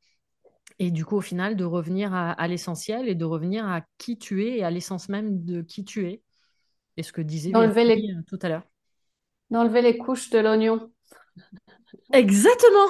Et 0.79 0.91
du 0.91 1.05
coup, 1.05 1.15
au 1.15 1.21
final, 1.21 1.55
de 1.55 1.65
revenir 1.65 2.13
à, 2.13 2.47
l'essentiel 2.47 3.09
et 3.09 3.15
de 3.15 3.25
revenir 3.25 3.67
à 3.67 3.81
qui 3.97 4.17
tu 4.17 4.45
es 4.45 4.57
et 4.57 4.63
à 4.63 4.69
l'essence 4.69 5.09
même 5.09 5.43
de 5.43 5.61
qui 5.61 5.83
tu 5.83 6.07
es. 6.07 6.21
Et 6.97 7.03
ce 7.03 7.11
que 7.11 7.21
disait 7.21 7.51
les... 7.51 8.11
Euh, 8.11 8.21
tout 8.27 8.39
à 8.41 8.49
l'heure. 8.49 8.63
D'enlever 9.49 9.81
les 9.81 9.97
couches 9.97 10.29
de 10.29 10.39
l'oignon. 10.39 10.91
Exactement. 12.13 12.89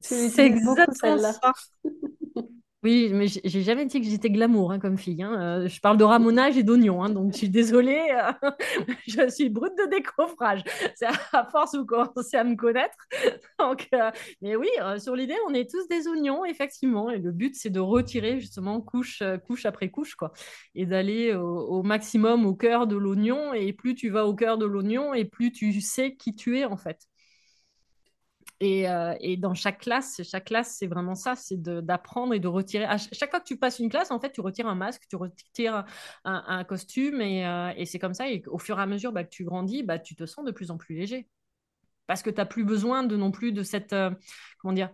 C'est 0.00 0.46
exactement 0.46 1.18
ça. 1.18 1.52
Oui, 2.82 3.10
mais 3.12 3.28
j'ai 3.28 3.62
jamais 3.62 3.86
dit 3.86 4.00
que 4.00 4.06
j'étais 4.08 4.28
glamour 4.28 4.72
hein, 4.72 4.80
comme 4.80 4.98
fille. 4.98 5.22
Hein. 5.22 5.40
Euh, 5.40 5.68
je 5.68 5.80
parle 5.80 5.96
de 5.98 6.02
ramonage 6.02 6.56
et 6.56 6.64
d'oignon, 6.64 7.04
hein, 7.04 7.10
donc 7.10 7.32
je 7.32 7.38
suis 7.38 7.48
désolée. 7.48 8.08
Euh, 8.12 8.50
je 9.06 9.30
suis 9.30 9.50
brute 9.50 9.74
de 9.78 9.88
décoffrage. 9.88 10.64
C'est 10.96 11.06
à 11.32 11.44
force 11.44 11.76
vous 11.76 11.86
commencez 11.86 12.36
à 12.36 12.42
me 12.42 12.56
connaître. 12.56 12.96
Donc, 13.60 13.88
euh, 13.94 14.10
mais 14.40 14.56
oui, 14.56 14.68
sur 14.98 15.14
l'idée, 15.14 15.36
on 15.48 15.54
est 15.54 15.70
tous 15.70 15.86
des 15.86 16.08
oignons, 16.08 16.44
effectivement. 16.44 17.08
Et 17.08 17.18
le 17.18 17.30
but, 17.30 17.54
c'est 17.54 17.70
de 17.70 17.78
retirer 17.78 18.40
justement 18.40 18.80
couche, 18.80 19.22
après 19.64 19.90
couche, 19.90 20.16
quoi, 20.16 20.32
et 20.74 20.84
d'aller 20.84 21.32
au, 21.34 21.84
maximum 21.84 22.44
au 22.46 22.54
cœur 22.54 22.88
de 22.88 22.96
l'oignon. 22.96 23.54
Et 23.54 23.72
plus 23.72 23.94
tu 23.94 24.10
vas 24.10 24.26
au 24.26 24.34
cœur 24.34 24.58
de 24.58 24.66
l'oignon, 24.66 25.14
et 25.14 25.24
plus 25.24 25.52
tu 25.52 25.80
sais 25.80 26.16
qui 26.16 26.34
tu 26.34 26.58
es 26.58 26.64
en 26.64 26.76
fait. 26.76 26.98
Euh, 28.62 29.14
et, 29.20 29.36
dans 29.36 29.54
chaque 29.54 29.80
classe, 29.80 30.20
chaque 30.22 30.46
classe, 30.46 30.76
c'est 30.78 30.86
vraiment 30.86 31.14
ça, 31.14 31.34
c'est 31.34 31.60
d'apprendre 31.60 32.34
et 32.34 32.40
de 32.40 32.48
retirer. 32.48 32.84
À 32.84 32.96
chaque 32.96 33.30
fois 33.30 33.40
que 33.40 33.46
tu 33.46 33.56
passes 33.56 33.78
une 33.78 33.88
classe, 33.88 34.10
en 34.10 34.20
fait, 34.20 34.30
tu 34.30 34.40
retires 34.40 34.68
un 34.68 34.74
masque, 34.74 35.02
tu 35.08 35.16
retires 35.16 35.84
un, 36.24 36.64
costume, 36.64 37.20
euh, 37.20 37.72
et, 37.76 37.86
c'est 37.86 37.98
comme 37.98 38.14
ça. 38.14 38.30
Et 38.30 38.42
au 38.46 38.58
fur 38.58 38.78
et 38.78 38.82
à 38.82 38.86
mesure 38.86 39.12
bah, 39.12 39.24
que 39.24 39.30
tu 39.30 39.44
grandis, 39.44 39.82
bah, 39.82 39.98
tu 39.98 40.14
te 40.14 40.26
sens 40.26 40.44
de 40.44 40.52
plus 40.52 40.70
en 40.70 40.76
plus 40.76 40.94
léger. 40.94 41.28
Parce 42.06 42.22
que 42.22 42.30
tu 42.30 42.36
n'as 42.36 42.46
plus 42.46 42.64
besoin 42.64 43.04
de 43.04 43.16
non 43.16 43.30
plus 43.30 43.52
de 43.52 43.62
cette. 43.62 43.92
Euh, 43.92 44.10
comment 44.58 44.74
dire 44.74 44.90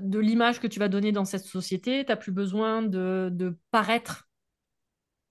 de 0.00 0.20
l'image 0.20 0.60
que 0.60 0.68
tu 0.68 0.78
vas 0.78 0.86
donner 0.86 1.10
dans 1.10 1.24
cette 1.24 1.44
société, 1.44 2.04
tu 2.04 2.12
n'as 2.12 2.16
plus 2.16 2.30
besoin 2.30 2.82
de, 2.82 3.30
de 3.32 3.58
paraître 3.72 4.28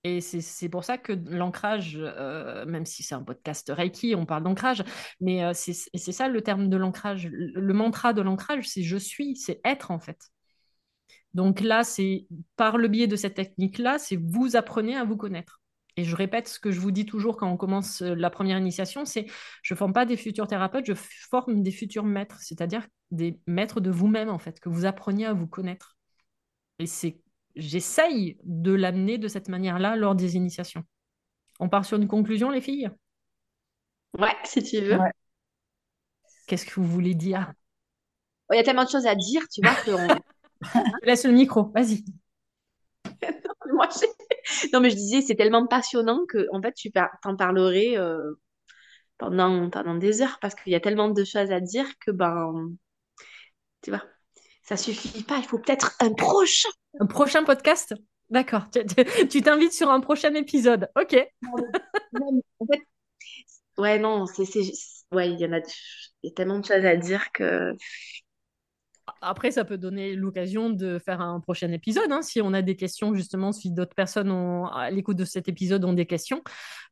et 0.08 0.22
c'est 0.22 0.70
pour 0.70 0.84
ça 0.84 1.00
que 1.00 1.14
l'ancrage, 1.14 1.98
euh, 2.00 2.64
même 2.68 2.86
si 2.86 3.02
c'est 3.02 3.16
un 3.16 3.24
podcast 3.24 3.72
Reiki, 3.76 4.14
on 4.14 4.28
parle 4.28 4.44
d'ancrage, 4.44 4.84
mais 5.20 5.44
euh, 5.44 5.54
c'est 5.56 6.12
ça 6.12 6.28
le 6.28 6.42
terme 6.42 6.70
de 6.70 6.78
l'ancrage. 6.78 7.28
Le, 7.32 7.74
mantra 7.74 8.14
de 8.14 8.22
l'ancrage, 8.22 8.70
c'est 8.70 8.84
je 8.84 8.98
suis, 8.98 9.36
c'est 9.36 9.62
être 9.66 9.90
en 9.90 9.98
fait. 9.98 10.30
Donc 11.34 11.60
là, 11.60 11.84
c'est 11.84 12.28
par 12.56 12.78
le 12.78 12.88
biais 12.88 13.08
de 13.08 13.16
cette 13.16 13.34
technique-là, 13.34 13.98
c'est 13.98 14.16
vous 14.16 14.56
apprenez 14.56 14.96
à 14.96 15.06
vous 15.06 15.18
connaître. 15.18 15.60
Et 15.98 16.04
je 16.04 16.16
répète 16.16 16.50
ce 16.50 16.60
que 16.60 16.70
je 16.70 16.80
vous 16.80 16.92
dis 16.92 17.08
toujours 17.08 17.36
quand 17.36 17.50
on 17.50 17.58
commence 17.58 18.04
euh, 18.04 18.14
la 18.14 18.30
première 18.30 18.60
initiation, 18.60 19.06
c'est 19.06 19.26
je 19.64 19.74
ne 19.74 19.78
forme 19.78 19.94
pas 19.94 20.06
des 20.06 20.18
futurs 20.18 20.46
thérapeutes, 20.46 20.86
je 20.86 20.94
forme 20.94 21.64
des 21.64 21.72
futurs 21.72 22.04
maîtres, 22.04 22.38
c'est-à-dire 22.42 22.86
des 23.10 23.40
maîtres 23.48 23.82
de 23.82 23.90
vous-même 23.90 24.30
en 24.30 24.38
fait, 24.38 24.60
que 24.60 24.70
vous 24.70 24.86
appreniez 24.86 25.26
à 25.26 25.34
vous 25.34 25.48
connaître. 25.48 25.98
Et 26.78 26.86
c'est 26.86 27.24
j'essaye 27.56 28.38
de 28.44 28.74
l'amener 28.74 29.18
de 29.18 29.28
cette 29.28 29.50
manière-là 29.50 29.96
lors 29.96 30.16
des 30.16 30.36
initiations. 30.36 30.84
On 31.60 31.70
part 31.70 31.86
sur 31.86 31.98
une 31.98 32.08
conclusion, 32.08 32.50
les 32.50 32.62
filles? 32.62 32.90
Ouais, 34.20 34.36
si 34.44 34.64
tu 34.64 34.82
veux. 34.82 34.98
Qu'est-ce 36.48 36.66
que 36.66 36.76
vous 36.76 36.86
voulez 36.86 37.16
dire? 37.16 37.54
Il 38.52 38.58
y 38.58 38.60
a 38.60 38.64
tellement 38.64 38.84
de 38.84 38.90
choses 38.90 39.08
à 39.08 39.16
dire, 39.16 39.42
tu 39.52 39.62
vois, 39.62 39.74
que 39.76 39.92
Laisse 41.04 41.26
le 41.26 41.32
micro, 41.32 41.72
vas-y. 41.74 42.04
non, 44.74 44.80
mais 44.80 44.90
je 44.90 44.96
disais, 44.96 45.22
c'est 45.22 45.36
tellement 45.36 45.66
passionnant 45.66 46.26
que, 46.28 46.48
en 46.52 46.62
fait, 46.62 46.74
tu 46.74 46.92
t'en 46.92 47.36
parlerais 47.36 47.98
euh, 47.98 48.40
pendant, 49.18 49.70
pendant 49.70 49.96
des 49.96 50.22
heures 50.22 50.38
parce 50.42 50.56
qu'il 50.56 50.72
y 50.72 50.76
a 50.76 50.80
tellement 50.80 51.10
de 51.10 51.24
choses 51.24 51.52
à 51.52 51.60
dire 51.60 51.88
que, 52.00 52.12
ben, 52.12 52.70
tu 53.82 53.92
vois, 53.92 54.04
ça 54.66 54.78
suffit 54.78 55.24
pas. 55.24 55.38
Il 55.38 55.46
faut 55.46 55.60
peut-être 55.60 55.96
un 56.00 56.12
prochain 56.14 56.70
un 57.00 57.06
prochain 57.06 57.44
podcast? 57.44 57.94
D'accord. 58.30 58.64
Tu 59.30 59.42
t'invites 59.42 59.74
sur 59.74 59.90
un 59.90 60.00
prochain 60.00 60.34
épisode. 60.34 60.90
Ok. 61.00 61.16
en 62.14 62.66
fait, 62.72 62.82
ouais, 63.78 64.00
non, 64.00 64.26
c'est, 64.26 64.44
ouais, 65.12 65.32
il 65.32 65.40
y 65.40 65.46
en 65.46 65.54
a, 65.54 65.60
y 66.24 66.30
a 66.30 66.32
tellement 66.32 66.60
de 66.60 66.66
choses 66.66 66.86
à 66.86 66.96
dire 66.96 67.32
que. 67.34 67.76
Après, 69.22 69.52
ça 69.52 69.66
peut 69.66 69.78
donner 69.78 70.16
l'occasion 70.16 70.70
de 70.70 70.98
faire 71.00 71.22
un 71.22 71.40
prochain 71.40 71.72
épisode. 71.72 72.12
Hein, 72.12 72.22
si 72.22 72.42
on 72.42 72.54
a 72.54 72.62
des 72.62 72.76
questions, 72.76 73.14
justement, 73.14 73.52
si 73.52 73.72
d'autres 73.72 73.94
personnes 73.94 74.32
à 74.74 74.90
l'écoute 74.92 75.18
de 75.18 75.26
cet 75.26 75.48
épisode 75.48 75.86
ont 75.86 75.94
des 75.94 76.08
questions 76.08 76.42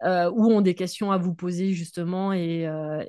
euh, 0.04 0.30
ou 0.32 0.52
ont 0.52 0.62
des 0.62 0.76
questions 0.76 1.12
à 1.12 1.18
vous 1.18 1.34
poser, 1.34 1.74
justement, 1.74 2.32
et, 2.34 2.68
euh, 2.68 3.04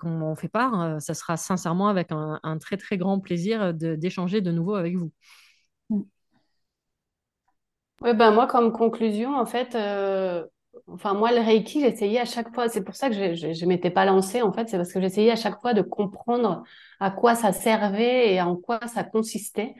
qu'on 0.00 0.22
en 0.22 0.34
fait 0.34 0.48
part, 0.48 0.80
euh, 0.80 0.98
ça 0.98 1.14
sera 1.14 1.36
sincèrement 1.36 1.88
avec 1.88 2.08
un, 2.10 2.58
très, 2.58 2.76
très 2.76 2.98
grand 2.98 3.20
plaisir 3.20 3.72
d'échanger 3.74 4.40
de 4.40 4.50
nouveau 4.50 4.74
avec 4.74 4.96
vous. 4.96 5.12
Oui, 8.02 8.14
ben 8.14 8.32
moi, 8.32 8.46
comme 8.46 8.72
conclusion, 8.72 9.36
en 9.36 9.46
fait, 9.46 9.76
enfin, 10.88 11.14
moi, 11.14 11.32
le 11.32 11.40
Reiki, 11.40 11.80
j'essayais 11.80 12.20
à 12.20 12.24
chaque 12.24 12.52
fois, 12.54 12.68
c'est 12.68 12.84
pour 12.84 12.94
ça 12.94 13.08
que 13.08 13.14
je 13.34 13.46
ne 13.46 13.66
m'étais 13.68 13.90
pas 13.90 14.04
lancée, 14.04 14.42
en 14.42 14.52
fait, 14.52 14.68
c'est 14.68 14.76
parce 14.76 14.92
que 14.92 15.00
j'essayais 15.00 15.30
à 15.30 15.36
chaque 15.36 15.60
fois 15.60 15.74
de 15.74 15.82
comprendre 15.82 16.62
à 17.00 17.10
quoi 17.10 17.34
ça 17.34 17.52
servait 17.52 18.34
et 18.34 18.40
en 18.40 18.56
quoi 18.56 18.80
ça 18.86 19.04
consistait. 19.04 19.74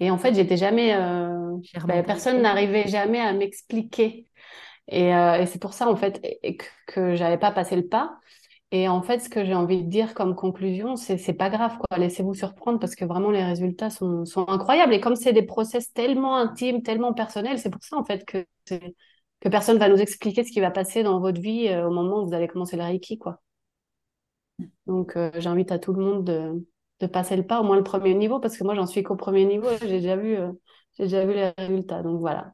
Et 0.00 0.10
en 0.10 0.18
fait, 0.18 0.34
j'étais 0.34 0.56
jamais, 0.56 0.94
euh, 0.94 1.56
ben, 1.86 2.04
personne 2.04 2.40
n'arrivait 2.42 2.88
jamais 2.88 3.20
à 3.20 3.32
m'expliquer. 3.32 4.26
Et, 4.88 5.14
euh, 5.14 5.40
et 5.40 5.46
c'est 5.46 5.60
pour 5.60 5.74
ça, 5.74 5.88
en 5.88 5.96
fait, 5.96 6.20
que, 6.42 6.64
que 6.86 7.14
j'avais 7.16 7.38
pas 7.38 7.52
passé 7.52 7.76
le 7.76 7.86
pas. 7.88 8.18
Et 8.72 8.88
en 8.88 9.02
fait, 9.02 9.20
ce 9.20 9.28
que 9.28 9.44
j'ai 9.44 9.54
envie 9.54 9.82
de 9.84 9.88
dire 9.90 10.14
comme 10.14 10.36
conclusion, 10.36 10.96
c'est 10.96 11.18
c'est 11.18 11.34
pas 11.34 11.50
grave, 11.50 11.76
quoi. 11.78 11.98
Laissez-vous 11.98 12.34
surprendre 12.34 12.78
parce 12.78 12.94
que 12.94 13.04
vraiment 13.04 13.30
les 13.30 13.44
résultats 13.44 13.90
sont, 13.90 14.24
sont 14.24 14.48
incroyables. 14.48 14.94
Et 14.94 15.00
comme 15.00 15.16
c'est 15.16 15.32
des 15.32 15.42
process 15.42 15.92
tellement 15.92 16.36
intimes, 16.36 16.82
tellement 16.82 17.12
personnels, 17.14 17.58
c'est 17.58 17.70
pour 17.70 17.82
ça 17.82 17.96
en 17.96 18.04
fait 18.04 18.24
que 18.24 18.46
que 19.40 19.48
personne 19.48 19.78
va 19.78 19.88
nous 19.88 19.96
expliquer 19.96 20.44
ce 20.44 20.52
qui 20.52 20.60
va 20.60 20.70
passer 20.70 21.02
dans 21.02 21.18
votre 21.18 21.40
vie 21.40 21.68
euh, 21.68 21.88
au 21.88 21.90
moment 21.90 22.22
où 22.22 22.26
vous 22.26 22.34
allez 22.34 22.48
commencer 22.48 22.76
le 22.76 22.82
Reiki, 22.82 23.18
quoi. 23.18 23.40
Donc 24.86 25.16
euh, 25.16 25.30
j'invite 25.38 25.72
à 25.72 25.78
tout 25.78 25.94
le 25.94 26.04
monde 26.04 26.24
de, 26.24 26.66
de 27.00 27.06
passer 27.06 27.36
le 27.36 27.46
pas, 27.46 27.60
au 27.60 27.64
moins 27.64 27.76
le 27.76 27.82
premier 27.82 28.14
niveau, 28.14 28.38
parce 28.40 28.56
que 28.56 28.64
moi 28.64 28.74
j'en 28.74 28.86
suis 28.86 29.02
qu'au 29.02 29.16
premier 29.16 29.46
niveau, 29.46 29.68
j'ai 29.80 30.00
déjà 30.00 30.16
vu 30.16 30.36
euh, 30.36 30.52
j'ai 30.98 31.04
déjà 31.04 31.24
vu 31.24 31.32
les 31.32 31.52
résultats. 31.56 32.02
Donc 32.02 32.20
voilà. 32.20 32.52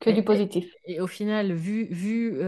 Que 0.00 0.10
du 0.10 0.22
positif. 0.22 0.70
Et, 0.84 1.00
au 1.00 1.06
final, 1.06 1.52
vu, 1.52 1.86
vu 1.86 2.38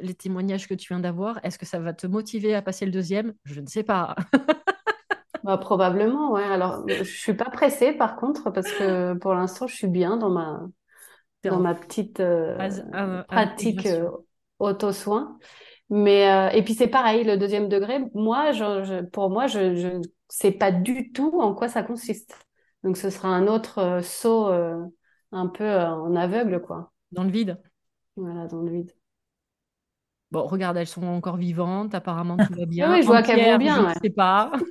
les 0.00 0.14
témoignages 0.14 0.68
que 0.68 0.74
tu 0.74 0.88
viens 0.92 1.00
d'avoir, 1.00 1.40
est-ce 1.42 1.58
que 1.58 1.66
ça 1.66 1.80
va 1.80 1.92
te 1.92 2.06
motiver 2.06 2.54
à 2.54 2.62
passer 2.62 2.84
le 2.84 2.92
deuxième? 2.92 3.34
Je 3.44 3.60
ne 3.60 3.66
sais 3.66 3.82
pas. 3.82 4.14
bah, 5.42 5.56
probablement, 5.56 6.32
ouais. 6.32 6.44
Alors, 6.44 6.86
je 6.86 7.02
suis 7.02 7.34
pas 7.34 7.50
pressée 7.50 7.94
par 7.94 8.14
contre, 8.14 8.52
parce 8.52 8.70
que 8.70 9.14
pour 9.14 9.34
l'instant, 9.34 9.66
je 9.66 9.74
suis 9.74 9.88
bien 9.88 10.18
dans 10.18 10.30
ma, 10.30 10.68
dans 11.44 11.60
ma 11.60 11.74
petite 11.74 12.20
euh, 12.20 12.56
pratique 13.28 13.86
euh, 13.86 14.10
auto-soin. 14.58 15.38
Mais 15.90 16.50
et 16.54 16.62
puis 16.62 16.74
c'est 16.74 16.88
pareil, 16.88 17.24
le 17.24 17.38
deuxième 17.38 17.68
degré, 17.68 18.00
moi, 18.14 18.52
je, 18.52 19.02
pour 19.06 19.30
moi, 19.30 19.46
je 19.46 19.96
ne 19.96 20.02
sais 20.28 20.52
pas 20.52 20.70
du 20.70 21.12
tout 21.12 21.40
en 21.40 21.54
quoi 21.54 21.68
ça 21.68 21.82
consiste. 21.82 22.38
Donc 22.84 22.96
ce 22.96 23.08
sera 23.08 23.28
un 23.28 23.46
autre 23.46 24.00
saut 24.02 24.50
un 25.32 25.46
peu 25.46 25.64
euh, 25.64 25.88
en 25.88 26.14
aveugle, 26.16 26.60
quoi. 26.60 26.92
Dans 27.12 27.24
le 27.24 27.30
vide. 27.30 27.58
Voilà, 28.16 28.46
dans 28.46 28.62
le 28.62 28.70
vide. 28.70 28.92
Bon, 30.30 30.46
regarde, 30.46 30.76
elles 30.76 30.86
sont 30.86 31.04
encore 31.04 31.36
vivantes, 31.36 31.94
apparemment 31.94 32.36
tout 32.36 32.54
va 32.54 32.66
bien. 32.66 32.92
oui, 32.92 33.02
je 33.02 33.06
vois 33.06 33.22
qu'elles 33.22 33.52
vont 33.52 33.58
bien. 33.58 33.76
Je 33.76 33.98
ne 33.98 34.02
sais 34.02 34.10
pas. 34.10 34.52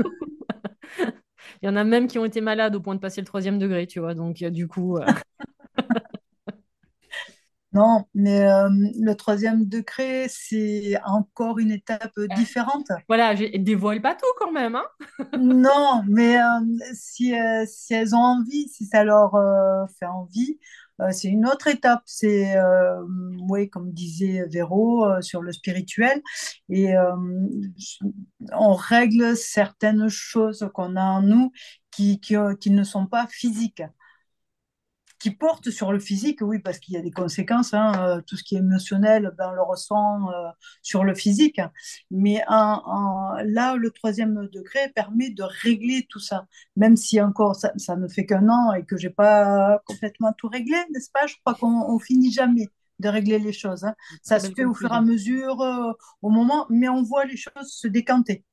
Il 1.61 1.65
y 1.65 1.69
en 1.69 1.75
a 1.75 1.83
même 1.83 2.07
qui 2.07 2.19
ont 2.19 2.25
été 2.25 2.41
malades 2.41 2.75
au 2.75 2.79
point 2.79 2.95
de 2.95 2.99
passer 2.99 3.21
le 3.21 3.27
troisième 3.27 3.59
degré, 3.59 3.87
tu 3.87 3.99
vois. 3.99 4.13
Donc, 4.13 4.41
euh, 4.41 4.49
du 4.49 4.67
coup. 4.67 4.97
Euh, 7.77 7.83
non, 7.83 8.05
mais 8.13 8.47
le 8.99 9.13
troisième 9.15 9.65
degré, 9.65 10.27
c'est 10.29 10.99
encore 11.05 11.59
une 11.59 11.71
étape 11.71 12.19
différente. 12.35 12.87
Voilà, 13.07 13.35
je 13.35 13.57
dévoile 13.57 14.01
pas 14.01 14.15
tout 14.15 14.25
quand 14.39 14.51
même. 14.51 14.75
Hein 14.75 14.85
non, 15.39 16.03
mais 16.07 16.37
si, 16.93 17.33
si, 17.65 17.93
elles 17.93 18.15
ont 18.15 18.19
envie, 18.19 18.67
si 18.69 18.85
ça 18.85 19.03
leur 19.03 19.31
fait 19.99 20.05
envie, 20.05 20.57
euh, 21.01 21.11
c'est 21.11 21.27
une 21.27 21.47
autre 21.47 21.67
étape. 21.67 22.01
C'est, 22.05 22.57
euh, 22.57 23.03
oui, 23.49 23.69
comme 23.69 23.91
disait 23.91 24.45
Véro, 24.47 25.05
euh, 25.05 25.21
sur 25.21 25.41
le 25.41 25.51
spirituel. 25.51 26.21
Et 26.69 26.95
euh, 26.95 27.15
on 28.53 28.73
règle 28.73 29.35
certaines 29.35 30.09
choses 30.09 30.69
qu'on 30.73 30.95
a 30.95 31.03
en 31.03 31.21
nous 31.21 31.51
qui, 31.91 32.19
qui, 32.19 32.35
qui 32.59 32.71
ne 32.71 32.83
sont 32.83 33.07
pas 33.07 33.27
physiques 33.27 33.83
qui 35.19 35.31
porte 35.31 35.69
sur 35.69 35.91
le 35.91 35.99
physique, 35.99 36.39
oui, 36.41 36.59
parce 36.59 36.79
qu'il 36.79 36.93
y 36.93 36.97
a 36.97 37.01
des 37.01 37.11
conséquences. 37.11 37.73
Hein, 37.73 37.91
euh, 37.99 38.21
tout 38.25 38.37
ce 38.37 38.43
qui 38.43 38.55
est 38.55 38.59
émotionnel, 38.59 39.33
ben, 39.37 39.49
on 39.51 39.55
le 39.55 39.63
ressent 39.63 40.29
euh, 40.29 40.49
sur 40.81 41.03
le 41.03 41.15
physique. 41.15 41.59
Mais 42.11 42.43
là, 42.47 43.75
le 43.75 43.91
troisième 43.91 44.47
degré 44.47 44.89
permet 44.95 45.29
de 45.29 45.43
régler 45.43 46.05
tout 46.09 46.19
ça, 46.19 46.45
même 46.75 46.95
si 46.95 47.19
encore 47.21 47.55
ça, 47.55 47.71
ça 47.77 47.95
ne 47.95 48.07
fait 48.07 48.25
qu'un 48.25 48.49
an 48.49 48.73
et 48.73 48.83
que 48.85 48.97
j'ai 48.97 49.09
pas 49.09 49.79
complètement 49.85 50.33
tout 50.37 50.47
réglé, 50.47 50.77
n'est-ce 50.93 51.09
pas? 51.11 51.27
Je 51.27 51.35
crois 51.43 51.55
qu'on 51.55 51.99
finit 51.99 52.31
jamais 52.31 52.67
de 52.99 53.09
régler 53.09 53.39
les 53.39 53.53
choses. 53.53 53.83
Hein. 53.83 53.95
Ça 54.23 54.39
se 54.39 54.51
fait 54.51 54.65
au 54.65 54.73
fur 54.73 54.91
et 54.91 54.95
à 54.95 55.01
mesure, 55.01 55.61
euh, 55.61 55.91
au 56.21 56.29
moment, 56.29 56.65
mais 56.69 56.89
on 56.89 57.03
voit 57.03 57.25
les 57.25 57.37
choses 57.37 57.67
se 57.67 57.87
décanter. 57.87 58.43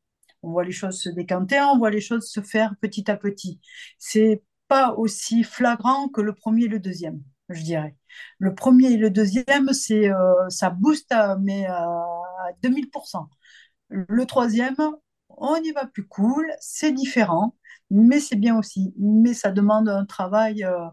On 0.43 0.51
voit 0.51 0.65
les 0.65 0.73
choses 0.73 1.01
se 1.01 1.09
décanter, 1.09 1.61
on 1.61 1.79
voit 1.79 1.91
les 1.91 2.03
choses 2.03 2.29
se 2.29 2.41
faire 2.41 2.75
petit 2.81 3.11
à 3.11 3.17
petit. 3.17 3.61
C'est 3.99 4.43
pas 4.69 4.95
aussi 4.95 5.45
flagrant 5.45 6.09
que 6.09 6.21
le 6.21 6.35
premier 6.35 6.65
et 6.65 6.69
le 6.69 6.81
deuxième, 6.81 7.23
je 7.49 7.63
dirais. 7.63 7.97
Le 8.39 8.55
premier 8.55 8.93
et 8.93 8.97
le 8.97 9.11
deuxième, 9.11 9.73
c'est 9.73 10.11
euh, 10.11 10.49
ça 10.49 10.71
booste 10.71 11.13
à, 11.13 11.37
mais 11.37 11.67
à 11.67 11.95
2000%. 12.63 13.29
Le 13.89 14.27
troisième, 14.27 14.77
on 15.29 15.57
y 15.57 15.73
va 15.73 15.87
plus 15.87 16.07
cool, 16.07 16.47
c'est 16.61 16.93
différent, 16.93 17.57
mais 17.91 18.21
c'est 18.21 18.37
bien 18.37 18.59
aussi. 18.59 18.95
Mais 18.99 19.35
ça 19.35 19.51
demande 19.51 19.89
un 19.89 20.05
travail 20.07 20.65
euh, 20.65 20.87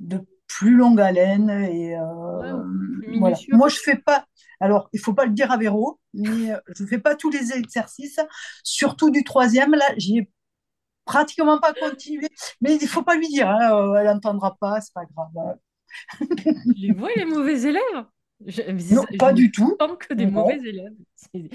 de 0.00 0.20
plus 0.46 0.74
longue 0.76 1.00
haleine 1.00 1.50
et 1.50 1.96
euh, 1.96 2.62
Ouais, 3.06 3.18
voilà. 3.18 3.36
Moi, 3.50 3.68
je 3.68 3.76
fais 3.76 3.96
pas. 3.96 4.26
Alors, 4.60 4.88
il 4.92 5.00
faut 5.00 5.14
pas 5.14 5.24
le 5.24 5.32
dire 5.32 5.50
à 5.50 5.56
Véro, 5.56 5.98
mais 6.14 6.52
euh, 6.52 6.58
je 6.76 6.84
fais 6.84 6.98
pas 6.98 7.14
tous 7.14 7.30
les 7.30 7.52
exercices, 7.52 8.20
surtout 8.62 9.10
du 9.10 9.24
troisième. 9.24 9.72
Là, 9.74 9.86
j'y 9.96 10.18
ai 10.18 10.30
pratiquement 11.04 11.58
pas 11.58 11.72
continué, 11.74 12.28
mais 12.60 12.76
il 12.76 12.88
faut 12.88 13.02
pas 13.02 13.16
lui 13.16 13.28
dire, 13.28 13.48
hein, 13.48 13.72
euh, 13.72 13.94
elle 13.96 14.06
n'entendra 14.06 14.56
pas, 14.60 14.80
c'est 14.80 14.92
pas 14.94 15.04
grave. 15.06 15.56
Les 16.76 16.92
vois, 16.92 17.10
les 17.16 17.24
mauvais 17.24 17.62
élèves. 17.62 18.04
Je, 18.46 18.62
Non, 18.94 19.04
je 19.12 19.16
pas 19.18 19.32
ne 19.32 19.36
du 19.36 19.50
tout, 19.52 19.76
sens 19.80 19.96
que 19.98 20.14
des 20.14 20.26
non, 20.26 20.32
mauvais 20.42 20.58
élèves. 20.64 20.94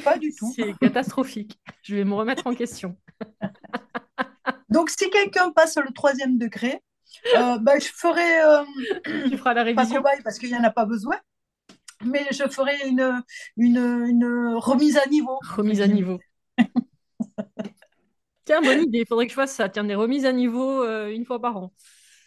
Pas 0.03 0.17
du 0.17 0.33
tout. 0.35 0.51
c'est 0.55 0.73
catastrophique. 0.79 1.59
Je 1.81 1.95
vais 1.95 2.03
me 2.03 2.13
remettre 2.13 2.45
en 2.47 2.53
question. 2.53 2.95
Donc, 4.69 4.89
si 4.89 5.09
quelqu'un 5.09 5.51
passe 5.51 5.77
le 5.77 5.91
troisième 5.93 6.37
degré, 6.37 6.81
euh, 7.37 7.57
ben, 7.59 7.79
je 7.79 7.87
ferai 7.87 8.41
euh, 8.41 8.63
Tu 9.29 9.37
feras 9.37 9.53
la 9.53 9.61
pas 9.61 9.63
révision. 9.63 9.97
cobaye 9.97 10.21
parce 10.23 10.37
qu'il 10.37 10.49
n'y 10.49 10.57
en 10.57 10.63
a 10.63 10.69
pas 10.71 10.85
besoin, 10.85 11.15
mais 12.05 12.25
je 12.31 12.43
ferai 12.49 12.87
une, 12.87 13.23
une, 13.57 13.77
une 13.77 14.55
remise 14.57 14.97
à 14.97 15.05
niveau. 15.07 15.39
Remise 15.55 15.81
à 15.81 15.87
niveau. 15.87 16.19
Tiens, 18.45 18.61
bonne 18.61 18.81
idée. 18.83 18.99
Il 18.99 19.07
faudrait 19.07 19.25
que 19.25 19.31
je 19.31 19.35
fasse 19.35 19.53
ça. 19.53 19.69
Tiens, 19.69 19.83
des 19.83 19.95
remises 19.95 20.25
à 20.25 20.31
niveau 20.33 20.83
euh, 20.83 21.09
une 21.09 21.25
fois 21.25 21.41
par 21.41 21.57
an. 21.57 21.73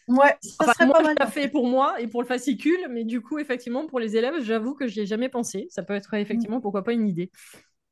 Ouais, 0.08 0.36
ça 0.42 0.66
Enfin, 0.66 0.72
serait 0.72 0.86
moi, 0.86 0.96
pas 0.96 1.02
je 1.04 1.10
mal. 1.16 1.16
l'ai 1.20 1.26
fait 1.26 1.48
pour 1.48 1.66
moi 1.66 2.00
et 2.00 2.06
pour 2.08 2.22
le 2.22 2.26
fascicule, 2.28 2.78
mais 2.90 3.04
du 3.04 3.20
coup, 3.20 3.38
effectivement, 3.38 3.86
pour 3.86 4.00
les 4.00 4.16
élèves, 4.16 4.40
j'avoue 4.42 4.74
que 4.74 4.86
j'y 4.88 5.00
ai 5.00 5.06
jamais 5.06 5.28
pensé. 5.28 5.66
Ça 5.70 5.82
peut 5.82 5.94
être 5.94 6.14
effectivement, 6.14 6.60
pourquoi 6.60 6.82
pas, 6.82 6.92
une 6.92 7.06
idée. 7.06 7.30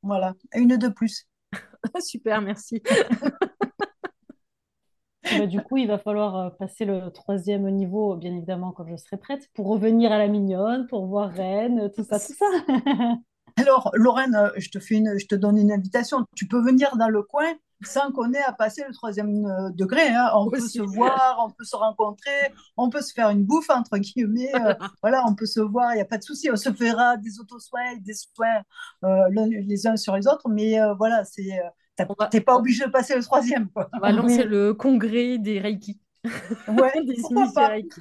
Voilà, 0.01 0.33
une 0.55 0.77
de 0.77 0.87
plus. 0.87 1.27
Super, 2.01 2.41
merci. 2.41 2.81
Bah, 5.35 5.45
du 5.47 5.61
coup, 5.61 5.77
il 5.77 5.87
va 5.87 5.97
falloir 5.99 6.35
euh, 6.37 6.49
passer 6.49 6.85
le 6.85 7.11
troisième 7.11 7.69
niveau, 7.69 8.15
bien 8.15 8.33
évidemment, 8.35 8.71
quand 8.71 8.87
je 8.87 8.95
serai 8.95 9.17
prête, 9.17 9.49
pour 9.53 9.67
revenir 9.67 10.11
à 10.11 10.17
la 10.17 10.27
mignonne, 10.27 10.87
pour 10.87 11.05
voir 11.07 11.29
Rennes, 11.31 11.91
tout 11.95 12.03
ça, 12.03 12.19
tout 12.19 12.33
ça. 12.33 12.45
Alors, 13.55 13.91
Lorraine, 13.93 14.35
euh, 14.35 14.49
je 14.57 14.69
te 14.69 14.79
fais 14.79 14.95
une, 14.95 15.17
je 15.19 15.25
te 15.25 15.35
donne 15.35 15.57
une 15.57 15.71
invitation. 15.71 16.25
Tu 16.35 16.47
peux 16.47 16.61
venir 16.63 16.95
dans 16.97 17.09
le 17.09 17.23
coin 17.23 17.53
sans 17.83 18.11
qu'on 18.11 18.33
ait 18.33 18.41
à 18.43 18.53
passer 18.53 18.83
le 18.87 18.93
troisième 18.93 19.45
euh, 19.45 19.69
degré. 19.71 20.07
hein. 20.09 20.31
On 20.35 20.49
peut 20.49 20.59
se 20.59 20.81
voir, 20.81 21.37
on 21.45 21.51
peut 21.51 21.63
se 21.63 21.75
rencontrer, 21.75 22.31
on 22.75 22.89
peut 22.89 23.01
se 23.01 23.13
faire 23.13 23.29
une 23.29 23.43
bouffe, 23.43 23.69
entre 23.69 23.97
guillemets. 23.97 24.51
euh, 24.55 24.73
voilà, 25.01 25.23
on 25.27 25.35
peut 25.35 25.45
se 25.45 25.59
voir, 25.59 25.91
il 25.93 25.95
n'y 25.95 26.01
a 26.01 26.05
pas 26.05 26.17
de 26.17 26.23
souci. 26.23 26.49
On 26.51 26.55
se 26.55 26.71
fera 26.73 27.17
des 27.17 27.39
auto-soins, 27.39 27.95
des 27.99 28.13
soins 28.15 28.61
euh, 29.03 29.29
les 29.31 29.87
uns 29.87 29.95
sur 29.97 30.15
les 30.15 30.27
autres. 30.27 30.49
Mais 30.49 30.79
euh, 30.81 30.93
voilà, 30.95 31.23
c'est, 31.25 31.51
euh, 31.59 32.05
t'es 32.31 32.41
pas 32.41 32.55
obligé 32.55 32.85
de 32.85 32.91
passer 32.91 33.15
le 33.15 33.23
troisième. 33.23 33.69
Quoi. 33.69 33.89
on 33.93 33.99
va 33.99 34.11
lancer 34.11 34.43
Oui. 34.43 34.49
le 34.49 34.73
congrès 34.73 35.37
des 35.37 35.59
Reiki, 35.59 35.99
Ouais, 36.67 36.91
des 37.05 37.15
pourquoi 37.21 37.47
pas? 37.53 37.67
Reiki. 37.69 37.99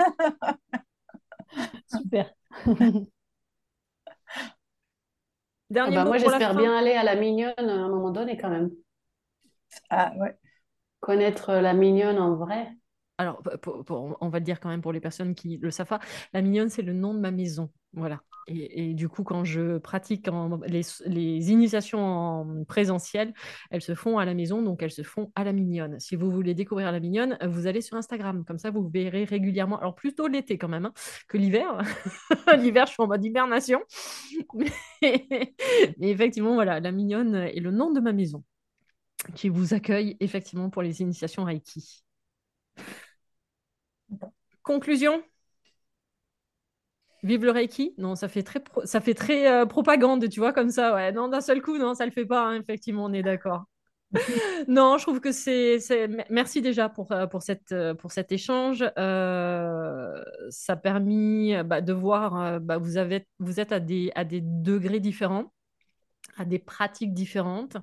Super. 1.87 2.27
Ah 2.67 2.71
Dernier 5.71 5.97
bah, 5.97 6.05
mot 6.05 6.11
moi, 6.11 6.19
j'espère 6.19 6.55
bien 6.55 6.77
aller 6.77 6.93
à 6.93 7.03
la 7.03 7.17
mignonne 7.17 7.55
à 7.59 7.63
un 7.73 7.89
moment 7.89 8.11
donné 8.11 8.37
quand 8.37 8.51
même. 8.51 8.71
Ah, 9.91 10.13
ouais. 10.19 10.37
Connaître 11.01 11.53
la 11.55 11.75
mignonne 11.75 12.19
en 12.19 12.37
vrai. 12.37 12.69
Alors, 13.19 13.43
p- 13.43 13.57
pour- 13.63 13.85
pour- 13.85 14.19
on 14.21 14.29
va 14.29 14.39
le 14.41 14.45
dire 14.45 14.61
quand 14.61 14.69
même 14.69 14.83
pour 14.83 14.93
les 14.93 15.01
personnes 15.01 15.35
qui 15.35 15.59
le 15.59 15.71
savent 15.71 15.89
pas, 15.89 16.01
la 16.35 16.43
mignonne, 16.43 16.69
c'est 16.69 16.83
le 16.83 16.93
nom 16.93 17.15
de 17.15 17.21
ma 17.21 17.31
maison. 17.31 17.71
Voilà. 17.95 18.21
Et, 18.49 18.91
et 18.91 18.95
du 18.95 19.09
coup, 19.09 19.25
quand 19.25 19.45
je 19.45 19.79
pratique 19.79 20.29
en- 20.29 20.61
les, 20.67 20.83
les 21.07 21.51
initiations 21.51 21.99
en 22.01 22.65
présentiel, 22.65 23.33
elles 23.71 23.83
se 23.83 23.95
font 23.95 24.19
à 24.19 24.25
la 24.27 24.35
maison, 24.35 24.63
donc 24.63 24.83
elles 24.83 24.93
se 24.93 25.03
font 25.03 25.33
à 25.35 25.45
la 25.45 25.53
mignonne. 25.53 25.99
Si 26.01 26.15
vous 26.17 26.31
voulez 26.31 26.55
découvrir 26.55 26.93
la 26.93 27.01
mignonne, 27.01 27.39
vous 27.47 27.67
allez 27.67 27.81
sur 27.81 27.97
Instagram. 27.97 28.45
Comme 28.47 28.59
ça, 28.59 28.71
vous 28.71 28.89
verrez 28.89 29.25
régulièrement. 29.25 29.79
Alors, 29.81 29.95
plutôt 29.95 30.29
l'été 30.29 30.59
quand 30.59 30.69
même 30.69 30.87
hein, 30.87 30.93
que 31.29 31.39
l'hiver. 31.39 31.79
L'hiver, 32.59 32.87
je 32.87 32.93
suis 32.93 33.03
en 33.03 33.07
mode 33.09 33.25
hibernation. 33.25 33.81
Mais, 34.55 35.55
mais 35.99 36.11
effectivement, 36.11 36.55
voilà, 36.55 36.81
la 36.81 36.93
mignonne 36.93 37.35
est 37.35 37.61
le 37.61 37.71
nom 37.71 37.91
de 37.93 38.01
ma 38.01 38.13
maison 38.13 38.45
qui 39.35 39.49
vous 39.49 39.75
accueille 39.75 40.17
effectivement 40.21 40.71
pour 40.71 40.83
les 40.83 41.01
initiations 41.01 41.45
Reiki. 41.45 42.05
Conclusion? 44.63 45.23
Vive 47.23 47.45
le 47.45 47.51
Reiki? 47.51 47.95
Non, 47.99 48.15
ça 48.15 48.29
fait 48.29 48.43
très, 48.43 48.63
ça 48.85 49.01
fait 49.01 49.15
très 49.15 49.51
euh, 49.51 49.67
propagande, 49.67 50.29
tu 50.29 50.39
vois, 50.41 50.53
comme 50.53 50.71
ça. 50.71 50.95
Ouais, 50.95 51.13
non, 51.13 51.29
d'un 51.29 51.41
seul 51.41 51.61
coup, 51.61 51.77
non, 51.79 51.95
ça 51.95 52.05
le 52.07 52.13
fait 52.13 52.27
pas, 52.27 52.47
hein, 52.47 52.61
effectivement, 52.61 53.05
on 53.05 53.13
est 53.13 53.23
d'accord. 53.23 53.65
Non, 54.69 54.99
je 54.99 55.03
trouve 55.03 55.21
que 55.21 55.33
c'est... 55.33 55.79
Merci 56.31 56.63
déjà 56.63 56.89
pour, 56.89 57.11
euh, 57.13 57.27
pour, 57.27 57.43
cette, 57.43 57.73
euh, 57.73 57.95
pour 57.95 58.13
cet 58.13 58.31
échange. 58.33 58.79
Ça 58.97 60.73
a 60.73 60.77
permis 60.77 61.55
bah, 61.65 61.81
de 61.81 61.93
voir, 61.93 62.61
bah, 62.61 62.79
vous 62.79 62.97
avez, 62.97 63.27
vous 63.41 63.59
êtes 63.61 63.73
à 63.73 63.81
des, 63.81 64.13
à 64.15 64.25
des 64.25 64.41
degrés 64.41 65.01
différents, 65.01 65.53
à 66.37 66.45
des 66.45 66.59
pratiques 66.59 67.15
différentes 67.15 67.77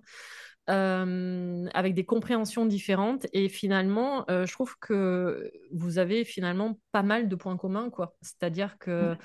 euh, 0.70 1.68
avec 1.74 1.94
des 1.94 2.06
compréhensions 2.06 2.66
différentes. 2.66 3.28
Et 3.34 3.50
finalement, 3.50 4.26
euh, 4.30 4.46
je 4.46 4.54
trouve 4.54 4.78
que 4.80 5.52
vous 5.72 5.98
avez 5.98 6.24
finalement 6.24 6.80
pas 6.92 7.04
mal 7.04 7.28
de 7.28 7.36
points 7.36 7.58
communs, 7.58 7.90
quoi. 7.90 8.16
C'est-à-dire 8.22 8.78
que 8.78 9.16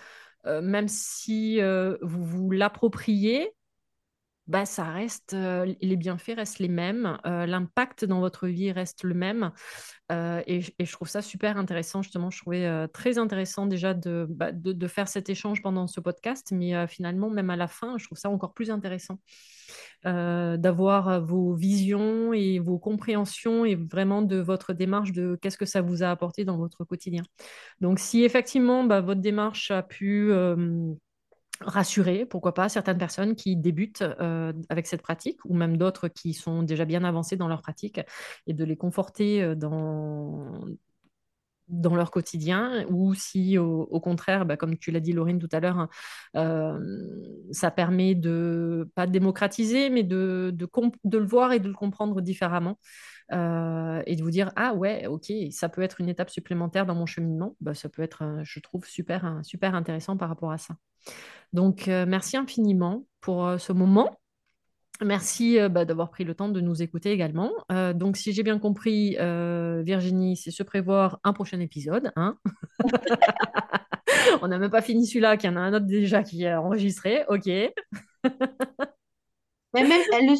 euh, 0.46 0.60
même 0.62 0.88
si 0.88 1.60
vous 2.02 2.24
vous 2.24 2.50
l'appropriez, 2.50 3.52
bah, 4.48 4.64
ça 4.64 4.84
reste, 4.84 5.34
euh, 5.34 5.74
les 5.82 5.96
bienfaits 5.96 6.36
restent 6.36 6.58
les 6.58 6.68
mêmes, 6.68 7.18
euh, 7.26 7.44
l'impact 7.44 8.06
dans 8.06 8.20
votre 8.20 8.48
vie 8.48 8.72
reste 8.72 9.04
le 9.04 9.12
même. 9.12 9.52
Euh, 10.10 10.42
et, 10.46 10.62
je 10.62 10.92
trouve 10.92 11.06
ça 11.06 11.20
super 11.20 11.58
intéressant, 11.58 12.00
justement. 12.00 12.30
Je 12.30 12.40
trouvais 12.40 12.88
très 12.88 13.18
intéressant 13.18 13.66
déjà 13.66 13.92
de, 13.92 14.26
bah, 14.30 14.50
de, 14.52 14.72
de 14.72 14.86
faire 14.88 15.06
cet 15.06 15.28
échange 15.28 15.60
pendant 15.60 15.86
ce 15.86 16.00
podcast, 16.00 16.50
mais 16.50 16.86
finalement, 16.88 17.28
même 17.28 17.50
à 17.50 17.56
la 17.56 17.68
fin, 17.68 17.98
je 17.98 18.06
trouve 18.06 18.16
ça 18.16 18.30
encore 18.30 18.54
plus 18.54 18.70
intéressant 18.70 19.18
d'avoir 20.04 21.20
vos 21.20 21.54
visions 21.54 22.32
et 22.32 22.58
vos 22.58 22.78
compréhensions 22.78 23.66
et 23.66 23.74
vraiment 23.74 24.22
de 24.22 24.36
votre 24.36 24.72
démarche 24.72 25.12
de 25.12 25.38
qu'est-ce 25.42 25.58
que 25.58 25.66
ça 25.66 25.82
vous 25.82 26.02
a 26.02 26.10
apporté 26.10 26.46
dans 26.46 26.56
votre 26.56 26.84
quotidien. 26.84 27.22
Donc, 27.82 27.98
si 27.98 28.24
effectivement 28.24 28.84
bah, 28.84 29.02
votre 29.02 29.20
démarche 29.20 29.70
a 29.70 29.82
pu 29.82 30.32
rassurer, 31.60 32.24
pourquoi 32.24 32.54
pas, 32.54 32.68
certaines 32.68 32.98
personnes 32.98 33.34
qui 33.34 33.56
débutent 33.56 34.02
euh, 34.02 34.52
avec 34.68 34.86
cette 34.86 35.02
pratique 35.02 35.40
ou 35.44 35.54
même 35.54 35.76
d'autres 35.76 36.08
qui 36.08 36.34
sont 36.34 36.62
déjà 36.62 36.84
bien 36.84 37.04
avancées 37.04 37.36
dans 37.36 37.48
leur 37.48 37.62
pratique 37.62 38.00
et 38.46 38.54
de 38.54 38.64
les 38.64 38.76
conforter 38.76 39.42
euh, 39.42 39.54
dans 41.68 41.94
leur 41.94 42.10
quotidien 42.10 42.86
ou 42.88 43.14
si 43.14 43.58
au, 43.58 44.00
contraire, 44.00 44.46
bah, 44.46 44.56
comme 44.56 44.78
tu 44.78 44.90
l'as 44.90 45.00
dit 45.00 45.12
Laurine 45.12 45.38
tout 45.38 45.48
à 45.52 45.60
l'heure, 45.60 45.88
euh, 46.36 46.78
ça 47.50 47.70
permet 47.70 48.14
de 48.14 48.90
pas 48.94 49.06
démocratiser 49.06 49.90
mais 49.90 50.02
de, 50.02 50.54
de, 50.54 51.18
le 51.18 51.26
voir 51.26 51.52
et 51.52 51.60
de 51.60 51.68
le 51.68 51.74
comprendre 51.74 52.20
différemment 52.20 52.78
euh, 53.32 54.02
et 54.06 54.16
de 54.16 54.22
vous 54.22 54.30
dire 54.30 54.52
ah 54.56 54.72
ouais 54.72 55.06
ok 55.06 55.30
ça 55.50 55.68
peut 55.68 55.82
être 55.82 56.00
une 56.00 56.08
étape 56.08 56.30
supplémentaire 56.30 56.86
dans 56.86 56.94
mon 56.94 57.06
cheminement, 57.06 57.56
bah, 57.60 57.74
ça 57.74 57.90
peut 57.90 58.02
être 58.02 58.24
euh, 58.24 58.40
je 58.42 58.58
trouve 58.60 58.86
super, 58.86 59.40
super 59.42 59.74
intéressant 59.74 60.16
par 60.16 60.28
rapport 60.28 60.50
à 60.50 60.58
ça. 60.58 60.76
Donc 61.52 61.88
euh, 61.88 62.06
merci 62.06 62.36
infiniment 62.36 63.04
pour 63.20 63.54
ce 63.58 63.72
moment. 63.72 64.18
Merci 65.00 65.58
bah, 65.70 65.84
d'avoir 65.84 66.10
pris 66.10 66.24
le 66.24 66.34
temps 66.34 66.48
de 66.48 66.60
nous 66.60 66.82
écouter 66.82 67.12
également. 67.12 67.52
Donc, 67.94 68.16
si 68.16 68.32
j'ai 68.32 68.42
bien 68.42 68.58
compris, 68.58 69.16
Virginie, 69.84 70.36
c'est 70.36 70.50
se 70.50 70.64
prévoir 70.64 71.20
un 71.22 71.32
prochain 71.32 71.60
épisode. 71.60 72.10
Hein 72.16 72.36
On 74.42 74.48
n'a 74.48 74.58
même 74.58 74.72
pas 74.72 74.82
fini 74.82 75.06
celui-là, 75.06 75.36
qu'il 75.36 75.50
y 75.50 75.52
en 75.52 75.56
a 75.56 75.60
un 75.60 75.72
autre 75.72 75.86
déjà 75.86 76.24
qui 76.24 76.42
est 76.42 76.52
enregistré. 76.52 77.24
Ok. 77.28 77.46
Mais 79.74 79.84
même 79.84 80.02
le 80.12 80.36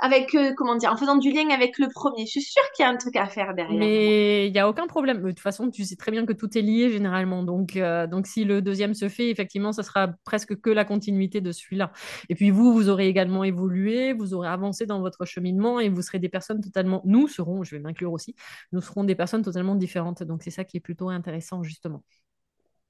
avec, 0.00 0.34
euh, 0.34 0.52
comment 0.56 0.76
dire, 0.76 0.92
en 0.92 0.96
faisant 0.96 1.16
du 1.16 1.30
lien 1.30 1.48
avec 1.50 1.78
le 1.78 1.88
premier. 1.88 2.26
Je 2.26 2.30
suis 2.30 2.42
sûre 2.42 2.62
qu'il 2.74 2.84
y 2.84 2.86
a 2.86 2.90
un 2.90 2.96
truc 2.96 3.16
à 3.16 3.26
faire 3.26 3.54
derrière. 3.54 3.78
Mais 3.78 4.46
il 4.48 4.52
n'y 4.52 4.58
a 4.58 4.68
aucun 4.68 4.86
problème. 4.86 5.22
De 5.22 5.28
toute 5.28 5.40
façon, 5.40 5.70
tu 5.70 5.84
sais 5.84 5.96
très 5.96 6.10
bien 6.10 6.26
que 6.26 6.32
tout 6.32 6.56
est 6.56 6.62
lié 6.62 6.90
généralement. 6.90 7.42
Donc, 7.42 7.76
euh, 7.76 8.06
donc 8.06 8.26
si 8.26 8.44
le 8.44 8.62
deuxième 8.62 8.94
se 8.94 9.08
fait, 9.08 9.30
effectivement, 9.30 9.72
ça 9.72 9.82
sera 9.82 10.08
presque 10.24 10.60
que 10.60 10.70
la 10.70 10.84
continuité 10.84 11.40
de 11.40 11.52
celui-là. 11.52 11.92
Et 12.28 12.34
puis 12.34 12.50
vous, 12.50 12.72
vous 12.72 12.88
aurez 12.88 13.08
également 13.08 13.44
évolué, 13.44 14.12
vous 14.12 14.34
aurez 14.34 14.48
avancé 14.48 14.86
dans 14.86 15.00
votre 15.00 15.24
cheminement 15.24 15.80
et 15.80 15.88
vous 15.88 16.02
serez 16.02 16.18
des 16.18 16.28
personnes 16.28 16.60
totalement... 16.60 17.02
Nous 17.04 17.28
serons, 17.28 17.62
je 17.62 17.76
vais 17.76 17.80
m'inclure 17.80 18.12
aussi, 18.12 18.34
nous 18.72 18.80
serons 18.80 19.04
des 19.04 19.14
personnes 19.14 19.42
totalement 19.42 19.74
différentes. 19.74 20.22
Donc 20.22 20.42
c'est 20.42 20.50
ça 20.50 20.64
qui 20.64 20.76
est 20.78 20.80
plutôt 20.80 21.08
intéressant, 21.08 21.62
justement, 21.62 22.02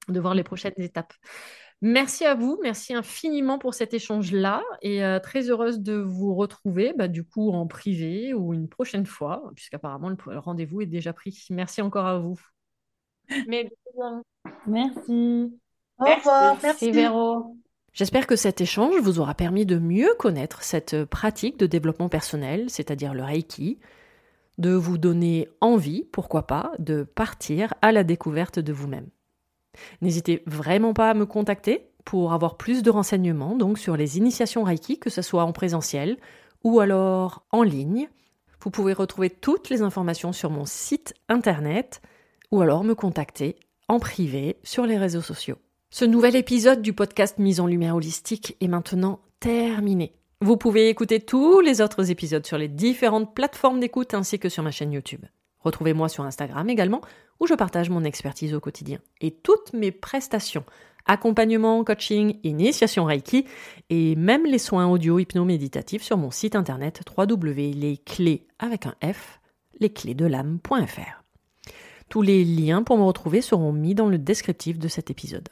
de 0.07 0.19
voir 0.19 0.33
les 0.33 0.43
prochaines 0.43 0.73
étapes. 0.77 1.13
Merci 1.83 2.25
à 2.25 2.35
vous, 2.35 2.59
merci 2.61 2.93
infiniment 2.93 3.57
pour 3.57 3.73
cet 3.73 3.95
échange-là 3.95 4.61
et 4.83 5.03
euh, 5.03 5.19
très 5.19 5.49
heureuse 5.49 5.79
de 5.79 5.95
vous 5.95 6.35
retrouver 6.35 6.93
bah, 6.95 7.07
du 7.07 7.23
coup 7.23 7.49
en 7.51 7.65
privé 7.65 8.35
ou 8.35 8.53
une 8.53 8.67
prochaine 8.69 9.07
fois, 9.07 9.51
puisqu'apparemment 9.55 10.09
le, 10.09 10.17
le 10.27 10.37
rendez-vous 10.37 10.81
est 10.81 10.85
déjà 10.85 11.11
pris. 11.11 11.47
Merci 11.49 11.81
encore 11.81 12.05
à 12.05 12.19
vous. 12.19 12.39
Mais... 13.47 13.71
Merci. 14.67 15.51
Au 15.97 16.05
revoir. 16.05 16.57
Merci, 16.61 16.91
Véro. 16.91 17.57
J'espère 17.93 18.27
que 18.27 18.35
cet 18.35 18.61
échange 18.61 18.95
vous 19.01 19.19
aura 19.19 19.33
permis 19.33 19.65
de 19.65 19.77
mieux 19.77 20.13
connaître 20.17 20.63
cette 20.63 21.03
pratique 21.05 21.57
de 21.57 21.65
développement 21.65 22.09
personnel, 22.09 22.69
c'est-à-dire 22.69 23.13
le 23.13 23.23
Reiki, 23.23 23.79
de 24.57 24.71
vous 24.71 24.97
donner 24.97 25.49
envie, 25.59 26.05
pourquoi 26.11 26.47
pas, 26.47 26.71
de 26.79 27.03
partir 27.03 27.73
à 27.81 27.91
la 27.91 28.03
découverte 28.03 28.59
de 28.59 28.71
vous-même. 28.71 29.09
N'hésitez 30.01 30.43
vraiment 30.45 30.93
pas 30.93 31.09
à 31.09 31.13
me 31.13 31.25
contacter 31.25 31.87
pour 32.05 32.33
avoir 32.33 32.57
plus 32.57 32.83
de 32.83 32.89
renseignements 32.89 33.55
donc 33.55 33.77
sur 33.77 33.95
les 33.95 34.17
initiations 34.17 34.63
Reiki, 34.63 34.99
que 34.99 35.09
ce 35.09 35.21
soit 35.21 35.43
en 35.43 35.51
présentiel 35.51 36.17
ou 36.63 36.79
alors 36.79 37.45
en 37.51 37.63
ligne. 37.63 38.09
Vous 38.61 38.69
pouvez 38.69 38.93
retrouver 38.93 39.29
toutes 39.29 39.69
les 39.69 39.81
informations 39.81 40.33
sur 40.33 40.49
mon 40.49 40.65
site 40.65 41.13
internet 41.29 42.01
ou 42.51 42.61
alors 42.61 42.83
me 42.83 42.95
contacter 42.95 43.55
en 43.87 43.99
privé 43.99 44.57
sur 44.63 44.85
les 44.85 44.97
réseaux 44.97 45.21
sociaux. 45.21 45.57
Ce 45.89 46.05
nouvel 46.05 46.35
épisode 46.35 46.81
du 46.81 46.93
podcast 46.93 47.37
Mise 47.37 47.59
en 47.59 47.67
Lumière 47.67 47.95
Holistique 47.95 48.55
est 48.61 48.67
maintenant 48.67 49.19
terminé. 49.39 50.13
Vous 50.39 50.57
pouvez 50.57 50.89
écouter 50.89 51.19
tous 51.19 51.59
les 51.59 51.81
autres 51.81 52.09
épisodes 52.09 52.45
sur 52.45 52.57
les 52.57 52.67
différentes 52.67 53.35
plateformes 53.35 53.79
d'écoute 53.79 54.13
ainsi 54.13 54.39
que 54.39 54.49
sur 54.49 54.63
ma 54.63 54.71
chaîne 54.71 54.93
YouTube. 54.93 55.25
Retrouvez-moi 55.59 56.09
sur 56.09 56.23
Instagram 56.23 56.69
également, 56.69 57.01
où 57.41 57.47
je 57.47 57.55
partage 57.55 57.89
mon 57.89 58.05
expertise 58.05 58.53
au 58.53 58.61
quotidien 58.61 58.99
et 59.19 59.31
toutes 59.31 59.73
mes 59.73 59.91
prestations, 59.91 60.63
accompagnement, 61.07 61.83
coaching, 61.83 62.37
initiation 62.43 63.03
Reiki 63.03 63.45
et 63.89 64.15
même 64.15 64.45
les 64.45 64.59
soins 64.59 64.87
audio 64.87 65.19
hypno-méditatifs 65.19 66.03
sur 66.03 66.17
mon 66.17 66.31
site 66.31 66.55
internet 66.55 67.01
www.lesclés 67.17 68.47
avec 68.59 68.85
un 68.85 68.93
F, 69.03 69.41
lesclésdelame.fr. 69.79 71.23
Tous 72.09 72.21
les 72.21 72.45
liens 72.45 72.83
pour 72.83 72.97
me 72.97 73.03
retrouver 73.03 73.41
seront 73.41 73.73
mis 73.73 73.95
dans 73.95 74.07
le 74.07 74.19
descriptif 74.19 74.77
de 74.77 74.87
cet 74.87 75.09
épisode. 75.09 75.49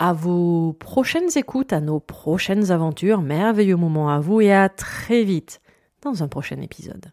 À 0.00 0.12
vos 0.12 0.72
prochaines 0.72 1.36
écoutes, 1.36 1.72
à 1.72 1.80
nos 1.80 2.00
prochaines 2.00 2.72
aventures, 2.72 3.20
merveilleux 3.20 3.76
moments 3.76 4.10
à 4.10 4.18
vous 4.18 4.40
et 4.40 4.52
à 4.52 4.68
très 4.68 5.22
vite 5.22 5.60
dans 6.02 6.22
un 6.22 6.28
prochain 6.28 6.60
épisode. 6.60 7.12